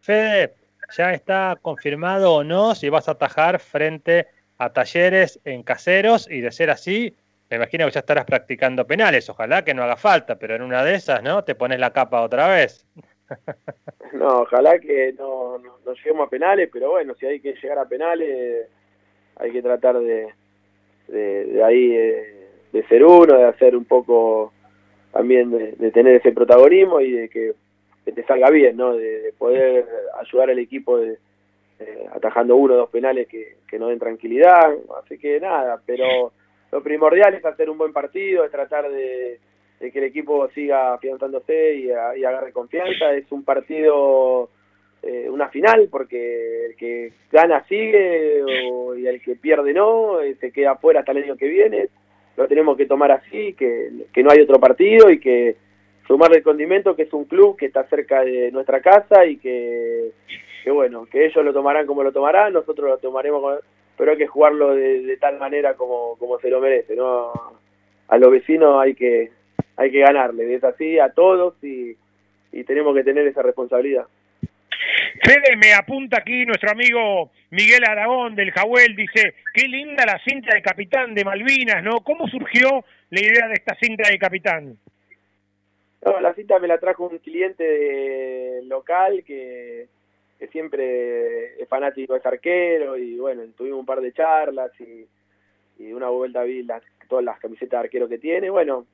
Fede, 0.00 0.54
¿ya 0.96 1.12
está 1.14 1.58
confirmado 1.60 2.34
o 2.34 2.44
no 2.44 2.74
si 2.74 2.90
vas 2.90 3.08
a 3.08 3.12
atajar 3.12 3.58
frente 3.58 4.26
a 4.58 4.72
talleres 4.72 5.40
en 5.44 5.62
caseros? 5.62 6.30
Y 6.30 6.40
de 6.42 6.52
ser 6.52 6.70
así, 6.70 7.14
me 7.50 7.56
imagino 7.56 7.86
que 7.86 7.92
ya 7.92 8.00
estarás 8.00 8.24
practicando 8.24 8.86
penales. 8.86 9.28
Ojalá 9.28 9.64
que 9.64 9.74
no 9.74 9.82
haga 9.82 9.96
falta, 9.96 10.38
pero 10.38 10.54
en 10.54 10.62
una 10.62 10.84
de 10.84 10.94
esas, 10.94 11.22
¿no? 11.22 11.44
Te 11.44 11.54
pones 11.54 11.78
la 11.78 11.92
capa 11.92 12.22
otra 12.22 12.48
vez. 12.48 12.86
No, 14.12 14.42
ojalá 14.42 14.78
que 14.78 15.12
no, 15.18 15.58
no, 15.58 15.78
no 15.84 15.92
lleguemos 15.94 16.28
a 16.28 16.30
penales, 16.30 16.70
pero 16.72 16.90
bueno, 16.90 17.14
si 17.18 17.26
hay 17.26 17.40
que 17.40 17.54
llegar 17.54 17.78
a 17.78 17.88
penales, 17.88 18.68
hay 19.36 19.50
que 19.50 19.60
tratar 19.60 19.98
de, 19.98 20.28
de, 21.08 21.64
ahí 21.64 21.88
de, 21.88 22.86
ser 22.88 23.04
uno, 23.04 23.36
de 23.36 23.44
hacer 23.44 23.74
un 23.74 23.86
poco 23.86 24.52
también 25.10 25.50
de, 25.50 25.72
de 25.72 25.90
tener 25.90 26.14
ese 26.14 26.30
protagonismo 26.30 27.00
y 27.00 27.10
de 27.10 27.28
que, 27.28 27.54
te 28.04 28.24
salga 28.24 28.50
bien, 28.50 28.76
¿no? 28.76 28.94
De, 28.94 29.20
de 29.20 29.32
poder 29.32 29.84
ayudar 30.20 30.50
al 30.50 30.58
equipo 30.60 30.98
de, 30.98 31.18
atajando 32.12 32.54
uno 32.54 32.74
o 32.74 32.76
dos 32.76 32.90
penales 32.90 33.26
que, 33.26 33.56
que 33.68 33.78
no 33.78 33.88
den 33.88 33.98
tranquilidad. 33.98 34.72
Así 35.02 35.18
que 35.18 35.40
nada, 35.40 35.80
pero 35.84 36.32
lo 36.74 36.82
primordial 36.82 37.34
es 37.34 37.44
hacer 37.44 37.70
un 37.70 37.78
buen 37.78 37.92
partido, 37.92 38.44
es 38.44 38.50
tratar 38.50 38.90
de, 38.90 39.38
de 39.78 39.92
que 39.92 39.98
el 40.00 40.06
equipo 40.06 40.48
siga 40.48 40.94
afianzándose 40.94 41.74
y, 41.76 41.84
y 41.86 42.24
agarre 42.24 42.50
confianza. 42.52 43.14
Es 43.14 43.30
un 43.30 43.44
partido, 43.44 44.48
eh, 45.00 45.28
una 45.30 45.48
final, 45.50 45.86
porque 45.88 46.66
el 46.66 46.76
que 46.76 47.12
gana 47.30 47.62
sigue 47.68 48.42
o- 48.72 48.96
y 48.96 49.06
el 49.06 49.22
que 49.22 49.36
pierde 49.36 49.72
no, 49.72 50.20
eh, 50.20 50.34
se 50.40 50.50
queda 50.50 50.72
afuera 50.72 51.00
hasta 51.00 51.12
el 51.12 51.18
año 51.22 51.36
que 51.36 51.46
viene. 51.46 51.88
Lo 52.36 52.48
tenemos 52.48 52.76
que 52.76 52.86
tomar 52.86 53.12
así, 53.12 53.52
que, 53.52 53.90
no 54.24 54.30
hay 54.32 54.40
otro 54.40 54.58
partido 54.58 55.10
y 55.10 55.20
que 55.20 55.54
sumarle 56.08 56.38
el 56.38 56.42
condimento, 56.42 56.96
que 56.96 57.02
es 57.02 57.12
un 57.12 57.26
club 57.26 57.56
que 57.56 57.66
está 57.66 57.84
cerca 57.84 58.24
de 58.24 58.50
nuestra 58.50 58.80
casa 58.80 59.24
y 59.26 59.36
que, 59.36 60.10
que 60.64 60.70
bueno, 60.72 61.06
que 61.06 61.26
ellos 61.26 61.44
lo 61.44 61.52
tomarán 61.52 61.86
como 61.86 62.02
lo 62.02 62.10
tomarán, 62.10 62.52
nosotros 62.52 62.90
lo 62.90 62.98
tomaremos, 62.98 63.60
pero 63.96 64.12
hay 64.12 64.18
que 64.18 64.26
jugarlo 64.26 64.74
de, 64.74 65.02
de 65.02 65.16
tal 65.16 65.38
manera 65.38 65.74
como, 65.74 66.16
como 66.18 66.38
se 66.40 66.50
lo 66.50 66.60
merece, 66.60 66.96
¿no? 66.96 67.32
A 68.08 68.18
los 68.18 68.30
vecinos 68.30 68.82
hay 68.82 68.94
que 68.94 69.30
hay 69.76 69.90
que 69.90 70.00
ganarle, 70.00 70.54
es 70.54 70.62
así 70.62 70.98
a 70.98 71.10
todos 71.10 71.54
y, 71.62 71.96
y 72.52 72.64
tenemos 72.64 72.94
que 72.94 73.02
tener 73.02 73.26
esa 73.26 73.42
responsabilidad. 73.42 74.06
Fede, 75.22 75.56
me 75.56 75.72
apunta 75.74 76.18
aquí 76.18 76.44
nuestro 76.44 76.70
amigo 76.70 77.30
Miguel 77.50 77.84
Aragón 77.84 78.36
del 78.36 78.52
Jahuel, 78.52 78.94
dice, 78.94 79.34
qué 79.52 79.66
linda 79.66 80.04
la 80.06 80.18
cinta 80.24 80.54
de 80.54 80.62
capitán 80.62 81.14
de 81.14 81.24
Malvinas, 81.24 81.82
¿no? 81.82 82.00
¿Cómo 82.04 82.28
surgió 82.28 82.84
la 83.10 83.20
idea 83.20 83.48
de 83.48 83.54
esta 83.54 83.74
cinta 83.80 84.08
de 84.08 84.18
capitán? 84.18 84.76
No, 86.04 86.20
la 86.20 86.34
cita 86.34 86.58
me 86.58 86.68
la 86.68 86.78
trajo 86.78 87.08
un 87.08 87.18
cliente 87.18 87.64
de- 87.64 88.62
local 88.66 89.24
que, 89.26 89.86
que 90.38 90.48
siempre 90.48 91.60
es 91.60 91.68
fanático 91.68 92.16
ese 92.16 92.28
arquero 92.28 92.96
y 92.96 93.18
bueno, 93.18 93.42
tuvimos 93.56 93.80
un 93.80 93.86
par 93.86 94.00
de 94.00 94.12
charlas 94.12 94.72
y, 94.80 95.06
una 95.92 96.08
vuelta 96.08 96.42
vi 96.44 96.62
las, 96.62 96.82
todas 97.08 97.24
las 97.24 97.38
camisetas 97.40 97.80
de 97.80 97.84
arquero 97.86 98.08
que 98.08 98.18
tiene. 98.18 98.48
Bueno, 98.48 98.86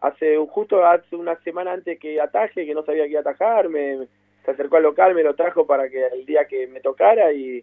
hace 0.00 0.36
justo 0.48 0.84
hace 0.84 1.14
una 1.14 1.36
semana 1.42 1.72
antes 1.72 1.98
que 1.98 2.20
ataje, 2.20 2.66
que 2.66 2.74
no 2.74 2.84
sabía 2.84 3.04
que 3.04 3.10
iba 3.10 3.20
atajar, 3.20 3.68
me, 3.68 4.08
se 4.44 4.50
acercó 4.50 4.76
al 4.76 4.84
local, 4.84 5.14
me 5.14 5.22
lo 5.22 5.34
trajo 5.34 5.66
para 5.66 5.88
que 5.88 6.06
el 6.06 6.24
día 6.24 6.46
que 6.46 6.66
me 6.66 6.80
tocara 6.80 7.32
y, 7.32 7.62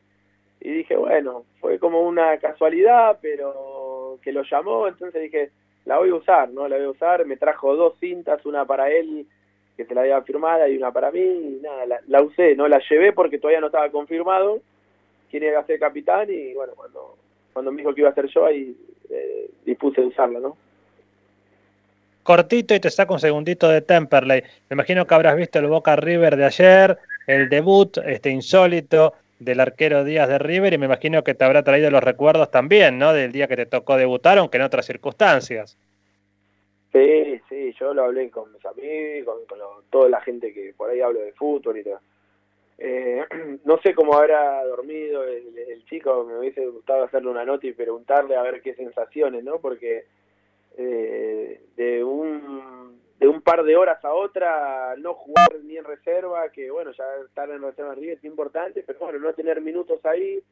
y 0.62 0.72
dije, 0.72 0.96
bueno, 0.96 1.46
fue 1.60 1.80
como 1.80 2.02
una 2.02 2.38
casualidad, 2.38 3.18
pero 3.22 4.20
que 4.22 4.32
lo 4.32 4.44
llamó, 4.44 4.88
entonces 4.88 5.22
dije, 5.22 5.52
la 5.86 5.98
voy 5.98 6.10
a 6.10 6.16
usar, 6.16 6.50
¿no? 6.50 6.68
La 6.68 6.78
voy 6.78 6.86
a 6.86 6.92
usar, 6.92 7.26
me 7.26 7.38
trajo 7.38 7.76
dos 7.76 7.96
cintas, 8.00 8.46
una 8.46 8.66
para 8.66 8.90
él, 8.90 9.28
que 9.76 9.86
se 9.86 9.96
la 9.96 10.02
había 10.02 10.22
firmada, 10.22 10.70
y 10.70 10.78
una 10.78 10.92
para 10.92 11.12
mí, 11.12 11.20
y 11.20 11.60
nada, 11.62 12.00
la, 12.08 12.22
usé, 12.22 12.56
¿no? 12.56 12.68
La 12.68 12.82
llevé 12.90 13.14
porque 13.14 13.40
todavía 13.40 13.60
no 13.60 13.68
estaba 13.68 13.90
confirmado 13.90 14.60
quién 15.32 15.44
iba 15.44 15.66
ser 15.66 15.80
capitán, 15.80 16.28
y 16.30 16.54
bueno, 16.54 16.74
cuando, 16.76 17.18
cuando 17.54 17.72
me 17.72 17.78
dijo 17.78 17.94
que 17.94 18.02
iba 18.02 18.10
a 18.10 18.14
ser 18.14 18.28
yo, 18.28 18.46
ahí 18.46 18.76
eh, 19.10 19.50
dispuse 19.66 20.02
de 20.02 20.08
usarla, 20.08 20.40
¿no? 20.40 20.56
Cortito 22.24 22.74
y 22.74 22.80
te 22.80 22.90
saco 22.90 23.16
un 23.16 23.20
segundito 23.20 23.68
de 23.68 23.82
Temperley. 23.82 24.44
Me 24.70 24.76
imagino 24.76 25.06
que 25.06 25.14
habrás 25.14 25.36
visto 25.36 25.60
el 25.60 25.68
Boca 25.68 25.96
River 25.98 26.38
de 26.38 26.46
ayer, 26.46 26.98
el 27.28 27.50
debut 27.50 27.98
este 27.98 28.30
insólito 28.30 29.14
del 29.40 29.60
arquero 29.60 30.06
Díaz 30.06 30.30
de 30.30 30.40
River 30.40 30.74
y 30.74 30.78
me 30.78 30.86
imagino 30.86 31.24
que 31.24 31.34
te 31.34 31.44
habrá 31.44 31.64
traído 31.64 31.92
los 31.92 32.02
recuerdos 32.02 32.50
también, 32.50 32.98
¿no? 32.98 33.12
Del 33.12 33.34
día 33.34 33.48
que 33.48 33.58
te 33.58 33.66
tocó 33.66 33.98
debutar, 33.98 34.38
aunque 34.38 34.58
en 34.58 34.64
otras 34.64 34.86
circunstancias. 34.86 35.78
Sí, 36.94 37.42
sí, 37.50 37.74
yo 37.80 37.94
lo 37.94 38.04
hablé 38.06 38.30
con 38.30 38.52
mis 38.54 38.64
amigos, 38.66 39.36
con, 39.38 39.46
con 39.48 39.60
lo- 39.60 39.84
toda 39.90 40.10
la 40.10 40.22
gente 40.22 40.54
que 40.54 40.74
por 40.78 40.90
ahí 40.90 41.02
hablo 41.02 41.20
de 41.22 41.34
fútbol 41.34 41.78
y 41.80 41.84
todo. 41.84 42.00
Eh, 42.78 43.26
no 43.66 43.80
sé 43.80 43.96
cómo 43.96 44.16
habrá 44.16 44.64
dormido 44.66 45.24
el, 45.26 45.58
el 45.58 45.86
chico, 45.86 46.26
me 46.26 46.38
hubiese 46.40 46.66
gustado 46.68 47.04
hacerle 47.06 47.30
una 47.32 47.46
nota 47.46 47.68
y 47.68 47.74
preguntarle 47.74 48.36
a 48.36 48.44
ver 48.44 48.62
qué 48.62 48.76
sensaciones, 48.76 49.44
¿no? 49.44 49.60
Porque 49.60 50.06
eh, 50.78 51.62
de 51.78 52.04
un 52.04 53.02
de 53.20 53.28
un 53.30 53.42
par 53.42 53.64
de 53.64 53.78
horas 53.78 54.04
a 54.06 54.14
otra 54.14 54.96
no 54.98 55.14
jugar 55.14 55.60
ni 55.64 55.78
en 55.78 55.86
reserva, 55.86 56.50
que 56.50 56.70
bueno, 56.72 56.92
ya 56.92 57.06
estar 57.26 57.50
en 57.50 57.62
reserva 57.62 57.94
en 57.94 58.00
River 58.00 58.18
es 58.18 58.24
importante, 58.26 58.84
pero 58.86 59.00
bueno, 59.00 59.20
no 59.20 59.34
tener 59.34 59.62
minutos 59.62 60.06
ahí 60.06 60.44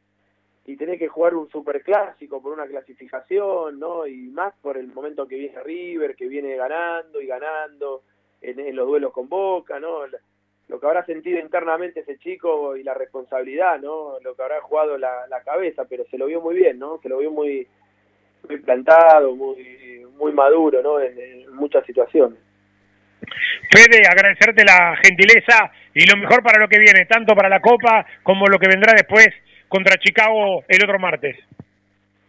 y 0.65 0.77
tener 0.77 0.99
que 0.99 1.07
jugar 1.07 1.33
un 1.33 1.49
superclásico 1.49 2.41
por 2.41 2.53
una 2.53 2.67
clasificación, 2.67 3.79
¿no? 3.79 4.05
Y 4.05 4.27
más 4.29 4.53
por 4.61 4.77
el 4.77 4.87
momento 4.87 5.27
que 5.27 5.35
viene 5.35 5.63
River, 5.63 6.15
que 6.15 6.27
viene 6.27 6.55
ganando 6.55 7.19
y 7.19 7.27
ganando 7.27 8.03
en, 8.41 8.75
los 8.75 8.87
duelos 8.87 9.11
con 9.11 9.27
Boca, 9.27 9.79
¿no? 9.79 10.01
Lo 10.67 10.79
que 10.79 10.85
habrá 10.85 11.03
sentido 11.05 11.39
internamente 11.39 12.01
ese 12.01 12.17
chico 12.19 12.77
y 12.77 12.83
la 12.83 12.93
responsabilidad, 12.93 13.79
¿no? 13.79 14.19
Lo 14.21 14.35
que 14.35 14.43
habrá 14.43 14.61
jugado 14.61 14.97
la, 14.97 15.41
cabeza, 15.43 15.85
pero 15.89 16.05
se 16.05 16.17
lo 16.17 16.27
vio 16.27 16.41
muy 16.41 16.55
bien, 16.55 16.77
¿no? 16.77 16.99
Se 17.01 17.09
lo 17.09 17.17
vio 17.17 17.31
muy, 17.31 17.67
muy 18.47 18.59
plantado, 18.59 19.35
muy, 19.35 20.05
muy 20.15 20.31
maduro, 20.31 20.81
¿no? 20.83 20.99
En, 20.99 21.17
en 21.19 21.55
muchas 21.55 21.83
situaciones. 21.85 22.37
Fede, 23.71 24.03
agradecerte 24.07 24.63
la 24.63 24.95
gentileza 25.03 25.71
y 25.93 26.05
lo 26.05 26.17
mejor 26.17 26.43
para 26.43 26.59
lo 26.59 26.67
que 26.67 26.79
viene, 26.79 27.05
tanto 27.05 27.35
para 27.35 27.49
la 27.49 27.61
Copa 27.61 28.05
como 28.21 28.45
lo 28.45 28.59
que 28.59 28.67
vendrá 28.67 28.93
después 28.93 29.27
contra 29.71 29.97
Chicago 29.97 30.65
el 30.67 30.83
otro 30.83 30.99
martes. 30.99 31.37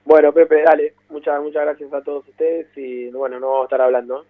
Bueno, 0.05 0.33
Pepe, 0.33 0.63
dale, 0.63 0.95
muchas, 1.11 1.43
muchas 1.43 1.63
gracias 1.65 1.93
a 1.93 2.03
todos 2.03 2.27
ustedes 2.29 2.69
y 2.77 3.11
bueno, 3.11 3.41
no 3.41 3.49
vamos 3.49 3.63
a 3.63 3.65
estar 3.65 3.81
hablando. 3.81 4.25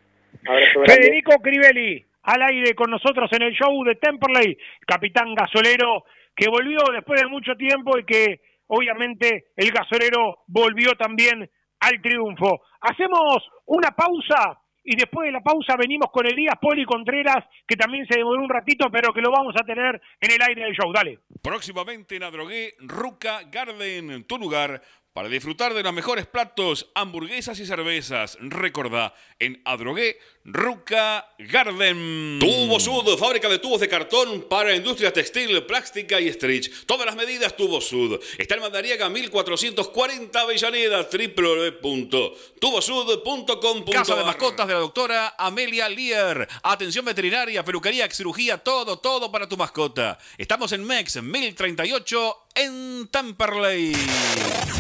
Federico 0.87 1.37
Crivelli, 1.43 2.03
al 2.23 2.43
aire 2.43 2.75
con 2.75 2.91
nosotros 2.91 3.31
en 3.33 3.43
el 3.43 3.53
show 3.53 3.85
de 3.85 3.97
Temperley, 3.97 4.57
capitán 4.87 5.35
gasolero, 5.35 6.05
que 6.35 6.49
volvió 6.49 6.79
después 6.91 7.21
de 7.21 7.29
mucho 7.29 7.55
tiempo 7.55 7.99
y 7.99 8.05
que 8.05 8.41
obviamente 8.69 9.49
el 9.57 9.71
gasolero 9.71 10.39
volvió 10.47 10.93
también 10.93 11.51
al 11.81 12.01
triunfo. 12.01 12.63
Hacemos 12.81 13.47
una 13.67 13.91
pausa 13.91 14.59
y 14.85 14.97
después 14.97 15.27
de 15.27 15.33
la 15.33 15.41
pausa 15.41 15.77
venimos 15.77 16.11
con 16.13 16.27
Elías 16.27 16.57
Poli 16.61 16.85
Contreras, 16.85 17.45
que 17.67 17.77
también 17.77 18.07
se 18.07 18.19
demoró 18.19 18.43
un 18.43 18.49
ratito, 18.49 18.91
pero 18.91 19.13
que 19.13 19.21
lo 19.21 19.31
vamos 19.31 19.55
a 19.61 19.65
tener 19.65 20.01
en 20.21 20.31
el 20.31 20.43
aire 20.43 20.65
del 20.65 20.75
show. 20.75 20.93
Dale. 20.93 21.21
Próximamente 21.43 22.17
en 22.17 22.25
Adrogué, 22.25 22.75
Ruca 22.81 23.43
Garden, 23.51 24.25
tu 24.25 24.39
lugar 24.39 24.83
para 25.13 25.29
disfrutar 25.29 25.75
de 25.75 25.83
los 25.83 25.93
mejores 25.93 26.25
platos, 26.27 26.89
hamburguesas 26.95 27.61
y 27.61 27.67
cervezas. 27.67 28.39
Recordá, 28.41 29.15
en 29.39 29.61
Adrogué, 29.65 30.19
Ruca 30.45 31.29
Garden. 31.39 32.39
Tubo 32.41 32.81
Sud, 32.81 33.17
fábrica 33.19 33.49
de 33.49 33.59
tubos 33.59 33.81
de 33.81 33.89
cartón 33.89 34.47
para 34.49 34.75
industria 34.75 35.13
textil, 35.13 35.63
plástica 35.65 36.19
y 36.21 36.33
stretch. 36.33 36.87
Todas 36.87 37.05
las 37.05 37.15
medidas 37.15 37.55
Tubo 37.57 37.81
Sud. 37.81 38.19
Está 38.39 38.55
en 38.55 38.63
Mandariaga 38.63 39.11
1440 39.11 40.41
Avellaneda, 40.41 41.03
www.tubosud.com. 41.03 43.85
Casa 43.93 44.17
de 44.17 44.25
mascotas 44.25 44.67
de 44.67 44.75
la 44.75 44.81
doctora 44.81 45.35
Amelia 45.37 45.91
Lear. 45.91 46.49
Atención 46.63 47.05
veterinaria, 47.05 47.63
peluquería, 47.65 48.09
cirugía, 48.11 48.57
todo, 48.59 48.99
todo 48.99 49.31
para 49.31 49.47
tu 49.49 49.59
mascota. 49.59 50.19
Estamos 50.39 50.73
en 50.73 50.85
MEX 50.85 51.23
1038 51.23 52.42
en 52.55 53.09
Temperley. 53.11 53.93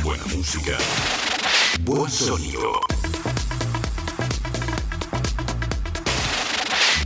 Buena 0.02 0.24
música. 0.26 0.76
Buen 1.80 2.10
sonido. 2.10 2.80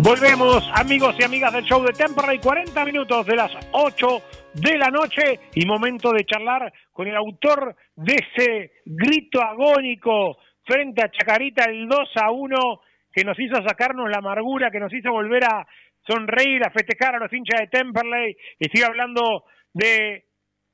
Volvemos, 0.10 0.68
amigos 0.73 1.15
y 1.19 1.23
amigas 1.23 1.53
del 1.53 1.65
show 1.65 1.84
de 1.84 1.94
Temperley, 1.94 2.40
40 2.40 2.84
minutos 2.84 3.27
de 3.27 3.36
las 3.36 3.52
8 3.73 4.07
de 4.56 4.76
la 4.76 4.90
noche 4.90 5.40
y 5.53 5.68
momento 5.68 6.11
de 6.11 6.26
charlar 6.26 6.73
con 6.91 7.07
el 7.07 7.15
autor 7.15 7.76
de 7.95 8.15
ese 8.15 8.72
grito 8.86 9.40
agónico 9.40 10.40
frente 10.64 11.03
a 11.03 11.11
Chacarita, 11.11 11.65
el 11.65 11.88
2 11.88 12.10
a 12.15 12.31
1, 12.31 12.81
que 13.14 13.23
nos 13.23 13.40
hizo 13.40 13.61
sacarnos 13.61 14.10
la 14.10 14.18
amargura, 14.18 14.72
que 14.72 14.80
nos 14.80 14.91
hizo 14.91 15.11
volver 15.11 15.44
a 15.44 15.68
sonreír, 16.07 16.64
a 16.65 16.72
festejar 16.72 17.14
a 17.14 17.19
los 17.19 17.31
hinchas 17.31 17.60
de 17.60 17.68
Temperley. 17.68 18.36
Y 18.57 18.65
sigue 18.68 18.86
hablando 18.86 19.44
de 19.72 20.26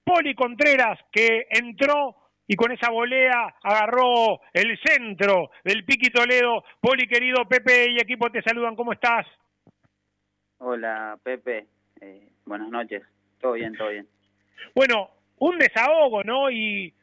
Poli 0.05 0.33
Contreras, 0.33 0.97
que 1.11 1.45
entró 1.49 2.24
y 2.47 2.55
con 2.55 2.71
esa 2.71 2.89
volea 2.89 3.55
agarró 3.63 4.41
el 4.53 4.77
centro 4.83 5.51
del 5.63 5.83
Piqui 5.83 6.09
Toledo. 6.09 6.63
Poli, 6.79 7.07
querido 7.07 7.45
Pepe 7.47 7.91
y 7.91 7.97
equipo 7.97 8.29
te 8.29 8.41
saludan, 8.41 8.75
¿cómo 8.75 8.93
estás? 8.93 9.25
Hola, 10.59 11.17
Pepe. 11.23 11.65
Eh, 12.01 12.29
buenas 12.45 12.69
noches. 12.69 13.03
Todo 13.39 13.53
bien, 13.53 13.75
todo 13.75 13.89
bien. 13.89 14.07
Bueno, 14.73 15.09
un 15.39 15.57
desahogo, 15.57 16.23
¿no? 16.23 16.49
Y 16.49 16.93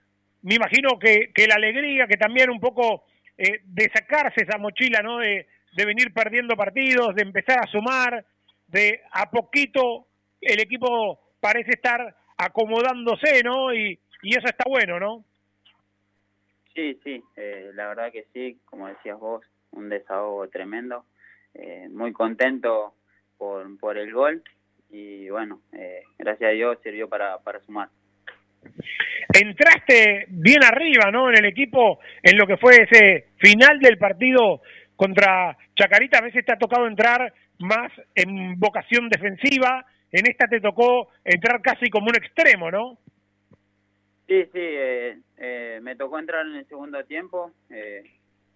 me 0.43 0.55
imagino 0.55 0.99
que, 0.99 1.33
que 1.35 1.47
la 1.47 1.57
alegría, 1.57 2.07
que 2.07 2.17
también 2.17 2.51
un 2.51 2.61
poco 2.61 3.05
eh, 3.37 3.61
de 3.65 3.91
sacarse 3.95 4.43
esa 4.43 4.59
mochila, 4.59 5.01
¿no? 5.03 5.19
De, 5.19 5.49
de 5.73 5.85
venir 5.85 6.13
perdiendo 6.13 6.57
partidos, 6.57 7.15
de 7.15 7.23
empezar 7.23 7.59
a 7.61 7.71
sumar, 7.71 8.25
de 8.67 9.03
a 9.13 9.31
poquito 9.31 10.07
el 10.41 10.61
equipo 10.61 11.21
parece 11.41 11.73
estar 11.73 12.17
acomodándose, 12.37 13.43
¿no? 13.43 13.75
Y, 13.75 13.99
y 14.23 14.31
eso 14.37 14.47
está 14.47 14.65
bueno, 14.69 14.99
¿no? 14.99 15.25
Sí, 16.75 16.99
sí, 17.05 17.23
eh, 17.37 17.71
la 17.75 17.89
verdad 17.89 18.13
que 18.13 18.27
sí, 18.33 18.59
como 18.65 18.89
decías 18.89 19.19
vos, 19.19 19.45
un 19.73 19.89
desahogo 19.89 20.49
tremendo. 20.49 21.05
Eh, 21.55 21.89
muy 21.91 22.13
contento 22.13 22.95
por, 23.37 23.79
por 23.79 23.99
el 23.99 24.13
gol 24.13 24.43
y 24.91 25.29
bueno, 25.29 25.61
eh, 25.73 26.03
gracias 26.19 26.49
a 26.49 26.53
Dios 26.53 26.79
sirvió 26.83 27.09
para, 27.09 27.39
para 27.39 27.61
sumar. 27.61 27.89
Entraste 29.35 30.27
bien 30.29 30.63
arriba, 30.65 31.11
¿no? 31.11 31.29
En 31.31 31.39
el 31.39 31.47
equipo, 31.47 31.99
en 32.23 32.37
lo 32.37 32.47
que 32.47 32.57
fue 32.57 32.77
ese 32.83 33.29
final 33.39 33.79
del 33.81 33.99
partido 33.99 34.61
contra 34.97 35.57
Chacarita. 35.75 36.19
A 36.19 36.23
veces 36.23 36.45
te 36.45 36.53
ha 36.53 36.59
tocado 36.59 36.87
entrar 36.87 37.33
más 37.59 37.91
en 38.15 38.59
vocación 38.59 39.09
defensiva. 39.09 39.85
En 40.11 40.27
esta 40.29 40.47
te 40.47 40.61
tocó 40.61 41.09
entrar 41.25 41.63
casi 41.63 41.89
como 41.89 42.09
un 42.09 42.17
extremo, 42.17 42.71
¿no? 42.71 42.99
Sí, 44.33 44.45
sí, 44.45 44.61
eh, 44.63 45.19
eh, 45.37 45.79
me 45.83 45.95
tocó 45.95 46.19
entrar 46.19 46.47
en 46.47 46.55
el 46.55 46.67
segundo 46.67 47.05
tiempo. 47.05 47.53
Eh, 47.69 48.03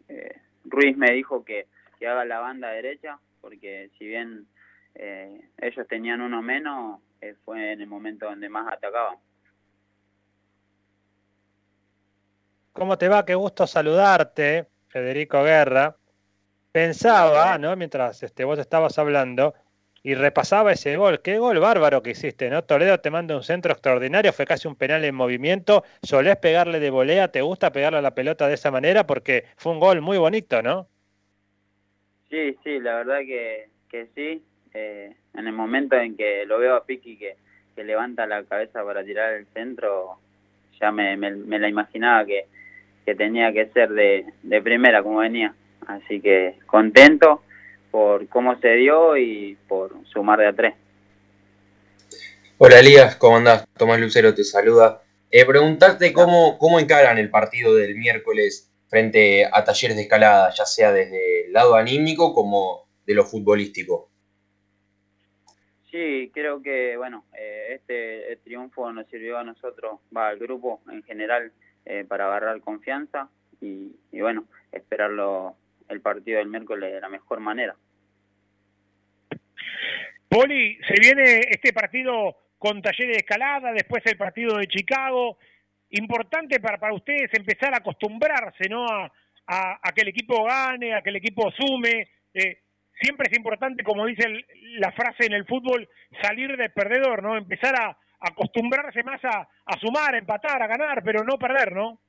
eh, 0.08 0.40
Ruiz 0.64 0.96
me 0.96 1.12
dijo 1.12 1.44
que, 1.44 1.66
que 1.98 2.08
haga 2.08 2.24
la 2.24 2.40
banda 2.40 2.70
derecha, 2.70 3.18
porque 3.42 3.90
si 3.98 4.06
bien 4.06 4.46
eh, 4.94 5.38
ellos 5.58 5.86
tenían 5.86 6.22
uno 6.22 6.40
menos, 6.40 7.02
eh, 7.20 7.34
fue 7.44 7.72
en 7.72 7.82
el 7.82 7.88
momento 7.88 8.24
donde 8.24 8.48
más 8.48 8.72
atacaban. 8.72 9.18
¿Cómo 12.72 12.96
te 12.96 13.08
va? 13.08 13.26
Qué 13.26 13.34
gusto 13.34 13.66
saludarte, 13.66 14.68
Federico 14.88 15.44
Guerra. 15.44 15.94
Pensaba, 16.72 17.58
¿no? 17.58 17.76
Mientras 17.76 18.22
este, 18.22 18.44
vos 18.44 18.58
estabas 18.58 18.98
hablando 18.98 19.52
y 20.02 20.14
repasaba 20.14 20.72
ese 20.72 20.96
gol. 20.96 21.20
Qué 21.20 21.38
gol 21.38 21.58
bárbaro 21.58 22.02
que 22.02 22.10
hiciste, 22.10 22.48
¿no? 22.48 22.62
Toledo 22.62 23.00
te 23.00 23.10
manda 23.10 23.36
un 23.36 23.42
centro 23.42 23.72
extraordinario, 23.72 24.32
fue 24.32 24.46
casi 24.46 24.68
un 24.68 24.76
penal 24.76 25.04
en 25.04 25.14
movimiento. 25.14 25.84
¿Solés 26.02 26.36
pegarle 26.36 26.80
de 26.80 26.90
volea? 26.90 27.28
¿Te 27.28 27.42
gusta 27.42 27.72
pegarle 27.72 27.98
a 27.98 28.02
la 28.02 28.14
pelota 28.14 28.46
de 28.48 28.54
esa 28.54 28.70
manera? 28.70 29.06
Porque 29.06 29.44
fue 29.56 29.72
un 29.72 29.80
gol 29.80 30.00
muy 30.00 30.18
bonito, 30.18 30.62
¿no? 30.62 30.86
Sí, 32.30 32.56
sí, 32.62 32.78
la 32.80 32.96
verdad 32.96 33.20
que, 33.20 33.68
que 33.88 34.06
sí. 34.14 34.42
Eh, 34.74 35.12
en 35.34 35.46
el 35.46 35.52
momento 35.52 35.96
en 35.96 36.16
que 36.16 36.44
lo 36.46 36.58
veo 36.58 36.76
a 36.76 36.84
Piqui 36.84 37.16
que, 37.16 37.36
que 37.74 37.84
levanta 37.84 38.26
la 38.26 38.44
cabeza 38.44 38.84
para 38.84 39.02
tirar 39.04 39.32
el 39.34 39.46
centro, 39.46 40.18
ya 40.80 40.92
me, 40.92 41.16
me, 41.16 41.30
me 41.30 41.58
la 41.58 41.68
imaginaba 41.68 42.24
que, 42.24 42.46
que 43.04 43.14
tenía 43.14 43.52
que 43.52 43.66
ser 43.68 43.90
de, 43.90 44.26
de 44.42 44.62
primera 44.62 45.02
como 45.02 45.18
venía. 45.18 45.54
Así 45.86 46.20
que 46.20 46.56
contento 46.66 47.42
por 47.96 48.28
cómo 48.28 48.60
se 48.60 48.74
dio 48.74 49.16
y 49.16 49.56
por 49.66 49.90
sumar 50.08 50.38
de 50.38 50.48
a 50.48 50.52
tres. 50.52 50.74
Hola 52.58 52.80
Elías, 52.80 53.16
¿cómo 53.16 53.38
andás? 53.38 53.66
Tomás 53.72 53.98
Lucero 53.98 54.34
te 54.34 54.44
saluda. 54.44 55.00
Eh, 55.30 55.46
preguntarte 55.46 56.12
cómo, 56.12 56.58
cómo 56.58 56.78
encaran 56.78 57.16
el 57.16 57.30
partido 57.30 57.74
del 57.74 57.94
miércoles 57.94 58.70
frente 58.88 59.46
a 59.50 59.64
talleres 59.64 59.96
de 59.96 60.02
escalada, 60.02 60.50
ya 60.50 60.66
sea 60.66 60.92
desde 60.92 61.46
el 61.46 61.54
lado 61.54 61.74
anímico 61.74 62.34
como 62.34 62.86
de 63.06 63.14
lo 63.14 63.24
futbolístico. 63.24 64.10
Sí, 65.90 66.30
creo 66.34 66.60
que 66.60 66.98
bueno, 66.98 67.24
eh, 67.32 67.76
este 67.76 68.30
el 68.30 68.38
triunfo 68.40 68.92
nos 68.92 69.06
sirvió 69.06 69.38
a 69.38 69.44
nosotros, 69.44 70.00
va 70.14 70.28
al 70.28 70.38
grupo 70.38 70.82
en 70.92 71.02
general, 71.02 71.50
eh, 71.86 72.04
para 72.06 72.26
agarrar 72.26 72.60
confianza 72.60 73.30
y, 73.58 73.96
y 74.12 74.20
bueno, 74.20 74.44
esperarlo 74.70 75.56
el 75.88 76.02
partido 76.02 76.40
del 76.40 76.48
miércoles 76.48 76.92
de 76.92 77.00
la 77.00 77.08
mejor 77.08 77.40
manera. 77.40 77.74
Poli, 80.28 80.78
se 80.86 80.94
viene 81.00 81.40
este 81.50 81.72
partido 81.72 82.36
con 82.58 82.82
Talleres 82.82 83.16
de 83.16 83.22
Escalada, 83.22 83.72
después 83.72 84.02
el 84.06 84.16
partido 84.16 84.56
de 84.58 84.66
Chicago. 84.66 85.38
Importante 85.90 86.58
para, 86.60 86.78
para 86.78 86.94
ustedes 86.94 87.30
empezar 87.32 87.72
a 87.74 87.78
acostumbrarse 87.78 88.68
¿no? 88.68 88.86
a, 88.86 89.10
a, 89.46 89.92
que 89.92 90.02
el 90.02 90.08
equipo 90.08 90.44
gane, 90.44 90.94
a 90.94 91.02
que 91.02 91.10
el 91.10 91.16
equipo 91.16 91.50
sume. 91.52 92.08
Eh, 92.34 92.58
siempre 93.00 93.28
es 93.30 93.36
importante, 93.36 93.84
como 93.84 94.06
dice 94.06 94.24
la 94.78 94.92
frase 94.92 95.26
en 95.26 95.34
el 95.34 95.46
fútbol, 95.46 95.88
salir 96.22 96.56
de 96.56 96.70
perdedor, 96.70 97.22
¿no? 97.22 97.36
Empezar 97.36 97.74
a, 97.80 97.96
acostumbrarse 98.18 99.02
más 99.02 99.22
a, 99.24 99.48
a 99.66 99.78
sumar, 99.78 100.14
a 100.14 100.18
empatar, 100.18 100.60
a 100.62 100.66
ganar, 100.66 101.02
pero 101.04 101.22
no 101.22 101.38
perder, 101.38 101.72
¿no? 101.72 102.00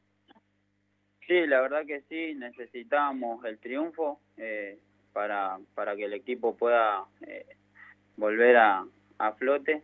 Sí, 1.27 1.45
la 1.45 1.59
verdad 1.59 1.85
que 1.85 2.01
sí, 2.07 2.33
necesitábamos 2.35 3.43
el 3.43 3.59
triunfo 3.59 4.21
eh, 4.37 4.79
para, 5.11 5.59
para 5.75 5.95
que 5.97 6.05
el 6.05 6.13
equipo 6.13 6.55
pueda 6.55 7.03
eh, 7.27 7.45
volver 8.17 8.57
a, 8.57 8.83
a 9.17 9.31
flote. 9.33 9.81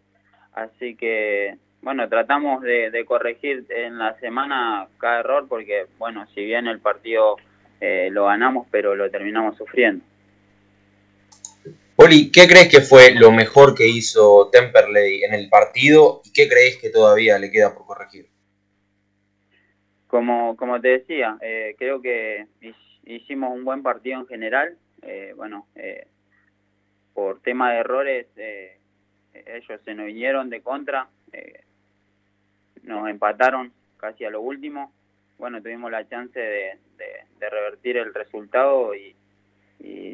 Así 0.51 0.95
que, 0.95 1.57
bueno, 1.81 2.07
tratamos 2.10 2.61
de, 2.61 2.91
de, 2.91 3.05
corregir 3.05 3.65
en 3.69 3.97
la 3.97 4.19
semana 4.19 4.88
cada 4.99 5.22
error 5.22 5.47
porque, 5.47 5.85
bueno, 5.97 6.27
si 6.35 6.43
bien 6.43 6.68
el 6.68 6.80
partido 6.80 7.38
eh, 7.80 8.10
lo 8.11 8.26
ganamos, 8.26 8.68
pero 8.69 8.95
lo 8.95 9.10
terminamos 9.10 9.57
sufriendo. 9.57 10.03
Poli, 11.95 12.31
¿qué 12.31 12.47
crees 12.47 12.69
que 12.69 12.81
fue 12.81 13.14
lo 13.14 13.31
mejor 13.31 13.76
que 13.76 13.88
hizo 13.88 14.49
Temperley 14.51 15.23
en 15.23 15.34
el 15.34 15.47
partido 15.47 16.22
y 16.26 16.34
qué 16.34 16.49
crees 16.49 16.77
que 16.77 16.89
todavía 16.89 17.38
le 17.38 17.51
queda 17.51 17.73
por 17.73 17.85
corregir? 17.85 18.27
Como, 20.07 20.57
como 20.57 20.81
te 20.81 20.88
decía, 20.89 21.38
eh, 21.41 21.76
creo 21.77 22.01
que 22.01 22.47
hicimos 23.05 23.51
un 23.51 23.64
buen 23.64 23.84
partido 23.84 24.19
en 24.19 24.27
general. 24.27 24.77
Eh, 25.03 25.34
bueno, 25.35 25.68
eh, 25.76 26.07
por 27.14 27.41
tema 27.41 27.72
de 27.72 27.80
errores, 27.80 28.27
eh, 28.38 28.77
ellos 29.34 29.81
se 29.84 29.94
nos 29.94 30.07
vinieron 30.07 30.49
de 30.49 30.61
contra, 30.61 31.07
eh, 31.31 31.61
nos 32.84 33.10
empataron 33.10 33.72
casi 33.98 34.26
a 34.26 34.30
lo 34.30 34.41
último. 34.41 34.91
Bueno, 35.38 35.61
tuvimos 35.61 35.91
la 35.91 36.07
chance 36.07 36.40
de, 36.40 36.77
de, 36.98 37.49
revertir 37.49 37.98
el 37.98 38.14
resultado 38.14 38.95
y, 38.95 39.15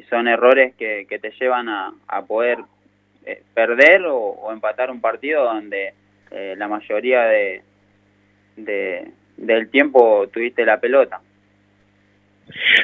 son 0.09 0.27
errores 0.27 0.73
que, 0.75 1.05
que 1.07 1.19
te 1.19 1.29
llevan 1.39 1.69
a, 1.69 1.93
poder 2.25 2.57
eh, 3.25 3.43
perder 3.53 4.07
o, 4.07 4.17
o, 4.17 4.51
empatar 4.51 4.89
un 4.89 4.99
partido 4.99 5.43
donde 5.43 5.93
eh, 6.31 6.55
la 6.57 6.67
mayoría 6.67 7.25
de, 7.25 7.61
del 8.55 9.69
tiempo 9.69 10.27
tuviste 10.29 10.65
la 10.65 10.79
pelota. 10.79 11.21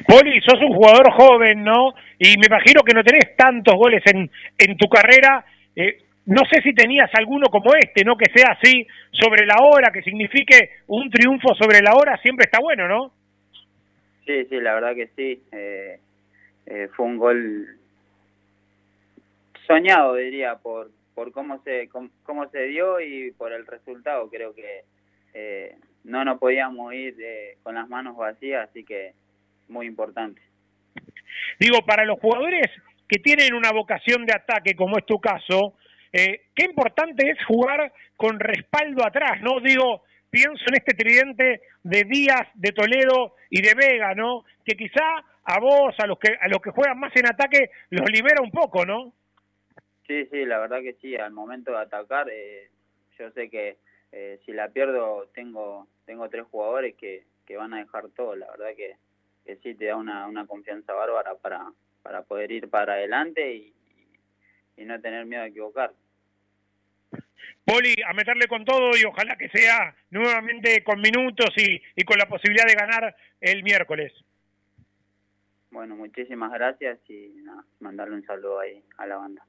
Poli, 0.08 0.40
sos 0.42 0.62
un 0.62 0.74
jugador 0.74 1.12
joven, 1.12 1.64
¿no? 1.64 1.94
Y 2.20 2.38
me 2.38 2.48
imagino 2.48 2.82
que 2.84 2.94
no 2.94 3.04
tenés 3.04 3.36
tantos 3.36 3.76
goles 3.76 4.04
en, 4.06 4.30
en 4.58 4.78
tu 4.78 4.88
carrera. 4.88 5.46
Eh, 5.76 6.06
no 6.26 6.42
sé 6.50 6.62
si 6.62 6.74
tenías 6.74 7.10
alguno 7.14 7.48
como 7.48 7.74
este, 7.76 8.04
¿no? 8.04 8.18
Que 8.18 8.32
sea 8.34 8.54
así 8.54 8.88
sobre 9.12 9.46
la 9.46 9.58
hora, 9.62 9.92
que 9.92 10.02
signifique 10.02 10.72
un 10.88 11.10
triunfo 11.10 11.54
sobre 11.56 11.82
la 11.82 11.94
hora, 11.94 12.18
siempre 12.18 12.46
está 12.46 12.60
bueno, 12.60 12.88
¿no? 12.88 13.12
Sí, 14.26 14.46
sí, 14.46 14.60
la 14.60 14.74
verdad 14.74 14.96
que 14.96 15.08
sí. 15.16 15.44
Eh, 15.52 16.00
eh, 16.66 16.90
fue 16.96 17.06
un 17.06 17.18
gol 17.18 17.68
soñado, 19.68 20.16
diría, 20.16 20.56
por 20.56 20.90
por 21.14 21.32
cómo 21.32 21.62
se 21.64 21.88
cómo, 22.24 22.50
se 22.50 22.64
dio 22.64 23.00
y 23.00 23.32
por 23.32 23.54
el 23.54 23.66
resultado. 23.66 24.30
Creo 24.30 24.54
que 24.54 24.84
eh, 25.34 25.76
no 26.04 26.26
nos 26.26 26.40
podíamos 26.40 26.94
ir 26.94 27.16
con 27.64 27.76
las 27.76 27.88
manos 27.88 28.18
vacías, 28.18 28.70
así 28.70 28.84
que 28.84 29.14
muy 29.68 29.88
importante. 29.88 30.42
Digo, 31.60 31.86
para 31.86 32.06
los 32.06 32.20
jugadores 32.20 32.70
que 33.08 33.20
tienen 33.20 33.54
una 33.54 33.72
vocación 33.72 34.26
de 34.26 34.34
ataque, 34.34 34.76
como 34.76 34.98
es 34.98 35.06
tu 35.06 35.20
caso, 35.20 35.76
eh, 36.12 36.46
qué 36.56 36.66
importante 36.66 37.30
es 37.30 37.44
jugar 37.46 37.92
con 38.16 38.40
respaldo 38.40 39.06
atrás, 39.06 39.42
¿no? 39.42 39.60
Digo, 39.60 40.04
pienso 40.30 40.64
en 40.68 40.76
este 40.76 40.94
tridente 40.94 41.62
de 41.84 42.04
Díaz, 42.04 42.48
de 42.56 42.72
Toledo 42.72 43.36
y 43.50 43.62
de 43.62 43.74
Vega, 43.74 44.16
¿no? 44.16 44.46
Que 44.66 44.76
quizá 44.76 45.04
a 45.44 45.60
vos, 45.60 45.96
a 46.00 46.08
los 46.08 46.18
que, 46.18 46.36
a 46.40 46.48
los 46.48 46.60
que 46.62 46.72
juegan 46.72 47.00
más 47.00 47.16
en 47.16 47.28
ataque, 47.28 47.70
los 47.90 48.10
libera 48.10 48.42
un 48.42 48.52
poco, 48.52 48.86
¿no? 48.86 49.14
Sí, 50.08 50.26
sí, 50.32 50.46
la 50.46 50.60
verdad 50.60 50.82
que 50.82 50.94
sí, 51.02 51.16
al 51.16 51.32
momento 51.32 51.72
de 51.72 51.80
atacar, 51.80 52.28
eh, 52.32 52.70
yo 53.18 53.32
sé 53.32 53.50
que 53.50 53.78
eh, 54.12 54.40
si 54.46 54.54
la 54.54 54.70
pierdo 54.70 55.28
tengo 55.34 55.88
tengo 56.06 56.30
tres 56.30 56.46
jugadores 56.52 56.96
que, 56.96 57.24
que 57.46 57.58
van 57.58 57.74
a 57.74 57.80
dejar 57.80 58.10
todo, 58.10 58.36
la 58.36 58.50
verdad 58.52 58.76
que, 58.76 58.96
que 59.46 59.58
sí 59.58 59.76
te 59.76 59.86
da 59.86 59.96
una, 59.96 60.28
una 60.28 60.46
confianza 60.48 60.94
bárbara 60.94 61.36
para, 61.36 61.72
para 62.02 62.24
poder 62.24 62.52
ir 62.52 62.70
para 62.70 62.94
adelante 62.94 63.54
y, 63.54 63.74
y 64.78 64.86
no 64.86 65.00
tener 65.00 65.26
miedo 65.26 65.44
a 65.44 65.48
equivocar. 65.48 65.94
Poli, 67.64 67.96
a 68.08 68.14
meterle 68.14 68.48
con 68.48 68.64
todo 68.64 68.92
y 68.96 69.04
ojalá 69.06 69.36
que 69.38 69.50
sea 69.50 69.96
nuevamente 70.12 70.84
con 70.84 71.02
minutos 71.02 71.50
y, 71.58 71.82
y 71.96 72.04
con 72.04 72.18
la 72.18 72.28
posibilidad 72.28 72.66
de 72.66 72.76
ganar 72.76 73.16
el 73.42 73.64
miércoles. 73.64 74.14
Bueno, 75.72 75.96
muchísimas 75.96 76.52
gracias 76.52 77.00
y 77.10 77.34
nada, 77.44 77.66
mandarle 77.80 78.16
un 78.16 78.26
saludo 78.26 78.60
ahí 78.60 78.84
a 78.98 79.08
la 79.08 79.18
banda. 79.18 79.46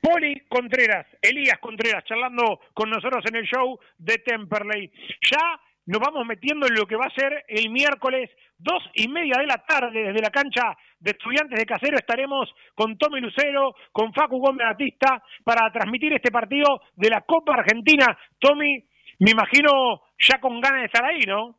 Poli 0.00 0.40
Contreras, 0.48 1.06
Elías 1.20 1.58
Contreras, 1.58 2.04
charlando 2.04 2.60
con 2.74 2.90
nosotros 2.90 3.24
en 3.28 3.36
el 3.36 3.44
show 3.44 3.78
de 3.98 4.18
Temperley. 4.18 4.90
Ya 5.30 5.60
nos 5.86 6.00
vamos 6.00 6.26
metiendo 6.26 6.66
en 6.66 6.74
lo 6.74 6.86
que 6.86 6.96
va 6.96 7.06
a 7.06 7.14
ser 7.14 7.44
el 7.48 7.70
miércoles, 7.70 8.30
dos 8.58 8.82
y 8.94 9.08
media 9.08 9.34
de 9.38 9.46
la 9.46 9.64
tarde, 9.66 10.04
desde 10.04 10.22
la 10.22 10.30
cancha 10.30 10.76
de 10.98 11.10
Estudiantes 11.10 11.58
de 11.58 11.66
Casero. 11.66 11.96
Estaremos 11.96 12.48
con 12.74 12.96
Tommy 12.96 13.20
Lucero, 13.20 13.74
con 13.90 14.12
Facu 14.12 14.38
Gómez 14.38 14.66
Batista, 14.66 15.22
para 15.44 15.70
transmitir 15.72 16.12
este 16.12 16.30
partido 16.30 16.80
de 16.94 17.10
la 17.10 17.22
Copa 17.22 17.54
Argentina. 17.54 18.16
Tommy, 18.38 18.84
me 19.18 19.30
imagino 19.32 20.02
ya 20.18 20.40
con 20.40 20.60
ganas 20.60 20.80
de 20.80 20.86
estar 20.86 21.04
ahí, 21.04 21.20
¿no? 21.26 21.58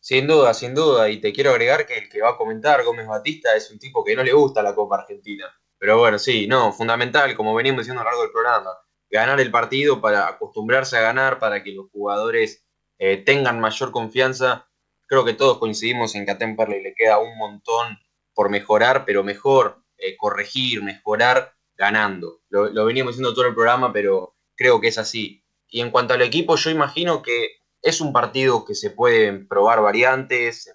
Sin 0.00 0.26
duda, 0.26 0.54
sin 0.54 0.74
duda. 0.74 1.08
Y 1.08 1.20
te 1.20 1.32
quiero 1.32 1.50
agregar 1.50 1.86
que 1.86 1.94
el 1.94 2.08
que 2.08 2.20
va 2.20 2.30
a 2.30 2.36
comentar, 2.36 2.84
Gómez 2.84 3.06
Batista, 3.06 3.54
es 3.56 3.70
un 3.70 3.78
tipo 3.78 4.04
que 4.04 4.16
no 4.16 4.22
le 4.22 4.32
gusta 4.32 4.62
la 4.62 4.74
Copa 4.74 4.98
Argentina. 4.98 5.46
Pero 5.78 5.98
bueno, 5.98 6.18
sí, 6.18 6.46
no, 6.46 6.72
fundamental, 6.72 7.34
como 7.36 7.54
venimos 7.54 7.80
diciendo 7.80 8.00
a 8.00 8.04
lo 8.04 8.10
largo 8.10 8.22
del 8.22 8.32
programa, 8.32 8.70
ganar 9.10 9.40
el 9.40 9.50
partido 9.50 10.00
para 10.00 10.28
acostumbrarse 10.28 10.96
a 10.96 11.02
ganar, 11.02 11.40
para 11.40 11.62
que 11.64 11.72
los 11.72 11.90
jugadores 11.90 12.64
eh, 13.04 13.16
tengan 13.16 13.58
mayor 13.58 13.90
confianza. 13.90 14.68
Creo 15.08 15.24
que 15.24 15.34
todos 15.34 15.58
coincidimos 15.58 16.14
en 16.14 16.24
que 16.24 16.30
a 16.30 16.38
Temperley 16.38 16.80
le 16.80 16.94
queda 16.94 17.18
un 17.18 17.36
montón 17.36 17.98
por 18.32 18.48
mejorar, 18.48 19.04
pero 19.04 19.24
mejor 19.24 19.82
eh, 19.98 20.16
corregir, 20.16 20.84
mejorar 20.84 21.56
ganando. 21.74 22.42
Lo, 22.48 22.68
lo 22.68 22.84
venimos 22.84 23.14
diciendo 23.14 23.34
todo 23.34 23.48
el 23.48 23.54
programa, 23.54 23.92
pero 23.92 24.36
creo 24.54 24.80
que 24.80 24.86
es 24.86 24.98
así. 24.98 25.44
Y 25.66 25.80
en 25.80 25.90
cuanto 25.90 26.14
al 26.14 26.22
equipo, 26.22 26.54
yo 26.54 26.70
imagino 26.70 27.22
que 27.22 27.56
es 27.82 28.00
un 28.00 28.12
partido 28.12 28.64
que 28.64 28.76
se 28.76 28.90
pueden 28.90 29.48
probar 29.48 29.82
variantes, 29.82 30.72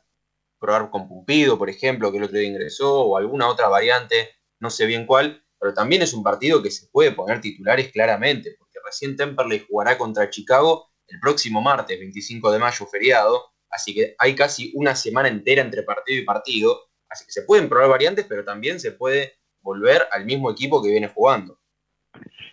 probar 0.60 0.90
con 0.90 1.08
Pumpido, 1.08 1.58
por 1.58 1.70
ejemplo, 1.70 2.12
que 2.12 2.18
el 2.18 2.26
otro 2.26 2.38
día 2.38 2.49
ingresó, 2.49 3.04
o 3.04 3.16
alguna 3.16 3.48
otra 3.48 3.70
variante 3.70 4.32
no 4.60 4.70
sé 4.70 4.86
bien 4.86 5.06
cuál, 5.06 5.45
pero 5.60 5.74
también 5.74 6.02
es 6.02 6.14
un 6.14 6.24
partido 6.24 6.62
que 6.62 6.72
se 6.72 6.88
puede 6.88 7.14
poner 7.14 7.40
titulares 7.40 7.90
claramente, 7.90 8.58
porque 8.60 8.80
recién 8.84 9.16
Temperley 9.16 9.66
jugará 9.70 9.98
contra 9.98 10.30
Chicago 10.30 10.90
el 11.08 11.20
próximo 11.20 11.62
martes, 11.62 12.00
25 12.00 12.52
de 12.52 12.60
mayo, 12.60 12.86
feriado, 12.86 13.52
así 13.70 13.94
que 13.94 14.16
hay 14.18 14.36
casi 14.36 14.72
una 14.76 14.96
semana 14.96 15.28
entera 15.28 15.62
entre 15.62 15.84
partido 15.84 16.20
y 16.20 16.26
partido, 16.26 16.90
así 17.10 17.26
que 17.26 17.32
se 17.32 17.44
pueden 17.44 17.70
probar 17.70 17.90
variantes, 17.90 18.26
pero 18.28 18.44
también 18.44 18.80
se 18.80 18.92
puede 18.92 19.40
volver 19.62 20.08
al 20.12 20.26
mismo 20.26 20.52
equipo 20.52 20.82
que 20.82 20.90
viene 20.90 21.08
jugando. 21.08 21.60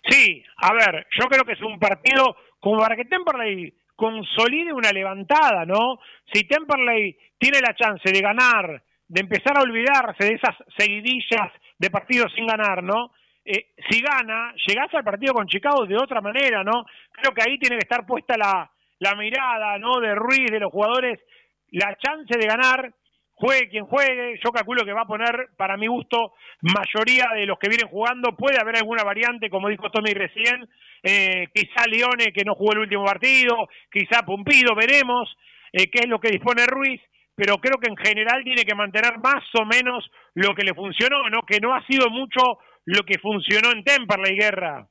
Sí, 0.08 0.42
a 0.58 0.72
ver, 0.72 1.06
yo 1.18 1.26
creo 1.28 1.44
que 1.44 1.52
es 1.52 1.62
un 1.62 1.78
partido 1.78 2.36
como 2.60 2.78
para 2.78 2.96
que 2.96 3.06
Temperley 3.06 3.74
consolide 3.96 4.72
una 4.72 4.90
levantada, 4.90 5.64
¿no? 5.64 5.98
Si 6.32 6.46
Temperley 6.46 7.16
tiene 7.38 7.60
la 7.60 7.74
chance 7.74 8.10
de 8.10 8.20
ganar, 8.20 8.82
de 9.06 9.20
empezar 9.20 9.56
a 9.56 9.62
olvidarse 9.62 10.24
de 10.24 10.34
esas 10.34 10.56
seguidillas 10.76 11.52
de 11.78 11.90
partidos 11.90 12.32
sin 12.34 12.46
ganar, 12.46 12.82
¿no? 12.82 13.12
Eh, 13.44 13.72
si 13.90 14.00
gana, 14.00 14.54
llegás 14.66 14.92
al 14.94 15.04
partido 15.04 15.34
con 15.34 15.46
Chicago 15.46 15.84
de 15.84 15.96
otra 15.96 16.22
manera, 16.22 16.64
¿no? 16.64 16.86
Creo 17.12 17.34
que 17.34 17.42
ahí 17.42 17.58
tiene 17.58 17.76
que 17.76 17.84
estar 17.84 18.06
puesta 18.06 18.36
la, 18.38 18.70
mirada, 19.16 19.78
¿no? 19.78 20.00
De 20.00 20.14
Ruiz, 20.14 20.50
de 20.50 20.60
los 20.60 20.72
jugadores, 20.72 21.20
la 21.72 21.94
chance 21.98 22.38
de 22.38 22.46
ganar, 22.46 22.90
juegue 23.34 23.68
quien 23.68 23.84
juegue, 23.84 24.40
yo 24.42 24.50
calculo 24.50 24.84
que 24.84 24.94
va 24.94 25.02
a 25.02 25.06
poner, 25.06 25.50
para 25.58 25.76
mi 25.76 25.88
gusto, 25.88 26.32
mayoría 26.62 27.28
de 27.34 27.44
los 27.44 27.58
que 27.58 27.68
vienen 27.68 27.88
jugando, 27.88 28.34
puede 28.34 28.58
haber 28.58 28.76
alguna 28.76 29.04
variante, 29.04 29.50
como 29.50 29.68
dijo 29.68 29.90
Tommy 29.90 30.14
recién, 30.14 30.66
eh, 31.02 31.48
quizá 31.52 31.86
Leone 31.86 32.32
que 32.32 32.44
no 32.46 32.54
jugó 32.54 32.72
el 32.72 32.78
último 32.78 33.04
partido, 33.04 33.68
quizá 33.92 34.22
Pumpido, 34.22 34.74
veremos 34.74 35.36
eh, 35.70 35.90
qué 35.90 36.04
es 36.04 36.08
lo 36.08 36.18
que 36.18 36.30
dispone 36.30 36.64
Ruiz, 36.64 37.02
pero 37.34 37.58
creo 37.58 37.78
que 37.78 37.90
en 37.90 37.96
general 37.96 38.42
tiene 38.42 38.64
que 38.64 38.74
mantener 38.74 39.18
más 39.18 39.44
o 39.60 39.66
menos 39.66 40.10
lo 40.32 40.54
que 40.54 40.64
le 40.64 40.72
funcionó, 40.72 41.28
¿no? 41.28 41.42
Que 41.42 41.60
no 41.60 41.74
ha 41.74 41.84
sido 41.86 42.08
mucho 42.08 42.58
lo 42.84 43.04
que 43.04 43.18
funcionó 43.18 43.72
en 43.72 43.84
Temperley 43.84 44.36
Guerra. 44.36 44.88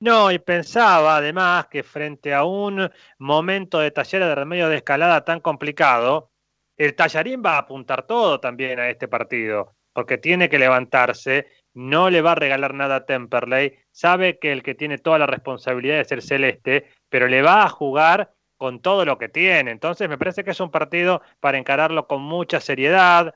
No, 0.00 0.30
y 0.30 0.38
pensaba 0.38 1.16
además 1.16 1.66
que 1.66 1.82
frente 1.82 2.32
a 2.32 2.44
un 2.44 2.88
momento 3.18 3.80
de 3.80 3.90
talleres 3.90 4.28
de 4.28 4.34
remedio 4.34 4.68
de 4.68 4.76
escalada 4.76 5.24
tan 5.24 5.40
complicado, 5.40 6.30
el 6.76 6.94
tallarín 6.94 7.42
va 7.44 7.54
a 7.54 7.58
apuntar 7.58 8.06
todo 8.06 8.38
también 8.38 8.78
a 8.78 8.88
este 8.88 9.08
partido, 9.08 9.74
porque 9.92 10.16
tiene 10.16 10.48
que 10.48 10.60
levantarse, 10.60 11.48
no 11.74 12.10
le 12.10 12.22
va 12.22 12.32
a 12.32 12.36
regalar 12.36 12.74
nada 12.74 12.96
a 12.96 13.06
Temperley, 13.06 13.76
sabe 13.90 14.38
que 14.38 14.52
el 14.52 14.62
que 14.62 14.76
tiene 14.76 14.98
toda 14.98 15.18
la 15.18 15.26
responsabilidad 15.26 15.98
es 16.00 16.12
el 16.12 16.22
celeste, 16.22 16.86
pero 17.08 17.26
le 17.26 17.42
va 17.42 17.64
a 17.64 17.68
jugar 17.68 18.32
con 18.56 18.80
todo 18.80 19.04
lo 19.04 19.18
que 19.18 19.28
tiene. 19.28 19.72
Entonces 19.72 20.08
me 20.08 20.18
parece 20.18 20.44
que 20.44 20.52
es 20.52 20.60
un 20.60 20.70
partido 20.70 21.22
para 21.40 21.58
encararlo 21.58 22.06
con 22.06 22.22
mucha 22.22 22.60
seriedad. 22.60 23.34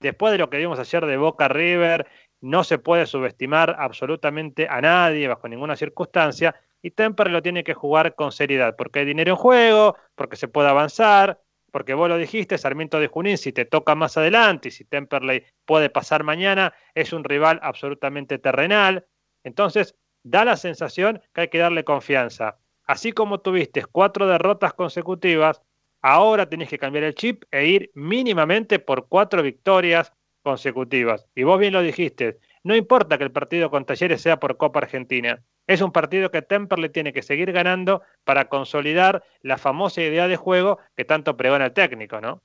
Después 0.00 0.32
de 0.32 0.38
lo 0.38 0.50
que 0.50 0.58
vimos 0.58 0.78
ayer 0.78 1.06
de 1.06 1.16
Boca 1.16 1.48
River, 1.48 2.06
no 2.42 2.64
se 2.64 2.78
puede 2.78 3.06
subestimar 3.06 3.76
absolutamente 3.78 4.68
a 4.68 4.80
nadie 4.82 5.28
bajo 5.28 5.48
ninguna 5.48 5.76
circunstancia. 5.76 6.54
Y 6.82 6.90
Temper 6.90 7.30
lo 7.30 7.40
tiene 7.40 7.64
que 7.64 7.72
jugar 7.72 8.14
con 8.14 8.32
seriedad, 8.32 8.76
porque 8.76 8.98
hay 8.98 9.04
dinero 9.06 9.30
en 9.30 9.36
juego, 9.36 9.96
porque 10.14 10.36
se 10.36 10.48
puede 10.48 10.68
avanzar, 10.68 11.40
porque 11.70 11.94
vos 11.94 12.08
lo 12.10 12.18
dijiste, 12.18 12.58
Sarmiento 12.58 13.00
de 13.00 13.06
Junín, 13.06 13.38
si 13.38 13.52
te 13.52 13.64
toca 13.64 13.94
más 13.94 14.18
adelante 14.18 14.68
y 14.68 14.72
si 14.72 14.84
Temperley 14.84 15.44
puede 15.64 15.88
pasar 15.88 16.24
mañana, 16.24 16.74
es 16.94 17.14
un 17.14 17.24
rival 17.24 17.60
absolutamente 17.62 18.38
terrenal. 18.38 19.06
Entonces, 19.44 19.94
da 20.22 20.44
la 20.44 20.56
sensación 20.56 21.22
que 21.32 21.42
hay 21.42 21.48
que 21.48 21.58
darle 21.58 21.84
confianza 21.84 22.58
así 22.86 23.12
como 23.12 23.40
tuviste 23.40 23.84
cuatro 23.84 24.26
derrotas 24.26 24.74
consecutivas, 24.74 25.62
ahora 26.02 26.48
tenés 26.48 26.68
que 26.68 26.78
cambiar 26.78 27.04
el 27.04 27.14
chip 27.14 27.44
e 27.50 27.66
ir 27.66 27.90
mínimamente 27.94 28.78
por 28.78 29.08
cuatro 29.08 29.42
victorias 29.42 30.12
consecutivas. 30.42 31.26
Y 31.34 31.44
vos 31.44 31.58
bien 31.58 31.72
lo 31.72 31.82
dijiste, 31.82 32.38
no 32.64 32.76
importa 32.76 33.18
que 33.18 33.24
el 33.24 33.32
partido 33.32 33.70
con 33.70 33.84
Talleres 33.84 34.20
sea 34.20 34.38
por 34.38 34.56
Copa 34.56 34.80
Argentina, 34.80 35.40
es 35.66 35.80
un 35.80 35.92
partido 35.92 36.30
que 36.30 36.42
Temperley 36.42 36.90
tiene 36.90 37.12
que 37.12 37.22
seguir 37.22 37.52
ganando 37.52 38.02
para 38.24 38.46
consolidar 38.46 39.22
la 39.42 39.58
famosa 39.58 40.02
idea 40.02 40.28
de 40.28 40.36
juego 40.36 40.78
que 40.96 41.04
tanto 41.04 41.36
pregona 41.36 41.66
el 41.66 41.72
técnico, 41.72 42.20
¿no? 42.20 42.42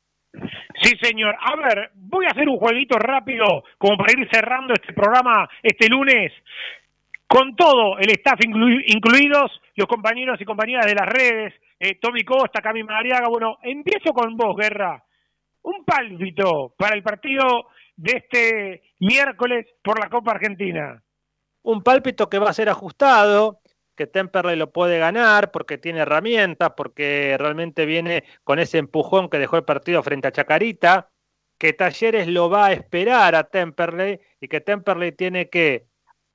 Sí, 0.81 0.95
señor. 1.01 1.35
A 1.39 1.55
ver, 1.55 1.91
voy 1.95 2.25
a 2.25 2.29
hacer 2.29 2.47
un 2.47 2.57
jueguito 2.57 2.97
rápido 2.99 3.63
como 3.77 3.97
para 3.97 4.13
ir 4.13 4.27
cerrando 4.31 4.73
este 4.73 4.93
programa 4.93 5.49
este 5.63 5.87
lunes 5.89 6.31
con 7.27 7.55
todo 7.55 7.97
el 7.97 8.09
staff 8.11 8.39
incluidos, 8.43 9.61
los 9.75 9.87
compañeros 9.87 10.39
y 10.39 10.45
compañeras 10.45 10.85
de 10.85 10.95
las 10.95 11.07
redes, 11.07 11.53
eh, 11.79 11.95
Tommy 11.95 12.23
Costa, 12.23 12.61
Cami 12.61 12.83
Mariaga. 12.83 13.27
Bueno, 13.27 13.57
empiezo 13.63 14.13
con 14.13 14.35
vos, 14.37 14.55
Guerra. 14.55 15.03
Un 15.63 15.83
pálpito 15.83 16.73
para 16.77 16.95
el 16.95 17.03
partido 17.03 17.67
de 17.97 18.11
este 18.11 18.83
miércoles 18.99 19.65
por 19.83 19.99
la 19.99 20.09
Copa 20.09 20.31
Argentina. 20.31 21.03
Un 21.63 21.83
pálpito 21.83 22.29
que 22.29 22.39
va 22.39 22.49
a 22.49 22.53
ser 22.53 22.69
ajustado. 22.69 23.59
que 23.95 24.05
Temperley 24.05 24.55
lo 24.55 24.71
puede 24.71 24.99
ganar 24.99 25.51
porque 25.51 25.79
tiene 25.79 26.01
herramientas, 26.01 26.73
porque 26.77 27.35
realmente 27.39 27.87
viene 27.87 28.23
con 28.43 28.59
ese 28.59 28.77
empujón 28.77 29.27
que 29.27 29.39
dejó 29.39 29.57
el 29.57 29.65
partido 29.65 30.03
frente 30.03 30.27
a 30.27 30.31
Chacarita, 30.31 31.09
que 31.57 31.73
Talleres 31.73 32.27
lo 32.27 32.47
va 32.47 32.67
a 32.67 32.73
esperar 32.73 33.33
a 33.33 33.45
Temperley 33.45 34.19
y 34.39 34.47
que 34.49 34.61
Temperley 34.61 35.13
tiene 35.13 35.49
que 35.49 35.87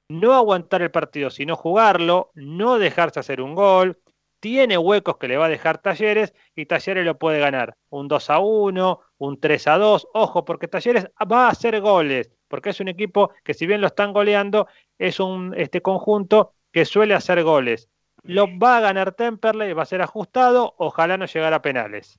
no 0.08 0.34
aguantar 0.34 0.82
el 0.82 0.90
partido, 0.90 1.30
sino 1.30 1.54
jugarlo, 1.54 2.32
no 2.34 2.78
dejarse 2.78 3.20
hacer 3.20 3.40
un 3.40 3.54
gol, 3.54 4.00
tiene 4.42 4.76
huecos 4.76 5.18
que 5.18 5.28
le 5.28 5.36
va 5.36 5.46
a 5.46 5.48
dejar 5.48 5.78
Talleres 5.78 6.34
y 6.56 6.66
Talleres 6.66 7.04
lo 7.04 7.16
puede 7.16 7.38
ganar. 7.38 7.76
Un 7.90 8.08
2 8.08 8.28
a 8.28 8.40
1, 8.40 9.00
un 9.18 9.40
3 9.40 9.68
a 9.68 9.78
2. 9.78 10.08
Ojo, 10.14 10.44
porque 10.44 10.66
Talleres 10.66 11.06
va 11.30 11.46
a 11.46 11.50
hacer 11.50 11.80
goles, 11.80 12.28
porque 12.48 12.70
es 12.70 12.80
un 12.80 12.88
equipo 12.88 13.30
que 13.44 13.54
si 13.54 13.68
bien 13.68 13.80
lo 13.80 13.86
están 13.86 14.12
goleando, 14.12 14.66
es 14.98 15.20
un 15.20 15.54
este 15.56 15.80
conjunto 15.80 16.54
que 16.72 16.84
suele 16.84 17.14
hacer 17.14 17.44
goles. 17.44 17.88
Lo 18.24 18.48
va 18.58 18.78
a 18.78 18.80
ganar 18.80 19.12
Temperley, 19.12 19.74
va 19.74 19.84
a 19.84 19.86
ser 19.86 20.02
ajustado, 20.02 20.74
ojalá 20.76 21.16
no 21.16 21.26
llegara 21.26 21.56
a 21.56 21.62
penales. 21.62 22.18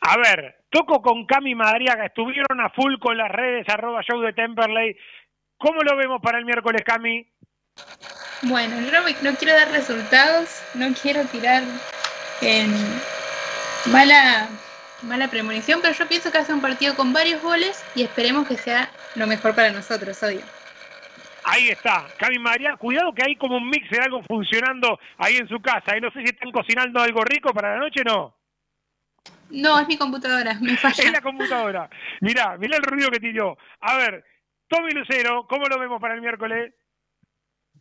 A 0.00 0.16
ver, 0.16 0.64
toco 0.70 1.02
con 1.02 1.26
Cami 1.26 1.54
Madariaga, 1.54 2.06
estuvieron 2.06 2.58
a 2.62 2.70
full 2.70 2.96
con 2.98 3.18
las 3.18 3.30
redes 3.30 3.68
arroba 3.68 4.00
show 4.00 4.18
de 4.22 4.32
Temperley. 4.32 4.96
¿Cómo 5.58 5.82
lo 5.82 5.94
vemos 5.94 6.22
para 6.22 6.38
el 6.38 6.46
miércoles, 6.46 6.80
Cami? 6.86 7.29
Bueno, 8.42 8.80
no, 8.80 9.36
quiero 9.36 9.54
dar 9.54 9.70
resultados, 9.70 10.62
no 10.74 10.94
quiero 10.94 11.24
tirar 11.26 11.62
en 12.40 12.72
mala, 13.86 14.48
mala 15.02 15.28
premonición, 15.28 15.80
pero 15.82 15.92
yo 15.92 16.08
pienso 16.08 16.32
que 16.32 16.38
hace 16.38 16.54
un 16.54 16.62
partido 16.62 16.96
con 16.96 17.12
varios 17.12 17.42
goles 17.42 17.84
y 17.94 18.02
esperemos 18.02 18.48
que 18.48 18.56
sea 18.56 18.90
lo 19.14 19.26
mejor 19.26 19.54
para 19.54 19.70
nosotros, 19.70 20.22
obvio. 20.22 20.40
Ahí 21.44 21.68
está, 21.68 22.06
Cami 22.18 22.38
María, 22.38 22.76
cuidado 22.76 23.12
que 23.12 23.24
hay 23.26 23.36
como 23.36 23.56
un 23.56 23.68
mix 23.68 23.90
de 23.90 23.98
algo 23.98 24.22
funcionando 24.22 24.98
ahí 25.18 25.36
en 25.36 25.48
su 25.48 25.60
casa. 25.60 25.96
Y 25.96 26.00
no 26.00 26.10
sé 26.10 26.20
si 26.20 26.26
están 26.26 26.52
cocinando 26.52 27.00
algo 27.00 27.24
rico 27.24 27.52
para 27.52 27.74
la 27.74 27.80
noche 27.80 28.02
o 28.02 28.04
no. 28.04 28.36
No, 29.50 29.80
es 29.80 29.88
mi 29.88 29.96
computadora, 29.96 30.54
me 30.60 30.76
falla. 30.78 31.02
Es 31.02 31.12
la 31.12 31.20
computadora. 31.20 31.90
Mirá, 32.20 32.56
mirá 32.56 32.76
el 32.76 32.82
ruido 32.82 33.10
que 33.10 33.20
tiró. 33.20 33.58
A 33.80 33.96
ver, 33.96 34.24
Tommy 34.68 34.92
Lucero, 34.92 35.46
¿cómo 35.48 35.66
lo 35.66 35.78
vemos 35.78 36.00
para 36.00 36.14
el 36.14 36.20
miércoles? 36.20 36.72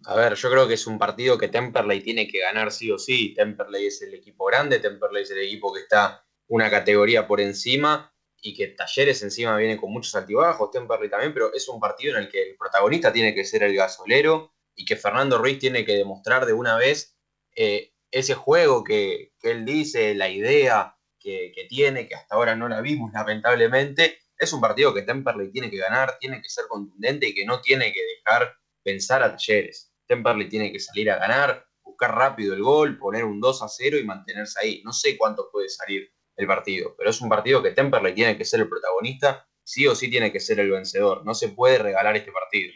A 0.05 0.15
ver, 0.15 0.35
yo 0.35 0.49
creo 0.49 0.67
que 0.67 0.75
es 0.75 0.87
un 0.87 0.97
partido 0.97 1.37
que 1.37 1.49
Temperley 1.49 2.01
tiene 2.01 2.27
que 2.27 2.39
ganar 2.39 2.71
sí 2.71 2.89
o 2.89 2.97
sí. 2.97 3.33
Temperley 3.33 3.87
es 3.87 4.01
el 4.01 4.13
equipo 4.13 4.45
grande, 4.45 4.79
Temperley 4.79 5.23
es 5.23 5.31
el 5.31 5.39
equipo 5.39 5.73
que 5.73 5.81
está 5.81 6.25
una 6.47 6.69
categoría 6.69 7.27
por 7.27 7.41
encima 7.41 8.13
y 8.41 8.55
que 8.55 8.67
Talleres 8.67 9.21
encima 9.23 9.57
viene 9.57 9.77
con 9.77 9.91
muchos 9.91 10.15
altibajos, 10.15 10.71
Temperley 10.71 11.09
también, 11.09 11.33
pero 11.33 11.53
es 11.53 11.67
un 11.67 11.79
partido 11.79 12.17
en 12.17 12.23
el 12.23 12.29
que 12.29 12.51
el 12.51 12.55
protagonista 12.55 13.11
tiene 13.11 13.35
que 13.35 13.43
ser 13.43 13.63
el 13.63 13.75
gasolero 13.75 14.53
y 14.73 14.85
que 14.85 14.95
Fernando 14.95 15.37
Ruiz 15.37 15.59
tiene 15.59 15.83
que 15.85 15.95
demostrar 15.95 16.45
de 16.45 16.53
una 16.53 16.77
vez 16.77 17.17
eh, 17.55 17.91
ese 18.11 18.35
juego 18.35 18.83
que, 18.83 19.33
él 19.43 19.65
dice, 19.65 20.15
la 20.15 20.29
idea 20.29 20.97
que, 21.19 21.51
que, 21.53 21.65
tiene, 21.65 22.07
que 22.07 22.15
hasta 22.15 22.35
ahora 22.35 22.55
no 22.55 22.69
la 22.69 22.79
vimos 22.79 23.11
lamentablemente. 23.13 24.19
Es 24.37 24.53
un 24.53 24.61
partido 24.61 24.93
que 24.93 25.01
Temperley 25.01 25.51
tiene 25.51 25.69
que 25.69 25.77
ganar, 25.77 26.17
tiene 26.19 26.41
que 26.41 26.49
ser 26.49 26.65
contundente 26.69 27.27
y 27.27 27.35
que 27.35 27.45
no 27.45 27.59
tiene 27.59 27.91
que 27.91 28.01
dejar 28.01 28.55
pensar 28.81 29.21
a 29.21 29.31
Talleres. 29.35 29.88
Temperley 30.09 30.49
tiene 30.49 30.71
que 30.71 30.79
salir 30.79 31.11
a 31.11 31.17
ganar, 31.17 31.67
buscar 31.83 32.15
rápido 32.15 32.55
el 32.55 32.63
gol, 32.63 32.97
poner 32.97 33.23
un 33.23 33.39
2 33.39 33.61
a 33.61 33.67
0 33.67 33.99
y 33.99 34.03
mantenerse 34.03 34.59
ahí. 34.59 34.81
No 34.83 34.91
sé 34.91 35.17
cuánto 35.17 35.49
puede 35.51 35.69
salir 35.69 36.11
el 36.35 36.47
partido, 36.47 36.95
pero 36.97 37.11
es 37.11 37.21
un 37.21 37.29
partido 37.29 37.61
que 37.61 37.71
Temperley 37.71 38.15
tiene 38.15 38.35
que 38.37 38.43
ser 38.43 38.61
el 38.61 38.69
protagonista, 38.69 39.45
sí 39.63 39.85
o 39.85 39.93
sí 39.93 40.09
tiene 40.09 40.31
que 40.31 40.39
ser 40.39 40.59
el 40.59 40.71
vencedor. 40.71 41.23
No 41.25 41.35
se 41.35 41.49
puede 41.49 41.77
regalar 41.77 42.15
este 42.17 42.31
partido. 42.31 42.73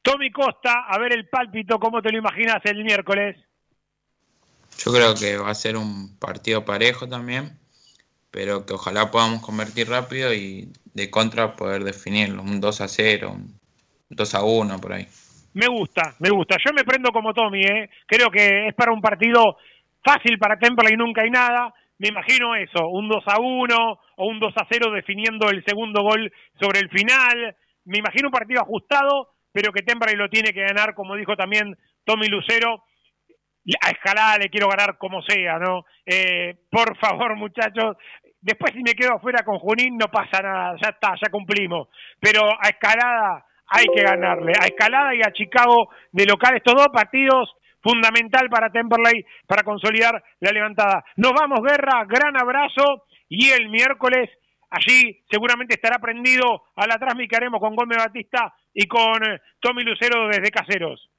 Tommy 0.00 0.32
Costa, 0.32 0.86
a 0.88 0.98
ver 0.98 1.12
el 1.12 1.28
pálpito, 1.28 1.78
¿cómo 1.78 2.00
te 2.00 2.10
lo 2.10 2.18
imaginas 2.18 2.60
el 2.64 2.82
miércoles? 2.82 3.36
Yo 4.78 4.90
creo 4.92 5.14
que 5.14 5.36
va 5.36 5.50
a 5.50 5.54
ser 5.54 5.76
un 5.76 6.16
partido 6.18 6.64
parejo 6.64 7.06
también, 7.06 7.58
pero 8.30 8.64
que 8.64 8.72
ojalá 8.72 9.10
podamos 9.10 9.42
convertir 9.42 9.90
rápido 9.90 10.32
y 10.32 10.72
de 10.94 11.10
contra 11.10 11.56
poder 11.56 11.84
definirlo, 11.84 12.42
un 12.42 12.60
2 12.60 12.80
a 12.80 12.88
0, 12.88 13.32
un 13.32 13.60
2 14.08 14.34
a 14.34 14.42
1 14.42 14.80
por 14.80 14.94
ahí. 14.94 15.06
Me 15.54 15.66
gusta, 15.66 16.14
me 16.20 16.30
gusta. 16.30 16.56
Yo 16.64 16.72
me 16.72 16.84
prendo 16.84 17.10
como 17.10 17.34
Tommy, 17.34 17.62
¿eh? 17.62 17.90
Creo 18.06 18.30
que 18.30 18.68
es 18.68 18.74
para 18.74 18.92
un 18.92 19.02
partido 19.02 19.58
fácil 20.02 20.38
para 20.38 20.58
Temperley 20.58 20.94
y 20.94 20.96
nunca 20.96 21.22
hay 21.22 21.30
nada. 21.30 21.74
Me 21.98 22.08
imagino 22.08 22.56
eso, 22.56 22.88
un 22.88 23.08
2 23.08 23.24
a 23.26 23.40
1 23.40 24.00
o 24.16 24.26
un 24.26 24.40
2 24.40 24.54
a 24.56 24.66
0 24.70 24.90
definiendo 24.90 25.50
el 25.50 25.64
segundo 25.64 26.02
gol 26.02 26.32
sobre 26.60 26.80
el 26.80 26.88
final. 26.88 27.54
Me 27.84 27.98
imagino 27.98 28.28
un 28.28 28.32
partido 28.32 28.62
ajustado, 28.62 29.28
pero 29.52 29.72
que 29.72 29.82
Temperley 29.82 30.16
lo 30.16 30.28
tiene 30.28 30.52
que 30.52 30.62
ganar, 30.62 30.94
como 30.94 31.16
dijo 31.16 31.36
también 31.36 31.76
Tommy 32.04 32.28
Lucero. 32.28 32.84
A 33.80 33.90
escalada 33.90 34.38
le 34.38 34.48
quiero 34.48 34.68
ganar 34.68 34.98
como 34.98 35.22
sea, 35.22 35.58
¿no? 35.58 35.84
Eh, 36.04 36.56
por 36.70 36.98
favor, 37.00 37.36
muchachos, 37.36 37.96
después 38.40 38.72
si 38.72 38.82
me 38.82 38.94
quedo 38.94 39.16
afuera 39.16 39.44
con 39.44 39.58
Junín 39.58 39.96
no 39.96 40.06
pasa 40.08 40.42
nada, 40.42 40.76
ya 40.82 40.88
está, 40.88 41.14
ya 41.22 41.30
cumplimos. 41.30 41.88
Pero 42.18 42.42
a 42.58 42.68
escalada 42.68 43.44
hay 43.72 43.86
que 43.94 44.02
ganarle. 44.02 44.52
A 44.60 44.66
Escalada 44.66 45.14
y 45.14 45.22
a 45.22 45.32
Chicago 45.32 45.88
de 46.10 46.26
local, 46.26 46.56
estos 46.56 46.74
dos 46.74 46.88
partidos 46.88 47.54
fundamental 47.82 48.48
para 48.48 48.70
Temperley 48.70 49.24
para 49.46 49.62
consolidar 49.62 50.22
la 50.40 50.50
levantada. 50.52 51.04
Nos 51.16 51.32
vamos, 51.32 51.60
Guerra, 51.62 52.04
gran 52.06 52.36
abrazo 52.36 53.06
y 53.28 53.50
el 53.50 53.68
miércoles 53.68 54.30
allí 54.70 55.22
seguramente 55.30 55.74
estará 55.74 55.98
prendido 55.98 56.64
a 56.76 56.86
la 56.86 56.98
transmisión 56.98 57.28
que 57.28 57.36
haremos 57.36 57.60
con 57.60 57.74
Gómez 57.74 57.98
Batista 57.98 58.54
y 58.72 58.86
con 58.86 59.22
eh, 59.24 59.40
Tommy 59.60 59.82
Lucero 59.82 60.28
desde 60.28 60.50
Caseros. 60.50 61.10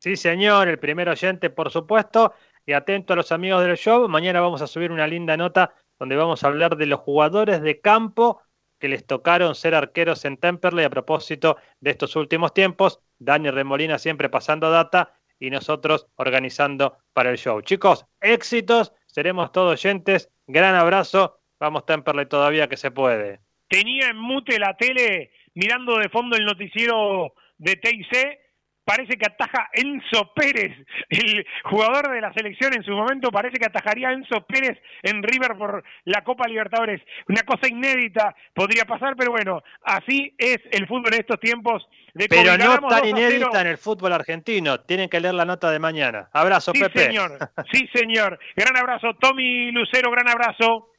Sí, 0.00 0.16
señor, 0.16 0.68
el 0.68 0.78
primer 0.78 1.08
oyente, 1.08 1.50
por 1.50 1.70
supuesto, 1.70 2.34
y 2.64 2.72
atento 2.72 3.12
a 3.12 3.16
los 3.16 3.32
amigos 3.32 3.64
del 3.64 3.76
show. 3.76 4.08
Mañana 4.08 4.40
vamos 4.40 4.62
a 4.62 4.66
subir 4.66 4.92
una 4.92 5.06
linda 5.06 5.36
nota 5.36 5.74
donde 5.98 6.16
vamos 6.16 6.42
a 6.42 6.48
hablar 6.48 6.76
de 6.76 6.86
los 6.86 7.00
jugadores 7.00 7.60
de 7.60 7.80
campo 7.80 8.42
que 8.78 8.88
les 8.88 9.06
tocaron 9.06 9.54
ser 9.54 9.74
arqueros 9.74 10.24
en 10.24 10.36
Temperley 10.36 10.84
a 10.84 10.90
propósito 10.90 11.56
de 11.80 11.90
estos 11.90 12.16
últimos 12.16 12.54
tiempos. 12.54 13.00
Dani 13.18 13.50
Remolina 13.50 13.98
siempre 13.98 14.28
pasando 14.28 14.70
data 14.70 15.14
y 15.40 15.50
nosotros 15.50 16.06
organizando 16.16 16.98
para 17.12 17.30
el 17.30 17.38
show. 17.38 17.60
Chicos, 17.62 18.06
éxitos, 18.20 18.92
seremos 19.06 19.52
todos 19.52 19.72
oyentes. 19.72 20.30
Gran 20.46 20.74
abrazo. 20.74 21.40
Vamos 21.60 21.86
Temperley 21.86 22.26
todavía 22.26 22.68
que 22.68 22.76
se 22.76 22.90
puede. 22.90 23.40
Tenía 23.68 24.10
en 24.10 24.16
mute 24.16 24.58
la 24.58 24.76
tele 24.76 25.32
mirando 25.54 25.98
de 25.98 26.08
fondo 26.08 26.36
el 26.36 26.44
noticiero 26.44 27.34
de 27.58 27.76
TIC 27.76 28.47
parece 28.88 29.18
que 29.18 29.26
ataja 29.26 29.68
Enzo 29.74 30.32
Pérez, 30.34 30.74
el 31.10 31.46
jugador 31.64 32.10
de 32.10 32.22
la 32.22 32.32
selección 32.32 32.72
en 32.72 32.82
su 32.82 32.92
momento, 32.92 33.30
parece 33.30 33.58
que 33.58 33.66
atajaría 33.66 34.08
a 34.08 34.12
Enzo 34.14 34.46
Pérez 34.46 34.78
en 35.02 35.22
River 35.22 35.58
por 35.58 35.84
la 36.06 36.24
Copa 36.24 36.48
Libertadores. 36.48 37.02
Una 37.28 37.42
cosa 37.42 37.68
inédita 37.68 38.34
podría 38.54 38.86
pasar, 38.86 39.14
pero 39.14 39.30
bueno, 39.30 39.62
así 39.82 40.34
es 40.38 40.56
el 40.70 40.86
fútbol 40.86 41.12
en 41.12 41.20
estos 41.20 41.38
tiempos. 41.38 41.86
De 42.14 42.28
pero 42.28 42.56
no 42.56 42.88
tan 42.88 43.06
inédita 43.06 43.60
en 43.60 43.66
el 43.66 43.76
fútbol 43.76 44.14
argentino. 44.14 44.80
Tienen 44.80 45.10
que 45.10 45.20
leer 45.20 45.34
la 45.34 45.44
nota 45.44 45.70
de 45.70 45.78
mañana. 45.78 46.30
Abrazo, 46.32 46.72
sí, 46.72 46.80
Pepe. 46.80 47.04
Señor. 47.04 47.38
Sí, 47.70 47.90
señor. 47.92 48.38
Gran 48.56 48.74
abrazo, 48.74 49.14
Tommy 49.20 49.70
Lucero, 49.70 50.10
gran 50.10 50.30
abrazo. 50.30 50.92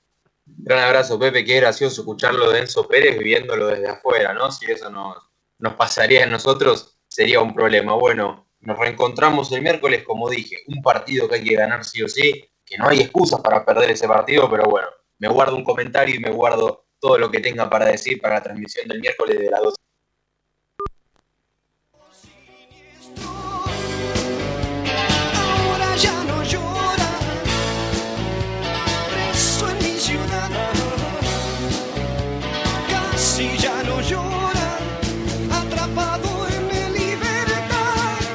Gran 0.45 0.83
abrazo, 0.83 1.19
Pepe. 1.19 1.43
Qué 1.43 1.55
gracioso 1.55 2.01
escucharlo 2.01 2.51
de 2.51 2.59
Enzo 2.59 2.87
Pérez 2.87 3.17
viviéndolo 3.17 3.65
desde 3.65 3.89
afuera, 3.89 4.35
¿no? 4.35 4.51
Si 4.51 4.71
eso 4.71 4.91
nos, 4.91 5.17
nos 5.57 5.73
pasaría 5.73 6.25
a 6.25 6.27
nosotros 6.27 6.98
sería 7.19 7.41
un 7.41 7.53
problema. 7.53 7.95
Bueno, 7.95 8.47
nos 8.61 8.79
reencontramos 8.79 9.51
el 9.51 9.61
miércoles, 9.61 10.03
como 10.03 10.29
dije, 10.29 10.59
un 10.67 10.81
partido 10.81 11.27
que 11.27 11.35
hay 11.35 11.43
que 11.43 11.55
ganar 11.55 11.83
sí 11.83 12.01
o 12.01 12.07
sí, 12.07 12.49
que 12.65 12.77
no 12.77 12.87
hay 12.87 13.01
excusas 13.01 13.41
para 13.41 13.65
perder 13.65 13.91
ese 13.91 14.07
partido, 14.07 14.49
pero 14.49 14.63
bueno, 14.69 14.87
me 15.17 15.27
guardo 15.27 15.57
un 15.57 15.65
comentario 15.65 16.15
y 16.15 16.19
me 16.19 16.31
guardo 16.31 16.85
todo 16.97 17.17
lo 17.17 17.29
que 17.29 17.41
tenga 17.41 17.69
para 17.69 17.87
decir 17.87 18.21
para 18.21 18.35
la 18.35 18.43
transmisión 18.43 18.87
del 18.87 19.01
miércoles 19.01 19.37
de 19.37 19.51
la 19.51 19.59
12. 19.59 19.75